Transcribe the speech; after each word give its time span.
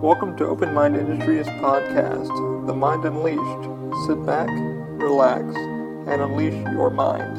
Welcome 0.00 0.36
to 0.36 0.46
Open 0.46 0.72
Mind 0.72 0.94
Industries 0.94 1.48
podcast, 1.60 2.28
The 2.68 2.72
Mind 2.72 3.04
Unleashed. 3.04 4.06
Sit 4.06 4.24
back, 4.24 4.48
relax, 4.48 5.42
and 6.06 6.22
unleash 6.22 6.54
your 6.72 6.90
mind. 6.90 7.36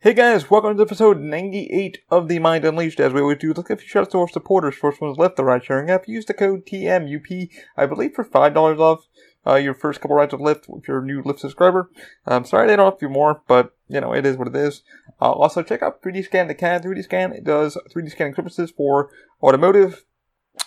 Hey 0.00 0.14
guys, 0.14 0.50
welcome 0.50 0.76
to 0.76 0.82
episode 0.82 1.20
98 1.20 1.98
of 2.10 2.26
The 2.26 2.40
Mind 2.40 2.64
Unleashed. 2.64 2.98
As 2.98 3.12
we 3.12 3.20
always 3.20 3.38
do, 3.38 3.52
let's 3.52 3.68
give 3.68 3.78
a 3.78 3.82
shout 3.82 4.02
out 4.02 4.10
to 4.10 4.18
our 4.18 4.28
supporters. 4.28 4.74
First 4.74 5.00
one 5.00 5.12
is 5.12 5.16
Lyft, 5.16 5.36
the 5.36 5.44
ride 5.44 5.64
sharing 5.64 5.90
app. 5.90 6.08
Use 6.08 6.24
the 6.24 6.34
code 6.34 6.66
TMUP, 6.66 7.50
I 7.76 7.86
believe, 7.86 8.14
for 8.14 8.24
$5 8.24 8.80
off 8.80 9.06
uh, 9.46 9.54
your 9.54 9.74
first 9.74 10.00
couple 10.00 10.16
rides 10.16 10.34
of 10.34 10.40
Lyft 10.40 10.64
if 10.76 10.88
you're 10.88 10.98
a 10.98 11.06
new 11.06 11.22
Lyft 11.22 11.38
subscriber. 11.38 11.88
I'm 12.26 12.44
sorry 12.44 12.66
they 12.66 12.74
don't 12.74 12.98
to 12.98 13.06
do 13.06 13.12
more, 13.12 13.42
but 13.46 13.77
you 13.88 14.00
know, 14.00 14.12
it 14.12 14.26
is 14.26 14.36
what 14.36 14.48
it 14.48 14.56
is. 14.56 14.82
Uh, 15.20 15.32
also, 15.32 15.62
check 15.62 15.82
out 15.82 16.02
3D 16.02 16.24
Scan 16.24 16.48
to 16.48 16.54
CAD 16.54 16.84
3D 16.84 17.04
Scan. 17.04 17.32
It 17.32 17.44
does 17.44 17.76
3D 17.94 18.10
scanning 18.10 18.34
services 18.34 18.70
for 18.70 19.10
automotive, 19.42 20.04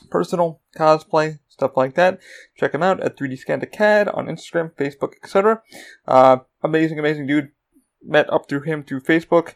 personal, 0.09 0.61
cosplay, 0.77 1.39
stuff 1.47 1.77
like 1.77 1.95
that. 1.95 2.19
Check 2.57 2.71
them 2.71 2.83
out 2.83 2.99
at 2.99 3.17
3D 3.17 3.37
Scan 3.37 3.59
to 3.59 3.65
CAD 3.65 4.07
on 4.09 4.25
Instagram, 4.25 4.71
Facebook, 4.71 5.13
etc. 5.23 5.61
Uh, 6.07 6.37
amazing, 6.63 6.99
amazing 6.99 7.27
dude. 7.27 7.51
Met 8.03 8.31
up 8.33 8.49
through 8.49 8.61
him 8.61 8.83
through 8.83 9.01
Facebook. 9.01 9.53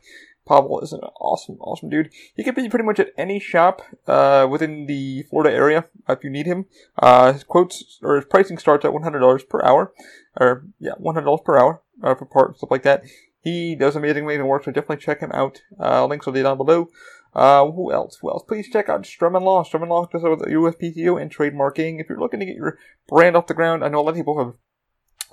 Pavel 0.48 0.80
is 0.82 0.94
an 0.94 1.00
awesome, 1.20 1.56
awesome 1.60 1.90
dude. 1.90 2.12
He 2.36 2.44
can 2.44 2.54
be 2.54 2.70
pretty 2.70 2.86
much 2.86 3.00
at 3.00 3.12
any 3.18 3.40
shop 3.40 3.82
uh, 4.08 4.48
within 4.50 4.86
the 4.86 5.24
Florida 5.24 5.56
area 5.56 5.86
if 6.08 6.24
you 6.24 6.30
need 6.30 6.46
him. 6.46 6.66
Uh, 7.02 7.34
his 7.34 7.44
quotes 7.44 7.98
or 8.04 8.18
his 8.18 8.26
pricing 8.26 8.60
starts 8.60 8.86
at 8.86 8.94
one 8.94 9.02
hundred 9.02 9.20
dollars 9.20 9.44
per 9.44 9.64
hour, 9.64 9.92
or 10.40 10.68
yeah, 10.80 10.92
one 10.98 11.16
hundred 11.16 11.26
dollars 11.26 11.42
per 11.44 11.58
hour 11.58 11.82
uh, 12.04 12.14
for 12.14 12.26
parts 12.26 12.60
stuff 12.60 12.70
like 12.70 12.84
that. 12.84 13.04
He 13.46 13.76
does 13.76 13.96
amazing, 13.96 14.26
amazing 14.26 14.48
work. 14.48 14.66
So 14.66 14.72
definitely 14.72 15.06
check 15.06 15.22
him 15.22 15.32
out. 15.32 15.62
Uh, 15.80 16.06
links 16.06 16.26
will 16.26 16.34
be 16.34 16.44
down 16.44 16.58
below. 16.58 16.90
Uh, 17.34 17.72
who 17.72 17.94
else? 17.94 18.20
Else? 18.22 18.44
Please 18.46 18.70
check 18.70 18.90
out 18.90 19.04
Sturman 19.04 19.44
Law. 19.44 19.64
Sturman 19.64 19.88
Law 19.88 20.06
does 20.08 20.24
with 20.24 20.42
USPTO 20.42 21.22
and 21.22 21.34
trademarking. 21.34 22.02
If 22.02 22.10
you're 22.10 22.20
looking 22.20 22.42
to 22.42 22.46
get 22.46 22.56
your 22.56 22.78
brand 23.08 23.38
off 23.38 23.48
the 23.48 23.54
ground, 23.54 23.84
I 23.84 23.88
know 23.88 24.00
a 24.00 24.02
lot 24.02 24.10
of 24.10 24.16
people 24.16 24.44
have 24.44 24.56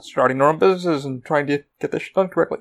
starting 0.00 0.38
their 0.38 0.48
own 0.48 0.58
businesses 0.58 1.04
and 1.04 1.24
trying 1.24 1.46
to 1.46 1.64
get 1.80 1.90
this 1.90 2.08
done 2.14 2.28
correctly 2.28 2.60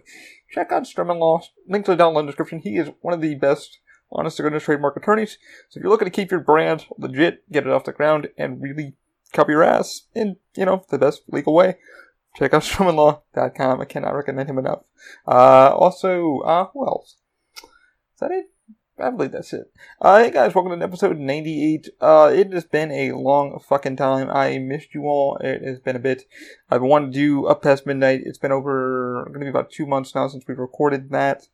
check 0.52 0.72
out 0.72 0.84
Sturman 0.84 1.20
Law. 1.20 1.42
Links 1.68 1.90
are 1.90 1.96
down 1.96 2.16
in 2.16 2.26
the 2.26 2.32
description. 2.32 2.60
He 2.60 2.78
is 2.78 2.90
one 3.02 3.14
of 3.14 3.22
the 3.22 3.36
best 3.36 3.80
honest 4.12 4.38
to 4.38 4.44
goodness 4.44 4.64
trademark 4.64 4.98
attorneys. 4.98 5.38
So 5.70 5.80
if 5.80 5.84
you're 5.84 5.92
looking 5.92 6.08
to 6.08 6.12
keep 6.12 6.32
your 6.32 6.42
brand 6.42 6.86
legit, 6.98 7.50
get 7.52 7.66
it 7.66 7.72
off 7.72 7.86
the 7.86 7.94
ground, 7.94 8.30
and 8.38 8.62
really 8.62 8.96
cover 9.34 9.52
your 9.52 9.64
ass 9.64 10.08
in, 10.14 10.38
you 10.56 10.66
know, 10.66 10.84
the 10.90 10.98
best 10.98 11.24
legal 11.30 11.54
way, 11.54 11.78
check 12.36 12.54
out 12.54 12.64
sturmanlaw.com. 12.64 13.82
I 13.82 13.86
cannot 13.86 14.16
recommend 14.16 14.50
him 14.50 14.58
enough. 14.58 14.84
Uh, 15.28 15.76
also, 15.76 16.40
uh, 16.40 16.68
who 16.74 16.86
else? 16.86 17.18
Is 17.56 18.20
that 18.20 18.32
it? 18.32 18.46
I 19.00 19.10
believe 19.10 19.32
that's 19.32 19.54
it. 19.54 19.72
Uh, 20.00 20.20
hey 20.20 20.30
guys, 20.30 20.54
welcome 20.54 20.78
to 20.78 20.86
episode 20.86 21.18
98. 21.18 21.90
Uh, 22.00 22.32
it 22.34 22.54
has 22.54 22.66
been 22.66 22.92
a 22.92 23.14
long 23.14 23.60
fucking 23.68 23.96
time. 23.96 24.30
I 24.30 24.60
missed 24.60 24.94
you 24.94 25.04
all. 25.04 25.38
It 25.38 25.64
has 25.64 25.80
been 25.80 25.96
a 25.96 26.00
bit. 26.00 26.24
I've 26.70 26.84
wanted 26.84 27.08
to 27.08 27.14
do 27.14 27.46
up 27.48 27.64
past 27.64 27.88
midnight. 27.88 28.22
It's 28.26 28.38
been 28.38 28.52
over, 28.52 29.24
going 29.30 29.40
to 29.40 29.46
be 29.46 29.50
about 29.50 29.72
two 29.72 29.88
months 29.88 30.14
now 30.14 30.28
since 30.28 30.44
we 30.48 30.54
recorded 30.54 31.10
that. 31.10 31.48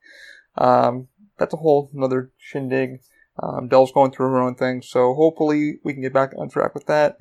Um, 0.58 1.08
that's 1.38 1.54
a 1.54 1.58
whole 1.58 1.90
another 1.94 2.32
shindig. 2.38 3.00
Um, 3.42 3.70
Dell's 3.70 3.92
going 3.92 4.12
through 4.12 4.32
her 4.32 4.42
own 4.42 4.56
thing, 4.56 4.82
so 4.82 5.14
hopefully 5.14 5.80
we 5.84 5.94
can 5.94 6.02
get 6.02 6.14
back 6.14 6.34
on 6.38 6.50
track 6.50 6.74
with 6.74 6.88
that. 6.88 7.18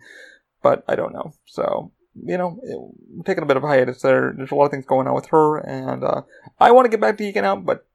But 0.63 0.83
I 0.89 0.97
don't 0.97 1.13
know. 1.13 1.35
So, 1.45 1.93
you 2.25 2.39
know, 2.39 2.59
it, 2.63 3.25
taking 3.27 3.43
a 3.43 3.47
bit 3.47 3.57
of 3.57 3.65
a 3.65 3.69
hiatus 3.69 4.03
there. 4.03 4.33
There's 4.37 4.51
a 4.51 4.55
lot 4.55 4.67
of 4.67 4.71
things 4.71 4.87
going 4.87 5.07
on 5.07 5.15
with 5.15 5.27
her, 5.27 5.59
and 5.59 6.05
uh, 6.05 6.23
I 6.59 6.71
want 6.73 6.87
to 6.87 6.91
get 6.91 7.01
back 7.01 7.19
to 7.19 7.25
eking 7.25 7.45
out, 7.45 7.65
but 7.65 7.87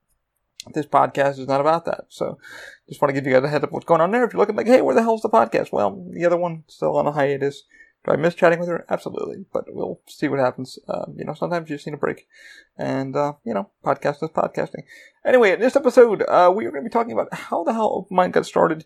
this 0.73 0.85
podcast 0.85 1.39
is 1.39 1.47
not 1.47 1.61
about 1.61 1.85
that. 1.85 2.05
So 2.09 2.37
just 2.87 3.01
want 3.01 3.09
to 3.09 3.19
give 3.19 3.25
you 3.25 3.33
guys 3.33 3.43
a 3.43 3.49
heads 3.49 3.63
up 3.63 3.71
what's 3.71 3.85
going 3.85 4.01
on 4.01 4.11
there. 4.11 4.23
If 4.23 4.33
you're 4.33 4.39
looking 4.39 4.55
like, 4.55 4.67
hey, 4.67 4.81
where 4.81 4.95
the 4.95 5.01
hell's 5.01 5.21
the 5.21 5.29
podcast? 5.29 5.71
Well, 5.71 6.05
the 6.11 6.25
other 6.25 6.37
one 6.37 6.63
still 6.67 6.97
on 6.97 7.07
a 7.07 7.11
hiatus. 7.11 7.63
Do 8.05 8.11
I 8.11 8.15
miss 8.15 8.33
chatting 8.33 8.59
with 8.59 8.67
her? 8.67 8.85
Absolutely. 8.89 9.45
But 9.53 9.65
we'll 9.67 10.01
see 10.07 10.27
what 10.27 10.39
happens. 10.39 10.79
Uh, 10.87 11.05
you 11.15 11.23
know, 11.23 11.33
sometimes 11.33 11.69
you 11.69 11.75
just 11.75 11.85
need 11.85 11.93
a 11.93 11.97
break. 11.97 12.27
And, 12.77 13.15
uh, 13.15 13.33
you 13.43 13.53
know, 13.53 13.69
podcast 13.83 14.23
is 14.23 14.29
podcasting. 14.29 14.83
Anyway, 15.25 15.51
in 15.51 15.59
this 15.59 15.75
episode, 15.75 16.23
uh, 16.23 16.51
we 16.55 16.65
are 16.65 16.71
going 16.71 16.83
to 16.83 16.89
be 16.89 16.93
talking 16.93 17.11
about 17.13 17.33
how 17.33 17.63
the 17.63 17.73
hell 17.73 18.07
mine 18.09 18.31
got 18.31 18.45
started. 18.45 18.85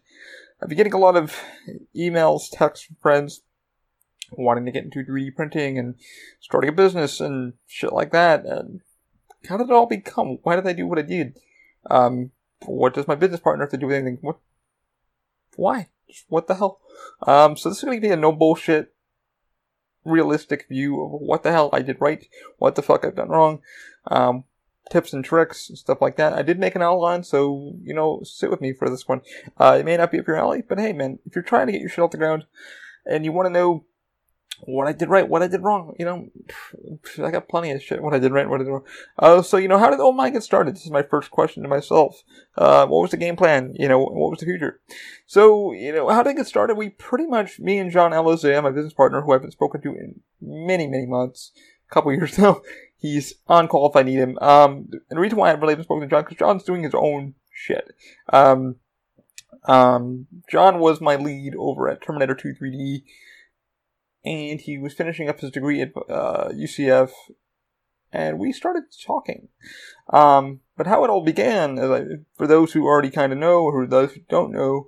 I've 0.61 0.69
been 0.69 0.77
getting 0.77 0.93
a 0.93 0.97
lot 0.97 1.15
of 1.15 1.37
emails, 1.95 2.49
texts 2.51 2.85
from 2.85 2.97
friends 3.01 3.41
wanting 4.31 4.65
to 4.65 4.71
get 4.71 4.83
into 4.83 5.03
3D 5.03 5.35
printing 5.35 5.77
and 5.77 5.95
starting 6.39 6.69
a 6.69 6.73
business 6.73 7.19
and 7.19 7.53
shit 7.67 7.93
like 7.93 8.11
that. 8.11 8.45
And 8.45 8.81
how 9.47 9.57
did 9.57 9.69
it 9.69 9.73
all 9.73 9.85
become? 9.85 10.39
Why 10.43 10.55
did 10.55 10.67
I 10.67 10.73
do 10.73 10.87
what 10.87 10.99
I 10.99 11.03
did? 11.03 11.39
Um, 11.89 12.31
what 12.65 12.93
does 12.93 13.07
my 13.07 13.15
business 13.15 13.39
partner 13.39 13.63
have 13.63 13.71
to 13.71 13.77
do 13.77 13.87
with 13.87 13.95
anything? 13.95 14.17
What? 14.21 14.37
Why? 15.55 15.89
What 16.27 16.47
the 16.47 16.55
hell? 16.55 16.79
Um, 17.25 17.57
so 17.57 17.69
this 17.69 17.79
is 17.79 17.83
going 17.83 17.97
to 17.97 18.07
be 18.07 18.11
a 18.11 18.15
no 18.15 18.31
bullshit, 18.31 18.93
realistic 20.03 20.67
view 20.67 21.01
of 21.01 21.11
what 21.11 21.43
the 21.43 21.51
hell 21.51 21.69
I 21.73 21.81
did 21.81 21.97
right, 21.99 22.25
what 22.57 22.75
the 22.75 22.81
fuck 22.81 23.05
I've 23.05 23.15
done 23.15 23.29
wrong, 23.29 23.61
um, 24.07 24.43
tips 24.89 25.13
and 25.13 25.25
tricks 25.25 25.69
and 25.69 25.77
stuff 25.77 26.01
like 26.01 26.17
that. 26.17 26.33
I 26.33 26.41
did 26.41 26.59
make 26.59 26.75
an 26.75 26.81
outline, 26.81 27.23
so 27.23 27.75
you 27.81 27.93
know, 27.93 28.21
sit 28.23 28.49
with 28.49 28.61
me 28.61 28.73
for 28.73 28.89
this 28.89 29.07
one. 29.07 29.21
Uh, 29.57 29.77
it 29.79 29.85
may 29.85 29.97
not 29.97 30.11
be 30.11 30.19
up 30.19 30.27
your 30.27 30.37
alley, 30.37 30.63
but 30.67 30.79
hey, 30.79 30.93
man, 30.93 31.19
if 31.25 31.35
you're 31.35 31.43
trying 31.43 31.67
to 31.67 31.71
get 31.71 31.81
your 31.81 31.89
shit 31.89 31.99
off 31.99 32.11
the 32.11 32.17
ground 32.17 32.45
and 33.05 33.25
you 33.25 33.31
want 33.31 33.47
to 33.47 33.53
know 33.53 33.85
what 34.65 34.87
I 34.87 34.93
did 34.93 35.09
right, 35.09 35.27
what 35.27 35.43
I 35.43 35.47
did 35.47 35.63
wrong. 35.63 35.95
You 35.99 36.05
know, 36.05 36.29
I 37.23 37.31
got 37.31 37.47
plenty 37.47 37.71
of 37.71 37.81
shit. 37.81 38.01
What 38.01 38.13
I 38.13 38.19
did 38.19 38.31
right, 38.31 38.49
what 38.49 38.61
I 38.61 38.63
did 38.63 38.69
wrong. 38.69 38.85
Uh, 39.17 39.41
so 39.41 39.57
you 39.57 39.67
know, 39.67 39.77
how 39.77 39.89
did 39.89 39.99
Old 39.99 40.15
Mind 40.15 40.33
get 40.33 40.43
started? 40.43 40.75
This 40.75 40.85
is 40.85 40.91
my 40.91 41.03
first 41.03 41.31
question 41.31 41.63
to 41.63 41.69
myself. 41.69 42.23
Uh, 42.57 42.85
what 42.85 43.01
was 43.01 43.11
the 43.11 43.17
game 43.17 43.35
plan? 43.35 43.73
You 43.77 43.87
know, 43.87 43.99
what 43.99 44.31
was 44.31 44.39
the 44.39 44.45
future? 44.45 44.79
So 45.25 45.71
you 45.71 45.93
know, 45.93 46.09
how 46.09 46.23
did 46.23 46.31
it 46.31 46.37
get 46.37 46.47
started? 46.47 46.75
We 46.75 46.89
pretty 46.89 47.27
much, 47.27 47.59
me 47.59 47.77
and 47.77 47.91
John 47.91 48.11
Elizay, 48.11 48.61
my 48.61 48.71
business 48.71 48.93
partner, 48.93 49.21
who 49.21 49.31
I 49.31 49.35
haven't 49.35 49.51
spoken 49.51 49.81
to 49.81 49.89
in 49.89 50.21
many, 50.41 50.87
many 50.87 51.05
months, 51.05 51.51
a 51.89 51.93
couple 51.93 52.13
years 52.13 52.37
now. 52.37 52.61
He's 52.97 53.35
on 53.47 53.67
call 53.67 53.89
if 53.89 53.95
I 53.95 54.03
need 54.03 54.17
him. 54.17 54.37
Um, 54.39 54.89
and 54.91 55.17
the 55.17 55.19
reason 55.19 55.37
why 55.37 55.49
I 55.49 55.53
really 55.53 55.73
haven't 55.73 55.77
really 55.77 55.83
spoken 55.83 56.01
to 56.01 56.07
John 56.07 56.23
because 56.23 56.37
John's 56.37 56.63
doing 56.63 56.83
his 56.83 56.95
own 56.95 57.35
shit. 57.51 57.93
Um, 58.31 58.77
um, 59.65 60.27
John 60.49 60.79
was 60.79 61.01
my 61.01 61.15
lead 61.15 61.55
over 61.55 61.89
at 61.89 62.01
Terminator 62.01 62.35
2 62.35 62.53
3D 62.59 63.03
and 64.25 64.59
he 64.59 64.77
was 64.77 64.93
finishing 64.93 65.29
up 65.29 65.39
his 65.39 65.51
degree 65.51 65.81
at 65.81 65.91
uh, 66.09 66.49
UCF, 66.49 67.11
and 68.11 68.39
we 68.39 68.51
started 68.51 68.83
talking. 69.05 69.49
Um, 70.09 70.61
but 70.75 70.87
how 70.87 71.03
it 71.03 71.09
all 71.09 71.23
began, 71.23 71.79
I, 71.79 72.03
for 72.35 72.47
those 72.47 72.73
who 72.73 72.85
already 72.85 73.11
kind 73.11 73.31
of 73.31 73.37
know, 73.37 73.61
or 73.61 73.85
those 73.85 74.13
who 74.13 74.21
don't 74.27 74.51
know, 74.51 74.87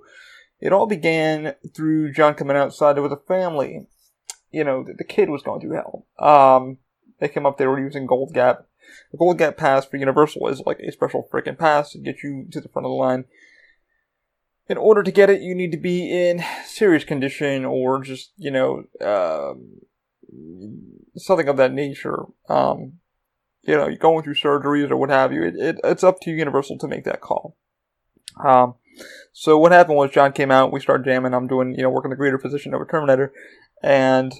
it 0.60 0.72
all 0.72 0.86
began 0.86 1.54
through 1.74 2.12
John 2.12 2.34
coming 2.34 2.56
outside 2.56 2.98
with 2.98 3.12
a 3.12 3.20
family. 3.28 3.86
You 4.50 4.64
know, 4.64 4.82
the, 4.82 4.94
the 4.94 5.04
kid 5.04 5.30
was 5.30 5.42
going 5.42 5.60
through 5.60 5.76
hell. 5.76 6.06
Um, 6.18 6.78
they 7.20 7.28
came 7.28 7.46
up, 7.46 7.58
they 7.58 7.66
were 7.66 7.80
using 7.80 8.06
Gold 8.06 8.34
Gap. 8.34 8.66
The 9.12 9.18
Gold 9.18 9.38
Gap 9.38 9.56
pass 9.56 9.84
for 9.84 9.98
Universal 9.98 10.48
is 10.48 10.62
like 10.66 10.80
a 10.80 10.90
special 10.90 11.28
freaking 11.32 11.58
pass 11.58 11.90
to 11.92 11.98
get 11.98 12.22
you 12.22 12.46
to 12.50 12.60
the 12.60 12.68
front 12.68 12.86
of 12.86 12.90
the 12.90 12.94
line 12.94 13.24
in 14.68 14.76
order 14.76 15.02
to 15.02 15.10
get 15.10 15.30
it, 15.30 15.40
you 15.40 15.54
need 15.54 15.72
to 15.72 15.78
be 15.78 16.10
in 16.10 16.42
serious 16.66 17.04
condition 17.04 17.64
or 17.64 18.02
just, 18.02 18.32
you 18.36 18.50
know, 18.50 18.84
um, 19.00 19.80
something 21.16 21.48
of 21.48 21.56
that 21.56 21.72
nature. 21.72 22.24
Um, 22.48 22.94
you 23.62 23.76
know, 23.76 23.94
going 23.96 24.22
through 24.22 24.34
surgeries 24.34 24.90
or 24.90 24.96
what 24.96 25.10
have 25.10 25.32
you. 25.32 25.42
It, 25.42 25.54
it, 25.56 25.80
it's 25.84 26.04
up 26.04 26.20
to 26.20 26.30
Universal 26.30 26.78
to 26.78 26.88
make 26.88 27.04
that 27.04 27.20
call. 27.20 27.56
Um, 28.42 28.74
so 29.32 29.58
what 29.58 29.72
happened 29.72 29.96
was 29.96 30.10
John 30.10 30.32
came 30.32 30.50
out, 30.50 30.72
we 30.72 30.80
started 30.80 31.04
jamming. 31.04 31.34
I'm 31.34 31.46
doing, 31.46 31.74
you 31.74 31.82
know, 31.82 31.90
working 31.90 32.10
the 32.10 32.16
greater 32.16 32.38
position 32.38 32.74
over 32.74 32.86
Terminator, 32.86 33.32
and 33.82 34.32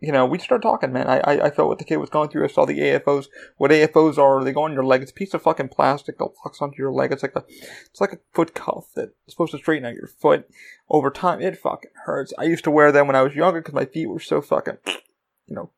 you 0.00 0.12
know, 0.12 0.24
we 0.26 0.38
started 0.38 0.62
talking, 0.62 0.92
man. 0.92 1.08
I, 1.08 1.18
I, 1.18 1.46
I 1.46 1.50
felt 1.50 1.68
what 1.68 1.78
the 1.78 1.84
kid 1.84 1.96
was 1.96 2.10
going 2.10 2.28
through. 2.28 2.44
I 2.44 2.48
saw 2.48 2.64
the 2.64 2.78
AFOs. 2.78 3.26
What 3.56 3.72
AFOs 3.72 4.16
are, 4.16 4.44
they 4.44 4.52
go 4.52 4.62
on 4.62 4.72
your 4.72 4.84
leg. 4.84 5.02
It's 5.02 5.10
a 5.10 5.14
piece 5.14 5.34
of 5.34 5.42
fucking 5.42 5.68
plastic 5.68 6.18
that 6.18 6.30
locks 6.44 6.62
onto 6.62 6.78
your 6.78 6.92
leg. 6.92 7.10
It's 7.10 7.22
like 7.22 7.34
a, 7.34 7.44
it's 7.86 8.00
like 8.00 8.12
a 8.12 8.20
foot 8.32 8.54
cuff 8.54 8.86
that's 8.94 9.12
supposed 9.26 9.52
to 9.52 9.58
straighten 9.58 9.86
out 9.86 9.94
your 9.94 10.06
foot. 10.06 10.48
Over 10.88 11.10
time, 11.10 11.40
it 11.40 11.58
fucking 11.58 11.90
hurts. 12.04 12.32
I 12.38 12.44
used 12.44 12.64
to 12.64 12.70
wear 12.70 12.92
them 12.92 13.08
when 13.08 13.16
I 13.16 13.22
was 13.22 13.34
younger 13.34 13.60
because 13.60 13.74
my 13.74 13.86
feet 13.86 14.08
were 14.08 14.20
so 14.20 14.40
fucking, 14.40 14.78
you 15.46 15.56
know, 15.56 15.70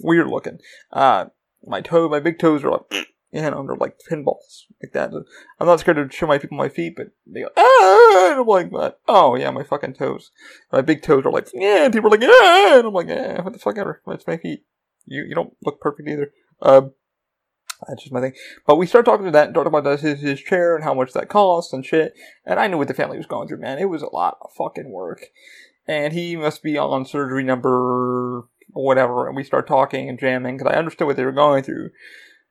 weird 0.00 0.26
looking. 0.26 0.58
Uh, 0.92 1.26
my 1.64 1.80
toe, 1.80 2.08
my 2.08 2.20
big 2.20 2.38
toes 2.38 2.64
are 2.64 2.70
like, 2.70 3.06
you 3.32 3.40
under 3.42 3.76
like 3.76 3.98
pinballs, 4.10 4.64
like 4.82 4.92
that. 4.92 5.12
I'm 5.60 5.66
not 5.66 5.80
scared 5.80 5.96
to 5.96 6.14
show 6.14 6.26
my 6.26 6.38
people 6.38 6.56
my 6.56 6.68
feet, 6.68 6.94
but 6.96 7.08
they 7.26 7.42
go, 7.42 7.48
ah, 7.56 8.30
and 8.32 8.40
I'm 8.40 8.46
like, 8.46 8.96
oh 9.06 9.36
yeah, 9.36 9.50
my 9.50 9.62
fucking 9.62 9.94
toes. 9.94 10.30
My 10.72 10.80
big 10.80 11.02
toes 11.02 11.24
are 11.24 11.32
like, 11.32 11.48
yeah, 11.54 11.84
and 11.84 11.92
people 11.92 12.08
are 12.08 12.18
like, 12.18 12.22
yeah, 12.22 12.78
and 12.78 12.86
I'm 12.86 12.92
like, 12.92 13.08
yeah, 13.08 13.40
what 13.42 13.52
the 13.52 13.58
fuck 13.58 13.78
ever. 13.78 14.02
That's 14.06 14.26
my 14.26 14.36
feet. 14.36 14.64
You, 15.06 15.24
you 15.24 15.34
don't 15.34 15.54
look 15.64 15.80
perfect 15.80 16.08
either. 16.08 16.32
Um, 16.60 16.92
that's 17.88 18.02
just 18.02 18.12
my 18.12 18.20
thing. 18.20 18.34
But 18.66 18.76
we 18.76 18.86
started 18.86 19.08
talking 19.08 19.26
to 19.26 19.32
that 19.32 19.48
and 19.48 19.56
about 19.56 20.00
his, 20.00 20.20
his 20.20 20.40
chair 20.40 20.74
and 20.74 20.84
how 20.84 20.94
much 20.94 21.12
that 21.12 21.28
cost 21.28 21.72
and 21.72 21.84
shit. 21.84 22.14
And 22.44 22.60
I 22.60 22.66
knew 22.66 22.78
what 22.78 22.88
the 22.88 22.94
family 22.94 23.16
was 23.16 23.26
going 23.26 23.48
through, 23.48 23.60
man. 23.60 23.78
It 23.78 23.88
was 23.88 24.02
a 24.02 24.14
lot 24.14 24.38
of 24.42 24.50
fucking 24.52 24.90
work. 24.90 25.26
And 25.86 26.12
he 26.12 26.36
must 26.36 26.62
be 26.62 26.76
on 26.76 27.06
surgery 27.06 27.42
number 27.42 28.44
whatever. 28.72 29.26
And 29.26 29.36
we 29.36 29.44
start 29.44 29.66
talking 29.66 30.08
and 30.08 30.18
jamming 30.18 30.58
because 30.58 30.72
I 30.72 30.78
understood 30.78 31.06
what 31.06 31.16
they 31.16 31.24
were 31.24 31.32
going 31.32 31.62
through. 31.62 31.90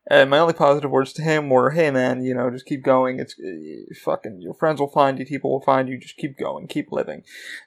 And 0.09 0.29
my 0.29 0.39
only 0.39 0.55
positive 0.55 0.89
words 0.89 1.13
to 1.13 1.21
him 1.21 1.49
were, 1.49 1.69
"Hey 1.69 1.91
man, 1.91 2.23
you 2.23 2.33
know, 2.33 2.49
just 2.49 2.65
keep 2.65 2.83
going. 2.83 3.19
It's 3.19 3.35
uh, 3.39 3.93
fucking 4.03 4.41
your 4.41 4.55
friends 4.55 4.79
will 4.79 4.89
find 4.89 5.19
you, 5.19 5.25
people 5.25 5.51
will 5.51 5.61
find 5.61 5.87
you. 5.87 5.99
Just 5.99 6.17
keep 6.17 6.37
going, 6.37 6.67
keep 6.67 6.91
living. 6.91 7.23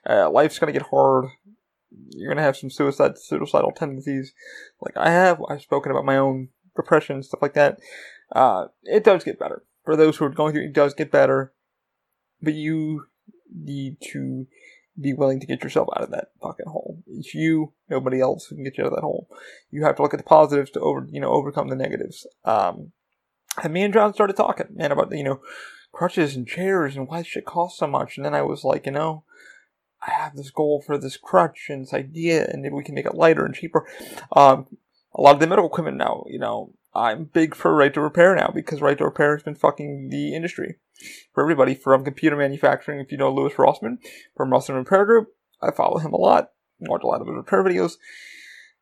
Uh, 0.07 0.29
life's 0.29 0.59
gonna 0.59 0.73
get 0.73 0.89
hard. 0.89 1.25
You're 2.09 2.29
gonna 2.29 2.41
have 2.41 2.57
some 2.57 2.69
suicide, 2.69 3.17
suicidal 3.17 3.71
tendencies, 3.71 4.33
like 4.81 4.97
I 4.97 5.09
have. 5.11 5.41
I've 5.49 5.61
spoken 5.61 5.91
about 5.91 6.05
my 6.05 6.17
own 6.17 6.49
depression, 6.75 7.23
stuff 7.23 7.41
like 7.41 7.53
that. 7.53 7.79
Uh, 8.31 8.67
it 8.83 9.03
does 9.03 9.23
get 9.23 9.39
better 9.39 9.63
for 9.85 9.95
those 9.95 10.17
who 10.17 10.25
are 10.25 10.29
going 10.29 10.53
through. 10.53 10.65
It 10.65 10.73
does 10.73 10.93
get 10.93 11.11
better, 11.11 11.53
but 12.41 12.55
you 12.55 13.05
need 13.55 13.97
to 14.11 14.47
be 14.99 15.13
willing 15.13 15.39
to 15.39 15.47
get 15.47 15.63
yourself 15.63 15.87
out 15.95 16.03
of 16.03 16.11
that 16.11 16.29
fucking 16.41 16.67
hole. 16.67 17.01
It's 17.07 17.33
you, 17.33 17.73
nobody 17.89 18.19
else 18.19 18.47
can 18.47 18.63
get 18.63 18.77
you 18.77 18.83
out 18.83 18.91
of 18.91 18.95
that 18.95 19.01
hole. 19.01 19.27
You 19.71 19.83
have 19.83 19.95
to 19.95 20.01
look 20.01 20.13
at 20.13 20.19
the 20.19 20.23
positives 20.23 20.71
to 20.71 20.79
over, 20.79 21.07
you 21.09 21.19
know, 21.19 21.31
overcome 21.31 21.69
the 21.69 21.75
negatives. 21.75 22.27
Um, 22.45 22.91
and 23.63 23.73
me 23.73 23.83
and 23.83 23.93
John 23.93 24.13
started 24.13 24.35
talking, 24.35 24.67
man, 24.73 24.91
about, 24.91 25.15
you 25.15 25.23
know, 25.23 25.41
crutches 25.91 26.35
and 26.35 26.47
chairs 26.47 26.95
and 26.95 27.07
why 27.07 27.23
shit 27.23 27.45
costs 27.45 27.79
so 27.79 27.87
much. 27.87 28.17
And 28.17 28.25
then 28.25 28.33
I 28.33 28.41
was 28.41 28.63
like, 28.63 28.85
you 28.85 28.91
know, 28.91 29.23
I 30.05 30.11
have 30.11 30.35
this 30.35 30.49
goal 30.49 30.83
for 30.85 30.97
this 30.97 31.17
crutch 31.17 31.67
and 31.69 31.83
this 31.83 31.93
idea, 31.93 32.45
and 32.45 32.61
maybe 32.61 32.75
we 32.75 32.83
can 32.83 32.95
make 32.95 33.05
it 33.05 33.15
lighter 33.15 33.45
and 33.45 33.55
cheaper. 33.55 33.87
Um, 34.35 34.67
a 35.15 35.21
lot 35.21 35.35
of 35.35 35.39
the 35.39 35.47
medical 35.47 35.69
equipment 35.69 35.97
now, 35.97 36.25
you 36.27 36.39
know, 36.39 36.73
I'm 36.95 37.25
big 37.25 37.55
for 37.55 37.75
right 37.75 37.93
to 37.93 38.01
repair 38.01 38.35
now 38.35 38.51
because 38.53 38.81
right 38.81 38.97
to 38.97 39.05
repair 39.05 39.35
has 39.35 39.43
been 39.43 39.55
fucking 39.55 40.09
the 40.09 40.35
industry 40.35 40.75
for 41.33 41.41
everybody 41.41 41.73
from 41.75 42.03
computer 42.03 42.35
manufacturing. 42.35 42.99
If 42.99 43.11
you 43.11 43.17
know 43.17 43.33
Louis 43.33 43.53
Rossmann 43.53 43.97
from 44.35 44.51
Rossmann 44.51 44.77
Repair 44.77 45.05
Group, 45.05 45.29
I 45.61 45.71
follow 45.71 45.97
him 45.97 46.13
a 46.13 46.17
lot, 46.17 46.51
watch 46.79 47.03
a 47.03 47.07
lot 47.07 47.21
of 47.21 47.27
his 47.27 47.35
repair 47.35 47.63
videos. 47.63 47.93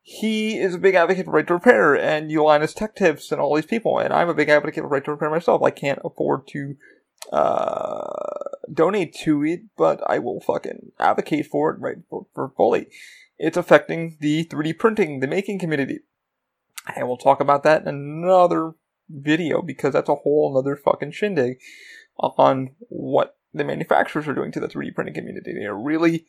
He 0.01 0.57
is 0.57 0.75
a 0.75 0.79
big 0.79 0.95
advocate 0.95 1.25
for 1.25 1.31
right 1.31 1.47
to 1.47 1.53
repair 1.53 1.95
and 1.95 2.31
Linus 2.31 2.73
Tech 2.73 2.95
Tips 2.95 3.31
and 3.31 3.39
all 3.39 3.55
these 3.55 3.65
people, 3.65 3.99
and 3.99 4.13
I'm 4.13 4.29
a 4.29 4.33
big 4.33 4.49
advocate 4.49 4.83
for 4.83 4.89
right 4.89 5.05
to 5.05 5.11
repair 5.11 5.29
myself. 5.29 5.61
I 5.61 5.69
can't 5.69 5.99
afford 6.03 6.47
to 6.49 6.75
uh, 7.31 8.49
donate 8.73 9.13
to 9.23 9.43
it, 9.45 9.61
but 9.77 10.01
I 10.07 10.19
will 10.19 10.41
fucking 10.41 10.91
advocate 10.99 11.47
for 11.47 11.71
it 11.71 11.79
right 11.79 11.97
for, 12.09 12.25
for 12.33 12.51
fully. 12.57 12.87
It's 13.37 13.57
affecting 13.57 14.17
the 14.19 14.45
3D 14.45 14.77
printing, 14.77 15.19
the 15.19 15.27
making 15.27 15.59
community. 15.59 15.99
And 16.95 17.07
we'll 17.07 17.17
talk 17.17 17.39
about 17.39 17.63
that 17.63 17.83
in 17.83 17.87
another 17.87 18.73
video 19.09 19.61
because 19.61 19.93
that's 19.93 20.09
a 20.09 20.15
whole 20.15 20.57
other 20.57 20.75
fucking 20.75 21.11
shindig 21.11 21.59
on 22.17 22.75
what 22.89 23.37
the 23.53 23.63
manufacturers 23.63 24.27
are 24.27 24.33
doing 24.33 24.51
to 24.51 24.59
the 24.59 24.67
3D 24.67 24.95
printing 24.95 25.15
community. 25.15 25.53
They're 25.53 25.75
really 25.75 26.25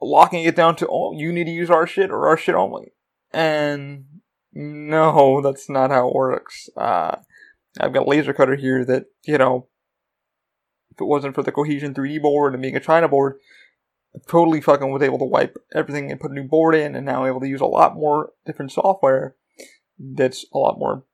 locking 0.00 0.44
it 0.44 0.56
down 0.56 0.76
to, 0.76 0.88
oh, 0.88 1.12
you 1.12 1.32
need 1.32 1.44
to 1.44 1.50
use 1.50 1.70
our 1.70 1.86
shit 1.86 2.10
or 2.10 2.28
our 2.28 2.36
shit 2.36 2.54
only. 2.54 2.92
And 3.32 4.06
no, 4.52 5.40
that's 5.40 5.68
not 5.68 5.90
how 5.90 6.08
it 6.08 6.14
works. 6.14 6.68
Uh, 6.76 7.16
I've 7.78 7.92
got 7.92 8.06
a 8.06 8.10
laser 8.10 8.32
cutter 8.32 8.56
here 8.56 8.84
that, 8.84 9.06
you 9.24 9.38
know, 9.38 9.68
if 10.90 11.00
it 11.00 11.04
wasn't 11.04 11.34
for 11.34 11.42
the 11.42 11.52
Cohesion 11.52 11.94
3D 11.94 12.20
board 12.20 12.54
and 12.54 12.62
being 12.62 12.76
a 12.76 12.80
China 12.80 13.08
board, 13.08 13.36
I 14.14 14.18
totally 14.26 14.60
fucking 14.60 14.90
was 14.90 15.02
able 15.02 15.18
to 15.18 15.24
wipe 15.24 15.56
everything 15.72 16.10
and 16.10 16.18
put 16.18 16.32
a 16.32 16.34
new 16.34 16.44
board 16.44 16.74
in 16.74 16.96
and 16.96 17.06
now 17.06 17.26
able 17.26 17.40
to 17.40 17.48
use 17.48 17.60
a 17.60 17.66
lot 17.66 17.94
more 17.94 18.32
different 18.44 18.72
software 18.72 19.36
that's 20.00 20.46
a 20.52 20.58
lot 20.58 20.78
more 20.78 21.04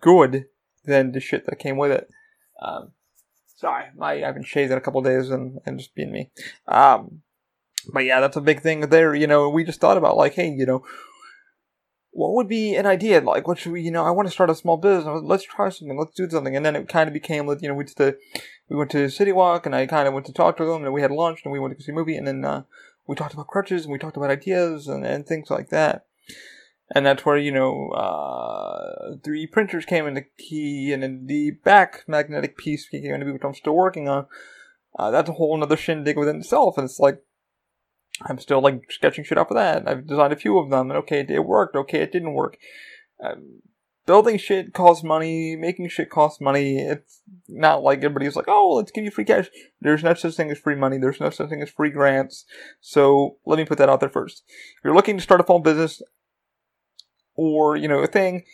good 0.00 0.46
than 0.84 1.12
the 1.12 1.20
shit 1.20 1.46
that 1.46 1.58
came 1.58 1.76
with 1.76 1.90
it. 1.90 2.08
Um, 2.62 2.92
sorry, 3.56 3.86
my, 3.96 4.12
I 4.12 4.26
haven't 4.26 4.46
shaved 4.46 4.70
in 4.70 4.78
a 4.78 4.80
couple 4.80 5.02
days 5.02 5.30
and, 5.30 5.58
and 5.66 5.78
just 5.78 5.94
being 5.94 6.12
me. 6.12 6.30
Um, 6.68 7.22
but 7.92 8.04
yeah, 8.04 8.20
that's 8.20 8.36
a 8.36 8.40
big 8.40 8.60
thing 8.60 8.80
there. 8.80 9.14
You 9.14 9.26
know, 9.26 9.48
we 9.48 9.64
just 9.64 9.80
thought 9.80 9.96
about 9.96 10.16
like, 10.16 10.34
hey, 10.34 10.48
you 10.48 10.64
know, 10.64 10.84
what 12.10 12.34
would 12.34 12.48
be 12.48 12.74
an 12.76 12.86
idea? 12.86 13.20
Like, 13.20 13.46
what 13.46 13.58
should 13.58 13.72
we, 13.72 13.82
you 13.82 13.90
know, 13.90 14.04
I 14.04 14.10
want 14.10 14.28
to 14.28 14.32
start 14.32 14.48
a 14.48 14.54
small 14.54 14.76
business. 14.76 15.22
Let's 15.22 15.44
try 15.44 15.68
something. 15.68 15.98
Let's 15.98 16.14
do 16.14 16.30
something. 16.30 16.56
And 16.56 16.64
then 16.64 16.76
it 16.76 16.88
kind 16.88 17.08
of 17.08 17.12
became, 17.12 17.46
like, 17.46 17.60
you 17.60 17.68
know, 17.68 17.74
we 17.74 17.84
just, 17.84 18.00
we 18.00 18.76
went 18.76 18.90
to 18.92 19.10
City 19.10 19.32
Walk 19.32 19.66
and 19.66 19.74
I 19.74 19.86
kind 19.86 20.08
of 20.08 20.14
went 20.14 20.26
to 20.26 20.32
talk 20.32 20.56
to 20.56 20.64
them 20.64 20.84
and 20.84 20.94
we 20.94 21.02
had 21.02 21.10
lunch 21.10 21.40
and 21.44 21.52
we 21.52 21.58
went 21.58 21.76
to 21.76 21.84
see 21.84 21.92
a 21.92 21.94
movie 21.94 22.16
and 22.16 22.26
then, 22.26 22.44
uh, 22.44 22.62
we 23.06 23.14
talked 23.14 23.34
about 23.34 23.48
crutches 23.48 23.84
and 23.84 23.92
we 23.92 23.98
talked 23.98 24.16
about 24.16 24.30
ideas 24.30 24.88
and, 24.88 25.04
and 25.04 25.26
things 25.26 25.50
like 25.50 25.68
that 25.68 26.06
and 26.94 27.04
that's 27.04 27.24
where 27.24 27.36
you 27.36 27.52
know 27.52 27.90
uh, 27.90 29.16
3D 29.16 29.50
printers 29.50 29.84
came 29.84 30.06
into 30.06 30.22
key, 30.38 30.92
and 30.92 31.02
then 31.02 31.26
the 31.26 31.52
back 31.64 32.04
magnetic 32.06 32.56
piece 32.56 32.88
came 32.88 33.04
into 33.04 33.32
which 33.32 33.42
I'm 33.44 33.54
still 33.54 33.74
working 33.74 34.08
on. 34.08 34.26
Uh, 34.98 35.10
that's 35.10 35.28
a 35.28 35.34
whole 35.34 35.54
another 35.56 35.76
shindig 35.76 36.16
within 36.16 36.36
itself, 36.36 36.78
and 36.78 36.84
it's 36.84 37.00
like 37.00 37.22
I'm 38.22 38.38
still 38.38 38.60
like 38.60 38.90
sketching 38.90 39.24
shit 39.24 39.38
up 39.38 39.48
for 39.48 39.54
that. 39.54 39.86
I've 39.88 40.06
designed 40.06 40.32
a 40.32 40.36
few 40.36 40.58
of 40.58 40.70
them, 40.70 40.90
and 40.90 40.98
okay, 41.00 41.24
it 41.28 41.44
worked. 41.44 41.76
Okay, 41.76 42.00
it 42.00 42.12
didn't 42.12 42.34
work. 42.34 42.56
Um, 43.22 43.60
building 44.06 44.38
shit 44.38 44.72
costs 44.72 45.04
money. 45.04 45.56
Making 45.56 45.88
shit 45.88 46.08
costs 46.08 46.40
money. 46.40 46.78
It's 46.78 47.20
not 47.48 47.82
like 47.82 47.98
everybody's 47.98 48.36
like, 48.36 48.48
oh, 48.48 48.74
let's 48.76 48.90
give 48.90 49.04
you 49.04 49.10
free 49.10 49.24
cash. 49.24 49.50
There's 49.80 50.02
no 50.02 50.14
such 50.14 50.34
thing 50.34 50.50
as 50.50 50.58
free 50.58 50.76
money. 50.76 50.96
There's 50.98 51.20
no 51.20 51.30
such 51.30 51.50
thing 51.50 51.62
as 51.62 51.70
free 51.70 51.90
grants. 51.90 52.46
So 52.80 53.36
let 53.44 53.58
me 53.58 53.64
put 53.66 53.78
that 53.78 53.88
out 53.88 54.00
there 54.00 54.08
first. 54.08 54.44
If 54.48 54.84
you're 54.84 54.94
looking 54.94 55.16
to 55.16 55.22
start 55.22 55.40
a 55.40 55.44
phone 55.44 55.62
business, 55.62 56.00
or, 57.36 57.76
you 57.76 57.88
know, 57.88 58.00
a 58.00 58.06
thing, 58.06 58.44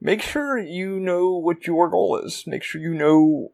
make 0.00 0.22
sure 0.22 0.58
you 0.58 0.98
know 1.00 1.36
what 1.36 1.66
your 1.66 1.88
goal 1.88 2.18
is. 2.18 2.44
Make 2.46 2.62
sure 2.62 2.80
you 2.80 2.94
know 2.94 3.52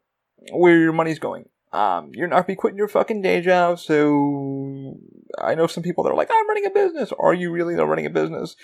where 0.52 0.78
your 0.78 0.92
money's 0.92 1.18
going. 1.18 1.48
Um, 1.72 2.10
you're 2.14 2.28
not 2.28 2.36
gonna 2.36 2.46
be 2.46 2.54
quitting 2.54 2.78
your 2.78 2.88
fucking 2.88 3.22
day 3.22 3.40
job, 3.40 3.78
so 3.78 4.98
I 5.38 5.54
know 5.54 5.66
some 5.66 5.82
people 5.82 6.04
that 6.04 6.10
are 6.10 6.16
like, 6.16 6.30
I'm 6.32 6.48
running 6.48 6.66
a 6.66 6.70
business. 6.70 7.12
Are 7.18 7.34
you 7.34 7.50
really 7.50 7.74
running 7.74 8.06
a 8.06 8.10
business? 8.10 8.56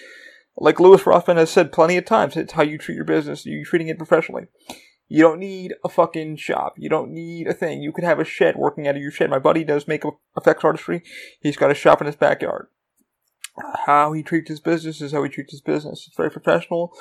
Like 0.56 0.81
Louis 0.81 1.03
Rossmann 1.03 1.37
has 1.37 1.50
said 1.50 1.73
plenty 1.73 1.97
of 1.97 2.05
times, 2.05 2.37
it's 2.37 2.53
how 2.53 2.62
you 2.62 2.79
treat 2.79 2.94
your 2.94 3.05
business. 3.05 3.47
Are 3.47 3.50
You're 3.50 3.65
treating 3.65 3.89
it 3.89 3.99
professionally. 3.99 4.47
You 5.09 5.23
don't 5.23 5.41
need 5.41 5.75
a 5.85 5.91
fucking 5.91 6.37
shop. 6.37 6.75
You 6.79 6.89
don't 6.89 7.11
need 7.11 7.47
a 7.47 7.53
thing. 7.53 7.83
You 7.83 7.93
could 7.93 8.05
have 8.05 8.19
a 8.19 8.25
shed 8.25 8.56
working 8.56 8.89
out 8.89 8.97
of 8.97 9.03
your 9.03 9.11
shed. 9.11 9.29
My 9.29 9.39
buddy 9.39 9.62
does 9.62 9.87
makeup 9.87 10.19
effects 10.37 10.65
artistry. 10.65 11.03
He's 11.41 11.56
got 11.56 11.71
a 11.71 11.75
shop 11.75 12.00
in 12.00 12.06
his 12.06 12.17
backyard 12.17 12.69
how 13.87 14.12
he 14.12 14.22
treats 14.22 14.49
his 14.49 14.60
business 14.60 15.00
is 15.00 15.12
how 15.12 15.22
he 15.22 15.28
treats 15.28 15.52
his 15.52 15.60
business. 15.60 16.06
It's 16.06 16.16
very 16.16 16.31
professional. 16.31 16.93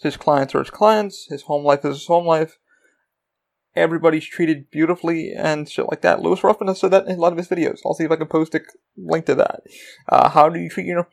His 0.00 0.16
clients 0.16 0.54
are 0.54 0.60
his 0.60 0.70
clients. 0.70 1.26
His 1.28 1.42
home 1.42 1.64
life 1.64 1.84
is 1.84 1.98
his 1.98 2.06
home 2.06 2.26
life. 2.26 2.58
Everybody's 3.74 4.24
treated 4.24 4.70
beautifully 4.70 5.32
and 5.32 5.68
shit 5.68 5.88
like 5.88 6.00
that. 6.02 6.20
Louis 6.20 6.42
Ruffin 6.42 6.68
has 6.68 6.80
said 6.80 6.90
that 6.92 7.06
in 7.06 7.16
a 7.16 7.20
lot 7.20 7.32
of 7.32 7.38
his 7.38 7.48
videos. 7.48 7.80
I'll 7.84 7.94
see 7.94 8.04
if 8.04 8.10
I 8.10 8.16
can 8.16 8.26
post 8.26 8.54
a 8.54 8.60
link 8.96 9.26
to 9.26 9.34
that. 9.36 9.60
Uh, 10.08 10.28
how 10.30 10.48
do 10.48 10.58
you 10.58 10.68
treat, 10.68 10.86
you 10.86 10.94
know, 10.94 11.06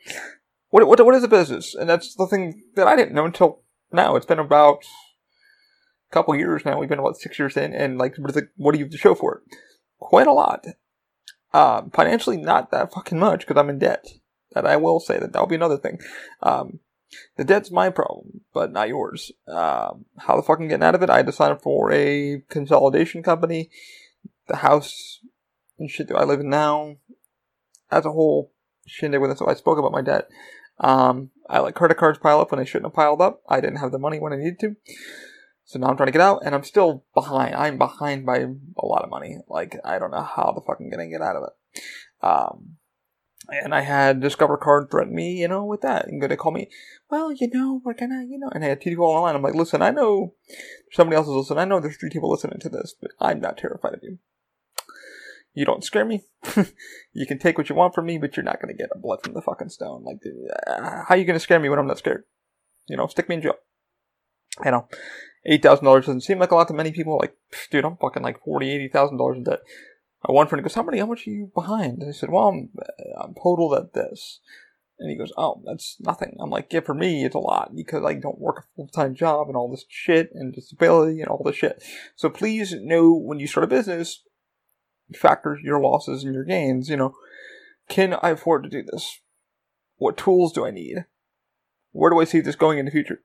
what, 0.69 0.87
what, 0.87 1.03
what 1.05 1.15
is 1.15 1.23
a 1.23 1.27
business? 1.27 1.75
And 1.75 1.89
that's 1.89 2.15
the 2.15 2.27
thing 2.27 2.63
that 2.75 2.87
I 2.87 2.95
didn't 2.95 3.13
know 3.13 3.25
until 3.25 3.61
now. 3.91 4.15
It's 4.15 4.25
been 4.25 4.39
about 4.39 4.83
a 6.09 6.13
couple 6.13 6.35
years 6.35 6.65
now. 6.65 6.79
We've 6.79 6.89
been 6.89 6.99
about 6.99 7.17
six 7.17 7.37
years 7.37 7.57
in, 7.57 7.73
and 7.73 7.97
like, 7.97 8.15
what 8.55 8.73
do 8.73 8.79
you 8.79 8.85
have 8.85 8.91
to 8.91 8.97
show 8.97 9.15
for 9.15 9.37
it? 9.37 9.57
Quite 9.99 10.27
a 10.27 10.33
lot. 10.33 10.65
Uh, 11.53 11.83
financially, 11.93 12.37
not 12.37 12.71
that 12.71 12.93
fucking 12.93 13.19
much 13.19 13.41
because 13.41 13.59
I'm 13.59 13.69
in 13.69 13.79
debt. 13.79 14.05
That 14.55 14.65
I 14.65 14.77
will 14.77 14.99
say 14.99 15.19
that 15.19 15.31
that'll 15.33 15.47
be 15.47 15.55
another 15.55 15.77
thing. 15.77 15.99
Um, 16.41 16.79
the 17.37 17.43
debt's 17.43 17.71
my 17.71 17.89
problem, 17.89 18.41
but 18.53 18.71
not 18.71 18.87
yours. 18.87 19.31
Um, 19.47 20.05
how 20.17 20.35
the 20.35 20.41
fuck 20.41 20.59
I'm 20.59 20.67
getting 20.67 20.83
out 20.83 20.95
of 20.95 21.03
it? 21.03 21.09
I 21.09 21.19
up 21.19 21.61
for 21.61 21.91
a 21.91 22.41
consolidation 22.49 23.21
company. 23.21 23.69
The 24.47 24.57
house 24.57 25.21
and 25.77 25.89
shit 25.89 26.07
that 26.07 26.17
I 26.17 26.23
live 26.23 26.39
in 26.39 26.49
now, 26.49 26.95
as 27.91 28.05
a 28.05 28.11
whole, 28.11 28.51
shindig 28.87 29.21
with 29.21 29.31
it. 29.31 29.37
So 29.37 29.47
I 29.47 29.53
spoke 29.53 29.77
about 29.77 29.91
my 29.91 30.01
debt. 30.01 30.29
Um, 30.79 31.31
I 31.49 31.59
let 31.59 31.75
credit 31.75 31.97
cards 31.97 32.19
pile 32.19 32.39
up 32.39 32.51
when 32.51 32.59
they 32.59 32.65
shouldn't 32.65 32.87
have 32.87 32.95
piled 32.95 33.21
up. 33.21 33.41
I 33.47 33.61
didn't 33.61 33.77
have 33.77 33.91
the 33.91 33.99
money 33.99 34.19
when 34.19 34.33
I 34.33 34.37
needed 34.37 34.59
to. 34.59 34.75
So 35.65 35.79
now 35.79 35.87
I'm 35.87 35.97
trying 35.97 36.07
to 36.07 36.13
get 36.13 36.21
out, 36.21 36.41
and 36.45 36.53
I'm 36.53 36.63
still 36.63 37.05
behind. 37.13 37.55
I'm 37.55 37.77
behind 37.77 38.25
by 38.25 38.37
a 38.37 38.85
lot 38.85 39.03
of 39.03 39.09
money. 39.09 39.37
Like, 39.47 39.79
I 39.83 39.97
don't 39.97 40.11
know 40.11 40.21
how 40.21 40.51
the 40.53 40.61
fuck 40.61 40.77
I'm 40.79 40.89
gonna 40.89 41.07
get 41.07 41.21
out 41.21 41.35
of 41.35 41.43
it. 41.43 41.83
Um, 42.25 42.77
and 43.49 43.73
I 43.73 43.81
had 43.81 44.21
Discover 44.21 44.57
Card 44.57 44.89
threaten 44.89 45.15
me, 45.15 45.33
you 45.33 45.47
know, 45.47 45.63
with 45.65 45.81
that. 45.81 46.07
And 46.07 46.21
gonna 46.21 46.37
call 46.37 46.51
me, 46.51 46.69
well, 47.09 47.31
you 47.31 47.49
know, 47.51 47.81
we're 47.83 47.93
gonna, 47.93 48.25
you 48.27 48.37
know, 48.37 48.49
and 48.53 48.63
I 48.63 48.69
had 48.69 48.81
two 48.81 48.89
people 48.91 49.05
online. 49.05 49.35
I'm 49.35 49.41
like, 49.41 49.55
listen, 49.55 49.81
I 49.81 49.91
know 49.91 50.33
somebody 50.91 51.17
else 51.17 51.27
is 51.27 51.33
listening. 51.33 51.59
I 51.59 51.65
know 51.65 51.79
there's 51.79 51.97
three 51.97 52.09
people 52.09 52.31
listening 52.31 52.59
to 52.59 52.69
this, 52.69 52.95
but 52.99 53.11
I'm 53.19 53.39
not 53.39 53.57
terrified 53.57 53.93
of 53.93 54.01
you. 54.03 54.19
You 55.53 55.65
don't 55.65 55.83
scare 55.83 56.05
me. 56.05 56.23
you 57.13 57.25
can 57.25 57.39
take 57.39 57.57
what 57.57 57.69
you 57.69 57.75
want 57.75 57.95
from 57.95 58.05
me, 58.05 58.17
but 58.17 58.35
you're 58.35 58.43
not 58.43 58.59
gonna 58.61 58.73
get 58.73 58.89
a 58.93 58.99
blood 58.99 59.23
from 59.23 59.33
the 59.33 59.41
fucking 59.41 59.69
stone. 59.69 60.03
Like, 60.03 60.17
uh, 60.67 61.03
how 61.07 61.15
you 61.15 61.25
gonna 61.25 61.39
scare 61.39 61.59
me 61.59 61.69
when 61.69 61.79
I'm 61.79 61.87
not 61.87 61.97
scared? 61.97 62.25
You 62.87 62.97
know, 62.97 63.07
stick 63.07 63.29
me 63.29 63.35
in 63.35 63.41
jail. 63.41 63.55
You 64.63 64.71
know, 64.71 64.87
eight 65.45 65.63
thousand 65.63 65.85
dollars 65.85 66.05
doesn't 66.05 66.21
seem 66.21 66.39
like 66.39 66.51
a 66.51 66.55
lot 66.55 66.67
to 66.67 66.73
many 66.73 66.91
people. 66.91 67.17
Like, 67.17 67.35
dude, 67.71 67.85
I'm 67.85 67.97
fucking 67.97 68.23
like 68.23 68.43
forty, 68.43 68.69
eighty 68.69 68.89
thousand 68.89 69.17
dollars 69.17 69.37
in 69.37 69.43
debt. 69.43 69.59
One 70.27 70.47
friend 70.47 70.63
goes, 70.63 70.73
"How 70.73 70.83
many? 70.83 70.99
How 70.99 71.05
much 71.05 71.27
are 71.27 71.31
you 71.31 71.51
behind?" 71.53 72.01
And 72.01 72.09
I 72.09 72.11
said, 72.11 72.29
"Well, 72.31 72.47
I'm, 72.47 72.69
uh, 72.79 73.23
I'm 73.23 73.33
totaled 73.35 73.75
at 73.75 73.93
this." 73.93 74.39
And 74.97 75.09
he 75.09 75.17
goes, 75.17 75.31
"Oh, 75.37 75.61
that's 75.65 75.97
nothing." 75.99 76.37
I'm 76.39 76.49
like, 76.49 76.71
"Yeah, 76.71 76.79
for 76.79 76.93
me, 76.93 77.25
it's 77.25 77.35
a 77.35 77.39
lot 77.39 77.75
because 77.75 78.03
I 78.03 78.13
don't 78.13 78.39
work 78.39 78.59
a 78.59 78.75
full 78.75 78.87
time 78.87 79.13
job 79.13 79.47
and 79.47 79.57
all 79.57 79.69
this 79.69 79.85
shit 79.89 80.31
and 80.33 80.53
disability 80.53 81.21
and 81.21 81.29
all 81.29 81.43
this 81.43 81.55
shit." 81.55 81.83
So 82.15 82.29
please 82.29 82.73
know 82.73 83.13
when 83.13 83.39
you 83.39 83.47
start 83.47 83.65
a 83.65 83.67
business, 83.67 84.23
factor 85.13 85.59
your 85.61 85.81
losses 85.81 86.23
and 86.23 86.33
your 86.33 86.45
gains. 86.45 86.89
You 86.89 86.97
know, 86.97 87.15
can 87.89 88.17
I 88.21 88.29
afford 88.29 88.63
to 88.63 88.69
do 88.69 88.83
this? 88.83 89.19
What 89.97 90.17
tools 90.17 90.53
do 90.53 90.65
I 90.65 90.71
need? 90.71 91.05
Where 91.91 92.11
do 92.11 92.19
I 92.19 92.25
see 92.25 92.41
this 92.41 92.55
going 92.55 92.79
in 92.79 92.85
the 92.85 92.91
future? 92.91 93.21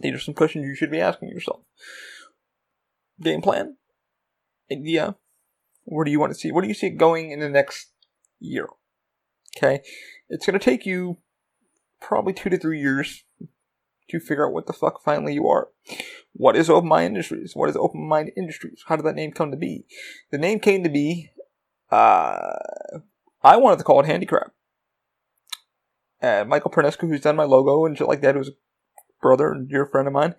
These 0.00 0.14
are 0.14 0.20
some 0.20 0.34
questions 0.34 0.66
you 0.66 0.74
should 0.74 0.90
be 0.90 1.00
asking 1.00 1.30
yourself. 1.30 1.62
Game 3.20 3.40
plan? 3.40 3.76
Idea? 4.70 5.16
Where 5.86 6.04
do 6.04 6.10
you 6.10 6.20
want 6.20 6.32
to 6.32 6.38
see? 6.38 6.52
Where 6.52 6.62
do 6.62 6.68
you 6.68 6.74
see 6.74 6.88
it 6.88 6.98
going 6.98 7.30
in 7.30 7.40
the 7.40 7.48
next 7.48 7.92
year? 8.40 8.68
Okay. 9.56 9.80
It's 10.28 10.44
going 10.44 10.58
to 10.58 10.64
take 10.64 10.84
you 10.84 11.18
probably 12.00 12.32
two 12.32 12.50
to 12.50 12.58
three 12.58 12.80
years 12.80 13.24
to 14.10 14.20
figure 14.20 14.46
out 14.46 14.52
what 14.52 14.66
the 14.66 14.72
fuck 14.72 15.02
finally 15.02 15.34
you 15.34 15.48
are. 15.48 15.68
What 16.32 16.56
is 16.56 16.68
Open 16.68 16.88
Mind 16.88 17.06
Industries? 17.06 17.52
What 17.54 17.70
is 17.70 17.76
Open 17.76 18.06
Mind 18.06 18.32
Industries? 18.36 18.82
How 18.86 18.96
did 18.96 19.06
that 19.06 19.14
name 19.14 19.32
come 19.32 19.50
to 19.52 19.56
be? 19.56 19.86
The 20.30 20.38
name 20.38 20.58
came 20.58 20.82
to 20.82 20.90
be, 20.90 21.30
uh, 21.90 22.58
I 23.42 23.56
wanted 23.56 23.78
to 23.78 23.84
call 23.84 24.00
it 24.00 24.06
Handicrap. 24.06 24.52
And 26.20 26.48
Michael 26.48 26.70
Pernescu, 26.70 27.08
who's 27.08 27.20
done 27.20 27.36
my 27.36 27.44
logo 27.44 27.86
and 27.86 27.96
shit 27.96 28.08
like 28.08 28.22
that, 28.22 28.34
who's 28.34 28.48
a 28.48 28.52
brother 29.22 29.52
and 29.52 29.68
dear 29.68 29.86
friend 29.86 30.08
of 30.08 30.14
mine, 30.14 30.34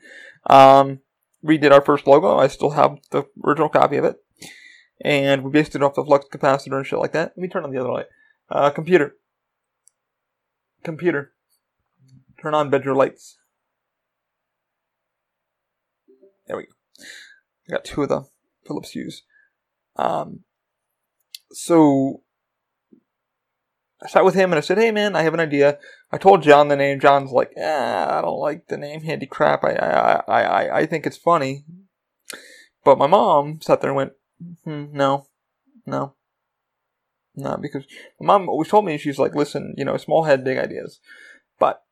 um, 0.49 0.99
redid 1.45 1.71
our 1.71 1.81
first 1.81 2.05
logo. 2.05 2.37
I 2.37 2.47
still 2.47 2.71
have 2.71 2.97
the 3.11 3.23
original 3.43 3.69
copy 3.69 3.97
of 3.97 4.05
it. 4.05 4.17
And 5.01 5.43
we 5.43 5.51
based 5.51 5.75
it 5.75 5.83
off 5.83 5.95
the 5.95 6.03
flux 6.03 6.25
capacitor 6.31 6.77
and 6.77 6.85
shit 6.85 6.99
like 6.99 7.11
that. 7.13 7.33
Let 7.35 7.37
me 7.37 7.47
turn 7.47 7.63
on 7.63 7.71
the 7.71 7.79
other 7.79 7.91
light. 7.91 8.07
Uh, 8.49 8.69
computer. 8.69 9.15
Computer. 10.83 11.33
Turn 12.41 12.53
on 12.53 12.69
bedroom 12.69 12.97
lights. 12.97 13.37
There 16.47 16.57
we 16.57 16.63
go. 16.63 16.69
I 17.69 17.71
got 17.73 17.85
two 17.85 18.03
of 18.03 18.09
the 18.09 18.23
Philips 18.65 18.91
Hues. 18.91 19.23
Um, 19.97 20.41
so 21.51 22.21
I 24.01 24.07
sat 24.07 24.23
with 24.23 24.35
him 24.35 24.51
and 24.51 24.57
I 24.57 24.61
said, 24.61 24.77
"Hey 24.77 24.91
man, 24.91 25.15
I 25.15 25.23
have 25.23 25.33
an 25.33 25.39
idea." 25.39 25.79
I 26.11 26.17
told 26.17 26.43
John 26.43 26.67
the 26.67 26.75
name. 26.75 26.99
John's 26.99 27.31
like, 27.31 27.51
eh, 27.57 28.05
"I 28.09 28.21
don't 28.21 28.39
like 28.39 28.67
the 28.67 28.77
name 28.77 29.01
Handy 29.01 29.25
Crap. 29.25 29.63
I 29.63 29.73
I 29.73 30.21
I 30.27 30.41
I 30.43 30.77
I 30.79 30.85
think 30.85 31.05
it's 31.05 31.17
funny." 31.17 31.65
But 32.83 32.97
my 32.97 33.07
mom 33.07 33.59
sat 33.61 33.81
there 33.81 33.89
and 33.89 33.97
went, 33.97 34.13
Mm-hmm. 34.43 34.97
"No, 34.97 35.27
no, 35.85 36.13
no," 37.35 37.57
because 37.57 37.85
my 38.19 38.37
mom 38.37 38.49
always 38.49 38.69
told 38.69 38.85
me 38.85 38.97
she's 38.97 39.19
like, 39.19 39.35
"Listen, 39.35 39.73
you 39.77 39.85
know, 39.85 39.97
small 39.97 40.23
head, 40.23 40.43
big 40.43 40.57
ideas." 40.57 40.99
But 41.59 41.83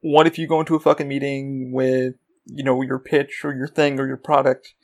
what 0.00 0.26
if 0.26 0.38
you 0.38 0.46
go 0.46 0.60
into 0.60 0.76
a 0.76 0.80
fucking 0.80 1.08
meeting 1.08 1.72
with 1.72 2.14
you 2.52 2.64
know, 2.64 2.82
your 2.82 2.98
pitch 2.98 3.44
or 3.44 3.54
your 3.54 3.68
thing 3.68 3.98
or 3.98 4.06
your 4.06 4.16
product 4.16 4.74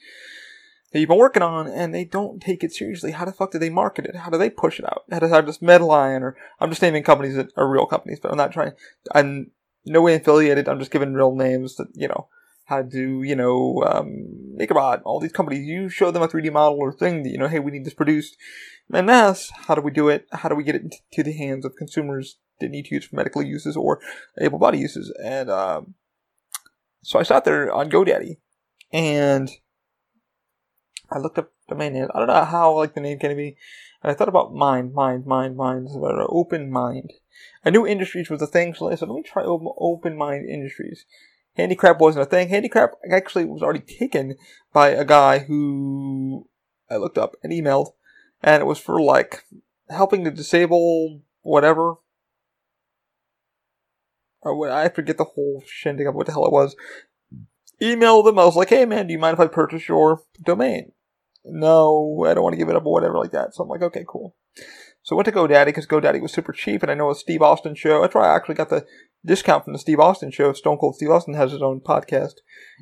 that 0.93 1.01
you've 1.01 1.09
been 1.09 1.19
working 1.19 1.43
on 1.43 1.67
and 1.67 1.95
they 1.95 2.05
don't 2.05 2.41
take 2.41 2.63
it 2.63 2.73
seriously. 2.73 3.13
How 3.13 3.25
the 3.25 3.33
fuck 3.33 3.53
do 3.53 3.59
they 3.59 3.71
market 3.71 4.07
it? 4.07 4.17
How 4.17 4.31
do 4.31 4.39
they 4.39 4.51
push 4.51 4.79
it 4.79 4.85
out? 4.85 5.05
How 5.11 5.19
does, 5.19 5.31
how 5.31 5.41
does 5.41 5.59
Medline 5.59 6.23
or 6.23 6.37
I'm 6.61 6.71
just 6.71 6.83
naming 6.83 7.03
companies 7.03 7.35
that 7.37 7.53
are 7.57 7.69
real 7.69 7.87
companies, 7.87 8.21
but 8.21 8.31
I'm 8.31 8.37
not 8.37 8.53
trying, 8.53 8.73
I'm 9.13 9.51
no 9.85 10.03
way 10.03 10.15
affiliated. 10.15 10.69
I'm 10.69 10.79
just 10.79 10.91
giving 10.91 11.15
real 11.15 11.35
names 11.35 11.77
that, 11.77 11.89
you 11.95 12.09
know, 12.09 12.29
how 12.67 12.83
to, 12.83 13.23
you 13.23 13.37
know, 13.37 13.83
um, 13.87 14.57
MakerBot, 14.59 15.03
all 15.05 15.21
these 15.21 15.33
companies, 15.33 15.67
you 15.67 15.89
show 15.89 16.11
them 16.11 16.23
a 16.23 16.29
3D 16.29 16.53
model 16.53 16.79
or 16.79 16.93
thing 16.93 17.23
that, 17.23 17.31
you 17.31 17.39
know, 17.39 17.49
hey, 17.49 17.61
we 17.61 17.71
need 17.71 17.85
this 17.85 17.95
produced 17.95 18.37
en 18.93 19.07
masse. 19.07 19.51
How 19.67 19.75
do 19.75 19.81
we 19.81 19.93
do 19.93 20.09
it? 20.09 20.27
How 20.33 20.49
do 20.49 20.55
we 20.55 20.65
get 20.65 20.75
it 20.75 20.83
into 20.83 21.23
the 21.23 21.37
hands 21.37 21.65
of 21.65 21.77
consumers 21.77 22.39
that 22.61 22.71
need 22.71 22.87
to 22.87 22.95
use 22.95 23.05
for 23.05 23.17
medical 23.17 23.43
uses 23.43 23.77
or 23.77 24.01
able 24.41 24.59
body 24.59 24.79
uses? 24.79 25.13
And, 25.23 25.49
um, 25.49 25.95
so 27.03 27.21
I 27.21 27.23
sat 27.23 27.45
there 27.45 27.73
on 27.73 27.89
GoDaddy 27.89 28.39
and 28.93 29.49
I 31.11 31.19
looked 31.19 31.39
up 31.39 31.53
domain 31.69 31.93
name. 31.93 32.09
I 32.13 32.19
don't 32.19 32.29
know 32.29 32.45
how 32.45 32.75
like 32.75 32.95
the 32.95 33.01
name 33.01 33.21
can 33.21 33.37
be. 33.37 33.57
And 34.03 34.11
I 34.11 34.15
thought 34.15 34.29
about 34.29 34.55
mind, 34.55 34.93
mind, 34.93 35.25
mind, 35.25 35.57
mind, 35.57 35.89
about 35.95 36.19
an 36.19 36.27
open 36.29 36.71
mind. 36.71 37.13
I 37.65 37.71
knew 37.71 37.87
industries 37.87 38.29
was 38.29 38.43
a 38.43 38.47
thing, 38.47 38.75
so 38.75 38.91
I 38.91 38.97
said, 38.97 39.09
let 39.09 39.15
me 39.17 39.23
try 39.23 39.45
open 39.45 40.17
mind 40.17 40.49
industries. 40.49 41.05
Handicrap 41.57 41.99
wasn't 42.01 42.27
a 42.27 42.29
thing. 42.29 42.49
Handicrap 42.49 42.93
actually 43.11 43.47
was 43.47 43.63
already 43.63 43.81
taken 43.81 44.37
by 44.73 44.91
a 44.91 45.05
guy 45.05 45.41
who 45.41 46.49
I 46.91 46.97
looked 46.97 47.19
up 47.19 47.37
and 47.43 47.53
emailed, 47.53 47.93
and 48.43 48.61
it 48.61 48.67
was 48.67 48.79
for 48.79 49.01
like 49.01 49.45
helping 49.89 50.25
the 50.25 50.31
disabled, 50.31 51.23
whatever, 51.43 51.95
or 54.43 54.71
I 54.71 54.89
forget 54.91 55.17
the 55.17 55.25
whole 55.25 55.63
shindig 55.67 56.07
of 56.07 56.15
what 56.15 56.27
the 56.27 56.33
hell 56.33 56.47
it 56.47 56.53
was. 56.53 56.77
Emailed 57.81 58.25
them. 58.25 58.39
I 58.39 58.45
was 58.45 58.57
like, 58.57 58.69
hey 58.69 58.85
man, 58.85 59.07
do 59.07 59.13
you 59.13 59.19
mind 59.19 59.35
if 59.35 59.41
I 59.41 59.47
purchase 59.47 59.89
your 59.89 60.23
domain? 60.43 60.93
No, 61.45 62.25
I 62.27 62.35
don't 62.35 62.43
want 62.43 62.53
to 62.55 62.59
give 62.59 62.69
it 62.69 62.77
up 62.77 62.85
or 62.85 62.93
whatever 62.93 63.19
like 63.19 63.33
that. 63.33 63.55
So 63.55 63.63
I'm 63.63 63.69
like, 63.69 63.83
okay, 63.83 64.05
cool. 64.07 64.35
So 65.07 65.15
I 65.15 65.19
went 65.19 65.27
to 65.27 65.33
GoDaddy 65.33 65.67
because 65.67 65.87
GoDaddy 65.87 66.21
was 66.21 66.33
super 66.33 66.53
cheap, 66.53 66.83
and 66.83 66.91
I 66.91 66.95
know 66.95 67.13
a 67.13 67.15
Steve 67.15 67.41
Austin 67.41 67.77
show. 67.77 68.03
That's 68.03 68.17
why 68.17 68.27
I 68.27 68.35
actually 68.35 68.57
got 68.57 68.71
the 68.71 68.85
discount 69.25 69.63
from 69.63 69.73
the 69.73 69.79
Steve 69.79 70.01
Austin 70.01 70.33
show. 70.33 70.53
Stone 70.53 70.79
Cold 70.79 70.97
Steve 70.97 71.11
Austin 71.11 71.35
has 71.35 71.53
his 71.53 71.63
own 71.63 71.79
podcast, 71.79 72.39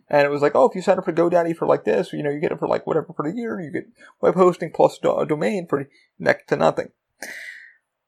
and 0.09 0.25
it 0.25 0.31
was 0.31 0.41
like, 0.41 0.53
oh, 0.55 0.67
if 0.67 0.75
you 0.75 0.81
sign 0.81 0.97
up 0.97 1.05
for 1.05 1.13
GoDaddy 1.13 1.55
for 1.55 1.69
like 1.69 1.85
this, 1.85 2.15
you 2.15 2.23
know, 2.23 2.31
you 2.31 2.41
get 2.41 2.51
it 2.51 2.59
for 2.59 2.67
like 2.67 2.87
whatever 2.87 3.13
for 3.15 3.31
the 3.31 3.37
year. 3.37 3.61
You 3.61 3.71
get 3.71 3.89
web 4.23 4.37
hosting 4.37 4.71
plus 4.73 4.99
a 5.05 5.27
domain 5.27 5.67
for 5.69 5.87
next 6.19 6.49
to 6.49 6.57
nothing. 6.57 6.93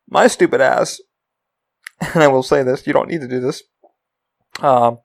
My 0.09 0.29
stupid 0.29 0.63
ass 0.63 0.99
and 2.15 2.23
I 2.23 2.29
will 2.29 2.43
say 2.43 2.63
this, 2.63 2.87
you 2.87 2.95
don't 2.95 3.11
need 3.11 3.21
to 3.21 3.29
do 3.29 3.41
this. 3.41 3.65
Um, 4.61 5.01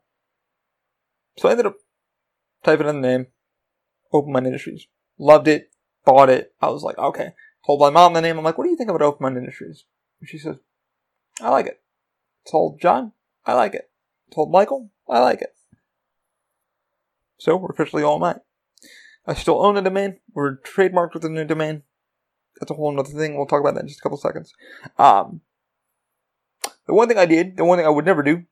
so 1.38 1.50
I 1.50 1.52
ended 1.52 1.66
up 1.66 1.76
typing 2.64 2.88
in 2.88 3.02
the 3.02 3.08
name, 3.08 3.28
Open 4.14 4.32
Mind 4.32 4.46
Industries. 4.46 4.88
Loved 5.18 5.50
it, 5.50 5.70
bought 6.06 6.30
it. 6.30 6.54
I 6.62 6.70
was 6.70 6.84
like, 6.84 6.98
okay. 6.98 7.34
Told 7.66 7.80
my 7.80 7.90
mom 7.90 8.14
the 8.14 8.22
name. 8.22 8.38
I'm 8.38 8.44
like, 8.44 8.58
what 8.58 8.66
do 8.66 8.72
you 8.72 8.78
think 8.78 8.90
about 8.90 9.02
Open 9.02 9.24
Mind 9.24 9.38
Industries? 9.38 9.86
And 10.20 10.30
she 10.30 10.38
says, 10.38 10.58
I 11.40 11.50
like 11.50 11.68
it. 11.68 11.82
Told 12.50 12.82
John, 12.82 13.14
I 13.46 13.54
like 13.54 13.74
it. 13.74 13.90
Told 14.34 14.52
Michael, 14.52 14.90
I 15.08 15.20
like 15.20 15.42
it. 15.42 15.56
So 17.38 17.56
we're 17.56 17.70
officially 17.70 18.04
all 18.04 18.20
mine. 18.20 18.40
I 19.26 19.34
still 19.34 19.64
own 19.64 19.78
a 19.78 19.82
domain. 19.82 20.20
We're 20.34 20.58
trademarked 20.58 21.14
with 21.14 21.26
a 21.26 21.30
new 21.30 21.46
domain. 21.46 21.84
That's 22.60 22.72
a 22.72 22.76
whole 22.76 23.00
other 23.00 23.10
thing. 23.10 23.36
We'll 23.36 23.46
talk 23.46 23.62
about 23.62 23.76
that 23.76 23.82
in 23.82 23.88
just 23.88 24.00
a 24.00 24.04
couple 24.04 24.18
seconds. 24.18 24.54
Um, 24.98 25.42
the 26.88 26.94
one 26.94 27.08
thing 27.08 27.18
I 27.18 27.26
did, 27.26 27.58
the 27.58 27.66
one 27.66 27.78
thing 27.78 27.86
I 27.86 27.92
would 27.92 28.06
never 28.06 28.24
do, 28.24 28.44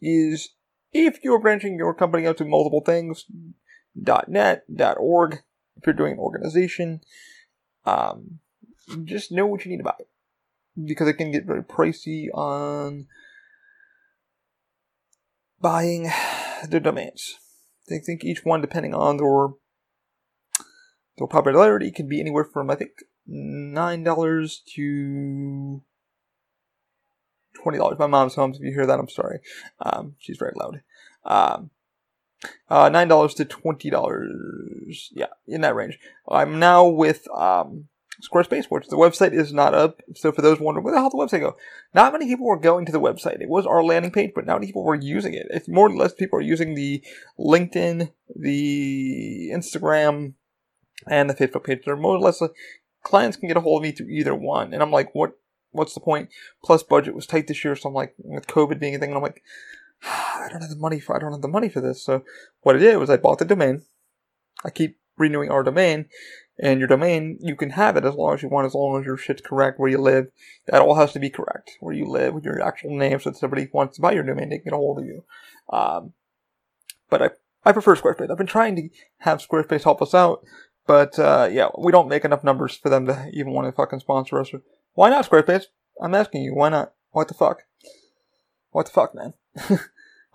is 0.00 0.50
if 0.92 1.22
you're 1.22 1.40
branching 1.40 1.76
your 1.76 1.94
company 1.94 2.26
out 2.26 2.38
to 2.38 2.44
multiple 2.44 2.82
things, 2.84 3.24
.net, 3.94 4.64
.org, 4.98 5.38
if 5.76 5.86
you're 5.86 5.94
doing 5.94 6.14
an 6.14 6.18
organization, 6.18 7.00
um, 7.84 8.40
just 9.04 9.32
know 9.32 9.46
what 9.46 9.64
you 9.64 9.70
need 9.70 9.78
to 9.78 9.84
buy. 9.84 9.94
Because 10.82 11.08
it 11.08 11.14
can 11.14 11.30
get 11.30 11.44
very 11.44 11.62
pricey 11.62 12.28
on 12.32 13.06
buying 15.60 16.10
the 16.68 16.80
domains. 16.80 17.36
I 17.90 17.98
think 17.98 18.24
each 18.24 18.44
one, 18.44 18.60
depending 18.60 18.94
on 18.94 19.18
their 19.18 19.48
their 21.18 21.26
popularity, 21.26 21.90
can 21.90 22.08
be 22.08 22.20
anywhere 22.20 22.44
from 22.44 22.70
I 22.70 22.74
think 22.74 22.90
nine 23.26 24.02
dollars 24.02 24.62
to 24.74 25.82
twenty 27.62 27.78
dollars. 27.78 27.98
My 27.98 28.06
mom's 28.06 28.34
home. 28.34 28.52
If 28.54 28.60
you 28.60 28.72
hear 28.72 28.86
that, 28.86 28.98
I'm 28.98 29.08
sorry. 29.08 29.40
Um, 29.80 30.14
she's 30.18 30.38
very 30.38 30.52
loud. 30.56 30.82
Um, 31.24 31.70
uh, 32.68 32.88
nine 32.88 33.08
dollars 33.08 33.34
to 33.34 33.44
twenty 33.44 33.90
dollars. 33.90 35.10
Yeah, 35.12 35.26
in 35.46 35.60
that 35.62 35.74
range. 35.74 35.98
I'm 36.28 36.58
now 36.58 36.86
with 36.86 37.28
um, 37.34 37.88
Squarespace, 38.22 38.66
which 38.66 38.88
the 38.88 38.96
website 38.96 39.32
is 39.32 39.52
not 39.52 39.74
up. 39.74 40.00
So 40.14 40.32
for 40.32 40.42
those 40.42 40.60
wondering 40.60 40.84
where 40.84 40.94
the 40.94 41.00
hell 41.00 41.10
the 41.10 41.16
website 41.16 41.40
go, 41.40 41.56
not 41.94 42.12
many 42.12 42.26
people 42.26 42.46
were 42.46 42.58
going 42.58 42.86
to 42.86 42.92
the 42.92 43.00
website. 43.00 43.40
It 43.40 43.48
was 43.48 43.66
our 43.66 43.82
landing 43.82 44.12
page, 44.12 44.32
but 44.34 44.46
not 44.46 44.54
many 44.56 44.66
people 44.66 44.84
were 44.84 44.94
using 44.94 45.34
it. 45.34 45.46
It's 45.50 45.68
more 45.68 45.88
or 45.88 45.96
less 45.96 46.14
people 46.14 46.38
are 46.38 46.42
using 46.42 46.74
the 46.74 47.02
LinkedIn, 47.38 48.12
the 48.34 49.50
Instagram, 49.52 50.34
and 51.08 51.28
the 51.28 51.34
Facebook 51.34 51.64
page. 51.64 51.80
They're 51.84 51.96
more 51.96 52.16
or 52.16 52.20
less 52.20 52.42
clients 53.02 53.36
can 53.36 53.48
get 53.48 53.56
a 53.56 53.60
hold 53.60 53.82
of 53.82 53.82
me 53.82 53.92
through 53.92 54.08
either 54.08 54.34
one. 54.34 54.72
And 54.72 54.82
I'm 54.82 54.92
like, 54.92 55.14
what 55.14 55.32
what's 55.72 55.94
the 55.94 56.00
point? 56.00 56.28
Plus, 56.62 56.82
budget 56.82 57.14
was 57.14 57.26
tight 57.26 57.46
this 57.46 57.64
year, 57.64 57.74
so 57.74 57.88
I'm 57.88 57.94
like, 57.94 58.14
with 58.18 58.46
COVID 58.46 58.78
being 58.78 58.94
a 58.94 58.98
thing, 58.98 59.10
and 59.10 59.16
I'm 59.16 59.22
like, 59.22 59.42
I 60.04 60.48
don't 60.50 60.60
have 60.60 60.70
the 60.70 60.76
money 60.76 61.00
for, 61.00 61.16
I 61.16 61.18
don't 61.18 61.32
have 61.32 61.42
the 61.42 61.48
money 61.48 61.68
for 61.68 61.80
this. 61.80 62.02
So 62.02 62.24
what 62.62 62.76
I 62.76 62.78
did 62.78 62.96
was 62.96 63.10
I 63.10 63.16
bought 63.16 63.38
the 63.38 63.44
domain. 63.44 63.82
I 64.64 64.70
keep 64.70 64.98
renewing 65.16 65.50
our 65.50 65.62
domain, 65.62 66.06
and 66.58 66.78
your 66.78 66.88
domain, 66.88 67.38
you 67.40 67.56
can 67.56 67.70
have 67.70 67.96
it 67.96 68.04
as 68.04 68.14
long 68.14 68.34
as 68.34 68.42
you 68.42 68.48
want, 68.48 68.66
as 68.66 68.74
long 68.74 69.00
as 69.00 69.06
your 69.06 69.16
shit's 69.16 69.42
correct 69.42 69.78
where 69.78 69.90
you 69.90 69.98
live. 69.98 70.28
That 70.66 70.82
all 70.82 70.94
has 70.94 71.12
to 71.12 71.18
be 71.18 71.30
correct. 71.30 71.72
Where 71.80 71.94
you 71.94 72.06
live, 72.06 72.34
with 72.34 72.44
your 72.44 72.62
actual 72.62 72.96
name, 72.96 73.18
so 73.20 73.30
that 73.30 73.38
somebody 73.38 73.68
wants 73.72 73.96
to 73.96 74.02
buy 74.02 74.12
your 74.12 74.22
domain, 74.22 74.50
they 74.50 74.58
can 74.58 74.64
get 74.64 74.72
a 74.72 74.76
hold 74.76 74.98
of 74.98 75.06
you. 75.06 75.24
Um, 75.72 76.12
but 77.10 77.22
I, 77.22 77.30
I 77.64 77.72
prefer 77.72 77.96
Squarespace. 77.96 78.30
I've 78.30 78.38
been 78.38 78.46
trying 78.46 78.76
to 78.76 78.88
have 79.18 79.46
Squarespace 79.46 79.84
help 79.84 80.02
us 80.02 80.14
out, 80.14 80.44
but, 80.86 81.18
uh, 81.18 81.48
yeah, 81.50 81.68
we 81.78 81.92
don't 81.92 82.08
make 82.08 82.24
enough 82.24 82.44
numbers 82.44 82.76
for 82.76 82.88
them 82.88 83.06
to 83.06 83.30
even 83.32 83.52
want 83.52 83.66
to 83.68 83.72
fucking 83.72 84.00
sponsor 84.00 84.40
us 84.40 84.52
why 84.94 85.08
not 85.08 85.28
Squarespace? 85.28 85.64
I'm 86.00 86.14
asking 86.14 86.42
you, 86.42 86.54
why 86.54 86.68
not? 86.68 86.92
What 87.12 87.28
the 87.28 87.34
fuck? 87.34 87.62
What 88.72 88.86
the 88.86 88.92
fuck, 88.92 89.14
man? 89.14 89.34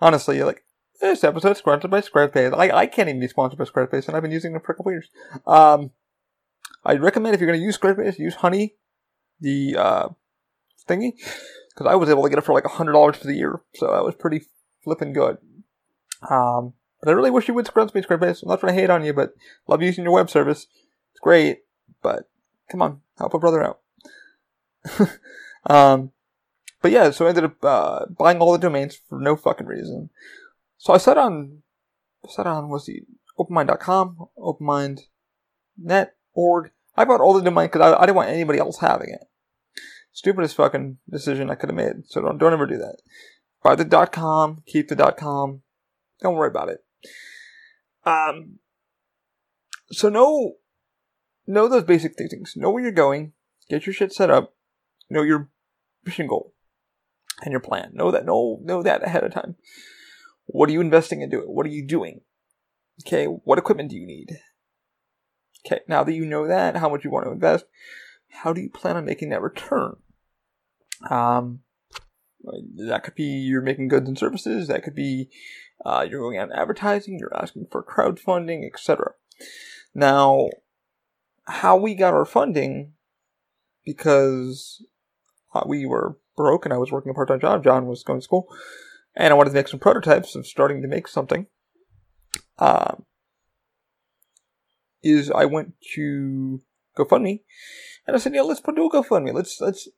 Honestly, 0.00 0.42
like, 0.42 0.64
this 1.00 1.22
episode 1.22 1.52
is 1.52 1.58
sponsored 1.58 1.90
by 1.90 2.00
Squarespace. 2.00 2.56
I, 2.56 2.76
I 2.76 2.86
can't 2.86 3.08
even 3.08 3.20
be 3.20 3.28
sponsored 3.28 3.58
by 3.58 3.64
Squarespace, 3.64 4.06
and 4.06 4.16
I've 4.16 4.22
been 4.22 4.32
using 4.32 4.52
them 4.52 4.62
for 4.62 4.72
a 4.72 4.76
couple 4.76 4.92
years. 4.92 5.08
Um, 5.46 5.90
I'd 6.84 7.02
recommend 7.02 7.34
if 7.34 7.40
you're 7.40 7.48
going 7.48 7.60
to 7.60 7.64
use 7.64 7.76
Squarespace, 7.76 8.18
use 8.18 8.36
Honey, 8.36 8.74
the 9.40 9.76
uh, 9.76 10.08
thingy, 10.88 11.12
because 11.74 11.86
I 11.86 11.96
was 11.96 12.08
able 12.08 12.22
to 12.22 12.28
get 12.28 12.38
it 12.38 12.44
for 12.44 12.54
like 12.54 12.64
$100 12.64 13.16
for 13.16 13.26
the 13.26 13.34
year, 13.34 13.60
so 13.74 13.92
that 13.92 14.04
was 14.04 14.14
pretty 14.14 14.42
flipping 14.82 15.12
good. 15.12 15.38
Um, 16.28 16.74
but 17.00 17.10
I 17.10 17.12
really 17.12 17.30
wish 17.30 17.48
you 17.48 17.54
would 17.54 17.66
me 17.74 18.02
Squarespace. 18.02 18.42
I'm 18.42 18.48
not 18.48 18.60
trying 18.60 18.74
to 18.74 18.80
hate 18.80 18.90
on 18.90 19.04
you, 19.04 19.12
but 19.12 19.34
love 19.66 19.82
using 19.82 20.04
your 20.04 20.14
web 20.14 20.30
service. 20.30 20.66
It's 21.12 21.20
great, 21.20 21.58
but 22.02 22.28
come 22.70 22.82
on, 22.82 23.00
help 23.18 23.34
a 23.34 23.38
brother 23.38 23.64
out. 23.64 23.80
um, 25.66 26.12
but 26.80 26.92
yeah, 26.92 27.10
so 27.10 27.26
I 27.26 27.30
ended 27.30 27.44
up 27.44 27.64
uh, 27.64 28.06
buying 28.06 28.38
all 28.38 28.52
the 28.52 28.58
domains 28.58 29.00
for 29.08 29.18
no 29.20 29.36
fucking 29.36 29.66
reason. 29.66 30.10
So 30.76 30.92
I 30.92 30.98
set 30.98 31.18
on, 31.18 31.62
set 32.28 32.46
on 32.46 32.68
was 32.68 32.86
the 32.86 33.02
openmind.com, 33.38 34.28
openmind.net, 34.38 36.14
org. 36.34 36.70
I 36.96 37.04
bought 37.04 37.20
all 37.20 37.34
the 37.34 37.42
domains 37.42 37.70
because 37.72 37.92
I, 37.92 37.96
I 37.96 38.06
didn't 38.06 38.16
want 38.16 38.30
anybody 38.30 38.60
else 38.60 38.78
having 38.78 39.10
it. 39.10 39.24
Stupidest 40.12 40.56
fucking 40.56 40.98
decision 41.10 41.50
I 41.50 41.56
could 41.56 41.68
have 41.68 41.76
made. 41.76 42.06
So 42.06 42.20
don't 42.20 42.38
don't 42.38 42.52
ever 42.52 42.66
do 42.66 42.78
that. 42.78 42.98
Buy 43.62 43.74
the 43.74 43.84
com, 44.06 44.62
keep 44.66 44.88
the 44.88 44.96
com. 45.16 45.62
Don't 46.20 46.34
worry 46.34 46.48
about 46.48 46.68
it. 46.68 46.84
Um. 48.04 48.58
So 49.90 50.08
know 50.08 50.54
know 51.46 51.68
those 51.68 51.84
basic 51.84 52.16
things. 52.16 52.54
Know 52.56 52.70
where 52.70 52.82
you're 52.82 52.92
going. 52.92 53.32
Get 53.68 53.86
your 53.86 53.92
shit 53.92 54.12
set 54.12 54.30
up. 54.30 54.54
Know 55.08 55.22
your 55.22 55.50
mission 56.04 56.26
goal 56.26 56.52
and 57.42 57.52
your 57.52 57.60
plan. 57.60 57.90
Know 57.92 58.10
that. 58.10 58.24
Know 58.24 58.58
know 58.62 58.82
that 58.82 59.02
ahead 59.02 59.24
of 59.24 59.32
time. 59.32 59.56
What 60.46 60.68
are 60.68 60.72
you 60.72 60.80
investing 60.80 61.20
into 61.20 61.40
it? 61.40 61.48
What 61.48 61.66
are 61.66 61.70
you 61.70 61.86
doing? 61.86 62.20
Okay. 63.06 63.26
What 63.26 63.58
equipment 63.58 63.90
do 63.90 63.96
you 63.96 64.06
need? 64.06 64.38
Okay. 65.66 65.80
Now 65.88 66.04
that 66.04 66.14
you 66.14 66.24
know 66.24 66.46
that, 66.46 66.76
how 66.76 66.88
much 66.88 67.04
you 67.04 67.10
want 67.10 67.26
to 67.26 67.32
invest, 67.32 67.66
how 68.30 68.52
do 68.52 68.60
you 68.60 68.70
plan 68.70 68.96
on 68.96 69.04
making 69.04 69.30
that 69.30 69.42
return? 69.42 69.96
Um, 71.10 71.60
that 72.76 73.02
could 73.04 73.14
be 73.14 73.24
you're 73.24 73.62
making 73.62 73.88
goods 73.88 74.08
and 74.08 74.18
services. 74.18 74.68
That 74.68 74.82
could 74.82 74.94
be 74.94 75.28
uh, 75.84 76.06
you're 76.08 76.20
going 76.20 76.38
out 76.38 76.50
advertising. 76.52 77.18
You're 77.18 77.36
asking 77.36 77.66
for 77.70 77.82
crowdfunding, 77.82 78.66
etc. 78.66 79.12
Now, 79.94 80.48
how 81.46 81.76
we 81.76 81.94
got 81.94 82.14
our 82.14 82.24
funding 82.24 82.92
because 83.84 84.84
uh, 85.54 85.62
we 85.66 85.86
were 85.86 86.18
broke 86.38 86.64
and 86.64 86.72
I 86.72 86.78
was 86.78 86.92
working 86.92 87.10
a 87.10 87.14
part 87.14 87.28
time 87.28 87.40
job. 87.40 87.64
John 87.64 87.86
was 87.86 88.02
going 88.02 88.20
to 88.20 88.24
school, 88.24 88.46
and 89.16 89.32
I 89.32 89.36
wanted 89.36 89.50
to 89.50 89.56
make 89.56 89.68
some 89.68 89.80
prototypes 89.80 90.34
of 90.34 90.46
starting 90.46 90.80
to 90.82 90.88
make 90.88 91.08
something. 91.08 91.46
Um, 92.58 93.04
is 95.02 95.30
I 95.30 95.44
went 95.44 95.74
to 95.94 96.60
GoFundMe, 96.96 97.40
and 98.06 98.16
I 98.16 98.18
said, 98.18 98.34
"Yeah, 98.34 98.42
let's 98.42 98.60
put 98.60 98.76
do 98.76 98.86
a 98.86 98.90
GoFundMe. 98.90 99.34
Let's 99.34 99.60
let's 99.60 99.88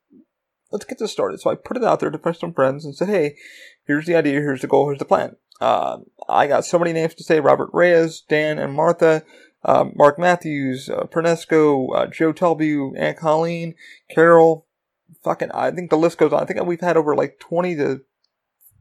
let's 0.73 0.85
get 0.85 0.99
this 0.99 1.13
started." 1.13 1.41
So 1.41 1.51
I 1.51 1.55
put 1.55 1.77
it 1.77 1.85
out 1.85 2.01
there 2.01 2.11
to 2.11 2.35
some 2.35 2.55
friends 2.55 2.85
and 2.85 2.97
said, 2.97 3.09
"Hey, 3.09 3.37
here's 3.87 4.07
the 4.07 4.17
idea. 4.17 4.41
Here's 4.41 4.63
the 4.63 4.67
goal. 4.67 4.89
Here's 4.89 4.99
the 4.99 5.05
plan." 5.05 5.37
Uh, 5.61 5.99
I 6.29 6.47
got 6.47 6.65
so 6.65 6.79
many 6.79 6.93
names 6.93 7.15
to 7.15 7.25
say: 7.25 7.41
Robert 7.41 7.71
Reyes, 7.73 8.23
Dan, 8.29 8.59
and 8.59 8.73
Martha. 8.73 9.23
Uh, 9.63 9.85
Mark 9.95 10.19
Matthews, 10.19 10.89
uh, 10.89 11.05
Pernesco, 11.05 11.95
uh, 11.95 12.07
Joe 12.07 12.33
Telbu, 12.33 12.99
Aunt 12.99 13.19
Colleen, 13.19 13.75
Carol, 14.09 14.67
fucking, 15.25 15.51
I 15.53 15.71
think 15.71 15.91
the 15.91 15.97
list 15.97 16.19
goes 16.19 16.33
on. 16.33 16.43
I 16.43 16.47
think 16.47 16.63
we've 16.65 16.81
had 16.81 16.97
over 16.97 17.15
like 17.15 17.39
20 17.41 17.77
to 17.77 18.01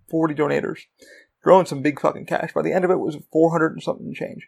40 0.10 0.36
donators, 0.36 0.82
growing 1.44 1.66
some 1.66 1.82
big 1.82 2.00
fucking 2.00 2.26
cash. 2.26 2.54
By 2.54 2.62
the 2.62 2.74
end 2.74 2.86
of 2.86 2.92
it, 2.92 2.96
it 2.96 3.00
was 3.00 3.18
400 3.32 3.74
and 3.74 3.84
something 3.84 4.14
change. 4.14 4.48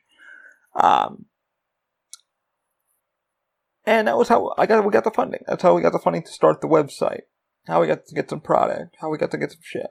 Um, 0.76 1.26
and 3.86 4.08
that 4.08 4.18
was 4.18 4.30
how 4.30 4.54
I 4.58 4.66
got 4.66 4.86
we 4.86 4.92
got 4.92 5.04
the 5.04 5.12
funding. 5.12 5.44
That's 5.48 5.64
how 5.64 5.76
we 5.76 5.82
got 5.82 5.92
the 5.92 6.00
funding 6.00 6.24
to 6.24 6.32
start 6.32 6.62
the 6.62 6.68
website. 6.68 7.22
How 7.68 7.82
we 7.82 7.88
got 7.88 8.06
to 8.06 8.16
get 8.16 8.30
some 8.30 8.42
product. 8.42 8.96
How 9.00 9.10
we 9.10 9.18
got 9.18 9.32
to 9.32 9.38
get 9.38 9.52
some 9.52 9.62
shit. 9.64 9.88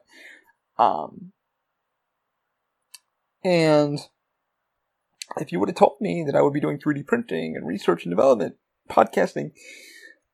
Um, 0.78 1.33
and 3.45 3.99
if 5.37 5.52
you 5.52 5.61
would 5.61 5.69
have 5.69 5.76
told 5.76 5.97
me 6.00 6.25
that 6.26 6.35
I 6.35 6.42
would 6.42 6.52
be 6.52 6.61
doing 6.61 6.78
3D 6.78 7.07
printing 7.07 7.57
and 7.57 7.66
research 7.66 8.04
and 8.04 8.12
development, 8.12 8.56
podcasting, 8.89 9.52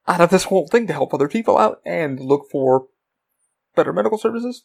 out 0.08 0.20
of 0.20 0.30
this 0.30 0.44
whole 0.44 0.68
thing 0.68 0.86
to 0.86 0.92
help 0.92 1.12
other 1.12 1.28
people 1.28 1.58
out 1.58 1.80
and 1.84 2.20
look 2.20 2.48
for 2.50 2.86
better 3.74 3.92
medical 3.92 4.18
services, 4.18 4.64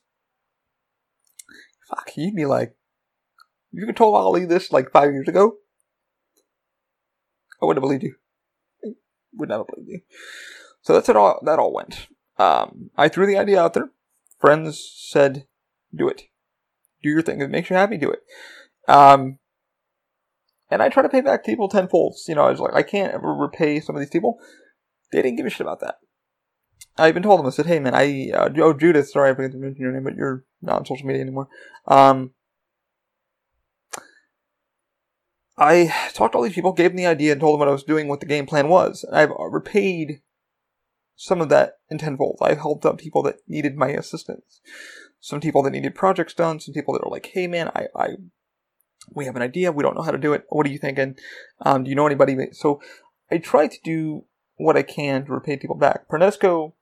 fuck, 1.89 2.11
you'd 2.15 2.35
be 2.35 2.45
like, 2.45 2.75
you 3.71 3.85
could 3.85 3.97
told 3.97 4.15
Ali 4.15 4.45
this 4.45 4.71
like 4.71 4.91
five 4.91 5.11
years 5.11 5.27
ago, 5.27 5.55
I 7.61 7.65
wouldn't 7.65 7.83
have 7.83 7.87
believed 7.87 8.03
you 8.03 8.15
would 9.33 9.49
never 9.49 9.63
believe 9.63 9.87
you. 9.87 10.01
So 10.81 10.93
that's 10.93 11.09
it 11.09 11.15
all 11.15 11.39
that 11.45 11.59
all 11.59 11.73
went. 11.73 12.07
Um, 12.37 12.89
I 12.97 13.07
threw 13.07 13.27
the 13.27 13.37
idea 13.37 13.61
out 13.61 13.73
there. 13.73 13.91
Friends 14.39 14.83
said, 15.09 15.45
do 15.95 16.07
it. 16.07 16.23
Do 17.03 17.09
your 17.09 17.21
thing. 17.21 17.39
If 17.39 17.45
it 17.45 17.51
makes 17.51 17.69
you 17.69 17.75
happy, 17.75 17.97
do 17.97 18.11
it. 18.11 18.23
Um, 18.87 19.37
and 20.69 20.81
I 20.81 20.89
try 20.89 21.03
to 21.03 21.09
pay 21.09 21.21
back 21.21 21.45
people 21.45 21.69
tenfold. 21.69 22.15
You 22.27 22.35
know, 22.35 22.43
I 22.43 22.51
was 22.51 22.59
like, 22.59 22.73
I 22.73 22.83
can't 22.83 23.13
ever 23.13 23.33
repay 23.33 23.79
some 23.79 23.95
of 23.95 23.99
these 23.99 24.09
people. 24.09 24.39
They 25.11 25.21
didn't 25.21 25.37
give 25.37 25.45
a 25.45 25.49
shit 25.49 25.61
about 25.61 25.79
that. 25.81 25.95
I 26.97 27.09
even 27.09 27.23
told 27.23 27.39
them, 27.39 27.47
I 27.47 27.51
said, 27.51 27.67
hey 27.67 27.79
man, 27.79 27.95
I, 27.95 28.31
uh, 28.33 28.49
oh 28.57 28.73
Judith, 28.73 29.09
sorry 29.09 29.31
I 29.31 29.33
forgot 29.33 29.51
to 29.51 29.57
mention 29.57 29.81
your 29.81 29.91
name, 29.91 30.03
but 30.03 30.15
you're 30.15 30.43
not 30.61 30.79
on 30.79 30.85
social 30.85 31.07
media 31.07 31.21
anymore. 31.21 31.47
Um, 31.87 32.31
I 35.57 35.93
talked 36.13 36.33
to 36.33 36.37
all 36.37 36.43
these 36.43 36.55
people, 36.55 36.73
gave 36.73 36.91
them 36.91 36.97
the 36.97 37.05
idea, 37.05 37.31
and 37.33 37.41
told 37.41 37.53
them 37.53 37.59
what 37.59 37.67
I 37.67 37.73
was 37.73 37.83
doing, 37.83 38.07
what 38.07 38.19
the 38.19 38.25
game 38.25 38.45
plan 38.45 38.67
was. 38.67 39.05
I've 39.11 39.29
repaid 39.29 40.21
some 41.15 41.39
of 41.39 41.49
that 41.49 41.73
in 41.89 41.99
tenfold. 41.99 42.39
I've 42.41 42.57
helped 42.57 42.85
out 42.85 42.97
people 42.97 43.21
that 43.23 43.37
needed 43.47 43.77
my 43.77 43.89
assistance. 43.89 44.59
Some 45.19 45.39
people 45.39 45.61
that 45.63 45.71
needed 45.71 45.93
projects 45.93 46.33
done, 46.33 46.59
some 46.59 46.73
people 46.73 46.93
that 46.95 47.03
are 47.03 47.11
like, 47.11 47.27
hey 47.27 47.45
man, 47.45 47.69
I, 47.75 47.87
I 47.95 48.07
we 49.13 49.25
have 49.25 49.35
an 49.35 49.41
idea, 49.41 49.71
we 49.71 49.83
don't 49.83 49.95
know 49.95 50.01
how 50.01 50.11
to 50.11 50.17
do 50.17 50.33
it. 50.33 50.45
What 50.49 50.65
are 50.65 50.71
you 50.71 50.79
thinking? 50.79 51.15
Um, 51.63 51.83
do 51.83 51.89
you 51.89 51.95
know 51.95 52.07
anybody? 52.07 52.35
So 52.53 52.81
I 53.29 53.37
try 53.37 53.67
to 53.67 53.77
do 53.83 54.25
what 54.63 54.77
I 54.77 54.83
can 54.83 55.25
to 55.25 55.33
repay 55.33 55.57
people 55.57 55.75
back. 55.75 56.07
Pernesco, 56.07 56.73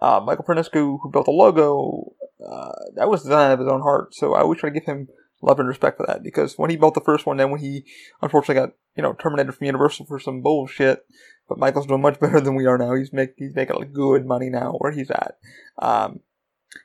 uh, 0.00 0.20
Michael 0.24 0.44
Pernesco, 0.44 0.98
who 1.00 1.10
built 1.10 1.26
the 1.26 1.30
logo, 1.30 2.14
uh, 2.44 2.72
that 2.96 3.08
was 3.08 3.22
designed 3.22 3.52
out 3.52 3.54
of 3.54 3.58
his 3.60 3.68
own 3.68 3.82
heart. 3.82 4.14
So 4.14 4.34
I 4.34 4.40
always 4.40 4.60
try 4.60 4.70
to 4.70 4.74
give 4.74 4.86
him 4.86 5.08
love 5.42 5.58
and 5.58 5.68
respect 5.68 5.96
for 5.96 6.06
that 6.06 6.22
because 6.22 6.58
when 6.58 6.70
he 6.70 6.76
built 6.76 6.94
the 6.94 7.00
first 7.00 7.26
one, 7.26 7.36
then 7.36 7.50
when 7.50 7.60
he 7.60 7.84
unfortunately 8.22 8.60
got 8.60 8.74
you 8.96 9.02
know 9.02 9.12
terminated 9.14 9.52
from 9.52 9.66
Universal 9.66 10.06
for 10.06 10.18
some 10.18 10.42
bullshit, 10.42 11.06
but 11.48 11.58
Michael's 11.58 11.86
doing 11.86 12.02
much 12.02 12.20
better 12.20 12.40
than 12.40 12.54
we 12.54 12.66
are 12.66 12.78
now. 12.78 12.94
He's 12.94 13.12
make 13.12 13.34
he's 13.36 13.54
making 13.54 13.76
like 13.76 13.92
good 13.92 14.26
money 14.26 14.50
now 14.50 14.72
where 14.78 14.92
he's 14.92 15.10
at. 15.10 15.38
Um, 15.78 16.20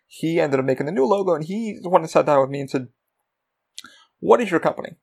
he 0.05 0.39
ended 0.39 0.59
up 0.59 0.65
making 0.65 0.85
the 0.85 0.91
new 0.91 1.05
logo, 1.05 1.33
and 1.33 1.43
he's 1.43 1.81
the 1.81 1.89
one 1.89 2.01
that 2.01 2.09
sat 2.09 2.25
down 2.25 2.41
with 2.41 2.49
me 2.49 2.61
and 2.61 2.69
said, 2.69 2.89
"What 4.19 4.41
is 4.41 4.51
your 4.51 4.59
company? 4.59 4.95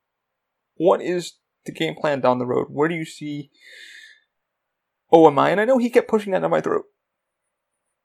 What 0.76 1.00
is 1.00 1.34
the 1.64 1.72
game 1.72 1.94
plan 1.94 2.20
down 2.20 2.38
the 2.38 2.46
road? 2.46 2.68
Where 2.70 2.88
do 2.88 2.94
you 2.94 3.04
see 3.04 3.50
Oh, 5.10 5.26
OMI?" 5.26 5.50
And 5.50 5.60
I 5.60 5.64
know 5.64 5.78
he 5.78 5.90
kept 5.90 6.08
pushing 6.08 6.32
that 6.32 6.40
down 6.40 6.50
my 6.50 6.60
throat 6.60 6.84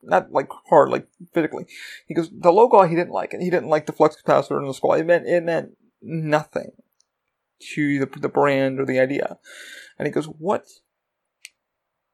not 0.03 0.31
like 0.31 0.49
hard, 0.69 0.89
like 0.89 1.07
physically. 1.33 1.65
He 2.07 2.13
goes, 2.13 2.29
the 2.31 2.51
logo 2.51 2.83
he 2.83 2.95
didn't 2.95 3.13
like 3.13 3.33
it. 3.33 3.41
He 3.41 3.49
didn't 3.49 3.69
like 3.69 3.85
the 3.85 3.93
flux 3.93 4.17
capacitor 4.21 4.59
in 4.59 4.67
the 4.67 4.73
skull. 4.73 4.93
It 4.93 5.05
meant 5.05 5.27
it 5.27 5.43
meant 5.43 5.77
nothing 6.01 6.71
to 7.73 7.99
the 7.99 8.19
the 8.19 8.29
brand 8.29 8.79
or 8.79 8.85
the 8.85 8.99
idea. 8.99 9.37
And 9.97 10.07
he 10.07 10.11
goes, 10.11 10.25
what? 10.25 10.65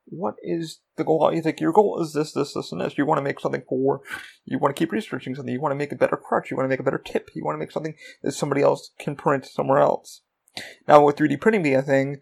What 0.09 0.35
is 0.41 0.79
the 0.95 1.03
goal? 1.03 1.33
You 1.33 1.41
think 1.41 1.59
your 1.59 1.73
goal 1.73 2.01
is 2.01 2.13
this, 2.13 2.31
this, 2.31 2.53
this, 2.53 2.71
and 2.71 2.79
this. 2.79 2.97
You 2.97 3.05
want 3.05 3.17
to 3.17 3.23
make 3.23 3.41
something 3.41 3.63
for. 3.67 4.01
You 4.45 4.57
want 4.57 4.73
to 4.73 4.79
keep 4.79 4.93
researching 4.93 5.35
something. 5.35 5.53
You 5.53 5.59
want 5.59 5.73
to 5.73 5.77
make 5.77 5.91
a 5.91 5.97
better 5.97 6.15
crutch. 6.15 6.49
You 6.49 6.55
want 6.55 6.65
to 6.65 6.69
make 6.69 6.79
a 6.79 6.83
better 6.83 7.01
tip. 7.03 7.29
You 7.33 7.43
want 7.43 7.55
to 7.55 7.59
make 7.59 7.71
something 7.71 7.95
that 8.23 8.31
somebody 8.31 8.61
else 8.61 8.91
can 8.97 9.17
print 9.17 9.45
somewhere 9.45 9.79
else. 9.79 10.21
Now, 10.87 11.03
with 11.03 11.17
3D 11.17 11.41
printing 11.41 11.61
being 11.61 11.75
a 11.75 11.81
thing, 11.81 12.21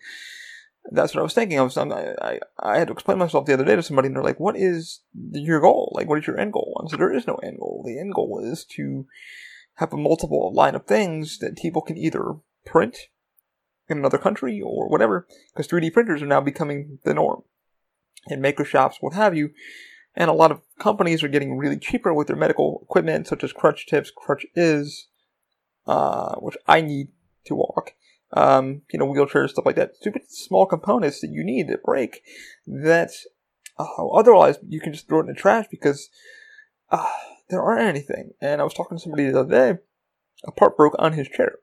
that's 0.91 1.13
what 1.13 1.21
I 1.21 1.23
was 1.23 1.33
thinking. 1.33 1.59
I 1.59 1.63
was, 1.63 1.77
I, 1.77 2.39
I 2.59 2.77
had 2.77 2.87
to 2.87 2.93
explain 2.93 3.17
myself 3.17 3.45
the 3.45 3.53
other 3.53 3.65
day 3.65 3.75
to 3.75 3.83
somebody, 3.83 4.07
and 4.07 4.15
they're 4.15 4.23
like, 4.23 4.39
"What 4.39 4.55
is 4.55 5.01
your 5.13 5.59
goal? 5.59 5.91
Like, 5.95 6.07
what 6.07 6.19
is 6.19 6.27
your 6.27 6.39
end 6.39 6.53
goal?" 6.53 6.77
And 6.79 6.89
so 6.89 6.97
there 6.97 7.13
is 7.13 7.27
no 7.27 7.35
end 7.35 7.57
goal. 7.59 7.83
The 7.85 7.99
end 7.99 8.13
goal 8.13 8.41
is 8.43 8.65
to 8.75 9.05
have 9.75 9.93
a 9.93 9.97
multiple 9.97 10.53
line 10.53 10.75
of 10.75 10.85
things 10.85 11.39
that 11.39 11.57
people 11.57 11.81
can 11.81 11.97
either 11.97 12.35
print 12.65 12.97
in 13.87 13.97
another 13.97 14.17
country 14.17 14.61
or 14.61 14.89
whatever, 14.89 15.27
because 15.53 15.67
3D 15.67 15.93
printers 15.93 16.21
are 16.21 16.27
now 16.27 16.41
becoming 16.41 16.99
the 17.03 17.13
norm, 17.13 17.43
in 18.27 18.41
maker 18.41 18.65
shops, 18.65 18.97
what 18.99 19.13
have 19.13 19.35
you. 19.35 19.51
And 20.15 20.29
a 20.29 20.33
lot 20.33 20.51
of 20.51 20.61
companies 20.79 21.23
are 21.23 21.27
getting 21.27 21.57
really 21.57 21.77
cheaper 21.77 22.13
with 22.13 22.27
their 22.27 22.37
medical 22.37 22.79
equipment, 22.83 23.27
such 23.27 23.43
as 23.43 23.51
crutch 23.51 23.85
tips, 23.85 24.11
crutch 24.15 24.45
is, 24.55 25.07
uh, 25.87 26.35
which 26.35 26.55
I 26.67 26.81
need 26.81 27.09
to 27.45 27.55
walk 27.55 27.91
um, 28.33 28.81
you 28.91 28.99
know, 28.99 29.07
wheelchairs, 29.07 29.51
stuff 29.51 29.65
like 29.65 29.75
that. 29.75 29.95
Stupid 29.95 30.23
small 30.29 30.65
components 30.65 31.21
that 31.21 31.31
you 31.31 31.43
need 31.43 31.67
that 31.69 31.83
break 31.83 32.21
that 32.65 33.11
uh, 33.77 34.07
otherwise 34.13 34.57
you 34.67 34.79
can 34.79 34.93
just 34.93 35.07
throw 35.07 35.19
it 35.19 35.23
in 35.23 35.27
the 35.27 35.33
trash 35.33 35.65
because 35.69 36.09
uh, 36.89 37.09
there 37.49 37.61
aren't 37.61 37.87
anything. 37.87 38.31
And 38.41 38.61
I 38.61 38.63
was 38.63 38.73
talking 38.73 38.97
to 38.97 39.01
somebody 39.01 39.29
the 39.29 39.39
other 39.39 39.73
day, 39.73 39.79
a 40.45 40.51
part 40.51 40.77
broke 40.77 40.95
on 40.99 41.13
his 41.13 41.27
chair. 41.27 41.59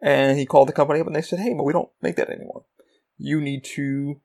And 0.00 0.38
he 0.38 0.44
called 0.46 0.68
the 0.68 0.72
company 0.72 1.00
up 1.00 1.06
and 1.06 1.16
they 1.16 1.22
said, 1.22 1.38
hey, 1.38 1.54
but 1.54 1.64
we 1.64 1.72
don't 1.72 1.88
make 2.02 2.16
that 2.16 2.28
anymore. 2.28 2.64
You 3.16 3.40
need 3.40 3.64
to 3.76 4.20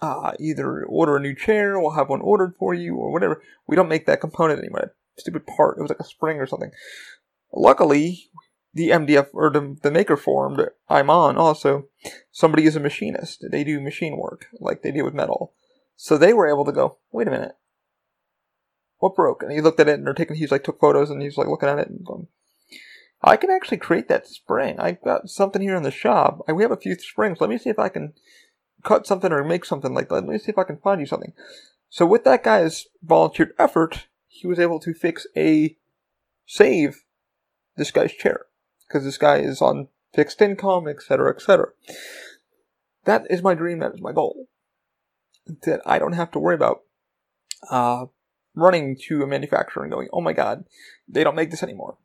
uh, 0.00 0.32
either 0.40 0.84
order 0.84 1.16
a 1.16 1.20
new 1.20 1.34
chair, 1.34 1.78
we'll 1.78 1.90
have 1.92 2.08
one 2.08 2.20
ordered 2.22 2.54
for 2.58 2.74
you, 2.74 2.96
or 2.96 3.12
whatever. 3.12 3.42
We 3.66 3.76
don't 3.76 3.88
make 3.88 4.06
that 4.06 4.20
component 4.20 4.58
anymore. 4.58 4.94
stupid 5.18 5.46
part. 5.46 5.78
It 5.78 5.82
was 5.82 5.90
like 5.90 6.00
a 6.00 6.04
spring 6.04 6.38
or 6.38 6.46
something. 6.46 6.70
Luckily, 7.52 8.30
the 8.72 8.90
MDF 8.90 9.28
or 9.32 9.50
the, 9.50 9.76
the 9.82 9.90
maker 9.90 10.16
that 10.16 10.74
I'm 10.88 11.10
on 11.10 11.36
also, 11.36 11.88
somebody 12.30 12.64
is 12.64 12.76
a 12.76 12.80
machinist. 12.80 13.44
They 13.50 13.64
do 13.64 13.80
machine 13.80 14.16
work 14.16 14.46
like 14.60 14.82
they 14.82 14.92
do 14.92 15.04
with 15.04 15.14
metal. 15.14 15.52
So 15.96 16.16
they 16.16 16.32
were 16.32 16.48
able 16.48 16.64
to 16.64 16.72
go, 16.72 16.98
wait 17.10 17.28
a 17.28 17.30
minute. 17.30 17.56
What 18.98 19.16
broke? 19.16 19.42
And 19.42 19.52
he 19.52 19.60
looked 19.60 19.80
at 19.80 19.88
it 19.88 19.94
and 19.94 20.06
they're 20.06 20.14
taking, 20.14 20.36
he's 20.36 20.52
like 20.52 20.64
took 20.64 20.80
photos 20.80 21.10
and 21.10 21.20
he's 21.20 21.36
like 21.36 21.48
looking 21.48 21.68
at 21.68 21.78
it 21.78 21.88
and 21.88 22.04
going, 22.04 22.28
I 23.22 23.36
can 23.36 23.50
actually 23.50 23.78
create 23.78 24.08
that 24.08 24.26
spring. 24.26 24.78
I've 24.78 25.02
got 25.02 25.28
something 25.28 25.60
here 25.60 25.76
in 25.76 25.82
the 25.82 25.90
shop. 25.90 26.40
I, 26.48 26.52
we 26.52 26.62
have 26.62 26.72
a 26.72 26.76
few 26.76 26.94
springs. 26.94 27.40
Let 27.40 27.50
me 27.50 27.58
see 27.58 27.70
if 27.70 27.78
I 27.78 27.88
can 27.88 28.14
cut 28.82 29.06
something 29.06 29.32
or 29.32 29.44
make 29.44 29.64
something 29.64 29.92
like 29.92 30.08
that. 30.08 30.14
Let 30.14 30.24
me 30.24 30.38
see 30.38 30.52
if 30.52 30.58
I 30.58 30.64
can 30.64 30.78
find 30.78 31.00
you 31.00 31.06
something. 31.06 31.32
So 31.88 32.06
with 32.06 32.24
that 32.24 32.44
guy's 32.44 32.86
volunteered 33.02 33.52
effort, 33.58 34.06
he 34.26 34.46
was 34.46 34.58
able 34.58 34.78
to 34.80 34.94
fix 34.94 35.26
a 35.36 35.76
save 36.46 37.02
this 37.76 37.90
guy's 37.90 38.12
chair 38.12 38.46
because 38.90 39.04
this 39.04 39.18
guy 39.18 39.38
is 39.38 39.62
on 39.62 39.88
fixed 40.14 40.42
income, 40.42 40.88
etc., 40.88 41.32
etc. 41.34 41.68
That 43.04 43.26
is 43.30 43.42
my 43.42 43.54
dream. 43.54 43.78
That 43.78 43.94
is 43.94 44.00
my 44.00 44.12
goal. 44.12 44.48
That 45.62 45.80
I 45.86 45.98
don't 45.98 46.12
have 46.12 46.30
to 46.32 46.38
worry 46.38 46.54
about 46.54 46.82
uh, 47.70 48.06
running 48.54 48.96
to 49.08 49.22
a 49.22 49.26
manufacturer 49.26 49.82
and 49.82 49.92
going, 49.92 50.08
"Oh 50.12 50.20
my 50.20 50.32
God, 50.32 50.64
they 51.08 51.24
don't 51.24 51.36
make 51.36 51.50
this 51.50 51.62
anymore." 51.62 51.98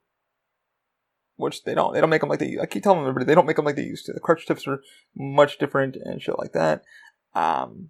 Which 1.38 1.63
they 1.63 1.76
don't. 1.76 1.93
They 1.93 2.00
don't 2.00 2.10
make 2.10 2.21
them 2.21 2.30
like 2.30 2.39
they. 2.39 2.58
I 2.62 2.65
keep 2.65 2.84
telling 2.84 3.02
everybody 3.02 3.26
they 3.26 3.36
don't 3.36 3.45
make 3.45 3.58
them 3.58 3.65
like 3.65 3.76
they 3.76 3.84
used 3.84 4.06
to. 4.06 4.13
The 4.13 4.19
crutch 4.19 4.45
tips 4.45 4.67
are 4.67 4.82
much 5.15 5.58
different 5.58 5.98
and 5.98 6.21
shit 6.21 6.38
like 6.38 6.54
that. 6.54 6.84
Um, 7.34 7.89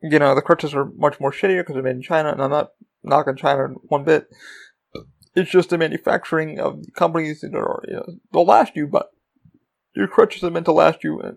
you 0.00 0.20
know, 0.20 0.36
the 0.36 0.42
crutches 0.42 0.74
are 0.74 0.84
much 0.84 1.18
more 1.18 1.32
shittier 1.32 1.62
because 1.62 1.74
they're 1.74 1.82
made 1.82 1.96
in 1.96 2.02
China, 2.02 2.30
and 2.30 2.40
I'm 2.40 2.50
not 2.50 2.72
knocking 3.02 3.34
China 3.34 3.74
one 3.82 4.04
bit. 4.04 4.28
It's 5.38 5.50
just 5.50 5.70
the 5.70 5.78
manufacturing 5.78 6.58
of 6.58 6.84
companies 6.96 7.42
that 7.42 7.54
are, 7.54 7.82
you 7.86 7.94
know, 7.94 8.06
they'll 8.32 8.44
last 8.44 8.74
you, 8.74 8.88
but 8.88 9.10
your 9.94 10.08
crutches 10.08 10.42
are 10.42 10.50
meant 10.50 10.66
to 10.66 10.72
last 10.72 11.04
you 11.04 11.20
uh, 11.20 11.32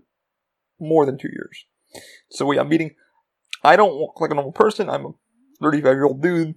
more 0.80 1.06
than 1.06 1.18
two 1.18 1.30
years. 1.32 1.66
So 2.32 2.46
we, 2.46 2.58
I'm 2.58 2.70
meeting, 2.70 2.96
I 3.64 3.76
don't 3.76 3.96
look 3.96 4.20
like 4.20 4.32
a 4.32 4.34
normal 4.34 4.54
person. 4.54 4.90
I'm 4.90 5.06
a 5.06 5.12
35 5.62 5.84
year 5.92 6.06
old 6.06 6.22
dude. 6.22 6.56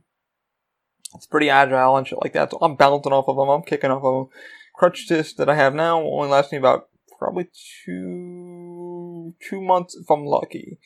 It's 1.14 1.26
pretty 1.26 1.50
agile 1.50 1.96
and 1.96 2.06
shit 2.06 2.18
like 2.22 2.32
that. 2.32 2.50
So 2.50 2.58
I'm 2.62 2.76
bouncing 2.76 3.12
off 3.12 3.28
of 3.28 3.36
them. 3.36 3.48
I'm 3.48 3.62
kicking 3.62 3.90
off 3.90 4.02
of 4.02 4.14
them. 4.14 4.38
Crutch 4.74 5.06
disc 5.06 5.36
that 5.36 5.48
I 5.48 5.54
have 5.54 5.74
now 5.74 6.00
only 6.00 6.28
lasts 6.28 6.50
me 6.50 6.58
about 6.58 6.88
probably 7.18 7.48
two, 7.84 9.34
two 9.48 9.60
months 9.60 9.94
if 9.94 10.10
I'm 10.10 10.24
lucky. 10.24 10.78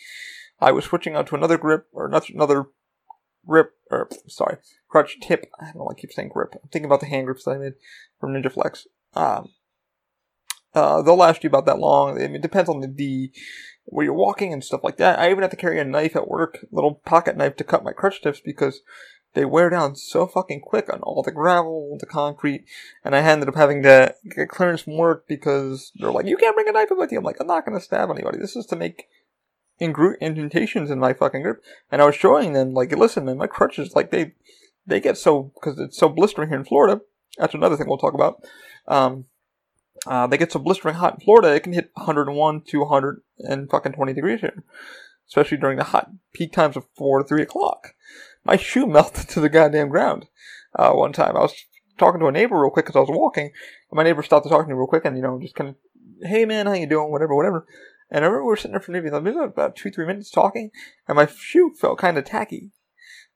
I 0.61 0.73
was 0.73 0.85
switching 0.85 1.15
out 1.15 1.29
to 1.29 1.37
another 1.37 1.57
grip 1.57 1.87
or 1.93 2.07
another 2.07 2.67
grip 3.47 3.73
or 3.91 4.09
sorry 4.27 4.59
crutch 4.89 5.19
tip. 5.21 5.47
I 5.61 5.67
don't 5.67 5.77
know. 5.77 5.89
I 5.91 5.99
keep 5.99 6.13
saying 6.13 6.31
grip. 6.31 6.55
I'm 6.55 6.69
thinking 6.71 6.87
about 6.87 7.01
the 7.01 7.07
hand 7.07 7.27
grips 7.27 7.45
that 7.45 7.53
I 7.53 7.59
made 7.59 7.75
from 8.21 8.33
Ninja 8.33 8.51
Flex. 8.51 8.87
Um, 9.15 9.51
uh, 10.75 11.03
they'll 11.03 11.17
last 11.17 11.43
you 11.43 11.49
about 11.49 11.67
that 11.67 11.79
long. 11.79 12.17
I 12.17 12.27
mean, 12.27 12.37
it 12.37 12.43
depends 12.43 12.69
on 12.69 12.81
the, 12.81 12.89
the 12.89 13.33
where 13.85 14.05
you're 14.05 14.15
walking 14.15 14.53
and 14.53 14.63
stuff 14.63 14.85
like 14.85 14.99
that. 14.99 15.19
I 15.19 15.31
even 15.31 15.43
have 15.43 15.51
to 15.51 15.57
carry 15.57 15.79
a 15.79 15.85
knife 15.85 16.15
at 16.15 16.29
work, 16.29 16.67
little 16.71 16.95
pocket 16.95 17.37
knife 17.37 17.57
to 17.57 17.65
cut 17.65 17.85
my 17.85 17.93
crutch 17.93 18.21
tips 18.21 18.41
because 18.41 18.83
they 19.35 19.45
wear 19.45 19.71
down 19.71 19.95
so 19.95 20.27
fucking 20.27 20.61
quick 20.61 20.93
on 20.93 21.01
all 21.01 21.23
the 21.23 21.33
gravel, 21.33 21.97
the 22.01 22.07
concrete, 22.07 22.65
and 23.05 23.15
I 23.15 23.21
ended 23.21 23.49
up 23.49 23.55
having 23.55 23.83
to 23.83 24.15
get 24.35 24.49
clearance 24.49 24.83
from 24.83 24.97
work 24.97 25.27
because 25.29 25.93
they're 25.97 26.11
like, 26.11 26.27
"You 26.27 26.37
can't 26.37 26.55
bring 26.55 26.69
a 26.69 26.73
knife 26.73 26.89
with 26.91 27.13
you." 27.13 27.19
I'm 27.19 27.25
like, 27.25 27.41
"I'm 27.41 27.47
not 27.47 27.65
gonna 27.65 27.81
stab 27.81 28.11
anybody. 28.11 28.39
This 28.39 28.57
is 28.57 28.67
to 28.67 28.77
make 28.77 29.09
ingru- 29.81 30.21
indentations 30.21 30.91
in 30.91 30.99
my 30.99 31.13
fucking 31.13 31.43
grip. 31.43 31.63
And 31.91 32.03
I 32.03 32.07
was 32.07 32.15
showing 32.15 32.53
them, 32.53 32.75
like, 32.75 32.93
listen, 32.93 33.25
man, 33.25 33.39
my 33.39 33.47
crutches, 33.47 33.95
like, 33.95 34.11
they, 34.11 34.33
they 34.87 35.01
get 35.01 35.19
so, 35.19 35.53
because 35.55 35.79
it's 35.79 35.99
so 35.99 36.09
blistering 36.09 36.49
here 36.49 36.59
in 36.59 36.65
Florida. 36.65 37.01
That's 37.39 37.55
another 37.55 37.77
thing 37.77 37.89
we'll 37.89 37.99
talk 37.99 38.15
about. 38.15 38.43
Um, 38.87 39.27
uh, 40.07 40.27
they 40.27 40.39
get 40.39 40.53
so 40.53 40.59
blistering 40.59 40.97
hot 40.97 41.15
in 41.15 41.21
Florida, 41.21 41.55
it 41.55 41.63
can 41.63 41.73
hit 41.73 41.91
101 41.95 42.63
to 42.63 42.81
100 42.81 43.23
and 43.39 43.71
fucking 43.71 43.93
20 43.93 44.13
degrees 44.13 44.41
here. 44.41 44.65
Especially 45.27 45.59
during 45.59 45.77
the 45.77 45.85
hot 45.85 46.11
peak 46.33 46.53
times 46.53 46.77
of 46.77 46.87
4 46.97 47.23
to 47.23 47.29
3 47.29 47.43
o'clock. 47.43 47.95
My 48.45 48.57
shoe 48.57 48.87
melted 48.89 49.29
to 49.31 49.41
the 49.41 49.49
goddamn 49.49 49.89
ground, 49.89 50.27
uh, 50.75 50.93
one 50.93 51.13
time. 51.13 51.37
I 51.37 51.41
was 51.41 51.55
talking 51.99 52.21
to 52.21 52.27
a 52.27 52.33
neighbor 52.33 52.61
real 52.61 52.71
quick 52.71 52.87
because 52.87 52.97
I 52.97 53.01
was 53.01 53.11
walking, 53.11 53.47
and 53.47 53.97
my 53.97 54.05
neighbor 54.05 54.23
stopped 54.23 54.45
to 54.45 54.51
talk 54.51 54.65
to 54.65 54.69
me 54.69 54.75
real 54.75 54.87
quick 54.87 55.05
and, 55.05 55.17
you 55.17 55.23
know, 55.23 55.39
just 55.41 55.55
kind 55.55 55.71
of, 55.71 55.77
hey 56.23 56.45
man, 56.45 56.67
how 56.67 56.73
you 56.73 56.87
doing? 56.87 57.11
Whatever, 57.11 57.35
whatever. 57.35 57.67
And 58.11 58.25
I 58.25 58.29
remember 58.29 58.45
we 58.45 58.49
were 58.49 58.57
sitting 58.57 58.73
there 58.73 58.81
for 58.81 58.93
maybe 58.93 59.09
about 59.09 59.77
two, 59.77 59.91
three 59.91 60.07
minutes 60.07 60.31
talking, 60.31 60.71
and 61.07 61.17
my 61.17 61.27
shoe 61.27 61.75
felt 61.79 61.99
kind 61.99 62.17
of 62.17 62.25
tacky. 62.25 62.71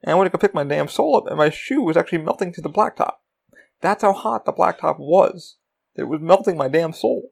And 0.02 0.12
I 0.12 0.14
went 0.14 0.32
to 0.32 0.37
go 0.37 0.40
pick 0.40 0.54
my 0.54 0.64
damn 0.64 0.88
sole 0.88 1.16
up, 1.16 1.26
and 1.26 1.37
my 1.37 1.50
shoe 1.50 1.82
was 1.82 1.96
actually 1.96 2.18
melting 2.18 2.52
to 2.54 2.61
the 2.61 2.70
blacktop. 2.70 3.14
That's 3.80 4.02
how 4.02 4.12
hot 4.12 4.44
the 4.44 4.52
blacktop 4.52 4.98
was. 4.98 5.56
It 5.94 6.04
was 6.04 6.20
melting 6.20 6.56
my 6.56 6.68
damn 6.68 6.92
sole. 6.92 7.30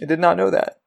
I 0.00 0.06
did 0.06 0.20
not 0.20 0.36
know 0.36 0.50
that. 0.50 0.79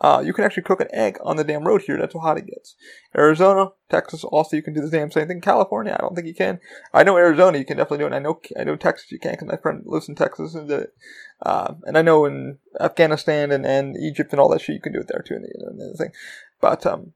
Uh, 0.00 0.20
you 0.24 0.32
can 0.32 0.44
actually 0.44 0.64
cook 0.64 0.80
an 0.80 0.88
egg 0.92 1.16
on 1.22 1.36
the 1.36 1.44
damn 1.44 1.64
road 1.64 1.82
here. 1.82 1.96
That's 1.96 2.14
how 2.14 2.20
hot 2.20 2.38
it 2.38 2.46
gets. 2.46 2.74
Arizona, 3.16 3.68
Texas, 3.88 4.24
also 4.24 4.56
you 4.56 4.62
can 4.62 4.74
do 4.74 4.80
the 4.80 4.90
damn 4.90 5.12
same 5.12 5.28
thing. 5.28 5.40
California, 5.40 5.94
I 5.96 6.00
don't 6.00 6.16
think 6.16 6.26
you 6.26 6.34
can. 6.34 6.58
I 6.92 7.04
know 7.04 7.16
Arizona, 7.16 7.58
you 7.58 7.64
can 7.64 7.76
definitely 7.76 7.98
do 7.98 8.06
it. 8.06 8.12
I 8.12 8.18
know, 8.18 8.40
I 8.58 8.64
know 8.64 8.74
Texas, 8.74 9.12
you 9.12 9.20
can 9.20 9.32
because 9.32 9.46
my 9.46 9.58
friend 9.58 9.82
lives 9.86 10.08
in 10.08 10.16
Texas 10.16 10.54
and 10.54 10.68
did 10.68 10.80
it. 10.80 10.94
Uh, 11.40 11.74
and 11.84 11.96
I 11.96 12.02
know 12.02 12.24
in 12.24 12.58
Afghanistan 12.80 13.52
and, 13.52 13.64
and 13.64 13.96
Egypt 13.96 14.32
and 14.32 14.40
all 14.40 14.48
that 14.48 14.60
shit, 14.60 14.74
you 14.74 14.80
can 14.80 14.92
do 14.92 15.00
it 15.00 15.08
there 15.08 15.22
too. 15.22 15.34
And, 15.34 15.44
and 15.44 15.80
the 15.80 15.96
thing, 15.96 16.12
but 16.60 16.84
um, 16.84 17.12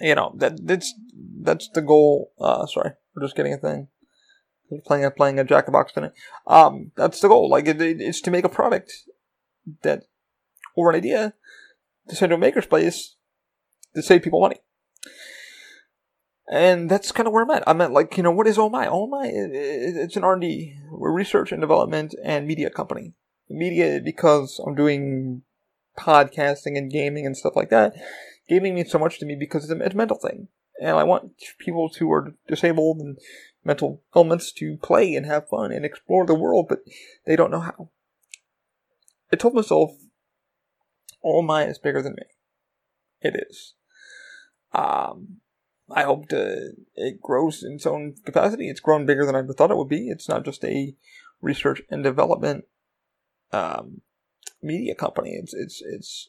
you 0.00 0.14
know 0.14 0.32
that 0.36 0.66
that's 0.66 0.94
that's 1.40 1.68
the 1.68 1.82
goal. 1.82 2.32
Uh, 2.40 2.66
sorry, 2.66 2.92
we're 3.14 3.22
just 3.22 3.36
getting 3.36 3.52
a 3.52 3.58
thing. 3.58 3.88
Playing 4.86 5.04
a 5.04 5.10
playing 5.10 5.38
a 5.38 5.44
jack 5.44 5.66
of 5.66 5.72
box 5.72 5.92
tonight. 5.92 6.12
Um, 6.46 6.92
that's 6.96 7.20
the 7.20 7.28
goal. 7.28 7.48
Like 7.48 7.66
it, 7.66 7.80
it, 7.80 8.00
it's 8.00 8.20
to 8.22 8.30
make 8.30 8.44
a 8.44 8.48
product 8.48 8.92
that 9.82 10.04
or 10.76 10.90
an 10.90 10.96
idea 10.96 11.34
a 12.08 12.38
maker's 12.38 12.66
place 12.66 13.16
to 13.94 14.02
save 14.02 14.22
people 14.22 14.40
money. 14.40 14.60
And 16.50 16.90
that's 16.90 17.12
kind 17.12 17.26
of 17.26 17.32
where 17.32 17.44
I'm 17.44 17.50
at. 17.50 17.62
I'm 17.66 17.80
at 17.80 17.92
like, 17.92 18.16
you 18.16 18.24
know, 18.24 18.32
what 18.32 18.48
is 18.48 18.58
OMI? 18.58 18.86
OMI, 18.86 19.30
it's 19.32 20.16
an 20.16 20.24
R&D, 20.24 20.76
we're 20.90 21.12
research 21.12 21.52
and 21.52 21.60
development 21.60 22.14
and 22.24 22.46
media 22.46 22.70
company. 22.70 23.14
Media 23.48 24.00
because 24.04 24.60
I'm 24.64 24.74
doing 24.74 25.42
podcasting 25.98 26.76
and 26.76 26.90
gaming 26.90 27.26
and 27.26 27.36
stuff 27.36 27.56
like 27.56 27.70
that. 27.70 27.94
Gaming 28.48 28.74
means 28.74 28.90
so 28.90 28.98
much 28.98 29.18
to 29.18 29.26
me 29.26 29.36
because 29.38 29.64
it's 29.64 29.72
a, 29.72 29.84
it's 29.84 29.94
a 29.94 29.96
mental 29.96 30.18
thing. 30.18 30.48
And 30.80 30.96
I 30.96 31.04
want 31.04 31.32
people 31.58 31.90
who 31.98 32.10
are 32.10 32.34
disabled 32.48 32.98
and 32.98 33.18
mental 33.64 34.02
ailments 34.16 34.52
to 34.52 34.76
play 34.82 35.14
and 35.14 35.26
have 35.26 35.48
fun 35.48 35.72
and 35.72 35.84
explore 35.84 36.26
the 36.26 36.34
world, 36.34 36.66
but 36.68 36.80
they 37.26 37.36
don't 37.36 37.50
know 37.50 37.60
how. 37.60 37.90
I 39.32 39.36
told 39.36 39.54
myself 39.54 39.92
all 41.22 41.42
mine 41.42 41.68
is 41.68 41.78
bigger 41.78 42.02
than 42.02 42.14
me. 42.14 42.24
It 43.20 43.46
is. 43.48 43.74
Um, 44.72 45.40
I 45.90 46.04
hope 46.04 46.28
to, 46.28 46.72
it 46.94 47.20
grows 47.20 47.62
in 47.62 47.74
its 47.74 47.86
own 47.86 48.14
capacity. 48.24 48.68
It's 48.68 48.80
grown 48.80 49.06
bigger 49.06 49.26
than 49.26 49.34
I 49.34 49.40
ever 49.40 49.52
thought 49.52 49.70
it 49.70 49.76
would 49.76 49.88
be. 49.88 50.08
It's 50.08 50.28
not 50.28 50.44
just 50.44 50.64
a 50.64 50.94
research 51.42 51.82
and 51.90 52.02
development 52.02 52.64
um, 53.52 54.02
media 54.62 54.94
company. 54.94 55.30
It's 55.30 55.54
it's 55.54 55.82
it's 55.84 56.28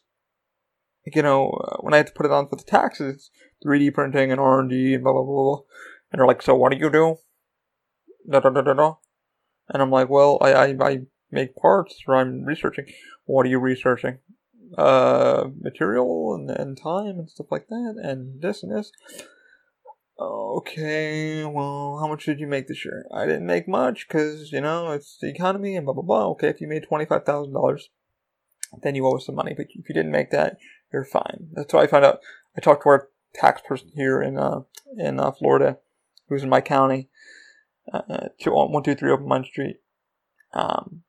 you 1.06 1.22
know 1.22 1.50
uh, 1.50 1.78
when 1.82 1.94
I 1.94 1.98
had 1.98 2.08
to 2.08 2.14
put 2.14 2.26
it 2.26 2.32
on 2.32 2.48
for 2.48 2.56
the 2.56 2.64
taxes, 2.64 3.30
3D 3.66 3.94
printing 3.94 4.32
and 4.32 4.40
R 4.40 4.60
and 4.60 4.70
D 4.70 4.94
and 4.94 5.04
blah 5.04 5.14
blah 5.14 5.24
blah 5.24 5.44
blah. 5.44 5.62
And 6.12 6.20
they're 6.20 6.28
like, 6.28 6.42
so 6.42 6.56
what 6.56 6.72
do 6.72 6.78
you 6.78 6.90
do? 6.90 7.18
Da 8.30 8.40
da 8.40 8.50
da 8.50 8.62
da 8.62 8.74
da. 8.74 8.96
And 9.70 9.82
I'm 9.82 9.92
like, 9.92 10.10
well, 10.10 10.38
I 10.42 10.54
I, 10.54 10.66
I 10.82 11.00
make 11.32 11.56
parts 11.56 12.02
or 12.08 12.16
I'm 12.16 12.44
researching. 12.44 12.86
What 13.26 13.46
are 13.46 13.50
you 13.50 13.60
researching? 13.60 14.20
Uh, 14.78 15.48
material 15.60 16.36
and, 16.36 16.50
and 16.50 16.78
time 16.78 17.20
and 17.20 17.30
stuff 17.30 17.48
like 17.52 17.68
that, 17.68 18.00
and 18.02 18.42
this 18.42 18.64
and 18.64 18.76
this. 18.76 18.92
Okay, 20.20 21.44
well, 21.46 21.98
how 22.00 22.08
much 22.08 22.26
did 22.26 22.40
you 22.40 22.46
make 22.46 22.68
this 22.68 22.86
year? 22.86 23.06
I 23.12 23.26
didn't 23.26 23.48
make 23.48 23.68
much 23.68 24.08
because, 24.08 24.52
you 24.52 24.62
know, 24.62 24.92
it's 24.92 25.18
the 25.20 25.30
economy 25.30 25.76
and 25.76 25.86
blah, 25.86 25.96
blah, 25.96 26.04
blah. 26.04 26.28
Okay, 26.32 26.48
if 26.48 26.62
you 26.62 26.68
made 26.68 26.86
$25,000, 26.90 27.82
then 28.84 28.94
you 28.94 29.08
owe 29.08 29.16
us 29.16 29.26
some 29.26 29.36
money. 29.36 29.56
But 29.58 29.68
if 29.70 29.90
you 29.90 29.96
didn't 29.96 30.12
make 30.12 30.30
that, 30.30 30.58
you're 30.94 31.06
fine. 31.06 31.48
That's 31.54 31.74
what 31.74 31.84
I 31.84 31.88
found 31.88 32.06
out. 32.06 32.20
I 32.56 32.62
talked 32.62 32.84
to 32.84 32.90
our 32.90 33.10
tax 33.34 33.62
person 33.68 33.92
here 33.96 34.22
in, 34.22 34.38
uh, 34.38 34.62
in, 34.96 35.20
uh, 35.20 35.32
Florida, 35.32 35.80
who's 36.30 36.44
in 36.44 36.50
my 36.50 36.62
county, 36.62 37.10
uh, 37.92 38.30
123 38.46 39.12
Open 39.12 39.28
Mind 39.28 39.46
Street. 39.48 39.78
Um, 40.54 41.02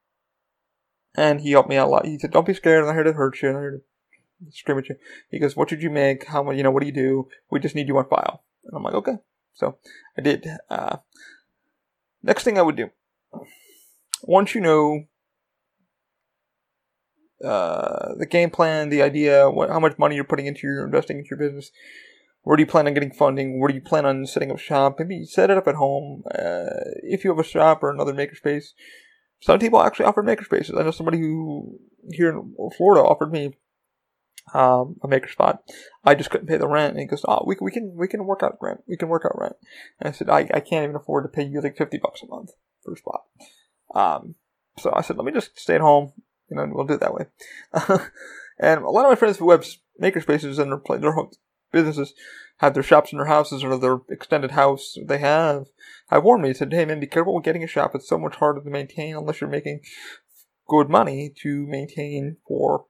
and 1.14 1.40
he 1.40 1.52
helped 1.52 1.68
me 1.68 1.76
out 1.76 1.88
a 1.88 1.90
lot. 1.90 2.06
He 2.06 2.18
said, 2.18 2.30
"Don't 2.32 2.46
be 2.46 2.54
scared. 2.54 2.84
I'm 2.84 2.94
here 2.94 3.04
to 3.04 3.12
hurt 3.12 3.40
you. 3.42 3.48
I'm 3.50 3.54
here 3.56 3.82
to 4.46 4.52
scream 4.52 4.78
at 4.78 4.88
you." 4.88 4.96
He 5.30 5.38
goes, 5.38 5.56
"What 5.56 5.68
did 5.68 5.82
you 5.82 5.90
make? 5.90 6.26
How 6.26 6.42
much? 6.42 6.56
You 6.56 6.62
know, 6.62 6.70
what 6.70 6.80
do 6.80 6.86
you 6.86 6.92
do? 6.92 7.28
We 7.50 7.60
just 7.60 7.74
need 7.74 7.88
you 7.88 7.98
on 7.98 8.08
file." 8.08 8.44
And 8.64 8.76
I'm 8.76 8.82
like, 8.82 8.94
"Okay." 8.94 9.18
So 9.54 9.78
I 10.16 10.22
did. 10.22 10.46
Uh, 10.70 10.96
next 12.22 12.44
thing 12.44 12.58
I 12.58 12.62
would 12.62 12.76
do, 12.76 12.90
once 14.22 14.54
you 14.54 14.60
know 14.60 15.04
uh, 17.44 18.14
the 18.18 18.26
game 18.26 18.50
plan, 18.50 18.88
the 18.88 19.02
idea, 19.02 19.50
what, 19.50 19.68
how 19.68 19.80
much 19.80 19.98
money 19.98 20.14
you're 20.14 20.24
putting 20.24 20.46
into 20.46 20.66
your 20.66 20.84
investing 20.84 21.18
into 21.18 21.30
your 21.30 21.38
business, 21.38 21.70
Where 22.42 22.56
do 22.56 22.62
you 22.62 22.66
plan 22.66 22.86
on 22.86 22.94
getting 22.94 23.12
funding? 23.12 23.60
Where 23.60 23.68
do 23.68 23.74
you 23.74 23.80
plan 23.80 24.04
on 24.04 24.26
setting 24.26 24.50
up 24.50 24.58
shop? 24.58 24.96
Maybe 24.98 25.24
set 25.24 25.50
it 25.50 25.56
up 25.56 25.68
at 25.68 25.76
home. 25.76 26.24
Uh, 26.26 26.90
if 27.02 27.24
you 27.24 27.30
have 27.30 27.38
a 27.38 27.44
shop 27.44 27.82
or 27.82 27.90
another 27.90 28.12
makerspace, 28.12 28.72
some 29.42 29.58
people 29.58 29.82
actually 29.82 30.06
offer 30.06 30.22
makerspaces. 30.22 30.78
I 30.78 30.84
know 30.84 30.92
somebody 30.92 31.18
who 31.18 31.78
here 32.10 32.30
in 32.30 32.54
Florida 32.76 33.02
offered 33.02 33.32
me 33.32 33.54
um, 34.54 34.96
a 35.02 35.08
maker 35.08 35.28
spot. 35.28 35.62
I 36.04 36.14
just 36.14 36.30
couldn't 36.30 36.46
pay 36.46 36.58
the 36.58 36.68
rent. 36.68 36.92
And 36.92 37.00
he 37.00 37.06
goes, 37.06 37.24
"Oh, 37.26 37.42
we, 37.44 37.56
we 37.60 37.72
can 37.72 37.94
we 37.96 38.08
can 38.08 38.24
work 38.24 38.42
out 38.42 38.58
rent. 38.60 38.82
We 38.86 38.96
can 38.96 39.08
work 39.08 39.24
out 39.24 39.38
rent." 39.38 39.56
And 39.98 40.08
I 40.08 40.12
said, 40.12 40.30
"I, 40.30 40.48
I 40.54 40.60
can't 40.60 40.84
even 40.84 40.96
afford 40.96 41.24
to 41.24 41.28
pay 41.28 41.44
you 41.44 41.60
like 41.60 41.76
fifty 41.76 41.98
bucks 41.98 42.22
a 42.22 42.26
month 42.26 42.50
for 42.84 42.94
a 42.94 42.96
spot." 42.96 43.22
Um, 43.94 44.36
so 44.78 44.92
I 44.94 45.02
said, 45.02 45.16
"Let 45.16 45.26
me 45.26 45.32
just 45.32 45.58
stay 45.58 45.74
at 45.74 45.80
home, 45.80 46.12
you 46.48 46.56
know, 46.56 46.62
and 46.62 46.74
we'll 46.74 46.86
do 46.86 46.94
it 46.94 47.00
that 47.00 47.14
way." 47.14 47.26
and 48.60 48.82
a 48.82 48.90
lot 48.90 49.04
of 49.04 49.10
my 49.10 49.16
friends 49.16 49.38
who 49.38 49.50
have 49.50 49.66
maker 49.98 50.20
spaces 50.20 50.58
and 50.58 50.72
they 50.72 50.76
play 50.76 50.98
their, 50.98 51.12
their 51.12 51.16
businesses 51.72 52.14
have 52.58 52.74
their 52.74 52.82
shops 52.82 53.12
in 53.12 53.18
their 53.18 53.26
houses 53.26 53.64
or 53.64 53.76
their 53.76 53.98
extended 54.10 54.52
house 54.52 54.96
they 55.06 55.18
have 55.18 55.66
have 56.10 56.22
warned 56.22 56.42
me. 56.42 56.54
Said, 56.54 56.72
"Hey 56.72 56.84
man, 56.84 57.00
be 57.00 57.06
careful 57.06 57.34
with 57.34 57.44
getting 57.44 57.64
a 57.64 57.68
shop. 57.68 57.94
It's 57.94 58.08
so 58.08 58.18
much 58.18 58.36
harder 58.36 58.62
to 58.62 58.70
maintain 58.70 59.16
unless 59.16 59.40
you're 59.40 59.50
making 59.50 59.80
good 60.68 60.88
money 60.88 61.32
to 61.42 61.66
maintain 61.66 62.36
for." 62.46 62.86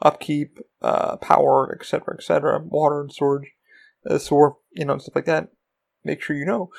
upkeep, 0.00 0.58
uh, 0.82 1.16
power, 1.16 1.74
etc., 1.74 2.14
etc., 2.14 2.60
water 2.64 3.00
and 3.00 3.12
storage, 3.12 3.52
uh, 4.08 4.18
sewer, 4.18 4.56
you 4.72 4.84
know, 4.84 4.98
stuff 4.98 5.14
like 5.14 5.24
that. 5.26 5.48
Make 6.04 6.22
sure 6.22 6.36
you 6.36 6.44
know. 6.44 6.70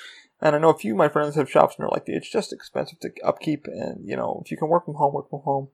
And 0.42 0.56
I 0.56 0.60
know 0.60 0.70
a 0.70 0.78
few 0.78 0.94
of 0.94 0.98
my 0.98 1.10
friends 1.10 1.36
have 1.36 1.50
shops 1.50 1.76
and 1.78 1.84
they're 1.84 1.90
like, 1.90 2.04
it's 2.08 2.30
just 2.30 2.54
expensive 2.54 3.00
to 3.00 3.12
upkeep. 3.24 3.66
And, 3.66 4.08
you 4.08 4.16
know, 4.16 4.42
if 4.44 4.52
you 4.52 4.58
can 4.58 4.70
work 4.70 4.86
from 4.86 4.96
home, 4.96 5.14
work 5.14 5.30
from 5.30 5.42
home. 5.42 5.70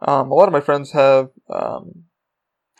Um, 0.00 0.30
a 0.30 0.34
lot 0.34 0.46
of 0.46 0.52
my 0.52 0.60
friends 0.60 0.92
have, 0.92 1.30
um, 1.50 2.04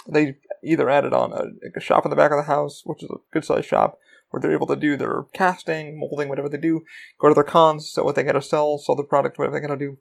they 0.08 0.36
either 0.62 0.90
added 0.90 1.12
on 1.12 1.32
a, 1.32 1.76
a, 1.76 1.80
shop 1.80 2.04
in 2.04 2.10
the 2.10 2.16
back 2.16 2.30
of 2.30 2.36
the 2.36 2.44
house, 2.44 2.82
which 2.84 3.02
is 3.02 3.10
a 3.10 3.16
good 3.32 3.44
sized 3.44 3.66
shop, 3.66 3.98
where 4.30 4.40
they're 4.40 4.52
able 4.52 4.66
to 4.66 4.76
do 4.76 4.96
their 4.96 5.24
casting, 5.32 5.98
molding, 5.98 6.28
whatever 6.28 6.48
they 6.48 6.58
do, 6.58 6.84
go 7.18 7.28
to 7.28 7.34
their 7.34 7.44
cons, 7.44 7.90
sell 7.90 8.04
what 8.04 8.14
they 8.14 8.22
gotta 8.22 8.42
sell, 8.42 8.78
sell 8.78 8.96
the 8.96 9.04
product, 9.04 9.38
whatever 9.38 9.58
they 9.58 9.66
gotta 9.66 9.78
do. 9.78 9.98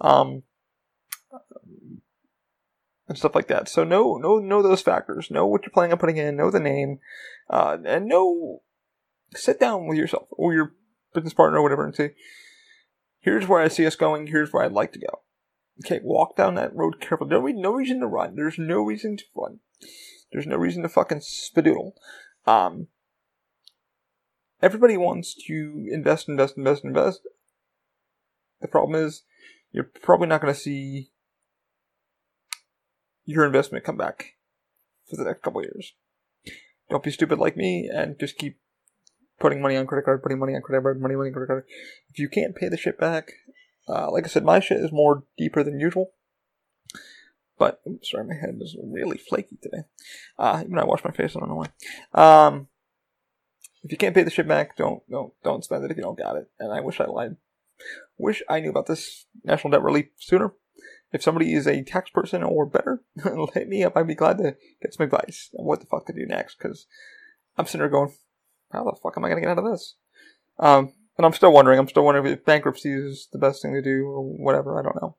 Um, 0.00 0.42
and 3.08 3.18
stuff 3.18 3.34
like 3.34 3.48
that. 3.48 3.68
So 3.68 3.84
know 3.84 4.16
know 4.16 4.38
know 4.38 4.62
those 4.62 4.82
factors. 4.82 5.30
Know 5.30 5.46
what 5.46 5.62
you're 5.62 5.72
planning 5.72 5.92
on 5.92 5.98
putting 5.98 6.16
in. 6.16 6.36
Know 6.36 6.50
the 6.50 6.60
name, 6.60 6.98
uh, 7.50 7.78
and 7.84 8.06
know. 8.06 8.62
Sit 9.34 9.58
down 9.58 9.88
with 9.88 9.98
yourself 9.98 10.28
or 10.30 10.54
your 10.54 10.74
business 11.12 11.34
partner 11.34 11.58
or 11.58 11.62
whatever 11.62 11.84
and 11.84 11.94
say, 11.94 12.14
"Here's 13.18 13.48
where 13.48 13.60
I 13.60 13.68
see 13.68 13.84
us 13.84 13.96
going. 13.96 14.28
Here's 14.28 14.52
where 14.52 14.62
I'd 14.62 14.72
like 14.72 14.92
to 14.92 15.00
go." 15.00 15.22
Okay, 15.84 16.00
walk 16.04 16.36
down 16.36 16.54
that 16.54 16.74
road 16.74 17.00
carefully. 17.00 17.30
No, 17.30 17.40
no 17.40 17.72
reason 17.72 17.98
to 18.00 18.06
run. 18.06 18.36
There's 18.36 18.58
no 18.58 18.82
reason 18.82 19.16
to 19.16 19.24
run. 19.34 19.58
There's 20.32 20.46
no 20.46 20.56
reason 20.56 20.82
to 20.82 20.88
fucking 20.88 21.20
spadoodle. 21.20 21.92
Um, 22.46 22.88
everybody 24.60 24.96
wants 24.96 25.34
to 25.46 25.88
invest, 25.90 26.28
invest, 26.28 26.56
invest, 26.56 26.84
invest. 26.84 27.20
The 28.60 28.68
problem 28.68 29.00
is, 29.00 29.22
you're 29.72 29.90
probably 30.02 30.28
not 30.28 30.40
going 30.40 30.54
to 30.54 30.58
see 30.58 31.10
your 33.24 33.44
investment 33.44 33.84
come 33.84 33.96
back 33.96 34.34
for 35.08 35.16
the 35.16 35.24
next 35.24 35.42
couple 35.42 35.62
years. 35.62 35.94
Don't 36.90 37.02
be 37.02 37.10
stupid 37.10 37.38
like 37.38 37.56
me 37.56 37.90
and 37.92 38.18
just 38.18 38.38
keep 38.38 38.58
putting 39.40 39.60
money 39.60 39.76
on 39.76 39.86
credit 39.86 40.04
card, 40.04 40.22
putting 40.22 40.38
money 40.38 40.54
on 40.54 40.62
credit 40.62 40.82
card, 40.82 41.00
money, 41.00 41.16
money 41.16 41.28
on 41.28 41.32
credit 41.32 41.48
card. 41.48 41.64
If 42.10 42.18
you 42.18 42.28
can't 42.28 42.54
pay 42.54 42.68
the 42.68 42.76
shit 42.76 42.98
back, 42.98 43.32
uh, 43.88 44.10
like 44.10 44.24
I 44.24 44.28
said, 44.28 44.44
my 44.44 44.60
shit 44.60 44.78
is 44.78 44.92
more 44.92 45.24
deeper 45.36 45.62
than 45.62 45.80
usual. 45.80 46.12
But 47.58 47.80
oops, 47.88 48.10
sorry, 48.10 48.26
my 48.26 48.34
head 48.34 48.58
is 48.60 48.76
really 48.82 49.18
flaky 49.18 49.58
today. 49.62 49.84
Uh, 50.38 50.62
even 50.64 50.78
I 50.78 50.84
wash 50.84 51.04
my 51.04 51.12
face, 51.12 51.36
I 51.36 51.40
don't 51.40 51.48
know 51.48 51.64
why. 51.64 52.46
Um, 52.46 52.68
if 53.82 53.92
you 53.92 53.98
can't 53.98 54.14
pay 54.14 54.22
the 54.22 54.30
shit 54.30 54.48
back, 54.48 54.76
don't 54.76 55.02
don't 55.10 55.32
don't 55.42 55.64
spend 55.64 55.84
it 55.84 55.90
if 55.90 55.96
you 55.96 56.02
don't 56.02 56.18
got 56.18 56.36
it. 56.36 56.50
And 56.58 56.72
I 56.72 56.80
wish 56.80 57.00
I 57.00 57.04
lied. 57.04 57.36
Wish 58.18 58.42
I 58.48 58.60
knew 58.60 58.70
about 58.70 58.86
this 58.86 59.26
national 59.44 59.72
debt 59.72 59.82
relief 59.82 60.06
sooner 60.18 60.54
if 61.14 61.22
somebody 61.22 61.54
is 61.54 61.68
a 61.68 61.84
tax 61.84 62.10
person 62.10 62.42
or 62.42 62.66
better, 62.66 63.00
hit 63.54 63.68
me 63.68 63.84
up. 63.84 63.96
I'd 63.96 64.08
be 64.08 64.16
glad 64.16 64.38
to 64.38 64.56
get 64.82 64.92
some 64.92 65.04
advice 65.04 65.48
on 65.56 65.64
what 65.64 65.78
the 65.78 65.86
fuck 65.86 66.06
to 66.06 66.12
do 66.12 66.26
next. 66.26 66.58
Because 66.58 66.86
I'm 67.56 67.66
sitting 67.66 67.78
there 67.78 67.88
going, 67.88 68.12
how 68.72 68.82
the 68.82 68.96
fuck 69.00 69.14
am 69.16 69.24
I 69.24 69.28
to 69.28 69.40
get 69.40 69.48
out 69.48 69.58
of 69.58 69.64
this? 69.64 69.94
Um, 70.58 70.92
and 71.16 71.24
I'm 71.24 71.32
still 71.32 71.52
wondering. 71.52 71.78
I'm 71.78 71.88
still 71.88 72.04
wondering 72.04 72.26
if 72.26 72.44
bankruptcy 72.44 72.92
is 72.92 73.28
the 73.32 73.38
best 73.38 73.62
thing 73.62 73.74
to 73.74 73.80
do 73.80 74.06
or 74.06 74.22
whatever. 74.22 74.78
I 74.78 74.82
don't 74.82 75.00
know. 75.00 75.16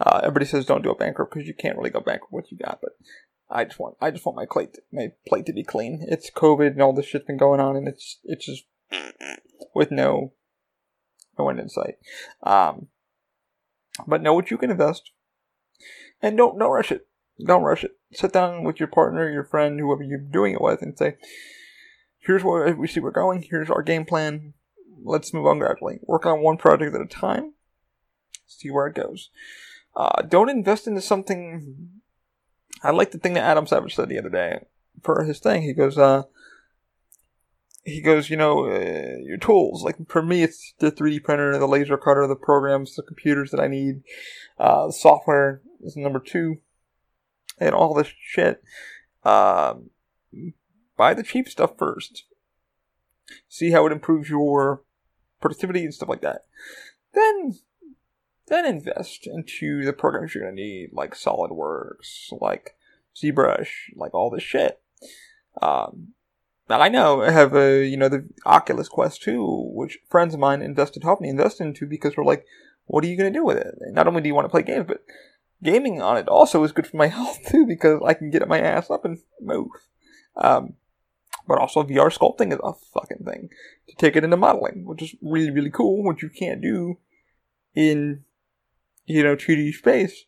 Uh, 0.00 0.20
everybody 0.22 0.46
says 0.46 0.64
don't 0.64 0.82
do 0.82 0.90
a 0.90 0.96
bankrupt 0.96 1.32
because 1.32 1.46
you 1.46 1.54
can't 1.54 1.76
really 1.76 1.90
go 1.90 2.00
bankrupt 2.00 2.32
what 2.32 2.50
you 2.50 2.56
got. 2.56 2.80
But 2.80 2.92
I 3.50 3.64
just 3.64 3.78
want 3.78 3.96
I 4.00 4.10
just 4.10 4.24
want 4.24 4.36
my 4.36 4.46
plate 4.50 4.74
to, 4.74 4.82
my 4.92 5.12
plate 5.28 5.46
to 5.46 5.52
be 5.52 5.62
clean. 5.64 6.04
It's 6.08 6.30
COVID 6.30 6.68
and 6.68 6.82
all 6.82 6.92
this 6.92 7.06
shit's 7.06 7.26
been 7.26 7.36
going 7.36 7.60
on, 7.60 7.76
and 7.76 7.86
it's 7.86 8.18
it's 8.24 8.46
just 8.46 8.64
with 9.74 9.90
no 9.90 10.32
no 11.38 11.48
end 11.48 11.60
in 11.60 11.68
sight. 11.68 11.96
Um, 12.42 12.88
but 14.06 14.22
know 14.22 14.34
what 14.34 14.50
you 14.50 14.56
can 14.56 14.70
invest 14.70 15.10
and 16.22 16.36
don't 16.36 16.58
don't 16.58 16.70
rush 16.70 16.92
it. 16.92 17.06
Don't 17.44 17.62
rush 17.62 17.84
it. 17.84 17.92
Sit 18.12 18.32
down 18.32 18.64
with 18.64 18.78
your 18.78 18.88
partner, 18.88 19.30
your 19.30 19.44
friend, 19.44 19.78
whoever 19.78 20.02
you're 20.02 20.18
doing 20.18 20.54
it 20.54 20.60
with, 20.60 20.82
and 20.82 20.96
say, 20.96 21.16
"Here's 22.18 22.44
where 22.44 22.74
we 22.74 22.86
see 22.86 23.00
we're 23.00 23.10
going. 23.10 23.42
Here's 23.42 23.70
our 23.70 23.82
game 23.82 24.04
plan. 24.04 24.54
Let's 25.02 25.32
move 25.32 25.46
on 25.46 25.58
gradually. 25.58 26.00
Work 26.02 26.26
on 26.26 26.42
one 26.42 26.58
project 26.58 26.94
at 26.94 27.00
a 27.00 27.06
time. 27.06 27.54
See 28.46 28.70
where 28.70 28.86
it 28.86 28.94
goes. 28.94 29.30
Uh, 29.94 30.22
don't 30.22 30.48
invest 30.48 30.86
into 30.86 31.00
something." 31.00 32.00
I 32.82 32.90
like 32.90 33.10
the 33.10 33.18
thing 33.18 33.34
that 33.34 33.44
Adam 33.44 33.66
Savage 33.66 33.94
said 33.94 34.08
the 34.08 34.18
other 34.18 34.30
day 34.30 34.60
for 35.02 35.24
his 35.24 35.38
thing. 35.38 35.62
He 35.62 35.74
goes, 35.74 35.98
uh, 35.98 36.22
he 37.84 38.00
goes, 38.00 38.30
you 38.30 38.36
know, 38.36 38.66
uh, 38.66 39.16
your 39.22 39.38
tools. 39.38 39.82
Like 39.82 39.96
for 40.08 40.22
me, 40.22 40.42
it's 40.42 40.74
the 40.78 40.92
3D 40.92 41.22
printer, 41.22 41.58
the 41.58 41.66
laser 41.66 41.96
cutter, 41.96 42.26
the 42.26 42.36
programs, 42.36 42.94
the 42.94 43.02
computers 43.02 43.50
that 43.50 43.60
I 43.60 43.68
need, 43.68 44.02
uh, 44.58 44.90
software 44.90 45.62
is 45.82 45.96
number 45.96 46.20
two, 46.20 46.58
and 47.58 47.74
all 47.74 47.94
this 47.94 48.12
shit. 48.20 48.62
Um, 49.24 49.90
buy 50.96 51.14
the 51.14 51.22
cheap 51.22 51.48
stuff 51.48 51.72
first. 51.78 52.24
See 53.48 53.70
how 53.70 53.86
it 53.86 53.92
improves 53.92 54.28
your 54.28 54.82
productivity 55.40 55.84
and 55.84 55.94
stuff 55.94 56.08
like 56.08 56.22
that. 56.22 56.42
Then, 57.14 57.58
then 58.50 58.66
invest 58.66 59.26
into 59.26 59.84
the 59.84 59.92
programs 59.92 60.34
you're 60.34 60.44
gonna 60.44 60.56
need, 60.56 60.90
like 60.92 61.14
SolidWorks, 61.14 62.32
like 62.40 62.76
ZBrush, 63.16 63.68
like 63.94 64.12
all 64.12 64.28
this 64.28 64.42
shit. 64.42 64.80
Um, 65.62 66.08
I 66.68 66.88
know 66.88 67.22
I 67.22 67.30
have 67.30 67.54
a 67.56 67.84
you 67.84 67.96
know 67.96 68.08
the 68.08 68.28
Oculus 68.44 68.88
Quest 68.88 69.22
2, 69.22 69.70
which 69.74 69.98
friends 70.08 70.34
of 70.34 70.40
mine 70.40 70.62
invested 70.62 71.02
helped 71.02 71.22
me 71.22 71.28
invest 71.28 71.60
into 71.60 71.86
because 71.86 72.16
we're 72.16 72.24
like, 72.24 72.44
what 72.86 73.04
are 73.04 73.06
you 73.06 73.16
gonna 73.16 73.30
do 73.30 73.44
with 73.44 73.56
it? 73.56 73.74
Not 73.92 74.06
only 74.06 74.20
do 74.20 74.28
you 74.28 74.34
want 74.34 74.44
to 74.46 74.50
play 74.50 74.62
games, 74.62 74.86
but 74.86 75.02
gaming 75.62 76.02
on 76.02 76.16
it 76.16 76.28
also 76.28 76.62
is 76.64 76.72
good 76.72 76.86
for 76.86 76.96
my 76.96 77.06
health 77.18 77.38
too 77.48 77.66
because 77.66 78.00
I 78.04 78.14
can 78.14 78.30
get 78.30 78.46
my 78.48 78.60
ass 78.60 78.90
up 78.90 79.04
and 79.04 79.18
move. 79.40 79.70
Um, 80.36 80.74
but 81.48 81.58
also 81.58 81.82
VR 81.82 82.16
sculpting 82.16 82.52
is 82.52 82.60
a 82.62 82.72
fucking 82.94 83.24
thing 83.24 83.48
to 83.88 83.96
take 83.96 84.16
it 84.16 84.24
into 84.24 84.36
modeling, 84.36 84.84
which 84.84 85.02
is 85.02 85.14
really 85.22 85.50
really 85.50 85.70
cool, 85.70 86.04
which 86.04 86.22
you 86.22 86.30
can't 86.30 86.60
do 86.60 86.98
in 87.74 88.24
you 89.06 89.22
know 89.22 89.36
2D 89.36 89.74
space. 89.74 90.24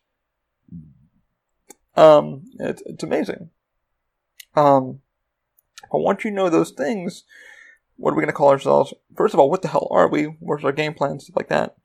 Um, 1.95 2.43
it's 2.59 2.81
it's 2.85 3.03
amazing. 3.03 3.49
Um, 4.55 4.99
but 5.91 5.99
once 5.99 6.23
you 6.23 6.31
know 6.31 6.49
those 6.49 6.71
things, 6.71 7.23
what 7.97 8.11
are 8.11 8.15
we 8.15 8.21
going 8.21 8.27
to 8.27 8.33
call 8.33 8.49
ourselves? 8.49 8.93
First 9.15 9.33
of 9.33 9.39
all, 9.39 9.49
what 9.49 9.61
the 9.61 9.67
hell 9.67 9.87
are 9.91 10.07
we? 10.07 10.25
Where's 10.39 10.63
our 10.63 10.71
game 10.71 10.93
plan? 10.93 11.19
Stuff 11.19 11.35
like 11.35 11.49
that. 11.49 11.75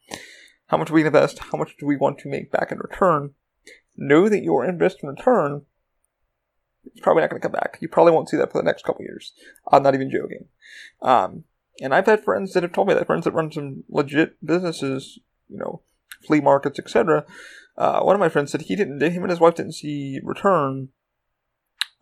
How 0.68 0.76
much 0.76 0.88
do 0.88 0.94
we 0.94 1.04
invest? 1.04 1.38
How 1.38 1.58
much 1.58 1.76
do 1.78 1.86
we 1.86 1.96
want 1.96 2.18
to 2.18 2.28
make 2.28 2.50
back 2.50 2.70
in 2.70 2.78
return? 2.78 3.30
Know 3.96 4.28
that 4.28 4.42
your 4.42 4.64
investment 4.64 5.18
return 5.18 5.62
is 6.94 7.00
probably 7.00 7.22
not 7.22 7.30
going 7.30 7.40
to 7.40 7.48
come 7.48 7.52
back. 7.52 7.78
You 7.80 7.88
probably 7.88 8.12
won't 8.12 8.28
see 8.28 8.36
that 8.36 8.52
for 8.52 8.58
the 8.58 8.66
next 8.66 8.84
couple 8.84 9.04
years. 9.04 9.32
I'm 9.70 9.82
not 9.82 9.94
even 9.94 10.10
joking. 10.10 10.46
Um, 11.02 11.44
and 11.80 11.94
I've 11.94 12.06
had 12.06 12.24
friends 12.24 12.52
that 12.52 12.62
have 12.62 12.72
told 12.72 12.88
me 12.88 12.94
that 12.94 13.06
friends 13.06 13.24
that 13.24 13.34
run 13.34 13.52
some 13.52 13.84
legit 13.88 14.44
businesses, 14.44 15.18
you 15.48 15.58
know, 15.58 15.82
flea 16.26 16.40
markets, 16.40 16.78
etc. 16.78 17.24
Uh, 17.76 18.00
one 18.00 18.14
of 18.14 18.20
my 18.20 18.28
friends 18.28 18.52
said 18.52 18.62
he 18.62 18.76
didn't. 18.76 19.00
Him 19.00 19.22
and 19.22 19.30
his 19.30 19.40
wife 19.40 19.54
didn't 19.54 19.72
see 19.72 20.20
return 20.22 20.88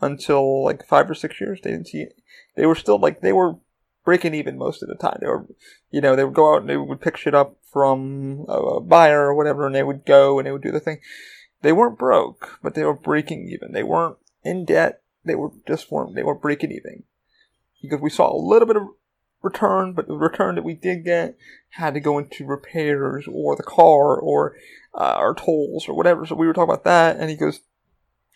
until 0.01 0.65
like 0.65 0.87
five 0.87 1.11
or 1.11 1.15
six 1.15 1.41
years. 1.41 1.61
They 1.63 1.71
didn't 1.71 1.89
see. 1.89 2.03
It. 2.03 2.17
They 2.57 2.67
were 2.67 2.75
still 2.75 2.99
like 2.99 3.21
they 3.21 3.33
were 3.33 3.57
breaking 4.05 4.35
even 4.35 4.57
most 4.57 4.83
of 4.83 4.89
the 4.89 4.95
time. 4.95 5.19
They 5.21 5.27
were, 5.27 5.47
you 5.91 6.01
know, 6.01 6.17
they 6.17 6.25
would 6.25 6.35
go 6.35 6.55
out 6.55 6.63
and 6.63 6.71
they 6.71 6.77
would 6.77 7.01
pick 7.01 7.17
shit 7.17 7.35
up 7.35 7.57
from 7.71 8.47
a 8.49 8.81
buyer 8.81 9.27
or 9.27 9.35
whatever, 9.35 9.67
and 9.67 9.75
they 9.75 9.83
would 9.83 10.07
go 10.07 10.39
and 10.39 10.47
they 10.47 10.53
would 10.53 10.63
do 10.63 10.73
the 10.73 10.81
thing. 10.81 11.01
They 11.63 11.73
weren't 11.73 11.99
broke, 11.99 12.59
but 12.63 12.75
they 12.75 12.85
were 12.85 12.95
breaking 12.95 13.49
even. 13.51 13.73
They 13.73 13.83
weren't 13.83 14.17
in 14.45 14.65
debt. 14.65 15.03
They 15.25 15.35
were 15.35 15.51
just 15.67 15.91
weren't. 15.91 16.15
They 16.15 16.23
were 16.23 16.35
breaking 16.35 16.73
even 16.73 17.03
because 17.83 18.01
we 18.01 18.11
saw 18.11 18.33
a 18.33 18.37
little 18.37 18.67
bit 18.67 18.77
of 18.77 18.89
return, 19.43 19.93
but 19.93 20.09
the 20.09 20.15
return 20.15 20.55
that 20.55 20.65
we 20.65 20.75
did 20.75 21.05
get 21.05 21.37
had 21.71 21.95
to 21.95 22.01
go 22.01 22.19
into 22.19 22.45
repairs 22.45 23.27
or 23.31 23.57
the 23.57 23.63
car 23.63 24.19
or 24.19 24.57
uh, 24.95 25.15
our 25.17 25.35
tolls 25.35 25.89
or 25.89 25.95
whatever. 25.95 26.27
So 26.27 26.35
we 26.35 26.47
were 26.47 26.53
talking 26.53 26.71
about 26.71 26.85
that, 26.85 27.17
and 27.17 27.31
he 27.31 27.37
goes, 27.37 27.61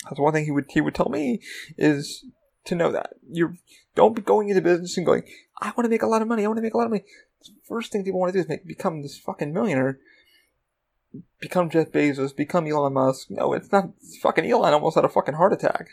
"That's 0.05 0.21
one 0.21 0.33
thing 0.33 0.45
he 0.45 0.51
would 0.51 0.67
he 0.69 0.81
would 0.81 0.95
tell 0.95 1.09
me 1.09 1.41
is 1.77 2.25
to 2.65 2.75
know 2.75 2.93
that. 2.93 3.15
You 3.29 3.55
don't 3.95 4.17
be 4.17 4.23
going 4.23 4.49
into 4.49 4.63
business 4.63 4.97
and 4.97 5.07
going, 5.07 5.25
I 5.61 5.73
want 5.77 5.85
to 5.85 5.89
make 5.89 6.03
a 6.03 6.07
lot 6.07 6.23
of 6.23 6.29
money. 6.29 6.45
I 6.45 6.49
want 6.49 6.59
to 6.59 6.63
make 6.63 6.75
a 6.75 6.79
lot 6.79 6.85
of 6.85 6.91
money. 6.91 7.05
The 7.45 7.53
first 7.67 7.93
thing 7.93 8.05
people 8.05 8.21
want 8.21 8.33
to 8.33 8.39
do 8.39 8.43
is 8.43 8.49
make, 8.49 8.67
become 8.67 9.03
this 9.03 9.19
fucking 9.19 9.53
millionaire. 9.53 9.99
Become 11.41 11.71
Jeff 11.71 11.91
Bezos. 11.91 12.35
Become 12.35 12.67
Elon 12.67 12.93
Musk. 12.93 13.31
No, 13.31 13.53
it's 13.53 13.73
not. 13.73 13.91
Fucking 14.23 14.51
Elon 14.51 14.75
almost 14.75 14.95
had 14.95 15.05
a 15.05 15.09
fucking 15.09 15.35
heart 15.35 15.53
attack. 15.53 15.89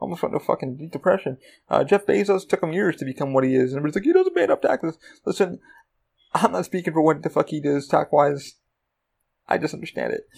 Almost 0.00 0.22
went 0.22 0.34
into 0.34 0.44
fucking 0.44 0.76
deep 0.76 0.92
depression. 0.92 1.36
Uh, 1.68 1.84
Jeff 1.84 2.06
Bezos 2.06 2.48
took 2.48 2.62
him 2.62 2.72
years 2.72 2.96
to 2.96 3.04
become 3.04 3.32
what 3.34 3.44
he 3.44 3.54
is, 3.54 3.72
and 3.72 3.78
everybody's 3.78 3.96
like, 3.96 4.04
he 4.04 4.12
doesn't 4.12 4.34
pay 4.34 4.44
enough 4.44 4.62
taxes. 4.62 4.98
Listen, 5.26 5.60
I'm 6.34 6.52
not 6.52 6.64
speaking 6.64 6.92
for 6.92 7.02
what 7.02 7.22
the 7.22 7.28
fuck 7.28 7.50
he 7.50 7.60
does 7.60 7.86
tax 7.86 8.10
wise. 8.10 8.56
I 9.48 9.58
just 9.58 9.74
understand 9.74 10.14
it. 10.14 10.28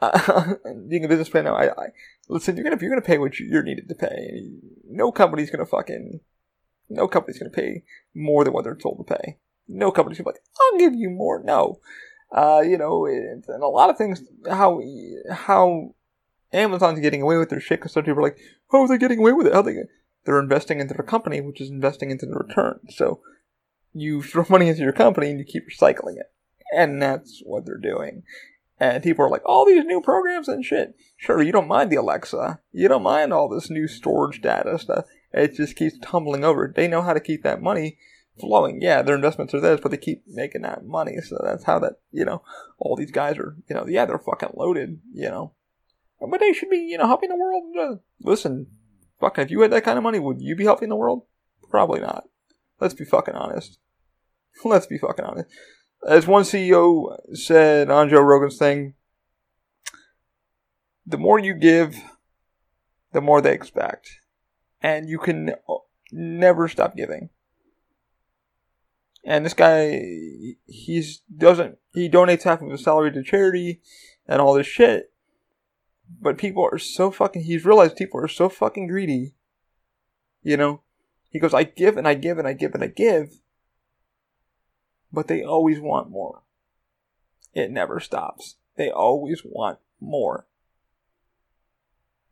Uh, 0.00 0.54
being 0.88 1.04
a 1.04 1.08
business 1.08 1.28
businessman 1.28 1.44
now, 1.44 1.54
I, 1.54 1.68
I 1.68 1.86
listen. 2.28 2.56
You're 2.56 2.64
gonna 2.64 2.78
you're 2.80 2.90
gonna 2.90 3.00
pay 3.00 3.18
what 3.18 3.38
you're 3.38 3.62
needed 3.62 3.88
to 3.88 3.94
pay. 3.94 4.50
No 4.88 5.12
company's 5.12 5.50
gonna 5.50 5.66
fucking 5.66 6.20
no 6.88 7.06
company's 7.06 7.38
gonna 7.38 7.50
pay 7.50 7.84
more 8.14 8.44
than 8.44 8.52
what 8.52 8.64
they're 8.64 8.74
told 8.74 9.06
to 9.06 9.14
pay. 9.14 9.38
No 9.68 9.90
company's 9.90 10.18
gonna 10.18 10.32
be 10.32 10.38
like, 10.38 10.42
I'll 10.60 10.78
give 10.78 10.94
you 10.94 11.10
more. 11.10 11.42
No, 11.42 11.80
uh, 12.32 12.62
you 12.64 12.76
know, 12.76 13.06
and 13.06 13.44
a 13.48 13.66
lot 13.66 13.90
of 13.90 13.96
things. 13.96 14.22
How 14.48 14.80
how 15.30 15.94
Amazon's 16.52 17.00
getting 17.00 17.22
away 17.22 17.36
with 17.36 17.50
their 17.50 17.60
shit 17.60 17.80
because 17.80 17.92
some 17.92 18.04
people 18.04 18.20
are 18.20 18.22
like, 18.22 18.38
oh, 18.72 18.78
how 18.78 18.82
are 18.84 18.88
they 18.88 18.98
getting 18.98 19.18
away 19.18 19.32
with 19.32 19.46
it? 19.46 19.52
How 19.52 19.62
they? 19.62 19.76
They're 20.24 20.40
investing 20.40 20.80
into 20.80 20.94
their 20.94 21.06
company, 21.06 21.40
which 21.40 21.60
is 21.60 21.70
investing 21.70 22.10
into 22.10 22.26
the 22.26 22.34
return. 22.34 22.80
So 22.90 23.20
you 23.92 24.22
throw 24.22 24.44
money 24.48 24.68
into 24.68 24.82
your 24.82 24.92
company 24.92 25.30
and 25.30 25.38
you 25.38 25.44
keep 25.44 25.68
recycling 25.68 26.16
it, 26.16 26.32
and 26.76 27.00
that's 27.00 27.42
what 27.44 27.66
they're 27.66 27.78
doing. 27.78 28.22
And 28.78 29.02
people 29.02 29.26
are 29.26 29.30
like, 29.30 29.42
all 29.44 29.66
these 29.66 29.84
new 29.84 30.00
programs 30.00 30.48
and 30.48 30.64
shit. 30.64 30.94
Sure, 31.18 31.42
you 31.42 31.52
don't 31.52 31.68
mind 31.68 31.90
the 31.90 31.96
Alexa. 31.96 32.60
You 32.72 32.88
don't 32.88 33.02
mind 33.02 33.30
all 33.30 33.46
this 33.46 33.68
new 33.68 33.86
storage 33.86 34.40
data 34.40 34.78
stuff. 34.78 35.04
It 35.32 35.54
just 35.54 35.76
keeps 35.76 35.98
tumbling 35.98 36.44
over. 36.44 36.72
They 36.74 36.88
know 36.88 37.02
how 37.02 37.12
to 37.12 37.20
keep 37.20 37.42
that 37.42 37.60
money 37.60 37.98
flowing. 38.40 38.80
Yeah, 38.80 39.02
their 39.02 39.14
investments 39.14 39.52
are 39.52 39.60
theirs, 39.60 39.80
but 39.82 39.90
they 39.90 39.98
keep 39.98 40.24
making 40.26 40.62
that 40.62 40.86
money. 40.86 41.18
So 41.20 41.38
that's 41.44 41.64
how 41.64 41.78
that, 41.80 41.96
you 42.10 42.24
know, 42.24 42.42
all 42.78 42.96
these 42.96 43.10
guys 43.10 43.36
are, 43.36 43.54
you 43.68 43.76
know, 43.76 43.86
yeah, 43.86 44.06
they're 44.06 44.18
fucking 44.18 44.54
loaded, 44.54 45.00
you 45.12 45.28
know. 45.28 45.52
But 46.20 46.40
they 46.40 46.52
should 46.52 46.70
be, 46.70 46.78
you 46.78 46.98
know, 46.98 47.06
helping 47.06 47.30
the 47.30 47.36
world. 47.36 47.64
Uh, 47.78 47.96
listen, 48.20 48.66
fucking, 49.20 49.44
if 49.44 49.50
you 49.50 49.60
had 49.62 49.72
that 49.72 49.84
kind 49.84 49.96
of 49.96 50.04
money, 50.04 50.18
would 50.18 50.40
you 50.40 50.54
be 50.54 50.64
helping 50.64 50.90
the 50.90 50.96
world? 50.96 51.22
Probably 51.70 52.00
not. 52.00 52.24
Let's 52.78 52.94
be 52.94 53.04
fucking 53.04 53.34
honest. 53.34 53.78
Let's 54.64 54.86
be 54.86 54.98
fucking 54.98 55.24
honest 55.24 55.48
as 56.06 56.26
one 56.26 56.42
CEO 56.42 57.16
said 57.34 57.90
on 57.90 58.08
Joe 58.08 58.20
Rogan's 58.20 58.58
thing, 58.58 58.94
the 61.06 61.18
more 61.18 61.38
you 61.38 61.54
give, 61.54 61.96
the 63.12 63.20
more 63.20 63.40
they 63.40 63.52
expect. 63.52 64.20
And 64.80 65.08
you 65.08 65.18
can 65.18 65.54
never 66.10 66.68
stop 66.68 66.96
giving. 66.96 67.28
And 69.24 69.44
this 69.44 69.52
guy, 69.52 70.00
he's 70.66 71.20
doesn't, 71.36 71.76
he 71.92 72.08
donates 72.08 72.44
half 72.44 72.62
of 72.62 72.70
his 72.70 72.82
salary 72.82 73.12
to 73.12 73.22
charity 73.22 73.82
and 74.26 74.40
all 74.40 74.54
this 74.54 74.66
shit. 74.66 75.09
But 76.20 76.38
people 76.38 76.68
are 76.70 76.78
so 76.78 77.10
fucking, 77.10 77.42
he's 77.42 77.64
realized 77.64 77.96
people 77.96 78.20
are 78.20 78.28
so 78.28 78.48
fucking 78.48 78.88
greedy. 78.88 79.34
You 80.42 80.56
know? 80.56 80.82
He 81.28 81.38
goes, 81.38 81.54
I 81.54 81.64
give 81.64 81.96
and 81.96 82.08
I 82.08 82.14
give 82.14 82.38
and 82.38 82.48
I 82.48 82.54
give 82.54 82.74
and 82.74 82.82
I 82.82 82.88
give 82.88 83.40
but 85.12 85.28
they 85.28 85.42
always 85.42 85.80
want 85.80 86.10
more. 86.10 86.42
It 87.52 87.70
never 87.70 88.00
stops. 88.00 88.56
They 88.76 88.90
always 88.90 89.42
want 89.44 89.78
more. 90.00 90.46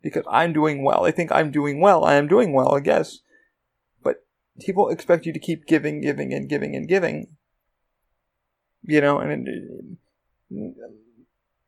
Because 0.01 0.25
I'm 0.31 0.53
doing 0.53 0.85
well. 0.85 1.03
They 1.03 1.11
think 1.11 1.33
I'm 1.33 1.51
doing 1.51 1.81
well. 1.81 2.05
I 2.05 2.15
am 2.15 2.29
doing 2.29 2.53
well, 2.53 2.75
I 2.75 2.81
guess. 2.81 3.19
But 4.03 4.25
people 4.61 4.89
expect 4.89 5.27
you 5.27 5.33
to 5.33 5.41
keep 5.41 5.67
giving, 5.67 6.01
giving, 6.01 6.33
and 6.33 6.49
giving, 6.49 6.77
and 6.77 6.89
giving. 6.89 7.37
You 8.83 9.01
know, 9.01 9.19
and, 9.19 9.49
and 9.49 9.97
let 10.51 10.67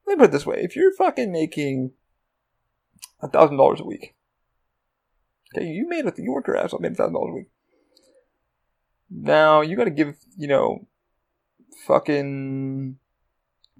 me 0.06 0.16
put 0.16 0.24
it 0.26 0.30
this 0.30 0.46
way. 0.46 0.62
If 0.62 0.76
you're 0.76 0.94
fucking 0.94 1.32
making 1.32 1.90
thousand 3.28 3.56
dollars 3.56 3.80
a 3.80 3.84
week, 3.84 4.14
okay, 5.54 5.66
you 5.66 5.88
made 5.88 6.06
it, 6.06 6.18
you 6.18 6.32
worked 6.32 6.48
your 6.48 6.56
ass 6.56 6.72
off, 6.72 6.80
made 6.80 6.92
a 6.92 6.94
thousand 6.94 7.14
dollars 7.14 7.30
a 7.30 7.34
week. 7.34 7.50
Now 9.10 9.60
you 9.60 9.76
got 9.76 9.84
to 9.84 9.90
give, 9.90 10.16
you 10.36 10.46
know, 10.46 10.86
fucking 11.86 12.98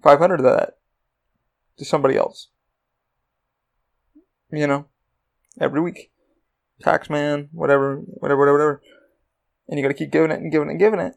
500 0.03 0.35
of 0.41 0.45
that 0.45 0.79
to 1.79 1.85
somebody 1.85 2.17
else. 2.17 2.49
You 4.51 4.67
know, 4.67 4.87
every 5.61 5.81
week. 5.81 6.11
Taxman, 6.83 7.49
whatever, 7.53 7.97
whatever, 7.97 8.41
whatever, 8.41 8.53
whatever. 8.53 8.83
And 9.69 9.79
you 9.79 9.85
gotta 9.85 9.95
keep 9.95 10.11
giving 10.11 10.31
it 10.31 10.41
and 10.41 10.51
giving 10.51 10.69
it 10.69 10.73
and 10.73 10.81
giving 10.81 10.99
it. 10.99 11.15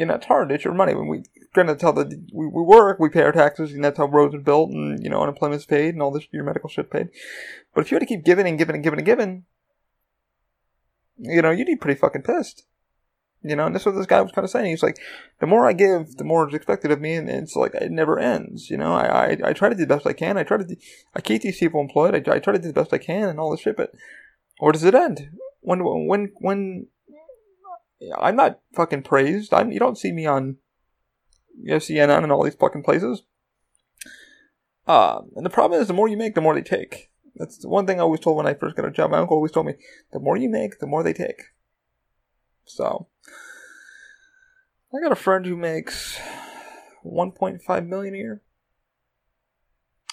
You 0.00 0.06
know, 0.06 0.14
it's 0.14 0.24
hard. 0.24 0.50
It's 0.50 0.64
your 0.64 0.72
money. 0.72 0.94
When 0.94 1.08
we, 1.08 1.24
granted, 1.52 1.74
that's 1.74 1.82
how 1.82 1.92
the, 1.92 2.06
we, 2.32 2.46
we 2.46 2.62
work, 2.62 2.98
we 2.98 3.10
pay 3.10 3.20
our 3.20 3.32
taxes, 3.32 3.74
and 3.74 3.84
that's 3.84 3.98
how 3.98 4.06
roads 4.06 4.34
are 4.34 4.38
built, 4.38 4.70
and, 4.70 5.04
you 5.04 5.10
know, 5.10 5.20
unemployment's 5.20 5.66
paid, 5.66 5.92
and 5.92 6.00
all 6.00 6.10
this, 6.10 6.26
your 6.30 6.42
medical 6.42 6.70
shit 6.70 6.90
paid. 6.90 7.10
But 7.74 7.82
if 7.82 7.90
you 7.90 7.96
had 7.96 8.00
to 8.00 8.06
keep 8.06 8.24
giving 8.24 8.46
and 8.46 8.56
giving 8.56 8.76
and 8.76 8.82
giving 8.82 8.98
and 8.98 9.04
giving, 9.04 9.44
you 11.18 11.42
know, 11.42 11.50
you'd 11.50 11.66
be 11.66 11.76
pretty 11.76 12.00
fucking 12.00 12.22
pissed. 12.22 12.64
You 13.42 13.54
know, 13.56 13.66
and 13.66 13.74
this 13.74 13.82
is 13.82 13.86
what 13.86 13.96
this 13.96 14.06
guy 14.06 14.22
was 14.22 14.32
kind 14.32 14.46
of 14.46 14.50
saying. 14.50 14.70
He's 14.70 14.82
like, 14.82 14.96
the 15.38 15.46
more 15.46 15.68
I 15.68 15.74
give, 15.74 16.16
the 16.16 16.24
more 16.24 16.48
is 16.48 16.54
expected 16.54 16.90
of 16.92 17.00
me, 17.02 17.16
and 17.16 17.28
it's 17.28 17.54
like 17.54 17.74
it 17.74 17.90
never 17.90 18.18
ends. 18.18 18.70
You 18.70 18.78
know, 18.78 18.94
I, 18.94 19.04
I, 19.04 19.36
I 19.44 19.52
try 19.52 19.68
to 19.68 19.74
do 19.74 19.82
the 19.82 19.94
best 19.94 20.06
I 20.06 20.14
can. 20.14 20.38
I 20.38 20.44
try 20.44 20.56
to, 20.56 20.64
do, 20.64 20.76
I 21.14 21.20
keep 21.20 21.42
these 21.42 21.58
people 21.58 21.82
employed. 21.82 22.14
I, 22.14 22.36
I 22.36 22.38
try 22.38 22.54
to 22.54 22.58
do 22.58 22.68
the 22.68 22.80
best 22.80 22.94
I 22.94 22.98
can, 22.98 23.28
and 23.28 23.38
all 23.38 23.50
this 23.50 23.60
shit. 23.60 23.76
But 23.76 23.92
where 24.60 24.72
does 24.72 24.84
it 24.84 24.94
end? 24.94 25.28
When, 25.60 25.84
when, 25.84 26.32
when? 26.38 26.86
I'm 28.18 28.36
not 28.36 28.60
fucking 28.74 29.02
praised. 29.02 29.52
I'm. 29.52 29.72
You 29.72 29.78
don't 29.78 29.98
see 29.98 30.12
me 30.12 30.26
on, 30.26 30.56
you 31.60 31.72
know, 31.72 31.76
CNN 31.76 32.22
and 32.22 32.32
all 32.32 32.44
these 32.44 32.54
fucking 32.54 32.82
places. 32.82 33.22
Uh, 34.86 35.20
and 35.36 35.44
the 35.44 35.50
problem 35.50 35.80
is, 35.80 35.88
the 35.88 35.94
more 35.94 36.08
you 36.08 36.16
make, 36.16 36.34
the 36.34 36.40
more 36.40 36.54
they 36.54 36.62
take. 36.62 37.10
That's 37.36 37.58
the 37.58 37.68
one 37.68 37.86
thing 37.86 38.00
I 38.00 38.02
always 38.02 38.20
told 38.20 38.36
when 38.36 38.46
I 38.46 38.54
first 38.54 38.76
got 38.76 38.86
a 38.86 38.90
job. 38.90 39.10
My 39.10 39.18
uncle 39.18 39.36
always 39.36 39.52
told 39.52 39.66
me, 39.66 39.74
the 40.12 40.18
more 40.18 40.36
you 40.36 40.48
make, 40.48 40.78
the 40.78 40.86
more 40.86 41.02
they 41.02 41.12
take. 41.12 41.42
So, 42.64 43.08
I 44.92 45.00
got 45.00 45.12
a 45.12 45.16
friend 45.16 45.46
who 45.46 45.56
makes 45.56 46.18
1.5 47.04 47.86
million 47.86 48.14
a 48.14 48.18
year. 48.18 48.42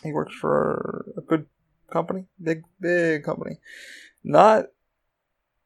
He 0.03 0.11
works 0.11 0.35
for 0.35 1.11
a 1.17 1.21
good 1.21 1.47
company, 1.91 2.25
big, 2.41 2.63
big 2.79 3.23
company. 3.23 3.57
Not 4.23 4.65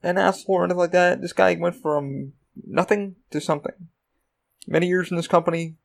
an 0.04 0.18
asshole 0.18 0.56
or 0.56 0.64
anything 0.64 0.78
like 0.78 0.92
that. 0.92 1.22
This 1.22 1.34
guy 1.34 1.56
went 1.60 1.76
from 1.76 2.34
nothing 2.66 3.16
to 3.32 3.42
something. 3.42 3.90
Many 4.68 4.88
years 4.88 5.12
in 5.12 5.18
this 5.18 5.28
company, 5.28 5.76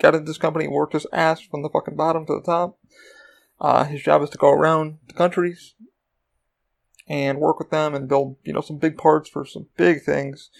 got 0.00 0.14
into 0.14 0.26
this 0.26 0.38
company, 0.38 0.68
worked 0.68 0.94
his 0.94 1.06
ass 1.12 1.40
from 1.40 1.62
the 1.62 1.68
fucking 1.68 1.96
bottom 1.96 2.26
to 2.26 2.34
the 2.34 2.42
top. 2.42 2.78
Uh, 3.60 3.84
his 3.84 4.02
job 4.02 4.22
is 4.22 4.30
to 4.30 4.38
go 4.38 4.50
around 4.50 4.98
the 5.06 5.14
countries 5.14 5.74
and 7.06 7.38
work 7.38 7.58
with 7.58 7.70
them 7.70 7.94
and 7.94 8.08
build, 8.08 8.36
you 8.44 8.52
know, 8.52 8.60
some 8.60 8.78
big 8.78 8.96
parts 8.96 9.28
for 9.28 9.44
some 9.44 9.66
big 9.76 10.02
things. 10.02 10.50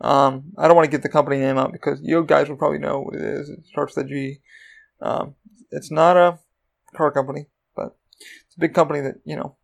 Um, 0.00 0.52
I 0.56 0.66
don't 0.66 0.76
want 0.76 0.86
to 0.86 0.90
get 0.90 1.02
the 1.02 1.08
company 1.08 1.38
name 1.38 1.58
out 1.58 1.72
because 1.72 2.00
you 2.02 2.22
guys 2.24 2.48
will 2.48 2.56
probably 2.56 2.78
know 2.78 3.00
what 3.00 3.14
it 3.14 3.22
is. 3.22 3.48
It 3.48 3.66
starts 3.66 3.96
with 3.96 4.06
a 4.06 4.08
G. 4.08 4.40
Um, 5.00 5.34
it's 5.70 5.90
not 5.90 6.16
a 6.16 6.38
car 6.94 7.10
company, 7.10 7.46
but 7.74 7.96
it's 8.46 8.56
a 8.56 8.60
big 8.60 8.74
company 8.74 9.00
that, 9.00 9.16
you 9.24 9.36
know, 9.36 9.56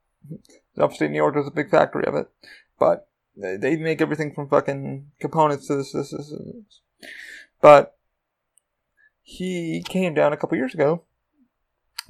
upstate 0.83 1.11
New 1.11 1.17
York, 1.17 1.35
there's 1.35 1.47
a 1.47 1.53
big 1.53 1.71
factory 1.71 2.05
of 2.07 2.15
it. 2.15 2.29
But 2.79 3.09
they 3.37 3.77
make 3.77 4.01
everything 4.01 4.33
from 4.35 4.49
fucking 4.49 5.11
components 5.21 5.67
to 5.67 5.77
this, 5.77 5.93
this, 5.93 6.11
this, 6.11 6.31
this. 6.31 7.11
But 7.61 7.97
he 9.23 9.83
came 9.87 10.15
down 10.15 10.33
a 10.33 10.37
couple 10.37 10.59
years 10.59 10.75
ago 10.75 11.03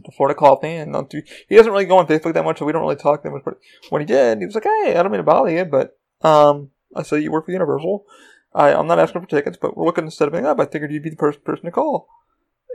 to 0.04 0.12
Florida 0.12 0.38
Coffee, 0.38 0.74
and 0.74 0.92
not 0.92 1.10
too, 1.10 1.22
he 1.48 1.56
doesn't 1.56 1.72
really 1.72 1.84
go 1.84 1.98
on 1.98 2.06
Facebook 2.06 2.34
that 2.34 2.44
much, 2.44 2.58
so 2.58 2.64
we 2.64 2.72
don't 2.72 2.82
really 2.82 2.96
talk 2.96 3.22
that 3.22 3.30
much. 3.30 3.42
But 3.44 3.58
when 3.90 4.02
he 4.02 4.06
did, 4.06 4.38
he 4.38 4.46
was 4.46 4.54
like, 4.54 4.64
"Hey, 4.64 4.96
I 4.96 5.02
don't 5.02 5.12
mean 5.12 5.18
to 5.18 5.22
bother 5.22 5.50
you, 5.50 5.64
but 5.64 5.98
um, 6.22 6.70
I 6.94 7.02
saw 7.02 7.16
you 7.16 7.30
work 7.30 7.46
for 7.46 7.52
Universal. 7.52 8.04
I, 8.52 8.74
I'm 8.74 8.86
not 8.86 8.98
asking 8.98 9.22
for 9.22 9.28
tickets, 9.28 9.56
but 9.60 9.76
we're 9.76 9.84
looking 9.84 10.04
to 10.04 10.10
set 10.10 10.26
everything 10.26 10.46
up. 10.46 10.60
I 10.60 10.66
figured 10.66 10.92
you'd 10.92 11.02
be 11.02 11.10
the 11.10 11.16
first 11.16 11.44
person 11.44 11.66
to 11.66 11.70
call." 11.70 12.08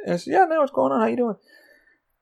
And 0.06 0.14
I 0.14 0.18
said, 0.18 0.32
"Yeah, 0.32 0.46
man, 0.46 0.60
what's 0.60 0.72
going 0.72 0.92
on? 0.92 1.02
How 1.02 1.08
you 1.08 1.18
doing?" 1.18 1.36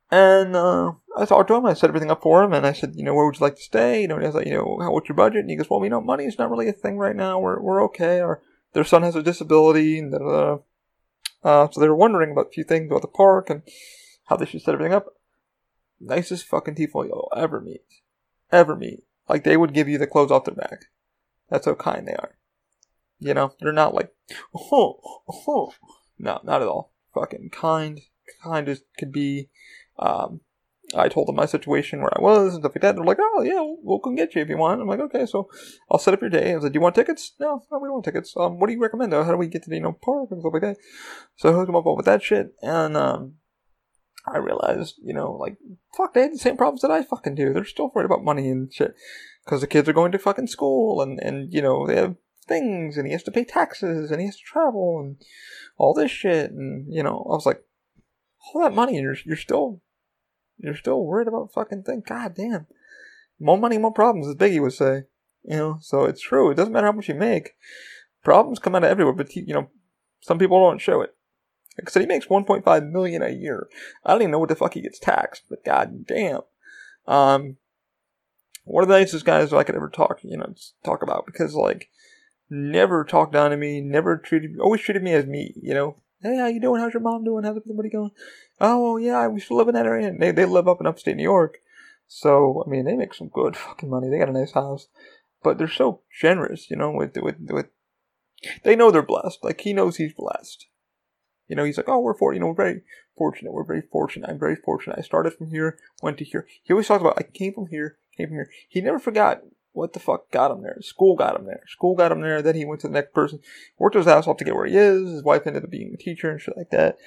And 0.09 0.55
uh, 0.55 0.93
I 1.17 1.25
talked 1.25 1.49
to 1.49 1.55
him. 1.55 1.65
I 1.65 1.73
set 1.73 1.89
everything 1.89 2.11
up 2.11 2.21
for 2.21 2.41
him, 2.41 2.53
and 2.53 2.65
I 2.65 2.71
said, 2.71 2.95
"You 2.95 3.03
know, 3.03 3.13
where 3.13 3.25
would 3.25 3.39
you 3.39 3.45
like 3.45 3.57
to 3.57 3.61
stay?" 3.61 4.01
You 4.01 4.07
know, 4.07 4.15
and 4.15 4.23
he 4.23 4.27
was 4.27 4.35
like, 4.35 4.47
"You 4.47 4.53
know, 4.53 4.77
what's 4.89 5.09
your 5.09 5.17
budget?" 5.17 5.41
And 5.41 5.49
he 5.49 5.57
goes, 5.57 5.69
"Well, 5.69 5.83
you 5.83 5.89
know, 5.89 5.99
money 5.99 6.23
is 6.25 6.37
not 6.37 6.49
really 6.49 6.69
a 6.69 6.73
thing 6.73 6.97
right 6.97 7.15
now. 7.15 7.39
We're 7.39 7.59
we're 7.59 7.83
okay. 7.85 8.21
Our 8.21 8.41
their 8.73 8.85
son 8.85 9.03
has 9.03 9.15
a 9.15 9.23
disability, 9.23 9.99
and 9.99 10.13
uh, 10.13 10.59
so 11.43 11.71
they 11.79 11.89
were 11.89 11.95
wondering 11.95 12.31
about 12.31 12.47
a 12.47 12.51
few 12.51 12.63
things 12.63 12.89
about 12.89 13.01
the 13.01 13.09
park 13.09 13.49
and 13.49 13.63
how 14.25 14.37
they 14.37 14.45
should 14.45 14.61
set 14.61 14.73
everything 14.73 14.93
up 14.93 15.07
nicest 15.99 16.45
fucking 16.45 16.75
people 16.75 17.05
you'll 17.05 17.31
ever 17.35 17.61
meet. 17.61 17.83
Ever 18.51 18.75
meet. 18.75 19.03
Like 19.27 19.43
they 19.43 19.57
would 19.57 19.73
give 19.73 19.87
you 19.87 19.97
the 19.97 20.07
clothes 20.07 20.31
off 20.31 20.45
their 20.45 20.55
back. 20.55 20.85
That's 21.49 21.65
how 21.65 21.75
kind 21.75 22.07
they 22.07 22.13
are. 22.13 22.37
You 23.19 23.33
know, 23.33 23.53
they're 23.59 23.71
not 23.71 23.95
like, 23.95 24.13
oh, 24.55 24.99
oh. 25.47 25.73
No, 26.19 26.39
not 26.43 26.61
at 26.61 26.67
all. 26.67 26.91
Fucking 27.13 27.49
kind. 27.51 28.01
Kind 28.43 28.69
as 28.69 28.83
could 28.97 29.11
be. 29.11 29.49
Um, 29.99 30.41
I 30.95 31.09
told 31.09 31.27
them 31.27 31.35
my 31.35 31.45
situation 31.45 31.99
where 31.99 32.17
I 32.17 32.21
was 32.21 32.53
and 32.53 32.61
stuff 32.61 32.71
like 32.73 32.81
that. 32.81 32.95
They're 32.95 33.03
like, 33.03 33.17
oh, 33.19 33.41
yeah, 33.41 33.61
we'll, 33.83 33.99
come 33.99 34.15
get 34.15 34.35
you 34.35 34.41
if 34.41 34.47
you 34.47 34.57
want. 34.57 34.81
I'm 34.81 34.87
like, 34.87 35.01
okay, 35.01 35.25
so 35.25 35.49
I'll 35.91 35.99
set 35.99 36.13
up 36.13 36.21
your 36.21 36.29
day. 36.29 36.51
I 36.51 36.55
was 36.55 36.63
like, 36.63 36.71
do 36.71 36.77
you 36.77 36.81
want 36.81 36.95
tickets? 36.95 37.33
No, 37.39 37.65
no, 37.69 37.79
we 37.79 37.87
don't 37.87 37.95
want 37.95 38.05
tickets. 38.05 38.33
Um, 38.37 38.57
what 38.57 38.67
do 38.67 38.73
you 38.73 38.81
recommend, 38.81 39.11
though? 39.11 39.23
How 39.23 39.31
do 39.31 39.37
we 39.37 39.47
get 39.47 39.63
to 39.63 39.69
the, 39.69 39.75
you 39.75 39.81
know, 39.81 39.97
park 40.01 40.29
and 40.31 40.39
stuff 40.39 40.53
like 40.53 40.61
that? 40.61 40.77
So 41.35 41.49
I 41.49 41.53
hooked 41.53 41.67
them 41.67 41.75
up 41.75 41.83
with 41.85 42.05
that 42.05 42.23
shit. 42.23 42.53
And, 42.61 42.95
um, 42.95 43.33
I 44.25 44.37
realized, 44.37 44.95
you 45.03 45.13
know, 45.13 45.33
like, 45.33 45.57
fuck, 45.95 46.13
they 46.13 46.21
had 46.21 46.33
the 46.33 46.37
same 46.37 46.57
problems 46.57 46.81
that 46.81 46.91
I 46.91 47.03
fucking 47.03 47.35
do. 47.35 47.53
They're 47.53 47.65
still 47.65 47.91
worried 47.93 48.05
about 48.05 48.23
money 48.23 48.49
and 48.49 48.71
shit. 48.71 48.93
Because 49.43 49.61
the 49.61 49.67
kids 49.67 49.87
are 49.89 49.93
going 49.93 50.11
to 50.13 50.19
fucking 50.19 50.47
school 50.47 51.01
and, 51.01 51.19
and, 51.19 51.53
you 51.53 51.61
know, 51.61 51.85
they 51.85 51.95
have 51.95 52.15
things 52.47 52.97
and 52.97 53.05
he 53.05 53.13
has 53.13 53.23
to 53.23 53.31
pay 53.31 53.43
taxes 53.43 54.11
and 54.11 54.19
he 54.21 54.27
has 54.27 54.37
to 54.37 54.43
travel 54.43 54.99
and 54.99 55.17
all 55.77 55.93
this 55.93 56.11
shit. 56.11 56.51
And, 56.51 56.93
you 56.93 57.03
know, 57.03 57.25
I 57.29 57.35
was 57.35 57.45
like, 57.45 57.61
all 58.53 58.61
that 58.63 58.73
money 58.73 58.97
and 58.97 59.03
you're, 59.03 59.17
you're 59.25 59.37
still 59.37 59.81
you're 60.57 60.75
still 60.75 61.03
worried 61.03 61.27
about 61.27 61.53
fucking 61.53 61.83
thing. 61.83 62.03
God 62.05 62.35
damn. 62.35 62.67
More 63.39 63.57
money, 63.57 63.77
more 63.77 63.93
problems, 63.93 64.27
as 64.27 64.35
Biggie 64.35 64.61
would 64.61 64.73
say. 64.73 65.03
You 65.43 65.57
know, 65.57 65.77
so 65.81 66.03
it's 66.03 66.21
true. 66.21 66.51
It 66.51 66.55
doesn't 66.55 66.73
matter 66.73 66.87
how 66.87 66.93
much 66.93 67.07
you 67.07 67.15
make. 67.15 67.51
Problems 68.23 68.59
come 68.59 68.75
out 68.75 68.83
of 68.83 68.89
everywhere, 68.89 69.13
but 69.13 69.33
you 69.35 69.53
know, 69.53 69.69
some 70.19 70.39
people 70.39 70.59
don't 70.59 70.81
show 70.81 71.01
it. 71.01 71.15
Like 71.77 71.89
I 71.89 71.91
said, 71.91 72.01
he 72.01 72.07
makes 72.07 72.25
1.5 72.25 72.91
million 72.91 73.21
a 73.21 73.29
year. 73.29 73.67
I 74.03 74.11
don't 74.11 74.23
even 74.23 74.31
know 74.31 74.39
what 74.39 74.49
the 74.49 74.55
fuck 74.55 74.73
he 74.73 74.81
gets 74.81 74.99
taxed, 74.99 75.43
but 75.49 75.63
god 75.63 76.05
damn. 76.05 76.41
Um, 77.05 77.57
one 78.65 78.83
of 78.83 78.89
the 78.89 78.97
nicest 78.97 79.25
guys 79.25 79.53
I 79.53 79.63
could 79.63 79.75
ever 79.75 79.89
talk, 79.89 80.19
you 80.23 80.37
know, 80.37 80.53
talk 80.83 81.01
about 81.01 81.25
because 81.25 81.53
like, 81.53 81.89
never 82.49 83.05
talked 83.05 83.31
down 83.31 83.51
to 83.51 83.57
me, 83.57 83.79
never 83.79 84.17
treated, 84.17 84.53
me 84.53 84.59
always 84.59 84.81
treated 84.81 85.03
me 85.03 85.13
as 85.13 85.25
me, 85.25 85.53
you 85.61 85.73
know. 85.73 85.95
Hey, 86.21 86.37
how 86.37 86.47
you 86.47 86.59
doing? 86.59 86.81
How's 86.81 86.93
your 86.93 87.01
mom 87.01 87.23
doing? 87.23 87.43
How's 87.43 87.57
everybody 87.57 87.89
going? 87.89 88.11
Oh, 88.59 88.97
yeah, 88.97 89.27
we 89.27 89.39
still 89.39 89.57
live 89.57 89.67
in 89.67 89.75
that 89.75 89.85
area. 89.85 90.11
They, 90.17 90.31
they 90.31 90.45
live 90.45 90.67
up 90.67 90.81
in 90.81 90.87
upstate 90.87 91.15
New 91.15 91.23
York. 91.23 91.57
So, 92.07 92.63
I 92.65 92.69
mean, 92.69 92.85
they 92.85 92.95
make 92.95 93.13
some 93.13 93.27
good 93.27 93.55
fucking 93.57 93.89
money. 93.89 94.09
They 94.09 94.19
got 94.19 94.29
a 94.29 94.33
nice 94.33 94.53
house. 94.53 94.87
But 95.43 95.57
they're 95.57 95.67
so 95.67 96.01
generous, 96.19 96.69
you 96.69 96.75
know, 96.75 96.91
with, 96.91 97.15
with, 97.17 97.35
with, 97.39 97.67
they 98.63 98.75
know 98.75 98.89
they're 98.89 99.03
blessed. 99.03 99.43
Like, 99.43 99.61
he 99.61 99.71
knows 99.71 99.97
he's 99.97 100.13
blessed. 100.13 100.65
You 101.47 101.55
know, 101.55 101.63
he's 101.63 101.77
like, 101.77 101.87
oh, 101.87 101.99
we're 101.99 102.17
for, 102.17 102.33
you 102.33 102.39
know, 102.39 102.47
we're 102.47 102.53
very 102.55 102.81
fortunate. 103.17 103.53
We're 103.53 103.63
very 103.63 103.83
fortunate. 103.91 104.29
I'm 104.29 104.39
very 104.39 104.55
fortunate. 104.55 104.97
I 104.97 105.03
started 105.03 105.33
from 105.33 105.51
here, 105.51 105.77
went 106.01 106.17
to 106.17 106.25
here. 106.25 106.47
He 106.63 106.73
always 106.73 106.87
talks 106.87 107.01
about, 107.01 107.17
I 107.17 107.23
came 107.23 107.53
from 107.53 107.67
here, 107.67 107.97
came 108.17 108.27
from 108.27 108.37
here. 108.37 108.49
He 108.67 108.81
never 108.81 108.99
forgot 108.99 109.43
what 109.77 109.93
the 109.93 109.99
fuck 109.99 110.31
got 110.31 110.51
him 110.51 110.63
there? 110.63 110.77
School 110.81 111.15
got 111.15 111.39
him 111.39 111.45
there. 111.45 111.61
School 111.67 111.95
got 111.95 112.11
him 112.11 112.21
there. 112.21 112.41
Then 112.41 112.55
he 112.55 112.65
went 112.65 112.81
to 112.81 112.87
the 112.87 112.93
next 112.93 113.13
person, 113.13 113.39
worked 113.77 113.95
his 113.95 114.07
ass 114.07 114.27
off 114.27 114.37
to 114.37 114.43
get 114.43 114.55
where 114.55 114.65
he 114.65 114.75
is. 114.75 115.11
His 115.11 115.23
wife 115.23 115.45
ended 115.45 115.63
up 115.63 115.69
being 115.69 115.93
a 115.93 115.97
teacher 115.97 116.31
and 116.31 116.41
shit 116.41 116.57
like 116.57 116.71
that. 116.71 116.97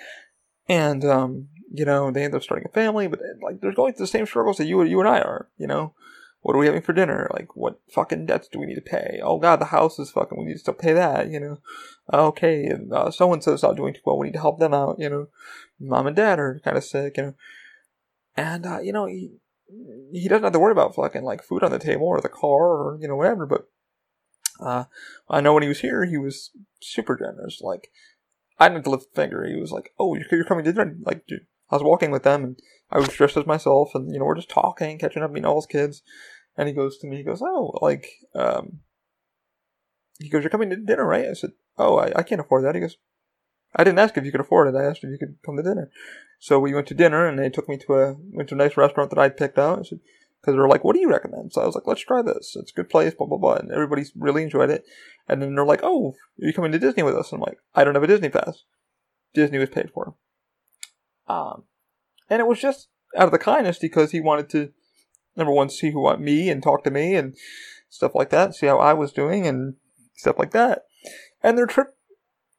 And, 0.70 1.04
um, 1.04 1.48
you 1.72 1.84
know, 1.84 2.10
they 2.10 2.24
end 2.24 2.34
up 2.34 2.42
starting 2.42 2.66
a 2.66 2.72
family, 2.72 3.08
but 3.08 3.20
like, 3.42 3.60
they're 3.60 3.72
going 3.72 3.92
through 3.92 4.04
the 4.04 4.10
same 4.10 4.26
struggles 4.26 4.56
that 4.56 4.66
you, 4.66 4.82
you 4.84 5.00
and 5.00 5.08
I 5.08 5.20
are, 5.20 5.48
you 5.58 5.66
know? 5.66 5.94
What 6.42 6.56
are 6.56 6.58
we 6.58 6.66
having 6.66 6.80
for 6.80 6.94
dinner? 6.94 7.28
Like, 7.34 7.54
what 7.54 7.80
fucking 7.92 8.24
debts 8.24 8.48
do 8.48 8.58
we 8.58 8.64
need 8.64 8.76
to 8.76 8.80
pay? 8.80 9.20
Oh 9.22 9.38
god, 9.38 9.60
the 9.60 9.66
house 9.66 9.98
is 9.98 10.10
fucking, 10.10 10.38
we 10.38 10.46
need 10.46 10.54
to 10.54 10.58
still 10.60 10.72
pay 10.72 10.94
that, 10.94 11.28
you 11.28 11.38
know? 11.38 11.58
Okay, 12.12 12.64
and 12.64 12.90
uh, 12.92 13.10
so 13.10 13.30
and 13.32 13.44
so's 13.44 13.62
not 13.62 13.76
doing 13.76 13.92
too 13.92 14.00
well, 14.06 14.16
we 14.16 14.28
need 14.28 14.32
to 14.34 14.40
help 14.40 14.58
them 14.58 14.72
out, 14.72 14.96
you 14.98 15.10
know? 15.10 15.28
Mom 15.78 16.06
and 16.06 16.16
dad 16.16 16.38
are 16.38 16.60
kind 16.64 16.78
of 16.78 16.84
sick, 16.84 17.18
you 17.18 17.22
know? 17.24 17.34
And, 18.36 18.64
uh, 18.64 18.80
you 18.80 18.92
know, 18.92 19.04
he, 19.04 19.32
he 20.12 20.28
doesn't 20.28 20.44
have 20.44 20.52
to 20.52 20.58
worry 20.58 20.72
about 20.72 20.94
fucking 20.94 21.22
like 21.22 21.42
food 21.42 21.62
on 21.62 21.70
the 21.70 21.78
table 21.78 22.06
or 22.06 22.20
the 22.20 22.28
car 22.28 22.50
or 22.50 22.98
you 23.00 23.08
know 23.08 23.16
whatever. 23.16 23.46
But 23.46 23.68
uh, 24.60 24.84
I 25.28 25.40
know 25.40 25.54
when 25.54 25.62
he 25.62 25.68
was 25.68 25.80
here, 25.80 26.04
he 26.04 26.18
was 26.18 26.50
super 26.80 27.16
generous. 27.16 27.60
Like 27.60 27.90
I 28.60 28.68
didn't 28.68 28.86
lift 28.86 29.06
a 29.12 29.16
finger. 29.16 29.44
He 29.46 29.58
was 29.58 29.72
like, 29.72 29.92
"Oh, 29.98 30.14
you're 30.14 30.44
coming 30.44 30.64
to 30.66 30.72
dinner?" 30.72 30.94
Like, 31.00 31.26
dude, 31.26 31.46
I 31.70 31.76
was 31.76 31.82
walking 31.82 32.10
with 32.10 32.24
them, 32.24 32.44
and 32.44 32.60
I 32.90 32.98
was 32.98 33.08
dressed 33.08 33.38
as 33.38 33.46
myself, 33.46 33.94
and 33.94 34.12
you 34.12 34.18
know 34.18 34.26
we're 34.26 34.36
just 34.36 34.50
talking, 34.50 34.98
catching 34.98 35.22
up, 35.22 35.30
meeting 35.30 35.46
all 35.46 35.60
his 35.60 35.66
kids. 35.66 36.02
And 36.56 36.68
he 36.68 36.74
goes 36.74 36.98
to 36.98 37.06
me, 37.06 37.16
he 37.16 37.22
goes, 37.22 37.40
"Oh, 37.42 37.78
like, 37.80 38.06
um," 38.34 38.80
he 40.18 40.28
goes, 40.28 40.42
"You're 40.42 40.50
coming 40.50 40.70
to 40.70 40.76
dinner, 40.76 41.06
right?" 41.06 41.26
I 41.26 41.32
said, 41.32 41.52
"Oh, 41.78 41.96
I, 41.96 42.12
I 42.14 42.22
can't 42.22 42.40
afford 42.40 42.64
that." 42.64 42.74
He 42.74 42.82
goes, 42.82 42.98
"I 43.74 43.82
didn't 43.82 43.98
ask 43.98 44.16
if 44.16 44.24
you 44.24 44.32
could 44.32 44.42
afford 44.42 44.68
it. 44.68 44.78
I 44.78 44.84
asked 44.84 45.02
if 45.02 45.10
you 45.10 45.18
could 45.18 45.38
come 45.44 45.56
to 45.56 45.62
dinner." 45.62 45.90
So 46.38 46.58
we 46.60 46.74
went 46.74 46.86
to 46.88 46.94
dinner, 46.94 47.26
and 47.26 47.38
they 47.38 47.48
took 47.48 47.68
me 47.68 47.78
to 47.78 47.94
a 47.94 48.16
went 48.32 48.50
to 48.50 48.54
a 48.54 48.58
nice 48.58 48.76
restaurant 48.76 49.10
that 49.10 49.18
I 49.18 49.30
picked 49.30 49.58
out. 49.58 49.86
Because 50.40 50.54
they're 50.54 50.68
like, 50.68 50.84
"What 50.84 50.94
do 50.94 51.00
you 51.00 51.10
recommend?" 51.10 51.52
So 51.52 51.62
I 51.62 51.66
was 51.66 51.74
like, 51.74 51.86
"Let's 51.86 52.00
try 52.00 52.22
this. 52.22 52.56
It's 52.56 52.72
a 52.72 52.74
good 52.74 52.88
place." 52.88 53.14
Blah 53.14 53.26
blah 53.26 53.38
blah, 53.38 53.54
and 53.54 53.70
everybody 53.70 54.04
really 54.16 54.42
enjoyed 54.42 54.70
it. 54.70 54.84
And 55.28 55.40
then 55.40 55.54
they're 55.54 55.64
like, 55.64 55.80
"Oh, 55.82 56.14
are 56.40 56.46
you 56.46 56.52
coming 56.52 56.72
to 56.72 56.78
Disney 56.78 57.02
with 57.02 57.16
us?" 57.16 57.32
And 57.32 57.38
I'm 57.38 57.46
like, 57.46 57.58
"I 57.74 57.84
don't 57.84 57.94
have 57.94 58.02
a 58.02 58.08
Disney 58.08 58.28
pass. 58.28 58.64
Disney 59.34 59.58
was 59.58 59.70
paid 59.70 59.90
for." 59.92 60.14
Um, 61.28 61.64
and 62.28 62.40
it 62.40 62.46
was 62.46 62.60
just 62.60 62.88
out 63.16 63.26
of 63.26 63.32
the 63.32 63.38
kindness 63.38 63.78
because 63.78 64.10
he 64.10 64.20
wanted 64.20 64.48
to 64.50 64.72
number 65.36 65.52
one 65.52 65.70
see 65.70 65.90
who 65.90 66.00
want 66.00 66.20
me 66.20 66.48
and 66.50 66.62
talk 66.62 66.84
to 66.84 66.90
me 66.90 67.14
and 67.14 67.36
stuff 67.88 68.14
like 68.14 68.30
that, 68.30 68.54
see 68.54 68.66
how 68.66 68.78
I 68.78 68.94
was 68.94 69.12
doing 69.12 69.46
and 69.46 69.74
stuff 70.16 70.38
like 70.38 70.52
that. 70.52 70.82
And 71.42 71.56
their 71.56 71.66
trip 71.66 71.96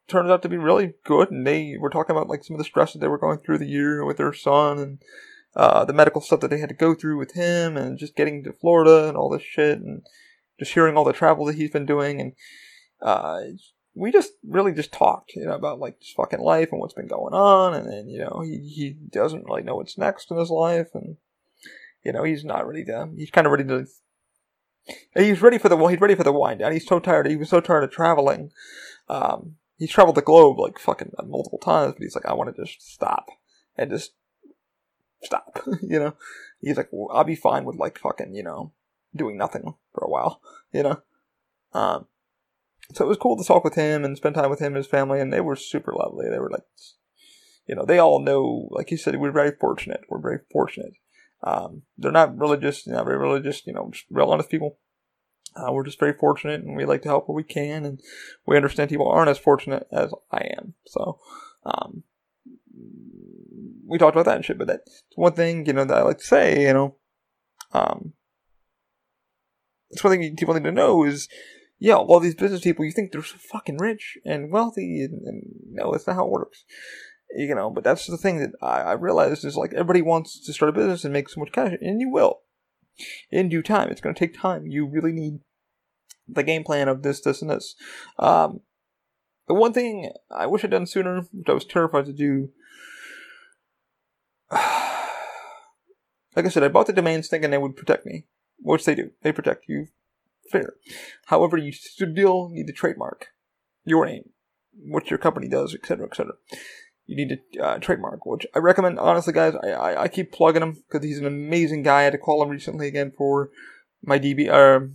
turns 0.08 0.30
out 0.30 0.42
to 0.42 0.48
be 0.48 0.56
really 0.56 0.94
good. 1.04 1.30
And 1.30 1.46
they 1.46 1.76
were 1.78 1.90
talking 1.90 2.14
about 2.14 2.28
like 2.28 2.44
some 2.44 2.54
of 2.54 2.58
the 2.58 2.64
stress 2.64 2.92
that 2.92 2.98
they 2.98 3.08
were 3.08 3.18
going 3.18 3.38
through 3.38 3.58
the 3.58 3.66
year 3.66 4.04
with 4.04 4.18
their 4.18 4.32
son 4.32 4.78
and 4.78 5.02
uh, 5.54 5.84
the 5.84 5.92
medical 5.92 6.20
stuff 6.20 6.40
that 6.40 6.48
they 6.48 6.58
had 6.58 6.68
to 6.68 6.74
go 6.74 6.94
through 6.94 7.18
with 7.18 7.32
him 7.32 7.76
and 7.76 7.98
just 7.98 8.16
getting 8.16 8.42
to 8.44 8.52
Florida 8.52 9.08
and 9.08 9.16
all 9.16 9.28
this 9.28 9.42
shit 9.42 9.78
and 9.78 10.02
just 10.58 10.72
hearing 10.72 10.96
all 10.96 11.04
the 11.04 11.12
travel 11.12 11.44
that 11.46 11.56
he's 11.56 11.70
been 11.70 11.86
doing. 11.86 12.20
And 12.20 12.32
uh, 13.00 13.40
we 13.94 14.10
just 14.10 14.32
really 14.46 14.72
just 14.72 14.92
talked, 14.92 15.32
you 15.34 15.44
know, 15.44 15.54
about 15.54 15.78
like 15.78 16.00
just 16.00 16.16
fucking 16.16 16.40
life 16.40 16.68
and 16.72 16.80
what's 16.80 16.94
been 16.94 17.08
going 17.08 17.34
on. 17.34 17.74
And 17.74 17.90
then, 17.90 18.08
you 18.08 18.18
know, 18.18 18.42
he, 18.44 18.58
he 18.58 18.90
doesn't 19.10 19.44
really 19.44 19.62
know 19.62 19.76
what's 19.76 19.98
next 19.98 20.30
in 20.30 20.38
his 20.38 20.50
life. 20.50 20.88
And, 20.94 21.16
you 22.04 22.12
know, 22.12 22.24
he's 22.24 22.44
not 22.44 22.66
ready 22.66 22.84
to, 22.84 23.10
he's 23.16 23.30
kind 23.30 23.46
of 23.46 23.52
ready 23.52 23.64
to 23.64 23.86
He's 25.14 25.40
ready 25.40 25.58
for 25.58 25.68
the. 25.68 25.76
He's 25.86 26.00
ready 26.00 26.16
for 26.16 26.24
the 26.24 26.32
wind 26.32 26.58
down. 26.58 26.72
He's 26.72 26.88
so 26.88 26.98
tired. 26.98 27.28
He 27.28 27.36
was 27.36 27.48
so 27.48 27.60
tired 27.60 27.84
of 27.84 27.92
traveling 27.92 28.50
um, 29.08 29.56
he's 29.78 29.90
traveled 29.90 30.16
the 30.16 30.22
globe 30.22 30.58
like 30.58 30.78
fucking 30.78 31.12
multiple 31.26 31.58
times, 31.58 31.94
but 31.94 32.02
he's 32.02 32.14
like, 32.14 32.26
I 32.26 32.34
want 32.34 32.54
to 32.54 32.64
just 32.64 32.80
stop 32.82 33.26
and 33.76 33.90
just 33.90 34.12
stop. 35.22 35.60
you 35.82 35.98
know, 35.98 36.14
he's 36.60 36.76
like, 36.76 36.88
well, 36.92 37.16
I'll 37.16 37.24
be 37.24 37.36
fine 37.36 37.64
with 37.64 37.76
like 37.76 37.98
fucking, 37.98 38.34
you 38.34 38.42
know, 38.42 38.72
doing 39.14 39.36
nothing 39.36 39.74
for 39.94 40.04
a 40.04 40.10
while. 40.10 40.40
You 40.72 40.82
know, 40.82 41.02
um, 41.74 42.06
so 42.92 43.04
it 43.04 43.08
was 43.08 43.18
cool 43.18 43.36
to 43.36 43.44
talk 43.44 43.64
with 43.64 43.74
him 43.74 44.04
and 44.04 44.16
spend 44.16 44.34
time 44.34 44.50
with 44.50 44.60
him 44.60 44.68
and 44.68 44.76
his 44.76 44.86
family, 44.86 45.20
and 45.20 45.32
they 45.32 45.40
were 45.40 45.56
super 45.56 45.92
lovely. 45.92 46.28
They 46.28 46.38
were 46.38 46.50
like, 46.50 46.64
you 47.66 47.74
know, 47.74 47.84
they 47.84 47.98
all 47.98 48.20
know, 48.20 48.68
like 48.70 48.90
you 48.90 48.96
said, 48.96 49.16
we're 49.16 49.30
very 49.32 49.52
fortunate. 49.52 50.04
We're 50.08 50.20
very 50.20 50.40
fortunate. 50.50 50.94
Um, 51.42 51.82
they're 51.96 52.12
not 52.12 52.38
religious, 52.38 52.86
not 52.86 53.04
very 53.04 53.18
religious, 53.18 53.66
you 53.66 53.72
know, 53.72 53.90
just 53.92 54.06
real 54.10 54.30
honest 54.30 54.50
people. 54.50 54.78
Uh, 55.54 55.72
we're 55.72 55.84
just 55.84 56.00
very 56.00 56.14
fortunate 56.14 56.62
and 56.62 56.76
we 56.76 56.84
like 56.84 57.02
to 57.02 57.08
help 57.08 57.28
where 57.28 57.36
we 57.36 57.42
can 57.42 57.84
and 57.84 58.00
we 58.46 58.56
understand 58.56 58.88
people 58.88 59.08
aren't 59.08 59.28
as 59.28 59.38
fortunate 59.38 59.86
as 59.92 60.12
I 60.30 60.48
am. 60.56 60.74
So, 60.86 61.18
um, 61.64 62.04
we 63.86 63.98
talked 63.98 64.14
about 64.14 64.26
that 64.26 64.36
and 64.36 64.44
shit, 64.44 64.58
but 64.58 64.66
that's 64.66 65.02
one 65.16 65.32
thing, 65.32 65.66
you 65.66 65.72
know, 65.72 65.84
that 65.84 65.98
I 65.98 66.02
like 66.02 66.18
to 66.18 66.24
say, 66.24 66.62
you 66.66 66.72
know, 66.72 66.96
um, 67.72 68.12
it's 69.90 70.02
one 70.02 70.12
thing 70.12 70.36
people 70.36 70.54
need 70.54 70.64
to 70.64 70.72
know 70.72 71.04
is, 71.04 71.28
yeah, 71.78 71.96
all 71.96 72.20
these 72.20 72.34
business 72.34 72.60
people, 72.60 72.84
you 72.84 72.92
think 72.92 73.12
they're 73.12 73.22
so 73.22 73.36
fucking 73.38 73.78
rich 73.78 74.16
and 74.24 74.52
wealthy, 74.52 75.02
and, 75.02 75.20
and 75.26 75.42
no, 75.70 75.90
that's 75.90 76.06
not 76.06 76.16
how 76.16 76.26
it 76.26 76.30
works. 76.30 76.64
You 77.34 77.54
know, 77.54 77.70
but 77.70 77.82
that's 77.82 78.06
the 78.06 78.18
thing 78.18 78.40
that 78.40 78.50
I, 78.60 78.80
I 78.80 78.92
realized 78.92 79.44
is 79.44 79.56
like 79.56 79.72
everybody 79.72 80.02
wants 80.02 80.44
to 80.44 80.52
start 80.52 80.68
a 80.68 80.72
business 80.72 81.02
and 81.04 81.12
make 81.12 81.28
so 81.28 81.40
much 81.40 81.50
cash, 81.50 81.72
and 81.80 82.00
you 82.00 82.10
will 82.10 82.40
in 83.30 83.48
due 83.48 83.62
time. 83.62 83.88
It's 83.88 84.02
going 84.02 84.14
to 84.14 84.18
take 84.18 84.38
time. 84.38 84.66
You 84.66 84.86
really 84.86 85.12
need 85.12 85.40
the 86.28 86.42
game 86.42 86.62
plan 86.62 86.88
of 86.88 87.02
this, 87.02 87.20
this, 87.22 87.40
and 87.40 87.50
this. 87.50 87.74
Um, 88.18 88.60
the 89.48 89.54
one 89.54 89.72
thing 89.72 90.12
I 90.30 90.46
wish 90.46 90.62
I'd 90.62 90.70
done 90.70 90.86
sooner, 90.86 91.22
which 91.32 91.48
I 91.48 91.52
was 91.52 91.64
terrified 91.64 92.04
to 92.06 92.12
do, 92.12 92.50
like 94.50 94.60
I 96.36 96.48
said, 96.48 96.62
I 96.62 96.68
bought 96.68 96.86
the 96.86 96.92
domains 96.92 97.28
thinking 97.28 97.50
they 97.50 97.58
would 97.58 97.76
protect 97.76 98.06
me, 98.06 98.24
which 98.58 98.84
they 98.84 98.94
do. 98.94 99.10
They 99.22 99.32
protect 99.32 99.68
you 99.68 99.88
fair. 100.50 100.74
However, 101.26 101.56
you 101.56 101.72
still 101.72 102.48
need 102.50 102.66
to 102.66 102.72
trademark 102.72 103.28
your 103.84 104.06
name, 104.06 104.30
what 104.72 105.10
your 105.10 105.18
company 105.18 105.48
does, 105.48 105.74
etc., 105.74 106.06
etc 106.06 106.34
you 107.06 107.16
need 107.16 107.38
to 107.52 107.62
uh, 107.62 107.78
trademark, 107.78 108.24
which 108.24 108.46
I 108.54 108.58
recommend. 108.58 108.98
Honestly, 108.98 109.32
guys, 109.32 109.54
I, 109.62 109.70
I, 109.70 110.02
I 110.02 110.08
keep 110.08 110.32
plugging 110.32 110.62
him 110.62 110.82
because 110.88 111.04
he's 111.04 111.18
an 111.18 111.26
amazing 111.26 111.82
guy. 111.82 112.00
I 112.00 112.04
had 112.04 112.12
to 112.12 112.18
call 112.18 112.42
him 112.42 112.48
recently 112.48 112.88
again 112.88 113.12
for 113.16 113.50
my 114.02 114.18
DB, 114.18 114.48
uh, 114.48 114.86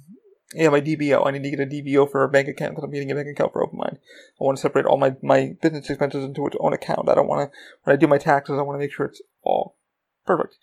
yeah, 0.53 0.69
my 0.69 0.81
DBO. 0.81 1.27
I 1.27 1.31
need 1.31 1.43
to 1.43 1.49
get 1.49 1.59
a 1.59 1.65
DBO 1.65 2.09
for 2.09 2.23
a 2.23 2.29
bank 2.29 2.47
account 2.47 2.71
because 2.71 2.85
I'm 2.85 2.91
getting 2.91 3.11
a 3.11 3.15
bank 3.15 3.27
account 3.27 3.53
for 3.53 3.65
OpenMind. 3.65 3.97
I 3.97 4.43
want 4.43 4.57
to 4.57 4.61
separate 4.61 4.85
all 4.85 4.97
my, 4.97 5.15
my 5.21 5.55
business 5.61 5.89
expenses 5.89 6.23
into 6.23 6.45
its 6.47 6.55
own 6.59 6.73
account. 6.73 7.09
I 7.09 7.15
don't 7.15 7.27
want 7.27 7.51
to, 7.51 7.57
when 7.83 7.93
I 7.95 7.97
do 7.97 8.07
my 8.07 8.17
taxes, 8.17 8.57
I 8.57 8.61
want 8.61 8.75
to 8.75 8.79
make 8.79 8.93
sure 8.93 9.05
it's 9.05 9.21
all 9.43 9.75
perfect. 10.25 10.55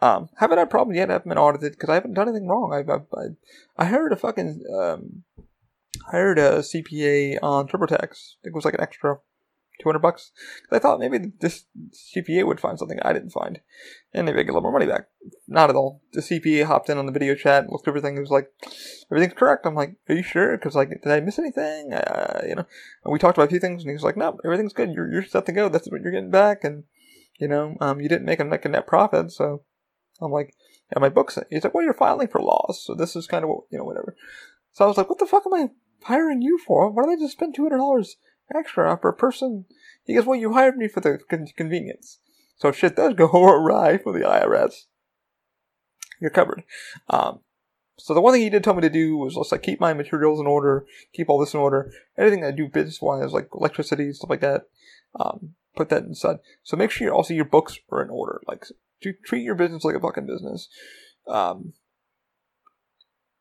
Um, 0.00 0.28
haven't 0.36 0.58
had 0.58 0.70
problems 0.70 0.96
yet. 0.96 1.10
I 1.10 1.14
haven't 1.14 1.28
been 1.28 1.38
audited 1.38 1.72
because 1.72 1.88
I 1.88 1.94
haven't 1.94 2.14
done 2.14 2.28
anything 2.28 2.48
wrong. 2.48 2.72
I've, 2.72 2.88
I've, 2.88 3.06
I, 3.14 3.82
I 3.82 3.86
hired 3.86 4.12
a 4.12 4.16
fucking, 4.16 4.62
um, 4.74 5.24
hired 6.10 6.38
a 6.38 6.58
CPA 6.58 7.38
on 7.42 7.66
TurboTax. 7.66 8.34
It 8.44 8.52
was 8.54 8.64
like 8.64 8.74
an 8.74 8.82
extra 8.82 9.18
200 9.82 9.98
bucks. 9.98 10.32
I 10.70 10.78
thought 10.78 11.00
maybe 11.00 11.32
this 11.40 11.66
CPA 12.14 12.46
would 12.46 12.60
find 12.60 12.78
something 12.78 12.98
I 13.02 13.12
didn't 13.12 13.30
find. 13.30 13.60
And 14.12 14.26
maybe 14.26 14.38
I 14.38 14.42
get 14.42 14.50
a 14.50 14.54
little 14.54 14.62
more 14.62 14.72
money 14.72 14.86
back. 14.86 15.08
Not 15.46 15.70
at 15.70 15.76
all. 15.76 16.02
The 16.12 16.20
CPA 16.20 16.64
hopped 16.64 16.88
in 16.88 16.98
on 16.98 17.06
the 17.06 17.12
video 17.12 17.34
chat, 17.34 17.70
looked 17.70 17.88
everything, 17.88 18.16
and 18.16 18.20
was 18.20 18.30
like, 18.30 18.50
everything's 19.10 19.38
correct. 19.38 19.66
I'm 19.66 19.74
like, 19.74 19.96
are 20.08 20.14
you 20.14 20.22
sure? 20.22 20.56
Because, 20.56 20.74
like, 20.74 20.88
did 20.88 21.12
I 21.12 21.20
miss 21.20 21.38
anything? 21.38 21.92
Uh, 21.92 22.42
you 22.46 22.54
know, 22.54 22.66
and 23.04 23.12
we 23.12 23.18
talked 23.18 23.36
about 23.36 23.48
a 23.48 23.50
few 23.50 23.60
things, 23.60 23.82
and 23.82 23.90
he 23.90 23.94
was 23.94 24.02
like, 24.02 24.16
no, 24.16 24.38
everything's 24.44 24.72
good. 24.72 24.90
You're, 24.90 25.10
you're 25.10 25.24
set 25.24 25.46
to 25.46 25.52
go. 25.52 25.68
That's 25.68 25.90
what 25.90 26.00
you're 26.00 26.12
getting 26.12 26.30
back. 26.30 26.64
And, 26.64 26.84
you 27.38 27.48
know, 27.48 27.76
um, 27.80 28.00
you 28.00 28.08
didn't 28.08 28.26
make 28.26 28.40
a, 28.40 28.44
make 28.44 28.64
a 28.64 28.68
net 28.68 28.86
profit. 28.86 29.32
So 29.32 29.62
I'm 30.20 30.32
like, 30.32 30.54
yeah, 30.92 31.00
my 31.00 31.08
books. 31.08 31.38
He's 31.50 31.64
like, 31.64 31.74
well, 31.74 31.84
you're 31.84 31.94
filing 31.94 32.28
for 32.28 32.40
loss. 32.40 32.82
So 32.84 32.94
this 32.94 33.16
is 33.16 33.26
kind 33.26 33.44
of 33.44 33.50
what, 33.50 33.64
you 33.70 33.78
know, 33.78 33.84
whatever. 33.84 34.16
So 34.72 34.84
I 34.84 34.88
was 34.88 34.96
like, 34.96 35.08
what 35.08 35.18
the 35.18 35.26
fuck 35.26 35.44
am 35.46 35.54
I 35.54 35.70
hiring 36.02 36.42
you 36.42 36.58
for? 36.58 36.90
Why 36.90 37.04
did 37.04 37.18
I 37.18 37.22
just 37.22 37.32
spend 37.32 37.56
$200 37.56 38.06
extra 38.54 38.96
per 38.96 39.12
person? 39.12 39.64
He 40.04 40.14
goes, 40.14 40.26
well, 40.26 40.38
you 40.38 40.52
hired 40.52 40.76
me 40.76 40.88
for 40.88 41.00
the 41.00 41.18
convenience. 41.56 42.18
So 42.56 42.68
if 42.68 42.76
shit 42.76 42.96
does 42.96 43.14
go 43.14 43.26
awry 43.32 43.98
for 43.98 44.12
the 44.12 44.24
IRS, 44.24 44.86
you're 46.20 46.30
covered. 46.30 46.62
Um, 47.10 47.40
so 47.98 48.12
the 48.14 48.20
one 48.20 48.32
thing 48.32 48.42
he 48.42 48.50
did 48.50 48.62
tell 48.62 48.74
me 48.74 48.82
to 48.82 48.90
do 48.90 49.16
was 49.16 49.34
just 49.34 49.52
like 49.52 49.62
keep 49.62 49.80
my 49.80 49.94
materials 49.94 50.38
in 50.38 50.46
order, 50.46 50.86
keep 51.12 51.28
all 51.28 51.38
this 51.38 51.54
in 51.54 51.60
order. 51.60 51.92
Anything 52.18 52.44
I 52.44 52.50
do 52.50 52.68
business 52.68 53.00
wise, 53.00 53.32
like 53.32 53.48
electricity, 53.54 54.12
stuff 54.12 54.30
like 54.30 54.40
that, 54.40 54.64
um, 55.18 55.54
put 55.74 55.88
that 55.88 56.04
inside. 56.04 56.38
So 56.62 56.76
make 56.76 56.90
sure 56.90 57.12
also 57.12 57.34
your 57.34 57.46
books 57.46 57.78
are 57.90 58.02
in 58.02 58.10
order. 58.10 58.40
Like 58.46 58.66
treat 59.00 59.42
your 59.42 59.54
business 59.54 59.84
like 59.84 59.96
a 59.96 60.00
fucking 60.00 60.26
business. 60.26 60.68
Um, 61.28 61.72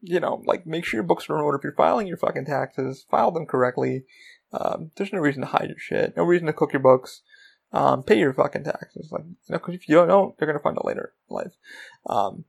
you 0.02 0.20
know, 0.20 0.44
like 0.46 0.68
make 0.68 0.86
sure 0.86 0.98
your 0.98 1.04
books 1.04 1.30
are 1.30 1.36
in 1.36 1.42
order. 1.42 1.58
If 1.58 1.64
you're 1.64 1.74
filing 1.74 2.08
your 2.08 2.18
fucking 2.18 2.46
taxes, 2.46 3.06
file 3.10 3.32
them 3.32 3.46
correctly. 3.46 4.04
Um, 4.52 4.92
there's 4.96 5.14
no 5.14 5.20
reason 5.20 5.42
to 5.42 5.48
hide 5.48 5.70
your 5.70 5.80
shit. 5.80 6.16
No 6.16 6.24
reason 6.24 6.48
to 6.48 6.54
cook 6.54 6.74
your 6.74 6.82
books. 6.82 7.22
Um, 7.72 8.04
pay 8.04 8.20
your 8.20 8.34
fucking 8.34 8.64
taxes. 8.64 9.10
Like, 9.12 9.24
you 9.26 9.36
know, 9.50 9.60
cause 9.60 9.76
if 9.76 9.90
you 9.90 9.96
don't 9.96 10.08
know, 10.08 10.36
they're 10.38 10.48
gonna 10.48 10.60
find 10.60 10.78
out 10.78 10.86
later 10.86 11.14
in 11.30 11.36
life. 11.36 11.54
Um, 12.08 12.46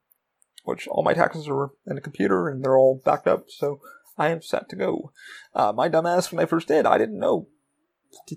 which 0.64 0.86
all 0.88 1.02
my 1.02 1.14
taxes 1.14 1.48
are 1.48 1.70
in 1.86 1.96
a 1.96 2.00
computer 2.02 2.48
and 2.48 2.62
they're 2.62 2.76
all 2.76 3.00
backed 3.04 3.26
up, 3.26 3.44
so 3.48 3.80
I 4.18 4.30
am 4.30 4.42
set 4.42 4.68
to 4.70 4.76
go. 4.76 5.12
Uh, 5.54 5.72
my 5.72 5.88
dumbass 5.88 6.32
when 6.32 6.42
I 6.42 6.46
first 6.46 6.68
did, 6.68 6.86
I 6.86 6.98
didn't 6.98 7.18
know 7.20 7.48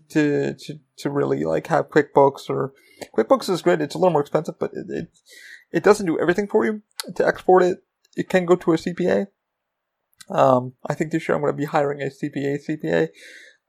to, 0.10 0.54
to, 0.54 0.80
to 0.98 1.10
really 1.10 1.44
like 1.44 1.68
have 1.68 1.90
QuickBooks 1.90 2.50
or 2.50 2.74
QuickBooks 3.18 3.50
is 3.50 3.62
great. 3.62 3.82
It's 3.82 3.96
a 3.96 3.98
little 3.98 4.12
more 4.12 4.22
expensive, 4.22 4.60
but 4.60 4.72
it, 4.74 4.86
it, 4.90 5.08
it 5.72 5.84
doesn't 5.84 6.06
do 6.06 6.20
everything 6.20 6.48
for 6.48 6.66
you. 6.66 6.82
To 7.16 7.26
export 7.26 7.64
it, 7.64 7.84
it 8.16 8.30
can 8.30 8.46
go 8.46 8.56
to 8.56 8.74
a 8.74 8.78
CPA. 8.78 9.28
Um, 10.30 10.74
I 10.88 10.94
think 10.94 11.12
this 11.12 11.28
year 11.28 11.36
I'm 11.36 11.42
going 11.42 11.54
to 11.54 11.58
be 11.58 11.66
hiring 11.66 12.02
a 12.02 12.06
CPA 12.06 12.60
CPA. 12.68 13.10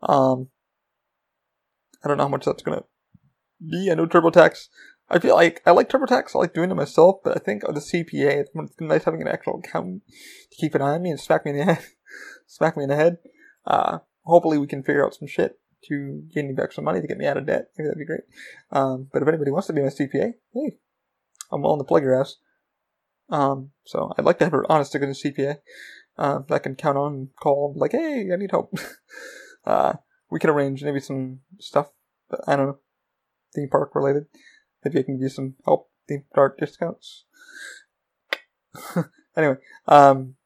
Um, 0.03 0.49
I 2.05 2.09
don't 2.09 2.17
know 2.17 2.25
how 2.25 2.29
much 2.29 2.45
that's 2.45 2.63
going 2.63 2.79
to 2.79 2.85
be. 3.61 3.91
I 3.91 3.95
know 3.95 4.07
TurboTax. 4.07 4.69
I 5.09 5.19
feel 5.19 5.35
like 5.35 5.63
I 5.67 5.73
like 5.73 5.89
TurboTax. 5.89 6.35
I 6.35 6.39
like 6.39 6.55
doing 6.55 6.71
it 6.71 6.75
myself, 6.75 7.17
but 7.25 7.37
I 7.37 7.41
think 7.41 7.63
the 7.63 7.73
CPA, 7.81 8.45
it's 8.45 8.51
nice 8.81 9.05
having 9.05 9.23
an 9.23 9.29
actual 9.29 9.59
accountant 9.59 10.03
to 10.51 10.57
keep 10.57 10.75
an 10.75 10.83
eye 10.83 10.95
on 10.95 11.03
me 11.03 11.11
and 11.11 11.21
smack 11.21 11.45
me 11.45 11.53
in 11.53 11.59
the 11.59 11.65
head. 11.75 11.85
smack 12.47 12.77
me 12.77 12.85
in 12.85 12.91
the 12.91 12.97
head. 12.97 13.19
Uh, 13.67 13.99
hopefully 14.23 14.59
we 14.59 14.67
can 14.67 14.83
figure 14.83 15.05
out 15.05 15.15
some 15.15 15.29
shit 15.29 15.60
to 15.89 16.23
gain 16.35 16.49
me 16.49 16.55
back 16.55 16.73
some 16.73 16.85
money 16.85 17.01
to 17.01 17.07
get 17.07 17.19
me 17.19 17.27
out 17.27 17.37
of 17.37 17.47
debt. 17.47 17.71
Maybe 17.77 17.89
that'd 17.89 17.99
be 17.99 18.05
great. 18.05 18.25
Um, 18.71 19.09
but 19.13 19.23
if 19.23 19.29
anybody 19.29 19.51
wants 19.51 19.67
to 19.69 19.73
be 19.73 19.83
my 19.83 19.89
CPA, 19.89 20.35
hey, 20.53 20.77
I'm 21.51 21.63
willing 21.63 21.81
to 21.81 21.85
plug 21.85 22.03
your 22.03 22.21
ass. 22.21 22.37
Um, 23.29 23.71
so 23.85 24.13
I'd 24.17 24.25
like 24.25 24.39
to 24.39 24.45
have 24.45 24.55
an 24.55 24.65
honest 24.69 24.93
to 24.93 24.99
goodness 24.99 25.23
CPA 25.23 25.59
uh, 26.19 26.41
that 26.49 26.55
I 26.55 26.59
can 26.59 26.75
count 26.75 26.99
on 26.99 27.15
and 27.15 27.29
call 27.41 27.73
like, 27.77 27.93
hey, 27.93 28.29
I 28.33 28.37
need 28.37 28.51
help. 28.51 28.75
uh, 29.65 29.95
we 30.31 30.39
can 30.39 30.51
arrange 30.51 30.83
maybe 30.83 31.01
some 31.01 31.41
stuff. 31.59 31.91
I 32.47 32.57
don't 32.57 32.67
know, 32.67 32.79
theme 33.55 33.69
park 33.69 33.95
related. 33.95 34.27
Maybe 34.85 34.99
I 34.99 35.03
can 35.03 35.17
give 35.17 35.23
you 35.23 35.29
some 35.29 35.55
help 35.65 35.91
theme 36.09 36.25
park 36.35 36.59
discounts. 36.59 37.25
anyway, 39.37 39.57
um, 39.89 40.37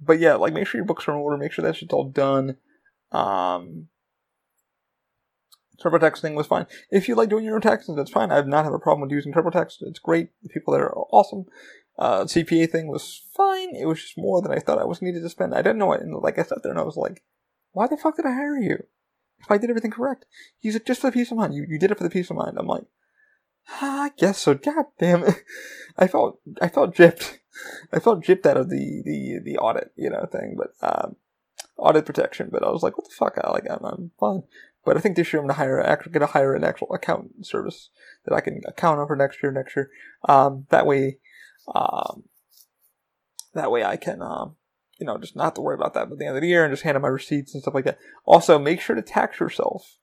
but 0.00 0.18
yeah, 0.18 0.34
like 0.34 0.52
make 0.52 0.66
sure 0.66 0.78
your 0.78 0.86
books 0.86 1.06
are 1.08 1.12
in 1.12 1.18
order. 1.18 1.36
Make 1.36 1.52
sure 1.52 1.64
that 1.64 1.76
shit's 1.76 1.92
all 1.92 2.08
done. 2.08 2.56
Um, 3.10 3.88
TurboTax 5.82 6.20
thing 6.20 6.34
was 6.34 6.46
fine. 6.46 6.66
If 6.90 7.08
you 7.08 7.14
like 7.14 7.28
doing 7.28 7.44
your 7.44 7.56
own 7.56 7.60
taxes, 7.60 7.96
that's 7.96 8.10
fine. 8.10 8.30
I 8.30 8.36
have 8.36 8.46
not 8.46 8.64
have 8.64 8.74
a 8.74 8.78
problem 8.78 9.02
with 9.02 9.10
using 9.10 9.32
TurboTax. 9.32 9.82
It's 9.82 9.98
great. 9.98 10.28
The 10.42 10.48
people 10.48 10.72
there 10.72 10.84
are 10.84 11.06
awesome. 11.10 11.46
Uh, 11.98 12.24
CPA 12.24 12.70
thing 12.70 12.88
was 12.88 13.22
fine. 13.34 13.74
It 13.74 13.86
was 13.86 14.00
just 14.00 14.18
more 14.18 14.40
than 14.40 14.52
I 14.52 14.58
thought 14.58 14.78
I 14.78 14.84
was 14.84 15.02
needed 15.02 15.22
to 15.22 15.28
spend. 15.28 15.54
I 15.54 15.62
didn't 15.62 15.78
know 15.78 15.92
it. 15.92 16.00
And 16.00 16.14
like 16.14 16.38
I 16.38 16.42
sat 16.42 16.62
there 16.62 16.72
and 16.72 16.80
I 16.80 16.84
was 16.84 16.96
like, 16.96 17.22
why 17.72 17.86
the 17.86 17.96
fuck 17.96 18.16
did 18.16 18.26
I 18.26 18.32
hire 18.32 18.56
you? 18.56 18.84
If 19.40 19.50
I 19.50 19.58
did 19.58 19.70
everything 19.70 19.90
correct. 19.90 20.24
He's 20.58 20.74
like, 20.74 20.86
just 20.86 21.00
for 21.00 21.08
the 21.08 21.12
peace 21.12 21.30
of 21.30 21.36
mind. 21.36 21.54
You, 21.54 21.66
you 21.68 21.78
did 21.78 21.90
it 21.90 21.98
for 21.98 22.04
the 22.04 22.10
peace 22.10 22.30
of 22.30 22.36
mind. 22.36 22.56
I'm 22.58 22.66
like, 22.66 22.84
ah, 23.68 24.04
I 24.04 24.10
guess 24.16 24.38
so. 24.38 24.54
God 24.54 24.86
damn 24.98 25.24
it. 25.24 25.42
I 25.98 26.06
felt, 26.06 26.40
I 26.60 26.68
felt 26.68 26.94
gypped. 26.94 27.38
I 27.92 27.98
felt 27.98 28.24
gypped 28.24 28.46
out 28.46 28.56
of 28.56 28.70
the, 28.70 29.02
the, 29.04 29.40
the 29.44 29.58
audit, 29.58 29.92
you 29.96 30.08
know, 30.08 30.26
thing, 30.30 30.56
but, 30.56 30.72
um, 30.80 31.16
audit 31.76 32.06
protection, 32.06 32.48
but 32.50 32.62
I 32.62 32.70
was 32.70 32.82
like, 32.82 32.96
what 32.96 33.08
the 33.08 33.14
fuck? 33.14 33.38
I 33.42 33.50
like, 33.50 33.64
I'm, 33.70 33.84
I'm 33.84 34.10
fine. 34.18 34.42
But 34.84 34.96
I 34.96 35.00
think 35.00 35.16
this 35.16 35.32
year 35.32 35.40
I'm 35.40 35.46
gonna 35.46 35.58
hire, 35.58 35.80
actually 35.80 36.12
gonna 36.12 36.26
hire 36.26 36.54
an 36.54 36.64
actual 36.64 36.92
accountant 36.92 37.46
service 37.46 37.90
that 38.24 38.34
I 38.34 38.40
can 38.40 38.60
account 38.66 39.00
on 39.00 39.06
for 39.06 39.16
next 39.16 39.42
year, 39.42 39.52
next 39.52 39.76
year. 39.76 39.90
Um, 40.28 40.66
that 40.70 40.86
way, 40.86 41.18
um, 41.72 42.24
that 43.54 43.70
way 43.70 43.84
I 43.84 43.96
can, 43.96 44.22
um, 44.22 44.56
you 44.98 45.06
know, 45.06 45.18
just 45.18 45.36
not 45.36 45.44
have 45.44 45.54
to 45.54 45.60
worry 45.60 45.74
about 45.74 45.94
that 45.94 46.10
at 46.10 46.18
the 46.18 46.26
end 46.26 46.36
of 46.36 46.42
the 46.42 46.48
year 46.48 46.64
and 46.64 46.72
just 46.72 46.82
hand 46.82 46.96
in 46.96 47.02
my 47.02 47.08
receipts 47.08 47.54
and 47.54 47.62
stuff 47.62 47.74
like 47.74 47.84
that. 47.84 47.98
Also, 48.24 48.58
make 48.58 48.80
sure 48.80 48.96
to 48.96 49.02
tax 49.02 49.40
yourself. 49.40 49.98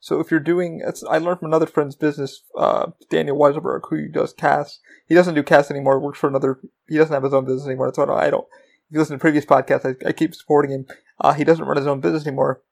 So 0.00 0.18
if 0.18 0.30
you're 0.30 0.40
doing, 0.40 0.82
I 1.08 1.18
learned 1.18 1.38
from 1.38 1.48
another 1.48 1.66
friend's 1.66 1.94
business, 1.94 2.42
uh, 2.56 2.90
Daniel 3.10 3.38
Weiselberg, 3.38 3.82
who 3.88 4.08
does 4.08 4.32
cast. 4.32 4.80
He 5.06 5.14
doesn't 5.14 5.34
do 5.34 5.42
cast 5.44 5.70
anymore. 5.70 6.00
Works 6.00 6.18
for 6.18 6.28
another. 6.28 6.58
He 6.88 6.96
doesn't 6.96 7.14
have 7.14 7.22
his 7.22 7.32
own 7.32 7.44
business 7.44 7.66
anymore. 7.66 7.86
That's 7.86 7.98
why 7.98 8.26
I 8.26 8.30
don't. 8.30 8.46
If 8.88 8.94
you 8.94 8.98
listen 9.00 9.16
to 9.16 9.20
previous 9.20 9.44
podcasts, 9.44 9.84
I, 9.84 10.08
I 10.08 10.12
keep 10.12 10.34
supporting 10.34 10.70
him. 10.70 10.86
Uh, 11.20 11.34
he 11.34 11.44
doesn't 11.44 11.64
run 11.64 11.76
his 11.76 11.86
own 11.86 12.00
business 12.00 12.26
anymore. 12.26 12.62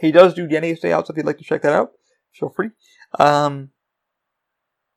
He 0.00 0.12
does 0.12 0.34
do 0.34 0.48
DNA 0.48 0.78
stayouts 0.80 1.10
if 1.10 1.16
you'd 1.16 1.26
like 1.26 1.38
to 1.38 1.44
check 1.44 1.62
that 1.62 1.72
out. 1.72 1.92
Feel 2.32 2.48
free. 2.48 2.70
Um, 3.18 3.70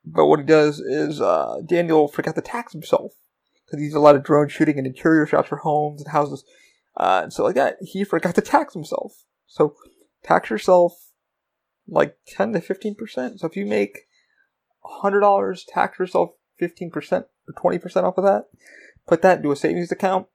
but 0.06 0.28
what 0.28 0.40
he 0.40 0.46
does 0.46 0.80
is 0.80 1.20
uh, 1.20 1.62
Daniel 1.66 2.08
forgot 2.08 2.36
to 2.36 2.42
tax 2.42 2.74
himself 2.74 3.14
because 3.66 3.82
he 3.82 3.88
does 3.88 3.96
a 3.96 4.00
lot 4.00 4.16
of 4.16 4.24
drone 4.24 4.48
shooting 4.48 4.78
and 4.78 4.86
interior 4.86 5.26
shots 5.26 5.50
for 5.50 5.58
homes 5.58 6.02
and 6.02 6.12
houses 6.12 6.46
uh, 6.98 7.22
and 7.24 7.34
so 7.34 7.44
like 7.44 7.56
that. 7.56 7.78
He 7.82 8.04
forgot 8.04 8.36
to 8.36 8.42
tax 8.42 8.74
himself. 8.74 9.24
So 9.48 9.76
tax 10.24 10.50
yourself 10.50 10.94
like 11.88 12.18
ten 12.28 12.54
to 12.54 12.62
fifteen 12.62 12.96
percent. 12.96 13.40
So 13.40 13.48
if 13.48 13.56
you 13.56 13.66
make 13.66 14.08
hundred 14.84 15.22
dollars, 15.22 15.66
tax 15.68 16.00
yourself 16.00 16.32
fifteen 16.58 16.90
percent 16.90 17.26
or 17.48 17.54
twenty 17.60 17.80
percent 17.80 18.06
off 18.06 18.18
of 18.18 18.24
that. 18.24 18.46
Put 19.08 19.22
that 19.22 19.38
into 19.38 19.52
a 19.52 19.56
savings 19.56 19.92
account 19.92 20.28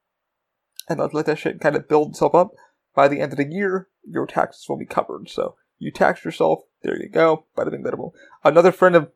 and 0.91 1.15
let 1.15 1.27
that 1.27 1.39
shit 1.39 1.61
kind 1.61 1.77
of 1.77 1.89
build 1.89 2.11
itself 2.11 2.35
up. 2.35 2.53
By 2.95 3.09
the 3.09 3.21
end 3.21 3.33
of 3.33 3.39
the 3.39 3.51
year, 3.51 3.89
your 4.05 4.27
taxes 4.27 4.67
will 4.69 4.79
be 4.79 4.87
covered. 4.87 5.29
So 5.29 5.57
you 5.79 5.91
tax 5.91 6.25
yourself. 6.25 6.61
There 6.83 7.01
you 7.01 7.09
go. 7.09 7.47
Bada 7.57 7.71
bing, 7.71 7.85
bada. 7.85 8.11
Another 8.45 8.73
friend 8.73 8.97
of 8.97 9.11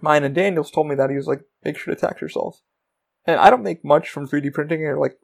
mine 0.00 0.24
and 0.24 0.34
Daniel's 0.34 0.70
told 0.70 0.88
me 0.88 0.94
that 0.94 1.10
he 1.10 1.16
was 1.16 1.26
like, 1.26 1.42
make 1.64 1.78
sure 1.78 1.94
to 1.94 2.00
tax 2.00 2.20
yourself. 2.20 2.60
And 3.26 3.38
I 3.38 3.50
don't 3.50 3.62
make 3.62 3.84
much 3.84 4.08
from 4.08 4.26
3D 4.26 4.54
printing, 4.54 4.82
or 4.84 4.98
like 4.98 5.18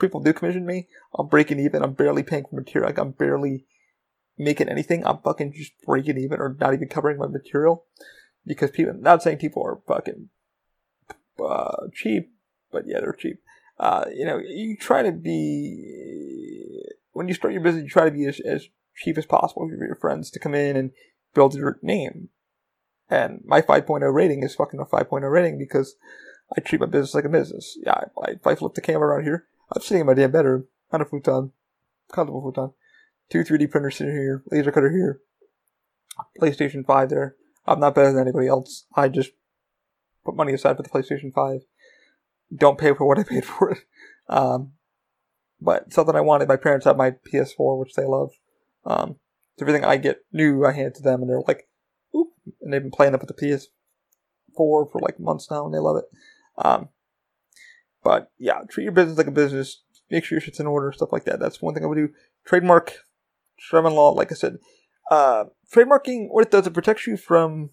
people 0.00 0.20
do 0.20 0.32
commission 0.32 0.64
me. 0.64 0.88
I'm 1.18 1.26
breaking 1.26 1.60
even. 1.60 1.82
I'm 1.82 1.92
barely 1.92 2.22
paying 2.22 2.44
for 2.48 2.56
material. 2.56 2.88
Like 2.88 2.98
I'm 2.98 3.10
barely 3.10 3.66
making 4.38 4.70
anything. 4.70 5.04
I'm 5.06 5.18
fucking 5.18 5.52
just 5.52 5.72
breaking 5.84 6.16
even, 6.16 6.40
or 6.40 6.56
not 6.58 6.72
even 6.72 6.88
covering 6.88 7.18
my 7.18 7.26
material 7.26 7.84
because 8.46 8.70
people. 8.70 8.94
Not 8.98 9.22
saying 9.22 9.38
people 9.38 9.62
are 9.62 9.82
fucking 9.86 10.30
uh, 11.38 11.88
cheap, 11.92 12.32
but 12.72 12.84
yeah, 12.86 13.00
they're 13.00 13.12
cheap. 13.12 13.42
Uh, 13.80 14.04
you 14.14 14.26
know, 14.26 14.38
you 14.38 14.76
try 14.76 15.02
to 15.02 15.10
be 15.10 16.82
when 17.12 17.28
you 17.28 17.34
start 17.34 17.54
your 17.54 17.62
business, 17.62 17.82
you 17.82 17.88
try 17.88 18.04
to 18.04 18.10
be 18.10 18.26
as, 18.26 18.38
as 18.40 18.68
cheap 18.94 19.16
as 19.16 19.24
possible 19.24 19.66
for 19.66 19.86
your 19.86 19.96
friends 19.96 20.30
to 20.30 20.38
come 20.38 20.54
in 20.54 20.76
and 20.76 20.90
build 21.34 21.54
your 21.54 21.78
name. 21.82 22.28
And 23.08 23.40
my 23.44 23.62
5.0 23.62 24.12
rating 24.14 24.42
is 24.42 24.54
fucking 24.54 24.78
a 24.78 24.84
5.0 24.84 25.32
rating 25.32 25.58
because 25.58 25.96
I 26.56 26.60
treat 26.60 26.80
my 26.80 26.86
business 26.86 27.14
like 27.14 27.24
a 27.24 27.30
business. 27.30 27.78
Yeah, 27.82 27.94
I, 28.22 28.32
if 28.32 28.46
I 28.46 28.54
flip 28.54 28.74
the 28.74 28.82
camera 28.82 29.08
around 29.08 29.24
here, 29.24 29.46
I'm 29.74 29.80
sitting 29.80 30.02
in 30.02 30.06
my 30.06 30.14
damn 30.14 30.30
bedroom 30.30 30.66
on 30.92 31.00
a 31.00 31.06
futon, 31.06 31.52
comfortable 32.12 32.42
futon, 32.42 32.72
two 33.30 33.44
3D 33.44 33.70
printers 33.70 33.96
sitting 33.96 34.12
here, 34.12 34.42
laser 34.50 34.72
cutter 34.72 34.90
here, 34.90 35.20
PlayStation 36.40 36.84
5 36.84 37.08
there. 37.08 37.36
I'm 37.66 37.80
not 37.80 37.94
better 37.94 38.12
than 38.12 38.20
anybody 38.20 38.46
else. 38.46 38.84
I 38.94 39.08
just 39.08 39.30
put 40.24 40.36
money 40.36 40.52
aside 40.52 40.76
for 40.76 40.82
the 40.82 40.88
PlayStation 40.88 41.32
5. 41.32 41.62
Don't 42.54 42.78
pay 42.78 42.92
for 42.94 43.06
what 43.06 43.18
I 43.18 43.22
paid 43.22 43.44
for 43.44 43.70
it. 43.70 43.78
Um, 44.28 44.72
but 45.60 45.92
something 45.92 46.16
I 46.16 46.20
wanted. 46.20 46.48
My 46.48 46.56
parents 46.56 46.86
have 46.86 46.96
my 46.96 47.12
PS4, 47.32 47.78
which 47.78 47.94
they 47.94 48.04
love. 48.04 48.30
Um, 48.84 49.16
everything 49.60 49.84
I 49.84 49.96
get 49.96 50.20
new, 50.32 50.64
I 50.64 50.72
hand 50.72 50.88
it 50.88 50.94
to 50.96 51.02
them, 51.02 51.20
and 51.20 51.28
they're 51.28 51.42
like, 51.46 51.68
"Oop!" 52.16 52.28
And 52.60 52.72
they've 52.72 52.82
been 52.82 52.90
playing 52.90 53.14
up 53.14 53.20
with 53.20 53.28
the 53.28 53.34
PS4 53.34 53.66
for 54.56 55.00
like 55.00 55.20
months 55.20 55.50
now, 55.50 55.64
and 55.64 55.74
they 55.74 55.78
love 55.78 55.96
it. 55.96 56.04
Um, 56.56 56.88
but 58.02 58.30
yeah, 58.38 58.62
treat 58.68 58.84
your 58.84 58.92
business 58.92 59.18
like 59.18 59.26
a 59.26 59.32
business. 59.32 59.82
Make 60.10 60.24
sure 60.24 60.36
your 60.36 60.40
shit's 60.40 60.60
in 60.60 60.66
order, 60.66 60.92
stuff 60.92 61.12
like 61.12 61.24
that. 61.24 61.38
That's 61.38 61.62
one 61.62 61.74
thing 61.74 61.84
I 61.84 61.86
would 61.86 61.96
do. 61.96 62.08
Trademark, 62.46 62.94
Sturman 63.60 63.94
Law, 63.94 64.10
like 64.10 64.32
I 64.32 64.34
said, 64.34 64.58
Uh, 65.10 65.44
trademarking, 65.74 66.28
what 66.30 66.46
it 66.46 66.50
does, 66.50 66.66
it 66.66 66.74
protects 66.74 67.06
you 67.06 67.16
from 67.16 67.70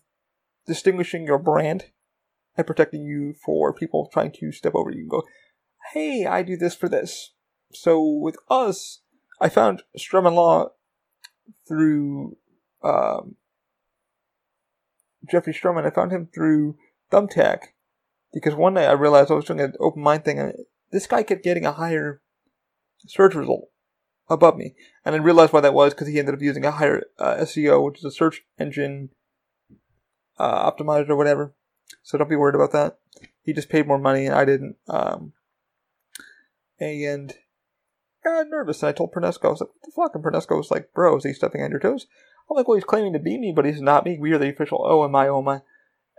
distinguishing 0.65 1.25
your 1.25 1.39
brand 1.39 1.85
and 2.57 2.67
protecting 2.67 3.05
you 3.05 3.33
for 3.45 3.71
people 3.71 4.09
trying 4.11 4.31
to 4.31 4.51
step 4.51 4.73
over 4.75 4.91
you 4.91 5.01
and 5.01 5.09
go, 5.09 5.23
hey, 5.93 6.25
I 6.25 6.41
do 6.41 6.57
this 6.57 6.75
for 6.75 6.89
this. 6.89 7.33
So 7.71 8.01
with 8.01 8.37
us, 8.49 9.01
I 9.39 9.49
found 9.49 9.83
Sturman 9.97 10.33
Law 10.33 10.69
through 11.67 12.37
um, 12.83 13.35
Jeffrey 15.29 15.53
Sturman. 15.53 15.85
I 15.85 15.91
found 15.91 16.11
him 16.11 16.27
through 16.33 16.77
Thumbtack 17.11 17.59
because 18.33 18.55
one 18.55 18.73
day 18.73 18.85
I 18.85 18.93
realized 18.93 19.31
I 19.31 19.35
was 19.35 19.45
doing 19.45 19.61
an 19.61 19.73
open 19.79 20.01
mind 20.01 20.25
thing 20.25 20.39
and 20.39 20.53
this 20.91 21.07
guy 21.07 21.23
kept 21.23 21.43
getting 21.43 21.65
a 21.65 21.73
higher 21.73 22.21
search 23.05 23.35
result 23.35 23.69
above 24.29 24.57
me. 24.57 24.73
And 25.05 25.15
I 25.15 25.19
realized 25.19 25.53
why 25.53 25.61
that 25.61 25.73
was 25.73 25.93
because 25.93 26.07
he 26.07 26.19
ended 26.19 26.35
up 26.35 26.41
using 26.41 26.65
a 26.65 26.71
higher 26.71 27.03
uh, 27.19 27.35
SEO, 27.41 27.83
which 27.85 27.99
is 27.99 28.05
a 28.05 28.11
search 28.11 28.43
engine 28.59 29.09
uh, 30.39 30.71
optimizer 30.71 31.09
or 31.09 31.15
whatever. 31.15 31.53
So 32.03 32.17
don't 32.17 32.29
be 32.29 32.35
worried 32.35 32.55
about 32.55 32.71
that. 32.71 32.97
He 33.41 33.53
just 33.53 33.69
paid 33.69 33.87
more 33.87 33.97
money 33.97 34.25
and 34.25 34.35
I 34.35 34.45
didn't. 34.45 34.75
Um, 34.87 35.33
and 36.79 37.33
I 38.25 38.29
got 38.29 38.49
nervous 38.49 38.83
and 38.83 38.89
I 38.89 38.91
told 38.91 39.13
Pernesco, 39.13 39.45
I 39.45 39.49
was 39.49 39.61
like, 39.61 39.69
what 39.69 39.81
the 39.83 39.91
fuck? 39.95 40.15
And 40.15 40.23
Pernesco 40.23 40.57
was 40.57 40.71
like, 40.71 40.93
bro, 40.93 41.17
is 41.17 41.23
he 41.23 41.33
stepping 41.33 41.61
on 41.61 41.71
your 41.71 41.79
toes? 41.79 42.07
I'm 42.49 42.55
like, 42.55 42.67
well, 42.67 42.75
he's 42.75 42.83
claiming 42.83 43.13
to 43.13 43.19
be 43.19 43.37
me, 43.37 43.53
but 43.55 43.65
he's 43.65 43.81
not 43.81 44.05
me. 44.05 44.17
We 44.19 44.31
are 44.31 44.37
the 44.37 44.49
official 44.49 45.09
my, 45.11 45.27
oh. 45.27 45.61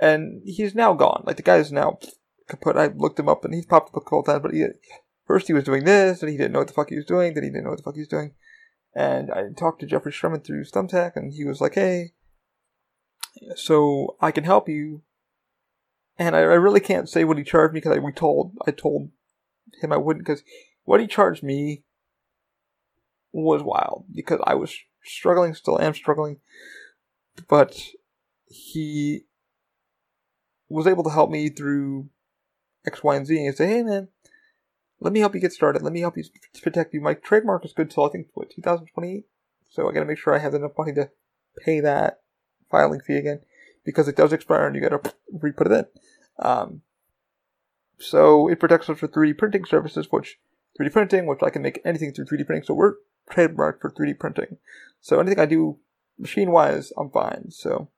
And 0.00 0.42
he's 0.44 0.74
now 0.74 0.92
gone. 0.94 1.24
Like, 1.26 1.36
the 1.36 1.42
guy 1.42 1.56
is 1.56 1.72
now 1.72 1.98
kaput. 2.48 2.76
I 2.76 2.88
looked 2.88 3.18
him 3.18 3.28
up 3.28 3.44
and 3.44 3.54
he's 3.54 3.66
popped 3.66 3.90
up 3.90 3.96
a 3.96 4.00
couple 4.00 4.22
times, 4.22 4.42
but 4.42 4.52
he, 4.52 4.66
first 5.26 5.46
he 5.46 5.52
was 5.52 5.64
doing 5.64 5.84
this, 5.84 6.22
and 6.22 6.30
he 6.30 6.36
didn't 6.36 6.52
know 6.52 6.60
what 6.60 6.68
the 6.68 6.74
fuck 6.74 6.90
he 6.90 6.96
was 6.96 7.04
doing, 7.04 7.34
then 7.34 7.44
he 7.44 7.50
didn't 7.50 7.64
know 7.64 7.70
what 7.70 7.78
the 7.78 7.82
fuck 7.82 7.94
he 7.94 8.00
was 8.00 8.08
doing. 8.08 8.34
And 8.94 9.30
I 9.30 9.44
talked 9.56 9.80
to 9.80 9.86
Jeffrey 9.86 10.12
Sturman 10.12 10.44
through 10.44 10.64
Thumbtack, 10.64 11.12
and 11.16 11.32
he 11.32 11.44
was 11.44 11.60
like, 11.60 11.74
hey, 11.74 12.12
so 13.54 14.16
I 14.20 14.30
can 14.30 14.44
help 14.44 14.68
you. 14.68 15.02
And 16.18 16.34
I, 16.34 16.40
I 16.40 16.42
really 16.42 16.80
can't 16.80 17.08
say 17.08 17.24
what 17.24 17.38
he 17.38 17.44
charged 17.44 17.72
me 17.72 17.80
because 17.80 17.96
I, 17.96 18.00
we 18.00 18.12
told, 18.12 18.56
I 18.66 18.72
told 18.72 19.10
him 19.80 19.92
I 19.92 19.96
wouldn't 19.96 20.26
because 20.26 20.42
what 20.84 21.00
he 21.00 21.06
charged 21.06 21.42
me 21.42 21.84
was 23.32 23.62
wild 23.62 24.06
because 24.12 24.40
I 24.44 24.54
was 24.54 24.74
struggling, 25.04 25.54
still 25.54 25.80
am 25.80 25.94
struggling, 25.94 26.38
but 27.48 27.80
he 28.46 29.26
was 30.68 30.86
able 30.86 31.04
to 31.04 31.10
help 31.10 31.30
me 31.30 31.48
through 31.50 32.08
X, 32.86 33.02
Y, 33.02 33.16
and 33.16 33.26
Z 33.26 33.46
and 33.46 33.56
say, 33.56 33.68
hey 33.68 33.82
man, 33.82 34.08
let 35.00 35.12
me 35.12 35.20
help 35.20 35.34
you 35.34 35.40
get 35.40 35.52
started. 35.52 35.82
Let 35.82 35.92
me 35.92 36.00
help 36.00 36.16
you 36.16 36.24
protect 36.62 36.92
you. 36.94 37.00
My 37.00 37.14
trademark 37.14 37.64
is 37.64 37.72
good 37.72 37.90
till 37.90 38.06
I 38.06 38.08
think, 38.08 38.28
what, 38.34 38.50
2028? 38.50 39.24
So 39.70 39.88
I 39.88 39.92
gotta 39.92 40.06
make 40.06 40.18
sure 40.18 40.34
I 40.34 40.38
have 40.38 40.54
enough 40.54 40.72
money 40.76 40.92
to 40.94 41.10
pay 41.64 41.80
that 41.80 42.20
filing 42.70 43.00
fee 43.00 43.16
again 43.16 43.40
because 43.89 44.07
it 44.07 44.16
does 44.16 44.34
expire 44.34 44.66
and 44.66 44.76
you 44.76 44.82
gotta 44.82 45.01
re-put 45.32 45.66
it 45.66 45.72
in. 45.72 45.86
Um, 46.45 46.82
so 47.99 48.47
it 48.47 48.61
protects 48.61 48.91
us 48.91 48.99
for 48.99 49.09
3D 49.09 49.39
printing 49.39 49.64
services, 49.64 50.09
which 50.11 50.39
3D 50.78 50.93
printing, 50.93 51.26
which 51.26 51.43
I 51.43 51.49
can 51.49 51.62
make 51.62 51.80
anything 51.86 52.12
through 52.12 52.26
3D 52.26 52.45
printing. 52.45 52.64
So 52.64 52.74
we're 52.74 52.97
trademarked 53.30 53.80
for 53.80 53.91
3D 53.91 54.18
printing. 54.18 54.59
So 55.01 55.18
anything 55.18 55.41
I 55.41 55.47
do 55.47 55.78
machine 56.18 56.51
wise, 56.51 56.93
I'm 56.99 57.09
fine. 57.09 57.47
So 57.49 57.89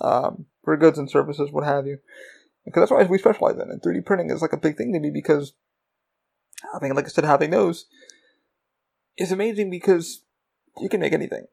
um, 0.00 0.46
for 0.62 0.76
goods 0.76 0.96
and 0.96 1.10
services, 1.10 1.50
what 1.50 1.64
have 1.64 1.88
you. 1.88 1.98
Because 2.64 2.82
that's 2.82 2.92
why 2.92 3.02
we 3.02 3.18
specialize 3.18 3.56
in. 3.56 3.62
And 3.62 3.82
3D 3.82 4.06
printing 4.06 4.30
is 4.30 4.42
like 4.42 4.52
a 4.52 4.56
big 4.56 4.76
thing 4.76 4.92
to 4.92 5.00
me 5.00 5.10
because 5.10 5.54
having, 6.72 6.94
like 6.94 7.06
I 7.06 7.08
said, 7.08 7.24
having 7.24 7.50
those 7.50 7.86
is 9.18 9.32
amazing 9.32 9.70
because 9.70 10.22
you 10.78 10.88
can 10.88 11.00
make 11.00 11.12
anything. 11.12 11.46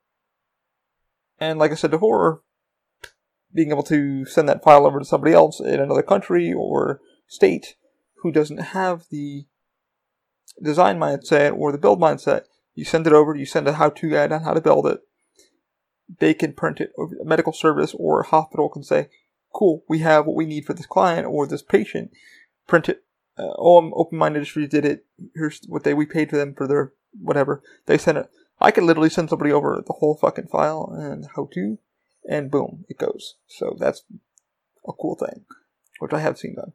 And 1.39 1.57
like 1.57 1.71
I 1.71 1.75
said 1.75 1.89
before, 1.89 2.43
being 3.53 3.71
able 3.71 3.83
to 3.83 4.25
send 4.25 4.47
that 4.47 4.63
file 4.63 4.85
over 4.85 4.99
to 4.99 5.05
somebody 5.05 5.33
else 5.33 5.59
in 5.59 5.79
another 5.79 6.03
country 6.03 6.53
or 6.53 7.01
state 7.27 7.75
who 8.21 8.31
doesn't 8.31 8.57
have 8.57 9.05
the 9.09 9.45
design 10.61 10.99
mindset 10.99 11.55
or 11.55 11.71
the 11.71 11.77
build 11.77 11.99
mindset, 11.99 12.43
you 12.75 12.85
send 12.85 13.07
it 13.07 13.13
over, 13.13 13.35
you 13.35 13.45
send 13.45 13.67
a 13.67 13.73
how 13.73 13.89
to 13.89 14.09
guide 14.09 14.31
on 14.31 14.43
how 14.43 14.53
to 14.53 14.61
build 14.61 14.85
it. 14.85 14.99
They 16.19 16.33
can 16.33 16.53
print 16.53 16.79
it, 16.81 16.91
a 16.97 17.25
medical 17.25 17.53
service 17.53 17.93
or 17.97 18.21
a 18.21 18.27
hospital 18.27 18.69
can 18.69 18.83
say, 18.83 19.09
cool, 19.53 19.83
we 19.87 19.99
have 19.99 20.25
what 20.25 20.35
we 20.35 20.45
need 20.45 20.65
for 20.65 20.73
this 20.73 20.85
client 20.85 21.27
or 21.27 21.47
this 21.47 21.61
patient. 21.61 22.11
Print 22.67 22.89
it. 22.89 23.03
Uh, 23.37 23.53
oh, 23.57 23.91
Open 23.95 24.17
Mind 24.17 24.35
Industries 24.35 24.69
did 24.69 24.85
it. 24.85 25.05
Here's 25.35 25.61
what 25.67 25.83
they 25.83 25.93
we 25.93 26.05
paid 26.05 26.29
for 26.29 26.37
them 26.37 26.53
for 26.53 26.67
their 26.67 26.93
whatever. 27.19 27.63
They 27.85 27.97
sent 27.97 28.17
it. 28.17 28.29
I 28.59 28.71
could 28.71 28.83
literally 28.83 29.09
send 29.09 29.29
somebody 29.29 29.51
over 29.51 29.81
the 29.85 29.93
whole 29.93 30.15
fucking 30.15 30.47
file 30.47 30.93
and 30.93 31.27
how 31.35 31.47
to, 31.53 31.77
and 32.27 32.51
boom, 32.51 32.85
it 32.89 32.97
goes. 32.97 33.35
So 33.47 33.75
that's 33.79 34.03
a 34.87 34.93
cool 34.93 35.15
thing, 35.15 35.45
which 35.99 36.13
I 36.13 36.19
have 36.19 36.37
seen 36.37 36.55
done. 36.55 36.73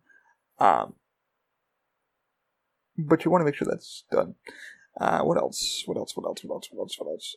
Um, 0.58 0.94
but 2.96 3.24
you 3.24 3.30
want 3.30 3.40
to 3.42 3.44
make 3.44 3.56
sure 3.56 3.66
that's 3.68 4.04
done. 4.10 4.36
Uh, 5.00 5.22
what 5.22 5.36
else? 5.36 5.82
What 5.86 5.96
else? 5.96 6.16
What 6.16 6.26
else? 6.26 6.44
What 6.44 6.54
else? 6.54 6.68
What 6.70 6.82
else? 6.82 6.96
What 6.98 7.10
else? 7.10 7.36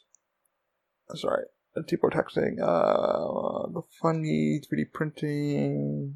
Sorry, 1.16 1.46
Tipo 1.76 2.12
texting. 2.12 2.60
Uh, 2.62 3.68
the 3.72 3.82
funny 4.02 4.62
3D 4.62 4.92
printing. 4.94 6.16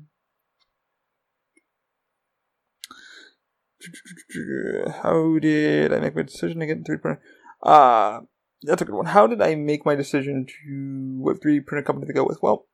How 5.01 5.39
did 5.39 5.91
I 5.91 5.99
make 5.99 6.15
my 6.15 6.21
decision 6.21 6.59
to 6.59 6.65
get 6.67 6.77
in 6.77 6.83
3D 6.83 7.01
printing? 7.01 7.23
Uh, 7.63 8.21
that's 8.64 8.82
a 8.82 8.86
good 8.86 8.95
one. 8.95 9.07
How 9.07 9.28
did 9.28 9.41
I 9.41 9.55
make 9.55 9.86
my 9.86 9.95
decision 9.95 10.45
to 10.45 11.16
what 11.20 11.41
3D 11.41 11.66
printer 11.66 11.84
company 11.84 12.07
to 12.07 12.14
go 12.14 12.26
with? 12.26 12.41
Well, 12.41 12.68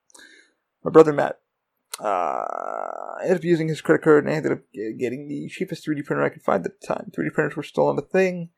my 0.84 0.90
brother 0.90 1.12
Matt 1.12 1.40
uh, 2.00 2.06
I 3.18 3.22
ended 3.22 3.38
up 3.38 3.44
using 3.44 3.68
his 3.68 3.80
credit 3.80 4.02
card 4.02 4.24
and 4.24 4.32
I 4.32 4.36
ended 4.36 4.52
up 4.52 4.60
getting 4.98 5.28
the 5.28 5.48
cheapest 5.48 5.86
3D 5.86 6.04
printer 6.04 6.22
I 6.22 6.28
could 6.28 6.42
find 6.42 6.64
at 6.64 6.80
the 6.80 6.86
time. 6.86 7.10
3D 7.16 7.32
printers 7.32 7.56
were 7.56 7.62
still 7.62 7.88
on 7.88 7.98
a 7.98 8.02
thing. 8.02 8.50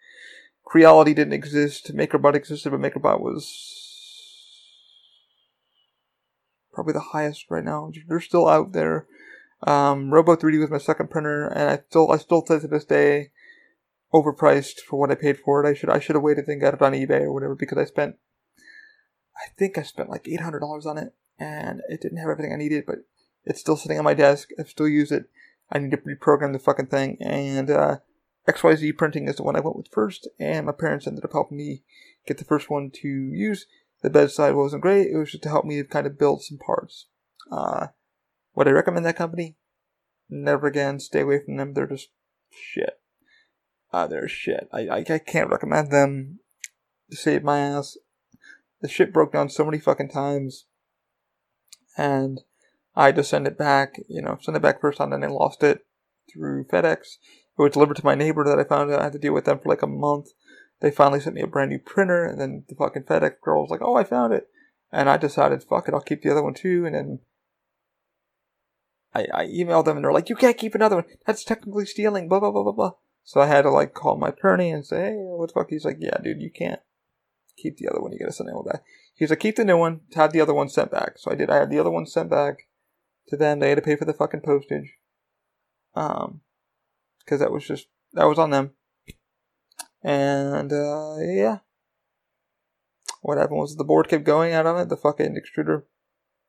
Creality 0.65 1.15
didn't 1.15 1.33
exist. 1.33 1.95
MakerBot 1.95 2.35
existed, 2.35 2.71
but 2.71 2.81
MakerBot 2.81 3.21
was 3.21 3.67
probably 6.73 6.93
the 6.93 7.01
highest 7.01 7.47
right 7.49 7.65
now. 7.65 7.91
They're 8.09 8.21
still 8.21 8.47
out 8.47 8.73
there. 8.73 9.07
Um, 9.67 10.13
Robo 10.13 10.37
3D 10.37 10.61
was 10.61 10.71
my 10.71 10.79
second 10.79 11.11
printer, 11.11 11.47
and 11.49 11.69
I 11.69 11.81
still 11.89 12.11
I 12.11 12.19
still 12.19 12.45
say 12.47 12.61
to 12.61 12.69
this 12.69 12.85
day 12.85 13.31
overpriced 14.13 14.81
for 14.81 14.99
what 14.99 15.11
I 15.11 15.15
paid 15.15 15.39
for 15.39 15.65
it. 15.65 15.69
I 15.69 15.75
should 15.75 15.91
I 15.91 16.01
should 16.01 16.17
have 16.17 16.23
waited 16.23 16.49
and 16.49 16.61
got 16.61 16.75
it 16.75 16.83
on 16.83 16.93
eBay 16.93 17.23
or 17.23 17.33
whatever 17.33 17.55
because 17.55 17.79
I 17.79 17.85
spent 17.85 18.17
I 19.37 19.49
think 19.57 19.79
I 19.79 19.83
spent 19.83 20.11
like 20.11 20.29
eight 20.29 20.41
hundred 20.41 20.61
dollars 20.61 20.87
on 20.87 20.99
it, 20.99 21.15
and 21.39 21.81
it 21.89 22.01
didn't 22.01 22.19
have 22.19 22.29
everything 22.29 22.53
I 22.53 22.57
needed, 22.57 22.85
but 22.87 22.99
it's 23.45 23.61
still 23.61 23.77
sitting 23.77 23.99
on 23.99 24.05
my 24.05 24.15
desk. 24.15 24.51
I 24.59 24.65
still 24.65 24.89
use 24.89 25.11
it. 25.11 25.25
I 25.71 25.79
need 25.79 25.93
to 25.93 25.97
reprogram 25.99 26.53
the 26.53 26.59
fucking 26.59 26.87
thing. 26.87 27.17
And 27.21 27.71
uh, 27.71 27.99
XYZ 28.49 28.97
printing 28.97 29.29
is 29.29 29.37
the 29.37 29.43
one 29.43 29.57
I 29.57 29.61
went 29.61 29.77
with 29.77 29.89
first, 29.93 30.29
and 30.39 30.67
my 30.67 30.73
parents 30.73 31.07
ended 31.07 31.25
up 31.25 31.33
helping 31.33 31.59
me 31.59 31.83
get 32.27 32.39
the 32.39 32.45
first 32.45 32.69
one 32.69 32.91
to 33.03 33.09
use. 33.09 33.67
The 34.03 34.11
bedside 34.11 34.55
wasn't 34.55 34.83
great. 34.83 35.09
It 35.09 35.17
was 35.17 35.31
just 35.31 35.43
to 35.45 35.49
help 35.49 35.65
me 35.65 35.83
kind 35.85 36.07
of 36.07 36.19
build 36.19 36.43
some 36.43 36.59
parts. 36.59 37.07
Uh, 37.51 37.89
would 38.55 38.67
I 38.67 38.73
recommend 38.73 39.07
that 39.07 39.17
company? 39.17 39.57
Never 40.29 40.67
again. 40.67 41.01
Stay 41.01 41.21
away 41.21 41.41
from 41.45 41.57
them. 41.57 41.75
They're 41.75 41.87
just 41.87 42.09
shit. 42.51 43.00
Uh, 43.93 44.07
they're 44.07 44.29
shit. 44.29 44.69
I, 44.73 44.87
I, 44.87 44.97
I 44.99 45.19
can't 45.19 45.51
recommend 45.51 45.91
them 45.91 46.41
to 47.11 47.17
save 47.17 47.43
my 47.43 47.59
ass. 47.59 47.97
The 48.81 48.89
shit 48.89 49.13
broke 49.13 49.33
down 49.33 49.49
so 49.49 49.65
many 49.65 49.79
fucking 49.79 50.11
times. 50.11 50.67
And 51.97 52.41
I 52.95 53.07
had 53.07 53.17
to 53.17 53.25
send 53.25 53.47
it 53.47 53.59
back, 53.59 54.01
you 54.09 54.23
know, 54.23 54.39
send 54.41 54.57
it 54.57 54.63
back 54.63 54.81
first 54.81 54.99
time, 54.99 55.13
and 55.13 55.23
then 55.23 55.31
I 55.31 55.33
lost 55.33 55.63
it 55.63 55.87
through 56.33 56.65
FedEx. 56.65 57.19
It 57.59 57.63
was 57.63 57.73
delivered 57.73 57.97
to 57.97 58.05
my 58.05 58.15
neighbor 58.15 58.45
that 58.45 58.59
I 58.59 58.65
found 58.65 58.93
I 58.93 59.03
had 59.03 59.13
to 59.13 59.19
deal 59.19 59.35
with 59.35 59.45
them 59.45 59.59
for 59.59 59.69
like 59.69 59.83
a 59.83 59.87
month. 59.87 60.29
They 60.81 60.91
finally 60.91 61.21
sent 61.21 61.35
me 61.35 61.43
a 61.43 61.47
brand 61.47 61.71
new 61.71 61.79
printer, 61.79 62.25
and 62.25 62.41
then 62.41 62.65
the 62.69 62.75
fucking 62.75 63.03
FedEx 63.03 63.41
girl 63.43 63.63
was 63.63 63.71
like, 63.71 63.83
"Oh, 63.83 63.97
I 63.97 64.05
found 64.05 64.33
it," 64.33 64.49
and 64.91 65.11
I 65.11 65.19
decided, 65.19 65.63
"Fuck 65.63 65.89
it, 65.89 65.95
I'll 65.95 66.01
keep 66.01 66.23
the 66.23 66.31
other 66.31 66.43
one 66.43 66.55
too." 66.55 66.87
And 66.87 66.95
then 66.95 67.19
I, 69.15 69.27
I 69.35 69.47
emailed 69.47 69.85
them, 69.85 69.99
and 69.99 70.05
they're 70.05 70.13
like, 70.13 70.31
"You 70.31 70.37
can't 70.37 70.57
keep 70.57 70.75
another 70.75 70.97
one. 70.97 71.05
That's 71.27 71.45
technically 71.45 71.85
stealing." 71.85 72.29
Blah 72.29 72.41
blah 72.41 72.51
blah 72.51 72.63
blah 72.63 72.73
blah. 72.73 72.93
So 73.25 73.41
I 73.41 73.47
had 73.47 73.63
to 73.63 73.71
like 73.71 73.95
call 73.95 74.17
my 74.17 74.29
attorney 74.29 74.71
and 74.71 74.85
say, 74.85 75.11
"Hey, 75.11 75.17
what 75.17 75.49
the 75.49 75.55
fuck?" 75.55 75.71
He's 75.71 75.85
like, 75.85 75.99
"Yeah, 76.01 76.17
dude, 76.23 76.41
you 76.41 76.51
can't 76.51 76.81
keep 77.57 77.77
the 77.77 77.89
other 77.89 78.01
one. 78.01 78.13
You 78.13 78.19
gotta 78.19 78.33
send 78.33 78.49
it 78.49 78.55
all 78.55 78.65
back." 78.65 78.83
He's 79.15 79.31
like, 79.31 79.41
"Keep 79.41 79.57
the 79.57 79.65
new 79.65 79.77
one. 79.77 80.01
Have 80.15 80.33
the 80.33 80.41
other 80.41 80.55
one 80.55 80.69
sent 80.69 80.91
back." 80.91 81.19
So 81.19 81.31
I 81.31 81.35
did. 81.35 81.51
I 81.51 81.57
had 81.57 81.71
the 81.71 81.79
other 81.79 81.91
one 81.91 82.07
sent 82.07 82.31
back 82.31 82.69
to 83.29 83.37
them. 83.37 83.61
They 83.61 83.69
had 83.69 83.77
to 83.77 83.83
pay 83.83 83.97
for 83.97 84.05
the 84.05 84.15
fucking 84.15 84.41
postage. 84.41 84.95
Um, 85.95 86.41
because 87.31 87.41
that 87.41 87.53
was 87.53 87.67
just 87.67 87.87
that 88.13 88.27
was 88.27 88.39
on 88.39 88.51
them. 88.51 88.73
And 90.03 90.73
uh, 90.73 91.17
yeah, 91.21 91.59
what 93.23 93.39
happened 93.39 93.59
was 93.59 93.77
the 93.77 93.85
board 93.85 94.09
kept 94.09 94.25
going 94.25 94.53
out 94.53 94.67
on 94.67 94.81
it. 94.81 94.89
The 94.89 94.97
fucking 94.97 95.37
extruder 95.37 95.85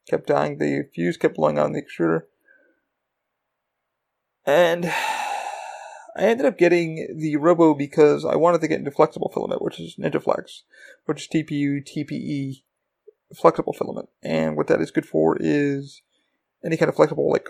kept 0.10 0.28
dying. 0.28 0.58
The 0.58 0.90
fuse 0.94 1.18
kept 1.18 1.36
blowing 1.36 1.60
out 1.60 1.66
on 1.66 1.74
the 1.74 1.82
extruder, 1.82 2.24
and 4.46 4.92
I 6.16 6.24
ended 6.24 6.46
up 6.46 6.58
getting 6.58 7.16
the 7.18 7.38
Robo 7.38 7.74
because 7.74 8.26
I 8.26 8.36
wanted 8.36 8.62
to 8.62 8.68
get 8.68 8.80
into 8.80 8.92
flexible 8.92 9.32
filament, 9.34 9.62
which 9.62 9.80
is 9.80 9.96
NinjaFlex, 9.98 10.62
which 11.06 11.22
is 11.22 11.28
TPU, 11.28 11.86
TPE, 11.86 12.64
flexible 13.36 13.74
filament. 13.74 14.10
And 14.22 14.58
what 14.58 14.68
that 14.68 14.82
is 14.82 14.92
good 14.92 15.06
for 15.06 15.38
is 15.40 16.02
any 16.64 16.78
kind 16.78 16.90
of 16.90 16.96
flexible, 16.96 17.30
like 17.32 17.48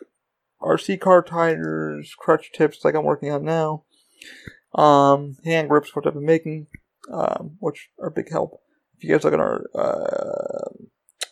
RC 0.62 1.00
car 1.00 1.24
tires, 1.24 2.16
crutch 2.18 2.52
tips, 2.52 2.86
like 2.86 2.94
I'm 2.94 3.04
working 3.04 3.32
on 3.32 3.44
now, 3.44 3.84
um, 4.76 5.38
hand 5.44 5.70
grips, 5.70 5.96
which 5.96 6.06
I've 6.06 6.14
been 6.14 6.26
making, 6.26 6.68
um, 7.12 7.58
which 7.60 7.90
are 8.00 8.10
big 8.10 8.32
help. 8.32 8.62
If 8.98 9.04
you 9.04 9.12
guys 9.12 9.24
look 9.24 9.34
at 9.34 9.40
our 9.40 9.66
uh, 9.74 10.70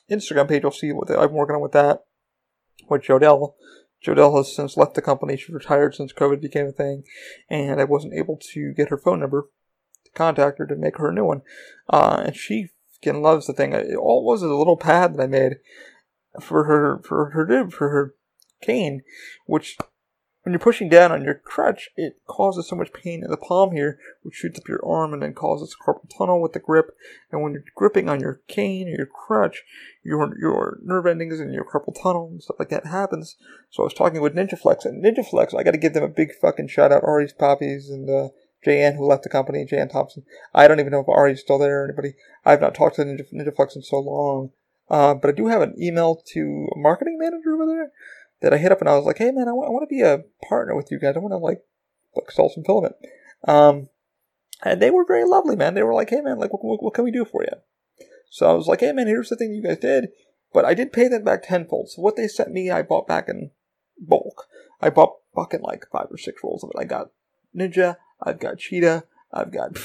Instagram 0.10 0.50
page, 0.50 0.64
you'll 0.64 0.72
see 0.72 0.92
what 0.92 1.12
I'm 1.12 1.34
working 1.34 1.56
on 1.56 1.62
with 1.62 1.74
that. 1.74 2.06
With 2.90 3.04
Jodelle. 3.04 3.54
Jodelle 4.06 4.38
has 4.38 4.56
since 4.56 4.78
left 4.78 4.94
the 4.94 5.02
company. 5.02 5.38
She 5.38 5.52
retired 5.52 5.96
since 5.96 6.14
COVID 6.14 6.42
became 6.42 6.68
a 6.68 6.72
thing, 6.72 7.04
and 7.50 7.82
I 7.82 7.84
wasn't 7.84 8.14
able 8.14 8.38
to 8.54 8.74
get 8.74 8.90
her 8.90 8.98
phone 8.98 9.20
number 9.20 9.50
to 10.06 10.12
contact 10.12 10.60
her 10.60 10.66
to 10.68 10.76
make 10.76 10.98
her 10.98 11.10
a 11.10 11.14
new 11.14 11.26
one. 11.26 11.42
Uh, 11.90 12.24
and 12.28 12.36
she 12.36 12.70
fucking 12.94 13.22
loves 13.22 13.48
the 13.48 13.54
thing. 13.54 13.74
It 13.74 13.96
all 13.96 14.24
was 14.24 14.42
a 14.42 14.48
little 14.48 14.78
pad 14.78 15.16
that 15.16 15.24
I 15.24 15.28
made 15.28 15.58
for 16.42 16.66
her 16.66 17.02
for 17.04 17.32
her 17.32 17.70
for 17.70 17.90
her 17.90 18.16
cane, 18.62 19.02
which 19.46 19.78
when 20.50 20.54
you're 20.54 20.60
pushing 20.62 20.90
down 20.90 21.12
on 21.12 21.24
your 21.24 21.36
crutch, 21.36 21.92
it 21.96 22.22
causes 22.26 22.68
so 22.68 22.76
much 22.76 22.92
pain 22.92 23.24
in 23.24 23.30
the 23.30 23.38
palm 23.38 23.72
here, 23.72 24.00
which 24.24 24.34
shoots 24.34 24.58
up 24.58 24.68
your 24.68 24.84
arm 24.84 25.14
and 25.14 25.22
then 25.22 25.36
causes 25.36 25.78
carpal 25.80 26.10
tunnel 26.18 26.42
with 26.42 26.54
the 26.54 26.60
grip. 26.60 26.90
And 27.32 27.44
when 27.44 27.52
you're 27.54 27.66
gripping 27.76 28.10
on 28.10 28.20
your 28.20 28.42
cane 28.48 28.88
or 28.88 28.98
your 28.98 29.06
crutch, 29.06 29.64
your 30.04 30.36
your 30.40 30.80
nerve 30.82 31.06
endings 31.06 31.40
and 31.40 31.54
your 31.54 31.66
carpal 31.66 31.94
tunnel 31.94 32.30
and 32.32 32.42
stuff 32.42 32.56
like 32.58 32.70
that 32.70 32.88
happens. 32.88 33.36
So 33.70 33.84
I 33.84 33.86
was 33.86 33.94
talking 33.94 34.22
with 34.22 34.34
NinjaFlex, 34.34 34.86
and 34.86 35.06
NinjaFlex, 35.06 35.54
I 35.54 35.62
got 35.62 35.74
to 35.74 35.78
give 35.78 35.94
them 35.94 36.04
a 36.04 36.08
big 36.08 36.32
fucking 36.42 36.70
shout 36.70 36.92
out, 36.92 37.04
Ari's 37.04 37.32
Poppies 37.32 37.88
and 37.88 38.10
uh, 38.10 38.30
JN 38.66 38.96
who 38.96 39.06
left 39.06 39.22
the 39.22 39.30
company, 39.30 39.68
JN 39.72 39.92
Thompson. 39.92 40.24
I 40.52 40.68
don't 40.68 40.80
even 40.80 40.92
know 40.92 41.02
if 41.02 41.10
Ari's 41.10 41.42
still 41.42 41.60
there 41.60 41.84
or 41.84 41.86
anybody. 41.86 42.16
I've 42.44 42.62
not 42.62 42.74
talked 42.74 42.96
to 42.96 43.04
Ninja, 43.04 43.32
NinjaFlex 43.32 43.76
in 43.76 43.84
so 43.84 44.00
long. 44.00 44.50
Uh, 44.90 45.14
but 45.14 45.30
I 45.30 45.34
do 45.34 45.46
have 45.46 45.62
an 45.62 45.76
email 45.80 46.20
to 46.34 46.68
a 46.76 46.80
marketing 46.80 47.20
manager 47.20 47.54
over 47.54 47.68
there 47.68 47.92
that 48.42 48.54
I 48.54 48.58
hit 48.58 48.72
up 48.72 48.80
and 48.80 48.90
I 48.90 48.96
was 48.96 49.06
like, 49.06 49.18
hey 49.18 49.32
man, 49.32 49.48
I, 49.48 49.52
w- 49.52 49.66
I 49.66 49.70
want 49.70 49.84
to 49.84 49.94
be 49.94 50.02
a 50.02 50.24
partner 50.48 50.76
with 50.76 50.92
you 50.92 51.00
guys. 51.00 51.16
I 51.16 51.20
want 51.20 51.34
to 51.34 51.38
like, 51.38 51.64
like 52.16 52.32
sell 52.32 52.50
some 52.50 52.64
filament. 52.64 52.96
Um, 53.48 53.90
and 54.64 54.82
they 54.82 54.92
were 54.92 55.06
very 55.06 55.26
lovely, 55.26 55.56
man. 55.56 55.74
They 55.74 55.84
were 55.84 55.94
like, 55.94 56.10
hey 56.10 56.22
man, 56.22 56.40
like, 56.40 56.54
what, 56.54 56.64
what, 56.64 56.84
what, 56.84 56.94
can 56.94 57.04
we 57.04 57.12
do 57.12 57.26
for 57.26 57.44
you? 57.44 58.06
So 58.30 58.50
I 58.50 58.54
was 58.54 58.68
like, 58.68 58.82
hey 58.82 58.92
man, 58.92 59.08
here's 59.08 59.30
the 59.30 59.36
thing 59.36 59.54
you 59.54 59.64
guys 59.64 59.80
did. 59.80 60.10
But 60.54 60.66
I 60.66 60.74
did 60.74 60.94
pay 60.94 61.08
them 61.08 61.24
back 61.24 61.44
tenfold. 61.44 61.90
So 61.90 62.02
what 62.02 62.16
they 62.16 62.28
sent 62.28 62.52
me, 62.52 62.72
I 62.72 62.82
bought 62.82 63.08
back 63.08 63.30
in 63.30 63.52
bulk. 64.00 64.48
I 64.82 64.90
bought 64.90 65.18
fucking 65.36 65.62
like 65.62 65.86
five 65.92 66.08
or 66.10 66.18
six 66.18 66.42
rolls 66.44 66.64
of 66.64 66.72
it. 66.74 66.80
I 66.80 66.86
got 66.86 67.10
Ninja, 67.56 67.98
I've 68.22 68.40
got 68.40 68.58
Cheetah, 68.58 69.04
I've 69.32 69.52
got 69.52 69.78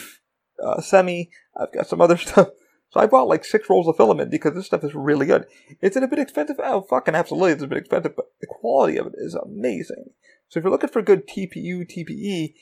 uh, 0.63 0.81
Semi, 0.81 1.31
I've 1.57 1.73
got 1.73 1.87
some 1.87 2.01
other 2.01 2.17
stuff. 2.19 2.49
So 2.95 3.01
I 3.01 3.07
bought 3.07 3.27
like 3.27 3.45
six 3.45 3.69
rolls 3.69 3.89
of 3.89 3.97
filament 3.97 4.31
because 4.31 4.55
this 4.55 4.67
stuff 4.67 4.85
is 4.85 4.95
really 4.95 5.27
good. 5.27 5.47
It's 5.83 5.97
a 5.97 6.07
bit 6.07 6.21
expensive. 6.21 6.61
Oh, 6.63 6.83
fucking 6.83 7.17
absolutely, 7.17 7.51
it's 7.51 7.63
a 7.65 7.67
bit 7.67 7.79
expensive, 7.79 8.15
but 8.15 8.27
the 8.41 8.47
quality 8.47 8.99
of 8.99 9.07
it 9.07 9.15
is 9.17 9.35
amazing. 9.35 10.11
So 10.49 10.59
if 10.59 10.65
you're 10.65 10.71
looking 10.71 10.91
for 10.91 11.03
good 11.03 11.27
TPU, 11.27 11.91
TPE, 11.91 12.55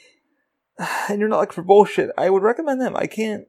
and 1.11 1.21
you're 1.21 1.29
not 1.29 1.41
looking 1.41 1.53
for 1.53 1.63
bullshit, 1.63 2.09
I 2.17 2.31
would 2.31 2.43
recommend 2.43 2.81
them. 2.81 2.97
I 2.97 3.07
can't 3.07 3.45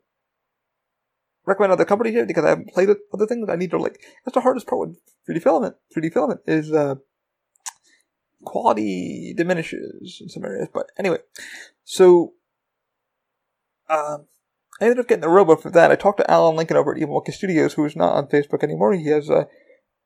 recommend 1.45 1.71
other 1.71 1.85
companies 1.85 2.15
yet 2.15 2.27
because 2.27 2.43
I 2.43 2.49
haven't 2.49 2.73
played 2.73 2.89
other 3.13 3.27
things. 3.27 3.47
I 3.49 3.55
need 3.55 3.71
to 3.71 3.77
like, 3.77 4.01
that's 4.25 4.35
the 4.35 4.41
hardest 4.41 4.67
part 4.67 4.81
with 4.81 4.97
3D 5.29 5.41
filament. 5.41 5.77
3D 5.95 6.11
filament 6.11 6.41
is, 6.47 6.73
uh, 6.73 6.95
quality 8.43 9.33
diminishes 9.37 10.19
in 10.19 10.27
some 10.27 10.43
areas. 10.43 10.67
But 10.73 10.87
anyway, 10.99 11.19
so, 11.85 12.33
um, 13.89 14.25
I 14.83 14.87
ended 14.87 14.99
up 14.99 15.07
getting 15.07 15.23
a 15.23 15.29
robo 15.29 15.55
for 15.55 15.69
that. 15.69 15.91
I 15.91 15.95
talked 15.95 16.17
to 16.17 16.29
Alan 16.29 16.57
Lincoln 16.57 16.75
over 16.75 16.93
at 16.93 17.01
Evil 17.01 17.13
Monkey 17.13 17.31
Studios, 17.31 17.73
who 17.73 17.85
is 17.85 17.95
not 17.95 18.15
on 18.15 18.27
Facebook 18.27 18.63
anymore. 18.63 18.93
He 18.93 19.07
has 19.07 19.29
a 19.29 19.47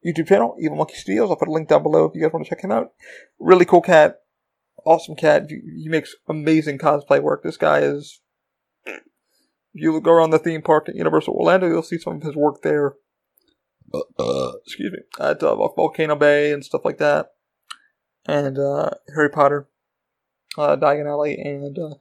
YouTube 0.06 0.28
channel, 0.28 0.56
Evil 0.60 0.78
Monkey 0.78 0.94
Studios. 0.94 1.32
I'll 1.32 1.36
put 1.36 1.48
a 1.48 1.52
link 1.52 1.68
down 1.68 1.82
below 1.82 2.06
if 2.06 2.14
you 2.14 2.22
guys 2.22 2.32
want 2.32 2.46
to 2.46 2.50
check 2.50 2.64
him 2.64 2.72
out. 2.72 2.92
Really 3.40 3.66
cool 3.66 3.82
cat. 3.82 4.20
Awesome 4.86 5.16
cat. 5.16 5.48
He 5.50 5.90
makes 5.90 6.16
amazing 6.30 6.78
cosplay 6.78 7.20
work. 7.20 7.42
This 7.42 7.58
guy 7.58 7.80
is. 7.80 8.22
If 8.86 9.02
you 9.74 10.00
go 10.00 10.12
around 10.12 10.30
the 10.30 10.38
theme 10.38 10.62
park 10.62 10.88
at 10.88 10.96
Universal 10.96 11.34
Orlando, 11.34 11.68
you'll 11.68 11.82
see 11.82 11.98
some 11.98 12.18
of 12.18 12.22
his 12.22 12.36
work 12.36 12.62
there. 12.62 12.94
Uh, 13.92 14.02
uh, 14.20 14.52
excuse 14.64 14.92
me. 14.92 15.00
At 15.20 15.42
uh, 15.42 15.56
Volcano 15.56 16.16
Bay 16.16 16.52
and 16.52 16.64
stuff 16.64 16.86
like 16.86 17.00
that. 17.00 17.32
And 18.28 18.60
uh, 18.60 18.92
Harry 19.16 19.32
Potter, 19.32 19.70
uh, 20.56 20.76
Diagon 20.76 21.10
Alley, 21.10 21.36
and 21.40 21.76
uh, 21.80 21.96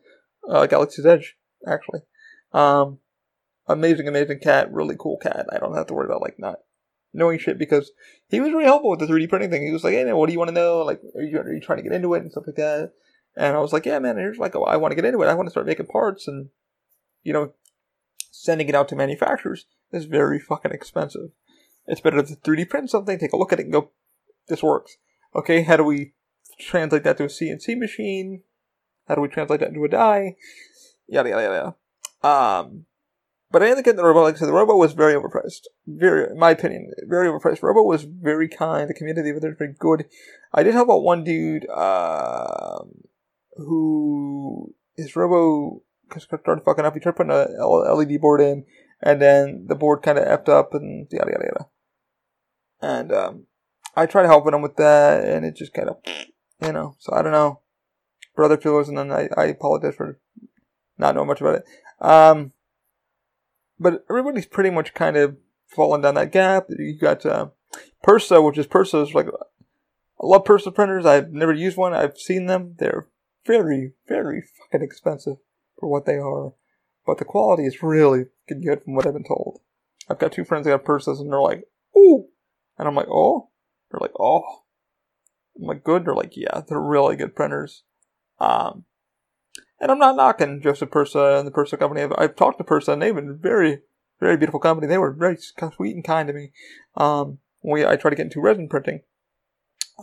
uh, 0.47 0.67
Galaxy's 0.67 1.07
Edge, 1.07 1.37
actually. 1.67 2.01
Um, 2.53 2.99
amazing, 3.67 4.09
amazing 4.09 4.41
cat, 4.41 4.73
really 4.73 4.97
cool 4.99 5.19
cat. 5.19 5.47
I 5.53 5.59
don't 5.59 5.77
have 5.77 5.87
to 5.89 5.95
worry 5.95 6.07
about 6.07 6.23
like 6.23 6.39
not 6.39 6.61
knowing 7.13 7.39
shit 7.39 7.59
because 7.59 7.93
he 8.29 8.41
was 8.41 8.53
really 8.53 8.65
helpful 8.65 8.91
with 8.91 9.01
the 9.01 9.07
3D 9.07 9.29
printing 9.29 9.51
thing. 9.51 9.67
He 9.67 9.73
was 9.73 9.85
like, 9.85 9.95
"Hey 9.95 10.05
man, 10.05 10.17
what 10.17 10.27
do 10.27 10.33
you 10.33 10.39
want 10.39 10.49
to 10.49 10.55
know? 10.55 10.83
Like, 10.83 11.01
are 11.15 11.23
you, 11.23 11.39
are 11.39 11.53
you 11.53 11.61
trying 11.61 11.79
to 11.79 11.83
get 11.83 11.93
into 11.93 12.15
it 12.15 12.23
and 12.23 12.31
stuff 12.31 12.45
like 12.47 12.57
that?" 12.57 12.93
And 13.37 13.57
I 13.57 13.61
was 13.61 13.73
like, 13.73 13.87
"Yeah, 13.87 13.99
man, 13.99 14.17
here's 14.17 14.39
like, 14.39 14.55
oh, 14.57 14.65
I 14.65 14.77
want 14.77 14.93
to 14.93 14.97
get 14.97 15.05
into 15.05 15.23
it. 15.23 15.27
I 15.27 15.35
want 15.35 15.47
to 15.47 15.51
start 15.51 15.67
making 15.67 15.87
parts, 15.87 16.29
and 16.29 16.49
you 17.23 17.33
know, 17.33 17.53
sending 18.31 18.69
it 18.69 18.75
out 18.75 18.89
to 18.89 18.97
manufacturers 18.97 19.67
is 19.93 20.05
very 20.05 20.39
fucking 20.39 20.73
expensive. 20.73 21.31
It's 21.87 22.01
better 22.01 22.23
to 22.23 22.35
3D 22.35 22.69
print 22.69 22.91
something, 22.91 23.19
take 23.19 23.33
a 23.33 23.37
look 23.37 23.53
at 23.53 23.61
it, 23.61 23.65
and 23.65 23.73
go, 23.73 23.91
this 24.49 24.63
works. 24.63 24.97
Okay, 25.35 25.63
how 25.63 25.77
do 25.77 25.85
we 25.85 26.15
translate 26.59 27.05
that 27.05 27.17
to 27.19 27.25
a 27.25 27.29
CNC 27.29 27.79
machine? 27.79 28.43
How 29.07 29.15
do 29.15 29.21
we 29.21 29.29
translate 29.29 29.61
that 29.61 29.69
into 29.69 29.85
a 29.85 29.89
die? 29.89 30.37
Yada 31.09 31.29
yada 31.29 31.43
yada. 31.43 31.75
Um, 32.23 32.87
but 33.51 33.63
I 33.63 33.69
up 33.69 33.85
getting 33.85 33.97
the 33.97 34.05
Robo. 34.05 34.23
Like 34.23 34.35
I 34.35 34.39
said, 34.39 34.49
the 34.49 34.53
Robo 34.53 34.77
was 34.77 34.93
very 34.93 35.15
overpriced. 35.15 35.63
Very, 35.87 36.31
in 36.31 36.39
my 36.39 36.51
opinion, 36.51 36.91
very 37.05 37.29
overpriced. 37.29 37.63
Robo 37.63 37.83
was 37.83 38.05
very 38.05 38.49
kind. 38.49 38.89
The 38.89 38.95
community 38.95 39.33
was 39.33 39.43
very 39.43 39.75
good. 39.79 40.07
I 40.53 40.63
did 40.63 40.75
help 40.75 40.91
out 40.91 41.03
one 41.03 41.23
dude, 41.23 41.67
uh, 41.69 42.81
who 43.57 44.75
his 44.97 45.15
Robo 45.15 45.83
started 46.19 46.65
fucking 46.65 46.85
up. 46.85 46.95
He 46.95 47.01
tried 47.01 47.17
putting 47.17 47.33
a 47.33 47.67
LED 47.67 48.21
board 48.21 48.41
in, 48.41 48.65
and 49.01 49.23
then 49.23 49.67
the 49.69 49.75
board 49.75 50.03
kind 50.03 50.19
of 50.19 50.25
effed 50.25 50.49
up, 50.49 50.75
and 50.75 51.07
yada 51.11 51.31
yada 51.31 51.45
yada. 51.45 51.67
And 52.83 53.13
um, 53.13 53.47
I 53.95 54.07
tried 54.07 54.27
helping 54.27 54.55
him 54.55 54.63
with 54.63 54.77
that, 54.77 55.25
and 55.25 55.45
it 55.45 55.57
just 55.57 55.73
kind 55.73 55.89
of, 55.89 55.97
you 56.61 56.73
know. 56.73 56.97
So 56.99 57.15
I 57.15 57.23
don't 57.23 57.33
know, 57.33 57.61
brother 58.35 58.57
feelers, 58.57 58.89
and 58.89 58.99
then 58.99 59.13
I, 59.13 59.29
I 59.37 59.45
apologize 59.47 59.95
for 59.95 60.19
not 60.99 61.15
knowing 61.15 61.29
much 61.29 61.41
about 61.41 61.57
it. 61.57 61.65
Um, 62.01 62.53
but 63.79 64.05
everybody's 64.09 64.47
pretty 64.47 64.71
much 64.71 64.95
kind 64.95 65.17
of 65.17 65.37
fallen 65.67 66.01
down 66.01 66.15
that 66.15 66.33
gap. 66.33 66.67
You 66.71 66.97
got 66.99 67.25
uh, 67.27 67.49
Prusa, 68.07 68.45
which 68.45 68.59
is 68.59 68.67
Prusa's 68.67 69.15
like 69.15 69.29
I 70.21 70.27
love 70.27 70.45
Prusa 70.45 70.75
printers. 70.75 71.05
I've 71.05 71.33
never 71.33 71.53
used 71.53 71.77
one. 71.77 71.93
I've 71.93 72.19
seen 72.19 72.47
them. 72.47 72.75
They're 72.79 73.09
very, 73.45 73.93
very 74.09 74.43
fucking 74.43 74.85
expensive 74.85 75.37
for 75.79 75.89
what 75.89 76.07
they 76.07 76.17
are, 76.17 76.55
but 77.05 77.19
the 77.19 77.25
quality 77.25 77.65
is 77.67 77.83
really 77.83 78.27
good 78.49 78.83
from 78.83 78.95
what 78.95 79.07
I've 79.07 79.13
been 79.13 79.25
told. 79.25 79.61
I've 80.09 80.19
got 80.19 80.33
two 80.33 80.45
friends 80.45 80.65
that 80.65 80.71
have 80.71 80.85
Prusas, 80.85 81.21
and 81.21 81.31
they're 81.31 81.41
like, 81.41 81.65
"Ooh," 81.97 82.29
and 82.79 82.89
I'm 82.89 82.95
like, 82.95 83.09
"Oh," 83.11 83.51
they're 83.91 84.01
like, 84.01 84.19
"Oh." 84.19 84.63
I'm 85.59 85.67
like, 85.67 85.85
"Good." 85.85 86.05
They're 86.05 86.15
like, 86.15 86.37
"Yeah, 86.37 86.63
they're 86.67 86.81
really 86.81 87.17
good 87.17 87.37
printers." 87.37 87.83
Um, 88.39 88.85
and 89.81 89.91
I'm 89.91 89.99
not 89.99 90.17
knocking 90.17 90.61
Josef 90.61 90.91
Prusa 90.91 91.39
and 91.39 91.47
the 91.47 91.53
Prusa 91.53 91.79
company. 91.79 92.03
I've, 92.03 92.13
I've 92.17 92.37
talked 92.37 92.59
to 92.59 92.65
Prusa 92.65 92.89
and 92.89 93.03
they've 93.03 93.15
been 93.15 93.39
very, 93.39 93.81
very 94.21 94.37
beautiful 94.37 94.61
company. 94.61 94.87
They 94.87 94.99
were 94.99 95.13
very 95.13 95.37
sweet 95.37 95.95
and 95.95 96.05
kind 96.05 96.29
to 96.29 96.33
me. 96.33 96.53
Um, 96.97 97.39
we, 97.63 97.85
I 97.85 97.97
tried 97.97 98.11
to 98.11 98.17
get 98.17 98.25
into 98.25 98.41
resin 98.41 98.69
printing. 98.69 99.01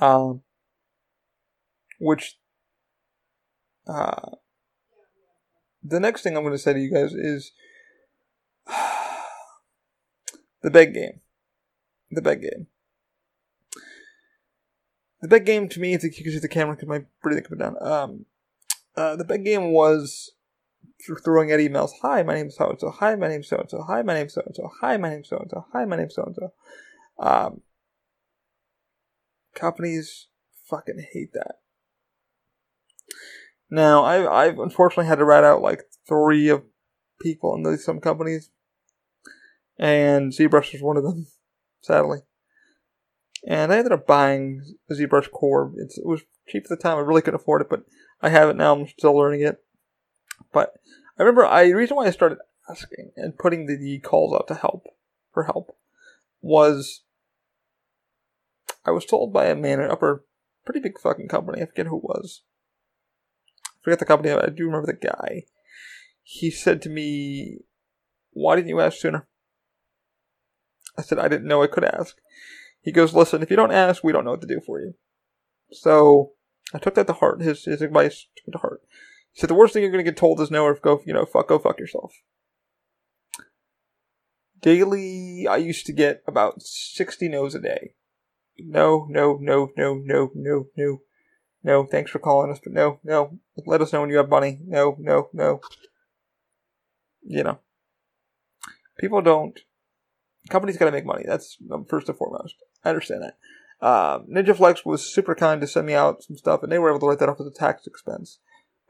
Um, 0.01 0.41
which, 1.99 2.37
uh, 3.87 4.31
the 5.83 5.99
next 5.99 6.21
thing 6.21 6.35
I'm 6.35 6.43
going 6.43 6.53
to 6.53 6.59
say 6.59 6.73
to 6.73 6.79
you 6.79 6.91
guys 6.91 7.13
is 7.13 7.51
the 10.61 10.71
big 10.71 10.93
game. 10.93 11.21
The 12.11 12.21
big 12.21 12.41
game. 12.41 12.67
The 15.21 15.27
big 15.27 15.45
game 15.45 15.69
to 15.69 15.79
me, 15.79 15.91
you 15.91 15.99
can 15.99 16.11
see 16.11 16.39
the 16.39 16.49
camera, 16.49 16.75
because 16.75 16.89
my 16.89 17.05
breathing 17.21 17.43
coming 17.43 17.59
down. 17.59 17.77
Um, 17.81 18.25
uh, 18.95 19.15
the 19.15 19.25
big 19.25 19.43
game 19.43 19.71
was 19.71 20.31
throwing 21.23 21.51
out 21.51 21.59
emails. 21.59 21.91
Hi, 22.01 22.23
my 22.23 22.33
name's 22.33 22.55
so 22.55 22.69
and 22.69 22.79
so. 22.79 22.91
Hi, 22.91 23.15
my 23.15 23.27
name's 23.27 23.47
so 23.47 23.57
and 23.57 23.69
so. 23.69 23.83
Hi, 23.83 24.01
my 24.01 24.13
name's 24.13 24.33
so 24.33 24.41
and 24.45 24.55
so. 24.55 24.71
Hi, 24.81 24.97
my 24.97 25.09
name's 25.09 25.29
so 25.29 25.37
and 25.37 25.49
so. 25.49 25.65
Hi, 25.73 25.85
my 25.85 25.95
name's 25.97 26.15
so 26.15 26.23
and 26.23 26.35
so. 26.35 26.53
Um, 27.19 27.61
companies 29.53 30.27
fucking 30.69 31.05
hate 31.11 31.33
that. 31.33 31.55
Now, 33.69 34.03
I've, 34.03 34.27
I've 34.27 34.59
unfortunately 34.59 35.07
had 35.07 35.17
to 35.17 35.25
rat 35.25 35.43
out 35.43 35.61
like 35.61 35.83
three 36.07 36.49
of 36.49 36.63
people 37.21 37.55
in 37.55 37.63
these, 37.63 37.83
some 37.83 37.99
companies, 37.99 38.51
and 39.79 40.31
ZBrush 40.31 40.73
was 40.73 40.81
one 40.81 40.97
of 40.97 41.03
them, 41.03 41.27
sadly. 41.81 42.19
And 43.45 43.73
I 43.73 43.77
ended 43.77 43.91
up 43.91 44.07
buying 44.07 44.75
ZBrush 44.91 45.31
Core. 45.31 45.73
It's, 45.77 45.97
it 45.97 46.05
was 46.05 46.21
cheap 46.47 46.63
at 46.63 46.69
the 46.69 46.77
time. 46.77 46.97
I 46.97 47.01
really 47.01 47.21
couldn't 47.21 47.41
afford 47.41 47.61
it, 47.61 47.69
but 47.69 47.83
I 48.21 48.29
have 48.29 48.49
it 48.49 48.55
now. 48.55 48.73
I'm 48.73 48.87
still 48.87 49.15
learning 49.15 49.41
it. 49.41 49.61
But 50.53 50.73
I 51.17 51.23
remember 51.23 51.45
I 51.45 51.67
the 51.67 51.73
reason 51.73 51.97
why 51.97 52.07
I 52.07 52.11
started 52.11 52.37
asking 52.69 53.11
and 53.17 53.37
putting 53.37 53.65
the, 53.65 53.75
the 53.75 53.99
calls 53.99 54.33
out 54.33 54.47
to 54.47 54.55
help 54.55 54.85
for 55.33 55.43
help 55.43 55.75
was 56.41 57.03
I 58.85 58.91
was 58.91 59.05
told 59.05 59.33
by 59.33 59.47
a 59.47 59.55
man 59.55 59.79
at 59.79 59.91
upper 59.91 60.25
pretty 60.65 60.79
big 60.79 60.99
fucking 60.99 61.27
company, 61.27 61.61
I 61.61 61.65
forget 61.65 61.87
who 61.87 61.97
it 61.97 62.03
was. 62.03 62.41
I 63.67 63.83
forget 63.83 63.99
the 63.99 64.05
company, 64.05 64.31
I 64.31 64.47
do 64.47 64.65
remember 64.65 64.87
the 64.87 65.07
guy. 65.07 65.43
He 66.21 66.49
said 66.49 66.81
to 66.83 66.89
me, 66.89 67.59
Why 68.31 68.55
didn't 68.55 68.69
you 68.69 68.79
ask 68.79 68.97
sooner? 68.97 69.27
I 70.97 71.01
said, 71.01 71.19
I 71.19 71.27
didn't 71.27 71.47
know 71.47 71.63
I 71.63 71.67
could 71.67 71.83
ask. 71.83 72.15
He 72.83 72.91
goes, 72.91 73.13
Listen, 73.13 73.41
if 73.41 73.49
you 73.49 73.55
don't 73.55 73.71
ask, 73.71 74.03
we 74.03 74.11
don't 74.11 74.25
know 74.25 74.31
what 74.31 74.41
to 74.41 74.47
do 74.47 74.61
for 74.63 74.79
you. 74.79 74.93
So 75.71 76.33
I 76.73 76.77
took 76.77 76.95
that 76.95 77.07
to 77.07 77.13
heart, 77.13 77.41
his, 77.41 77.63
his 77.63 77.81
advice 77.81 78.27
to 78.51 78.57
heart. 78.57 78.81
He 79.31 79.39
said, 79.39 79.49
The 79.49 79.55
worst 79.55 79.73
thing 79.73 79.81
you're 79.81 79.91
going 79.91 80.03
to 80.03 80.11
get 80.11 80.17
told 80.17 80.39
is 80.41 80.51
no, 80.51 80.65
or 80.65 80.75
go, 80.75 81.01
you 81.05 81.13
know, 81.13 81.25
fuck, 81.25 81.47
go 81.47 81.57
fuck 81.57 81.79
yourself. 81.79 82.13
Daily, 84.61 85.47
I 85.47 85.57
used 85.57 85.85
to 85.87 85.93
get 85.93 86.23
about 86.27 86.61
60 86.61 87.27
no's 87.29 87.55
a 87.55 87.59
day. 87.59 87.95
No, 88.57 89.07
no, 89.09 89.37
no, 89.41 89.71
no, 89.75 89.95
no, 89.95 90.29
no, 90.35 90.67
no. 90.77 91.01
No, 91.65 91.85
thanks 91.85 92.11
for 92.11 92.19
calling 92.19 92.51
us, 92.51 92.59
but 92.61 92.73
no, 92.73 92.99
no. 93.03 93.39
Let 93.65 93.81
us 93.81 93.93
know 93.93 94.01
when 94.01 94.09
you 94.09 94.17
have 94.17 94.29
money. 94.29 94.59
No, 94.65 94.97
no, 94.99 95.29
no. 95.33 95.61
You 97.23 97.43
know. 97.43 97.59
People 98.99 99.21
don't. 99.21 99.59
Companies 100.49 100.77
gotta 100.77 100.91
make 100.91 101.05
money. 101.05 101.23
That's 101.25 101.57
um, 101.71 101.85
first 101.85 102.09
and 102.09 102.17
foremost. 102.17 102.55
I 102.83 102.89
understand 102.89 103.23
that. 103.23 103.37
Um, 103.85 104.27
Ninja 104.27 104.55
Flex 104.55 104.85
was 104.85 105.13
super 105.13 105.35
kind 105.35 105.59
to 105.61 105.67
send 105.67 105.87
me 105.87 105.93
out 105.93 106.23
some 106.23 106.37
stuff, 106.37 106.63
and 106.63 106.71
they 106.71 106.79
were 106.79 106.89
able 106.89 106.99
to 107.01 107.05
write 107.07 107.19
that 107.19 107.29
off 107.29 107.39
as 107.39 107.47
a 107.47 107.51
tax 107.51 107.87
expense. 107.87 108.39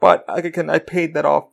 But 0.00 0.24
I 0.28 0.40
can 0.40 0.68
I 0.70 0.78
paid 0.78 1.14
that 1.14 1.24
off, 1.24 1.48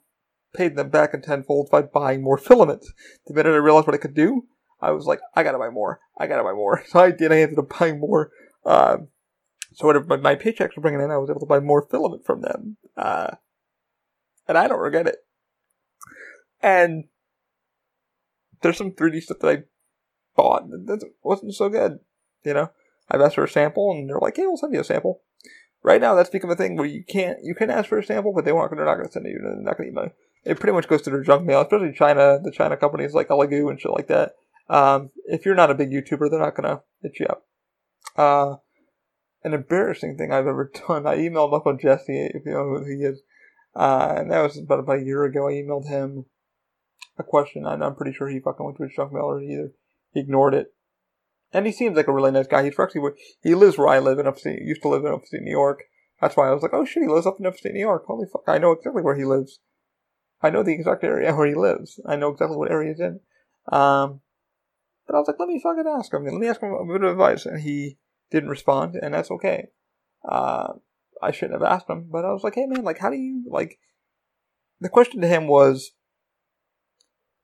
paid 0.54 0.76
them 0.76 0.89
back 0.89 1.14
in 1.14 1.22
tenfold 1.22 1.70
by 1.72 1.82
buying 1.82 2.22
more 2.22 2.38
filament. 2.39 2.86
The 3.28 3.34
minute 3.34 3.54
I 3.54 3.58
realized 3.58 3.88
what 3.88 3.95
I 3.95 3.99
could 3.99 4.16
do, 4.16 4.43
I 4.82 4.91
was 4.91 5.06
like, 5.06 5.20
I 5.36 5.43
gotta 5.43 5.60
buy 5.60 5.70
more. 5.70 5.99
I 6.18 6.28
gotta 6.28 6.43
buy 6.43 6.54
more. 6.54 6.84
So 6.88 6.99
I 6.99 7.12
did. 7.12 7.32
I 7.32 7.41
ended 7.41 7.60
up 7.60 7.78
buying 7.80 7.99
more. 7.99 8.32
Um, 8.66 9.08
so 9.74 9.88
whatever 9.88 10.06
my, 10.06 10.18
my 10.18 10.36
paychecks 10.36 10.76
were 10.76 10.82
bringing 10.82 11.02
in, 11.02 11.12
I 11.12 11.18
was 11.18 11.30
able 11.30 11.39
to 11.39 11.45
buy 11.45 11.60
more 11.60 11.88
filament 11.89 12.26
from 12.26 12.41
them. 12.41 12.78
Uh, 12.97 13.36
and 14.47 14.58
I 14.58 14.68
don't 14.68 14.80
regret 14.80 15.08
it. 15.08 15.18
And 16.62 17.06
there's 18.62 18.78
some 18.78 18.91
3D 18.91 19.22
stuff 19.22 19.39
that 19.39 19.47
I 19.49 19.64
bought 20.36 20.69
that 20.69 21.09
wasn't 21.23 21.55
so 21.55 21.69
good. 21.69 21.99
You 22.43 22.53
know, 22.53 22.71
I've 23.09 23.21
asked 23.21 23.36
for 23.36 23.43
a 23.43 23.49
sample, 23.49 23.91
and 23.91 24.09
they're 24.09 24.19
like, 24.19 24.38
"Hey, 24.38 24.45
we'll 24.45 24.57
send 24.57 24.73
you 24.73 24.82
a 24.82 24.84
sample." 24.84 25.21
Right 25.84 26.01
now, 26.01 26.13
that's 26.15 26.29
become 26.29 26.51
a 26.51 26.55
thing 26.55 26.75
where 26.75 26.86
you 26.86 27.03
can't 27.03 27.39
you 27.43 27.55
can 27.55 27.69
ask 27.69 27.89
for 27.89 27.97
a 27.97 28.03
sample, 28.03 28.34
but 28.34 28.45
they 28.45 28.51
won't. 28.51 28.71
They're 28.75 28.86
not 28.86 28.95
going 28.95 29.07
to 29.07 29.11
send 29.11 29.25
you. 29.25 29.39
They're 29.41 29.55
not 29.55 29.77
going 29.77 29.93
to 29.93 29.99
email. 29.99 30.11
It 30.43 30.59
pretty 30.59 30.73
much 30.73 30.88
goes 30.88 31.01
to 31.03 31.09
their 31.09 31.23
junk 31.23 31.45
mail, 31.45 31.61
especially 31.61 31.93
China. 31.93 32.39
The 32.41 32.51
China 32.51 32.77
companies 32.77 33.13
like 33.13 33.29
Elegoo 33.29 33.69
and 33.69 33.79
shit 33.79 33.91
like 33.91 34.07
that. 34.07 34.34
Um, 34.69 35.11
if 35.25 35.45
you're 35.45 35.55
not 35.55 35.71
a 35.71 35.75
big 35.75 35.91
YouTuber, 35.91 36.29
they're 36.29 36.39
not 36.39 36.55
gonna 36.55 36.82
hit 37.01 37.19
you 37.19 37.25
up. 37.27 37.45
Uh, 38.15 38.55
an 39.43 39.53
embarrassing 39.53 40.17
thing 40.17 40.32
I've 40.32 40.47
ever 40.47 40.71
done. 40.88 41.07
I 41.07 41.17
emailed 41.17 41.53
Uncle 41.53 41.77
Jessy, 41.77 42.29
if 42.34 42.45
you 42.45 42.51
know 42.51 42.63
who 42.63 42.86
he 42.86 43.03
is, 43.03 43.21
uh, 43.75 44.15
and 44.17 44.32
that 44.32 44.41
was 44.41 44.57
about, 44.57 44.79
about 44.79 44.99
a 44.99 45.05
year 45.05 45.23
ago. 45.23 45.47
I 45.47 45.53
emailed 45.53 45.88
him 45.88 46.25
a 47.17 47.23
question, 47.23 47.65
and 47.65 47.84
I'm 47.84 47.95
pretty 47.95 48.13
sure 48.13 48.29
he 48.29 48.39
fucking 48.39 48.65
went 48.65 48.77
to 48.77 48.84
his 48.84 48.93
junk 48.95 49.13
mail 49.13 49.23
or 49.23 49.41
either 49.41 49.71
he 50.14 50.20
ignored 50.20 50.53
it. 50.53 50.74
And 51.53 51.66
he 51.66 51.72
seems 51.72 51.97
like 51.97 52.07
a 52.07 52.14
really 52.14 52.32
nice 52.32 52.47
guy. 52.47 52.64
He's 52.64 52.80
actually 52.80 53.12
he 53.41 53.55
lives 53.55 53.78
where 53.78 53.88
I 53.88 53.99
live 53.99 54.20
in 54.20 54.28
upstate. 54.28 54.62
Used 54.62 54.82
to 54.84 54.88
live 54.88 55.03
in 55.03 55.12
upstate 55.12 55.41
New 55.41 55.51
York. 55.51 55.84
That's 56.22 56.38
why 56.38 56.47
I 56.47 56.53
was 56.53 56.62
like, 56.62 56.74
oh 56.74 56.86
shit, 56.86 57.03
he 57.03 57.09
lives 57.09 57.26
up 57.26 57.39
in 57.39 57.45
upstate 57.45 57.74
New 57.74 57.80
York. 57.80 58.05
Holy 58.05 58.28
fuck, 58.32 58.43
I 58.47 58.57
know 58.57 58.72
exactly 58.72 59.01
where 59.01 59.18
he 59.18 59.26
lives. 59.26 59.59
I 60.41 60.49
know 60.49 60.64
the 60.64 60.74
exact 60.74 61.03
area 61.03 61.36
where 61.36 61.47
he 61.47 61.55
lives. 61.55 61.99
I 62.05 62.16
know 62.16 62.30
exactly 62.30 62.57
what 62.57 62.72
area 62.72 62.89
he's 62.89 62.99
in. 62.99 63.20
Um, 63.72 64.22
but 65.07 65.16
I 65.16 65.20
was 65.20 65.28
like, 65.28 65.39
let 65.39 65.49
me 65.49 65.59
fucking 65.62 65.84
ask 65.88 66.14
him. 66.14 66.26
Let 66.26 66.34
me 66.34 66.47
ask 66.47 66.62
him 66.62 66.72
a 66.72 66.86
bit 66.86 67.03
of 67.03 67.12
advice. 67.12 67.45
And 67.45 67.62
he 67.62 67.97
didn't 68.30 68.49
respond, 68.49 68.95
and 68.95 69.14
that's 69.14 69.32
okay. 69.32 69.68
Uh, 70.28 70.74
I 71.22 71.32
shouldn't 71.32 71.62
have 71.62 71.70
asked 71.70 71.89
him, 71.89 72.07
but 72.12 72.26
I 72.26 72.32
was 72.32 72.43
like, 72.43 72.55
hey 72.55 72.66
man, 72.66 72.84
like, 72.84 72.99
how 72.99 73.09
do 73.09 73.18
you, 73.18 73.43
like, 73.47 73.78
the 74.80 74.89
question 74.89 75.22
to 75.22 75.28
him 75.28 75.47
was, 75.47 75.91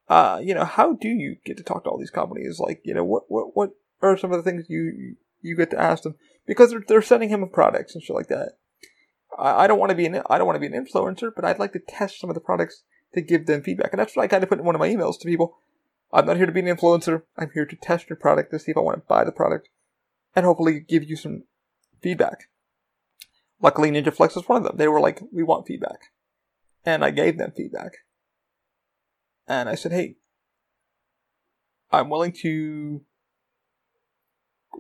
uh, 0.10 0.40
you 0.42 0.54
know, 0.54 0.66
how 0.66 0.94
do 0.94 1.10
you 1.10 1.38
get 1.46 1.58
to 1.58 1.64
talk 1.64 1.84
to 1.84 1.90
all 1.90 2.00
these 2.00 2.10
companies? 2.10 2.60
Like, 2.60 2.82
you 2.84 2.94
know, 2.94 3.04
what, 3.04 3.24
what, 3.28 3.56
what 3.56 3.72
are 4.02 4.18
some 4.18 4.32
of 4.32 4.44
the 4.44 4.50
things 4.50 4.66
you, 4.70 5.16
you 5.42 5.56
get 5.56 5.72
to 5.72 5.80
ask 5.80 6.04
them? 6.04 6.16
Because 6.46 6.72
they're, 6.72 6.84
they're 6.88 7.02
sending 7.02 7.30
him 7.30 7.48
products 7.50 7.94
and 7.94 8.04
shit 8.04 8.16
like 8.16 8.28
that. 8.28 8.54
I, 9.38 9.64
I 9.64 9.68
don't 9.68 9.80
want 9.80 9.90
to 9.90 9.96
be 9.96 10.06
an, 10.06 10.22
I 10.30 10.38
don't 10.38 10.48
want 10.48 10.62
to 10.62 10.70
be 10.70 10.74
an 10.74 10.86
influencer, 10.86 11.32
but 11.36 11.44
I'd 11.44 11.60
like 11.60 11.74
to 11.74 11.80
test 11.80 12.20
some 12.20 12.30
of 12.30 12.36
the 12.36 12.42
products 12.42 12.84
to 13.14 13.22
give 13.22 13.46
them 13.46 13.62
feedback. 13.62 13.92
And 13.92 14.00
that's 14.00 14.16
what 14.16 14.24
I 14.24 14.28
kind 14.28 14.44
of 14.44 14.50
put 14.50 14.60
in 14.60 14.66
one 14.66 14.76
of 14.76 14.80
my 14.80 14.90
emails 14.90 15.20
to 15.20 15.28
people. 15.28 15.58
I'm 16.12 16.26
not 16.26 16.38
here 16.38 16.46
to 16.46 16.52
be 16.52 16.62
an 16.62 16.68
influencer. 16.68 17.24
I'm 17.38 17.52
here 17.54 17.66
to 17.66 17.76
test 17.76 18.10
your 18.10 18.18
product 18.18 18.52
to 18.52 18.60
see 18.60 18.72
if 18.72 18.78
I 18.78 18.82
want 18.82 18.98
to 18.98 19.08
buy 19.08 19.24
the 19.26 19.32
product 19.32 19.70
and 20.36 20.46
hopefully 20.46 20.80
give 20.80 21.04
you 21.04 21.18
some 21.18 21.44
feedback. 22.02 22.50
Luckily, 23.62 23.92
Ninja 23.92 24.14
Flex 24.14 24.36
was 24.36 24.48
one 24.48 24.60
of 24.60 24.64
them. 24.64 24.78
They 24.78 24.88
were 24.88 25.02
like, 25.02 25.22
we 25.34 25.44
want 25.44 25.68
feedback. 25.68 26.00
And 26.86 27.04
I 27.04 27.12
gave 27.12 27.38
them 27.38 27.52
feedback. 27.56 27.94
And 29.48 29.70
I 29.70 29.76
said, 29.76 29.92
hey, 29.92 30.16
I'm 31.92 32.10
willing 32.10 32.34
to, 32.42 33.02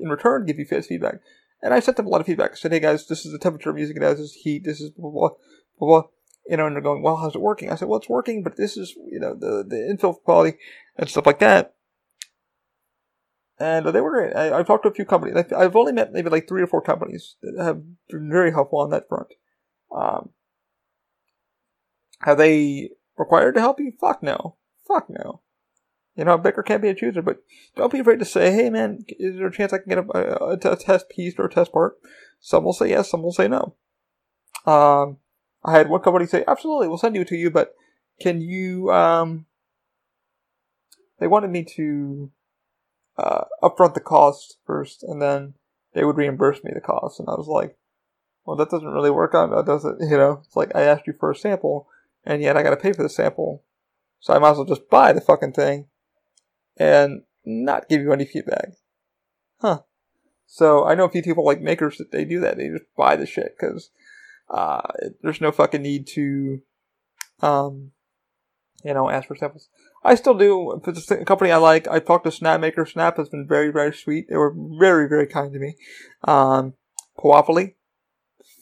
in 0.01 0.09
return, 0.09 0.45
give 0.45 0.59
you 0.59 0.65
feedback. 0.65 1.19
And 1.61 1.73
I 1.73 1.79
sent 1.79 1.97
them 1.97 2.05
a 2.05 2.09
lot 2.09 2.21
of 2.21 2.27
feedback. 2.27 2.51
I 2.51 2.55
said, 2.55 2.71
hey 2.71 2.79
guys, 2.79 3.07
this 3.07 3.25
is 3.25 3.31
the 3.31 3.39
temperature 3.39 3.69
I'm 3.69 3.77
using 3.77 3.97
it 3.97 4.03
as, 4.03 4.19
this 4.19 4.33
heat, 4.33 4.63
this 4.63 4.81
is 4.81 4.91
blah, 4.91 5.09
blah, 5.09 5.29
blah, 5.79 5.87
blah 5.87 6.03
you 6.47 6.57
know, 6.57 6.65
and 6.65 6.75
they're 6.75 6.81
going, 6.83 7.01
well, 7.01 7.17
how's 7.17 7.35
it 7.35 7.41
working? 7.41 7.71
I 7.71 7.75
said, 7.75 7.87
well, 7.87 7.99
it's 7.99 8.09
working, 8.09 8.41
but 8.41 8.55
this 8.55 8.77
is, 8.77 8.95
you 9.11 9.19
know, 9.19 9.33
the, 9.33 9.65
the 9.67 9.75
infill 9.75 10.21
quality 10.23 10.57
and 10.97 11.09
stuff 11.09 11.25
like 11.25 11.39
that. 11.39 11.75
And 13.59 13.87
they 13.87 14.01
were 14.01 14.11
great. 14.11 14.35
I, 14.35 14.57
have 14.57 14.67
talked 14.67 14.83
to 14.83 14.89
a 14.89 14.93
few 14.93 15.05
companies. 15.05 15.35
I've 15.51 15.75
only 15.75 15.91
met 15.91 16.13
maybe 16.13 16.29
like 16.29 16.47
three 16.47 16.61
or 16.61 16.67
four 16.67 16.81
companies 16.81 17.35
that 17.41 17.63
have 17.63 17.81
been 18.09 18.29
very 18.29 18.51
helpful 18.51 18.79
on 18.79 18.91
that 18.91 19.09
front. 19.09 19.27
Um, 19.95 20.29
have 22.19 22.37
they 22.37 22.91
required 23.17 23.55
to 23.55 23.61
help 23.61 23.79
you? 23.79 23.93
Fuck 23.99 24.23
no. 24.23 24.55
Fuck 24.87 25.09
no. 25.09 25.41
You 26.15 26.25
know, 26.25 26.37
Becker 26.37 26.63
can't 26.63 26.81
be 26.81 26.89
a 26.89 26.95
chooser, 26.95 27.21
but 27.21 27.43
don't 27.75 27.91
be 27.91 27.99
afraid 27.99 28.19
to 28.19 28.25
say, 28.25 28.51
hey 28.51 28.69
man, 28.69 29.05
is 29.07 29.37
there 29.37 29.47
a 29.47 29.51
chance 29.51 29.71
I 29.71 29.77
can 29.77 29.89
get 29.89 29.99
a, 29.99 30.43
a, 30.43 30.73
a 30.73 30.75
test 30.75 31.09
piece 31.09 31.35
or 31.37 31.45
a 31.45 31.49
test 31.49 31.71
part? 31.71 31.97
Some 32.39 32.63
will 32.63 32.73
say 32.73 32.89
yes, 32.89 33.11
some 33.11 33.21
will 33.21 33.31
say 33.31 33.47
no. 33.47 33.75
Um, 34.65 35.17
I 35.63 35.77
had 35.77 35.89
one 35.89 36.01
company 36.01 36.25
say, 36.25 36.43
absolutely, 36.47 36.87
we'll 36.87 36.97
send 36.97 37.15
you 37.15 37.23
to 37.25 37.35
you, 37.35 37.51
but 37.51 37.75
can 38.19 38.41
you, 38.41 38.91
um, 38.91 39.45
they 41.19 41.27
wanted 41.27 41.51
me 41.51 41.63
to, 41.75 42.31
uh, 43.17 43.45
upfront 43.63 43.93
the 43.93 43.99
cost 43.99 44.57
first, 44.65 45.03
and 45.03 45.21
then 45.21 45.53
they 45.93 46.03
would 46.03 46.17
reimburse 46.17 46.63
me 46.63 46.71
the 46.73 46.81
cost. 46.81 47.19
And 47.19 47.27
I 47.27 47.33
was 47.33 47.47
like, 47.47 47.77
well, 48.45 48.55
that 48.57 48.69
doesn't 48.69 48.87
really 48.87 49.11
work 49.11 49.33
out. 49.35 49.49
That 49.49 49.65
doesn't, 49.65 49.99
you 50.09 50.17
know, 50.17 50.41
it's 50.45 50.55
like 50.55 50.75
I 50.75 50.81
asked 50.81 51.07
you 51.07 51.13
for 51.19 51.31
a 51.31 51.35
sample, 51.35 51.87
and 52.27 52.41
yet 52.41 52.57
I 52.57 52.61
gotta 52.61 52.77
pay 52.77 52.91
for 52.91 53.01
the 53.01 53.09
sample. 53.09 53.63
So 54.19 54.33
I 54.33 54.39
might 54.39 54.51
as 54.51 54.57
well 54.57 54.65
just 54.65 54.89
buy 54.89 55.13
the 55.13 55.21
fucking 55.21 55.53
thing 55.53 55.87
and 56.75 57.21
not 57.45 57.87
give 57.87 58.01
you 58.01 58.11
any 58.11 58.25
feedback. 58.25 58.71
Huh. 59.61 59.79
So 60.45 60.85
I 60.85 60.93
know 60.93 61.05
a 61.05 61.09
few 61.09 61.23
people 61.23 61.45
like 61.45 61.61
makers 61.61 61.97
that 61.97 62.11
they 62.11 62.25
do 62.25 62.41
that. 62.41 62.57
They 62.57 62.67
just 62.67 62.83
buy 62.97 63.15
the 63.15 63.25
shit 63.25 63.55
because 63.57 63.89
uh, 64.49 64.81
there's 65.21 65.41
no 65.41 65.51
fucking 65.51 65.81
need 65.81 66.05
to, 66.07 66.59
um, 67.41 67.91
you 68.83 68.93
know, 68.93 69.09
ask 69.09 69.27
for 69.27 69.35
samples. 69.35 69.69
I 70.03 70.15
still 70.15 70.37
do. 70.37 70.73
If 70.73 70.87
it's 70.87 71.09
a 71.09 71.23
company 71.25 71.51
I 71.51 71.57
like, 71.57 71.87
I 71.87 71.99
talked 71.99 72.25
to 72.25 72.29
Snapmaker. 72.29 72.87
Snap 72.87 73.17
has 73.17 73.29
been 73.29 73.47
very, 73.47 73.71
very 73.71 73.93
sweet. 73.93 74.27
They 74.29 74.37
were 74.37 74.53
very, 74.55 75.07
very 75.07 75.27
kind 75.27 75.53
to 75.53 75.59
me. 75.59 75.75
Um, 76.23 76.73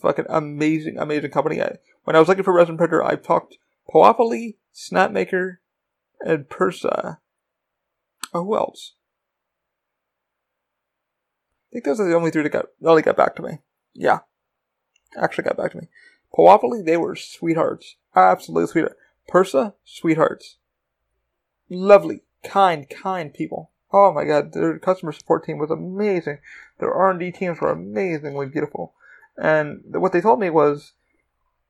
fucking 0.02 0.26
amazing, 0.30 0.98
amazing 0.98 1.32
company. 1.32 1.62
I, 1.62 1.78
when 2.06 2.16
I 2.16 2.20
was 2.20 2.28
looking 2.28 2.44
for 2.44 2.54
resin 2.54 2.78
printer, 2.78 3.04
I 3.04 3.16
talked 3.16 3.58
Peopoly, 3.94 4.56
Snapmaker, 4.74 5.58
and 6.22 6.46
Prusa. 6.46 7.18
Oh, 8.34 8.46
who 8.46 8.56
else? 8.56 8.94
I 11.70 11.74
think 11.74 11.86
those 11.86 12.00
are 12.00 12.08
the 12.08 12.16
only 12.16 12.32
three 12.32 12.44
that 12.44 12.50
got 12.50 12.66
only 12.84 13.02
got 13.02 13.18
back 13.18 13.36
to 13.36 13.42
me. 13.42 13.60
Yeah, 13.94 14.20
actually 15.22 15.44
got 15.44 15.58
back 15.58 15.72
to 15.72 15.78
me. 15.78 15.88
Peopoly, 16.34 16.86
they 16.86 16.98
were 16.98 17.16
sweethearts. 17.16 17.96
Absolute 18.16 18.70
sweethearts. 18.70 19.00
Prusa, 19.30 19.74
sweethearts. 19.84 20.58
Lovely, 21.70 22.22
kind, 22.44 22.90
kind 22.90 23.34
people. 23.34 23.72
Oh 23.92 24.14
my 24.14 24.26
god, 24.26 24.54
their 24.54 24.78
customer 24.78 25.12
support 25.12 25.46
team 25.46 25.58
was 25.58 25.72
amazing. 25.72 26.40
Their 26.80 26.94
R&D 26.94 27.32
teams 27.32 27.60
were 27.60 27.72
amazingly 27.72 28.48
beautiful. 28.48 28.94
And 29.38 29.84
what 29.88 30.12
they 30.12 30.22
told 30.22 30.40
me 30.40 30.50
was, 30.50 30.94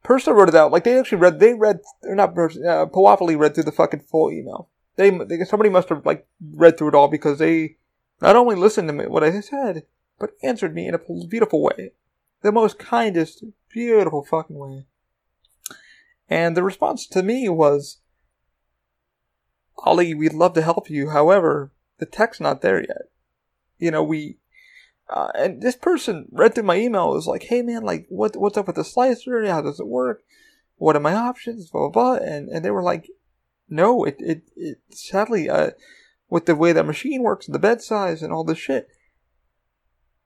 Prusa 0.06 0.34
wrote 0.34 0.49
it 0.49 0.56
out. 0.56 0.72
Like 0.72 0.84
they 0.84 0.99
actually 0.99 1.18
read, 1.18 1.39
they 1.39 1.53
read, 1.53 1.80
they're 2.01 2.16
not 2.16 2.30
uh, 2.30 2.86
Peopoly 2.86 3.38
read 3.38 3.56
through 3.56 3.64
the 3.64 3.72
fucking 3.72 4.01
full 4.01 4.32
email. 4.32 4.70
They, 4.97 5.10
they, 5.10 5.43
somebody 5.43 5.70
must 5.70 5.89
have 5.89 6.06
like 6.06 6.28
read 6.53 6.78
through 6.78 6.89
it 6.89 6.95
all 6.95 7.08
because 7.08 7.39
they 7.39 7.78
not 8.22 8.36
only 8.36 8.56
listened 8.56 8.88
to 8.88 8.93
me, 8.93 9.08
what 9.08 9.24
I 9.24 9.39
said, 9.41 9.84
but 10.20 10.32
answered 10.43 10.74
me 10.74 10.88
in 10.88 10.93
a 10.93 10.99
beautiful 11.28 11.62
way 11.62 11.91
the 12.45 12.51
most 12.51 12.78
kindest, 12.78 13.43
beautiful 13.70 14.24
fucking 14.24 14.56
way. 14.56 14.86
And 16.30 16.56
the 16.56 16.62
response 16.62 17.08
to 17.08 17.24
me 17.24 17.49
was, 17.49 17.97
Ollie, 19.80 20.14
we'd 20.14 20.34
love 20.34 20.53
to 20.53 20.62
help 20.62 20.88
you. 20.88 21.10
However, 21.10 21.72
the 21.97 22.06
tech's 22.06 22.39
not 22.39 22.62
there 22.62 22.80
yet. 22.80 23.10
you 23.80 23.89
know, 23.89 24.03
we, 24.03 24.38
uh, 25.10 25.30
and 25.36 25.62
this 25.62 25.76
person 25.76 26.28
read 26.32 26.56
through 26.56 26.64
my 26.64 26.78
email 26.78 27.10
was 27.10 27.28
like, 27.28 27.43
hey 27.43 27.62
man, 27.62 27.84
like, 27.84 28.06
what, 28.10 28.36
what's 28.36 28.58
up 28.58 28.68
with 28.68 28.76
the 28.76 28.84
slicer? 28.84 29.45
How 29.45 29.62
does 29.62 29.80
it 29.80 29.88
work? 29.88 30.24
What 30.78 30.95
are 30.95 31.01
my 31.01 31.14
options? 31.14 31.70
Blah, 31.70 31.89
blah, 31.89 32.18
blah. 32.18 32.26
And, 32.26 32.49
and 32.49 32.66
they 32.66 32.72
were 32.72 32.84
like, 32.84 33.10
no, 33.70 34.03
it, 34.03 34.16
it, 34.20 34.43
it, 34.56 34.78
sadly, 34.89 35.49
uh, 35.49 35.72
with 36.30 36.45
the 36.45 36.56
way 36.56 36.74
that 36.74 36.86
machine 36.86 37.22
works 37.22 37.45
the 37.45 37.60
bed 37.60 37.82
size 37.82 38.22
and 38.22 38.34
all 38.34 38.43
this 38.43 38.58
shit, 38.58 38.89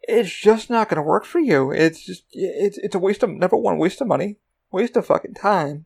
it's 0.01 0.33
just 0.33 0.69
not 0.69 0.89
to 0.89 1.01
work 1.01 1.25
for 1.25 1.39
you. 1.39 1.71
It's 1.71 2.03
just, 2.05 2.23
it's, 2.31 2.77
it's 2.77 2.95
a 2.95 2.99
waste 2.99 3.21
of, 3.21 3.29
number 3.29 3.57
one, 3.57 3.77
waste 3.77 4.01
of 4.01 4.07
money, 4.07 4.37
waste 4.71 4.95
of 4.95 5.05
fucking 5.05 5.35
time. 5.35 5.85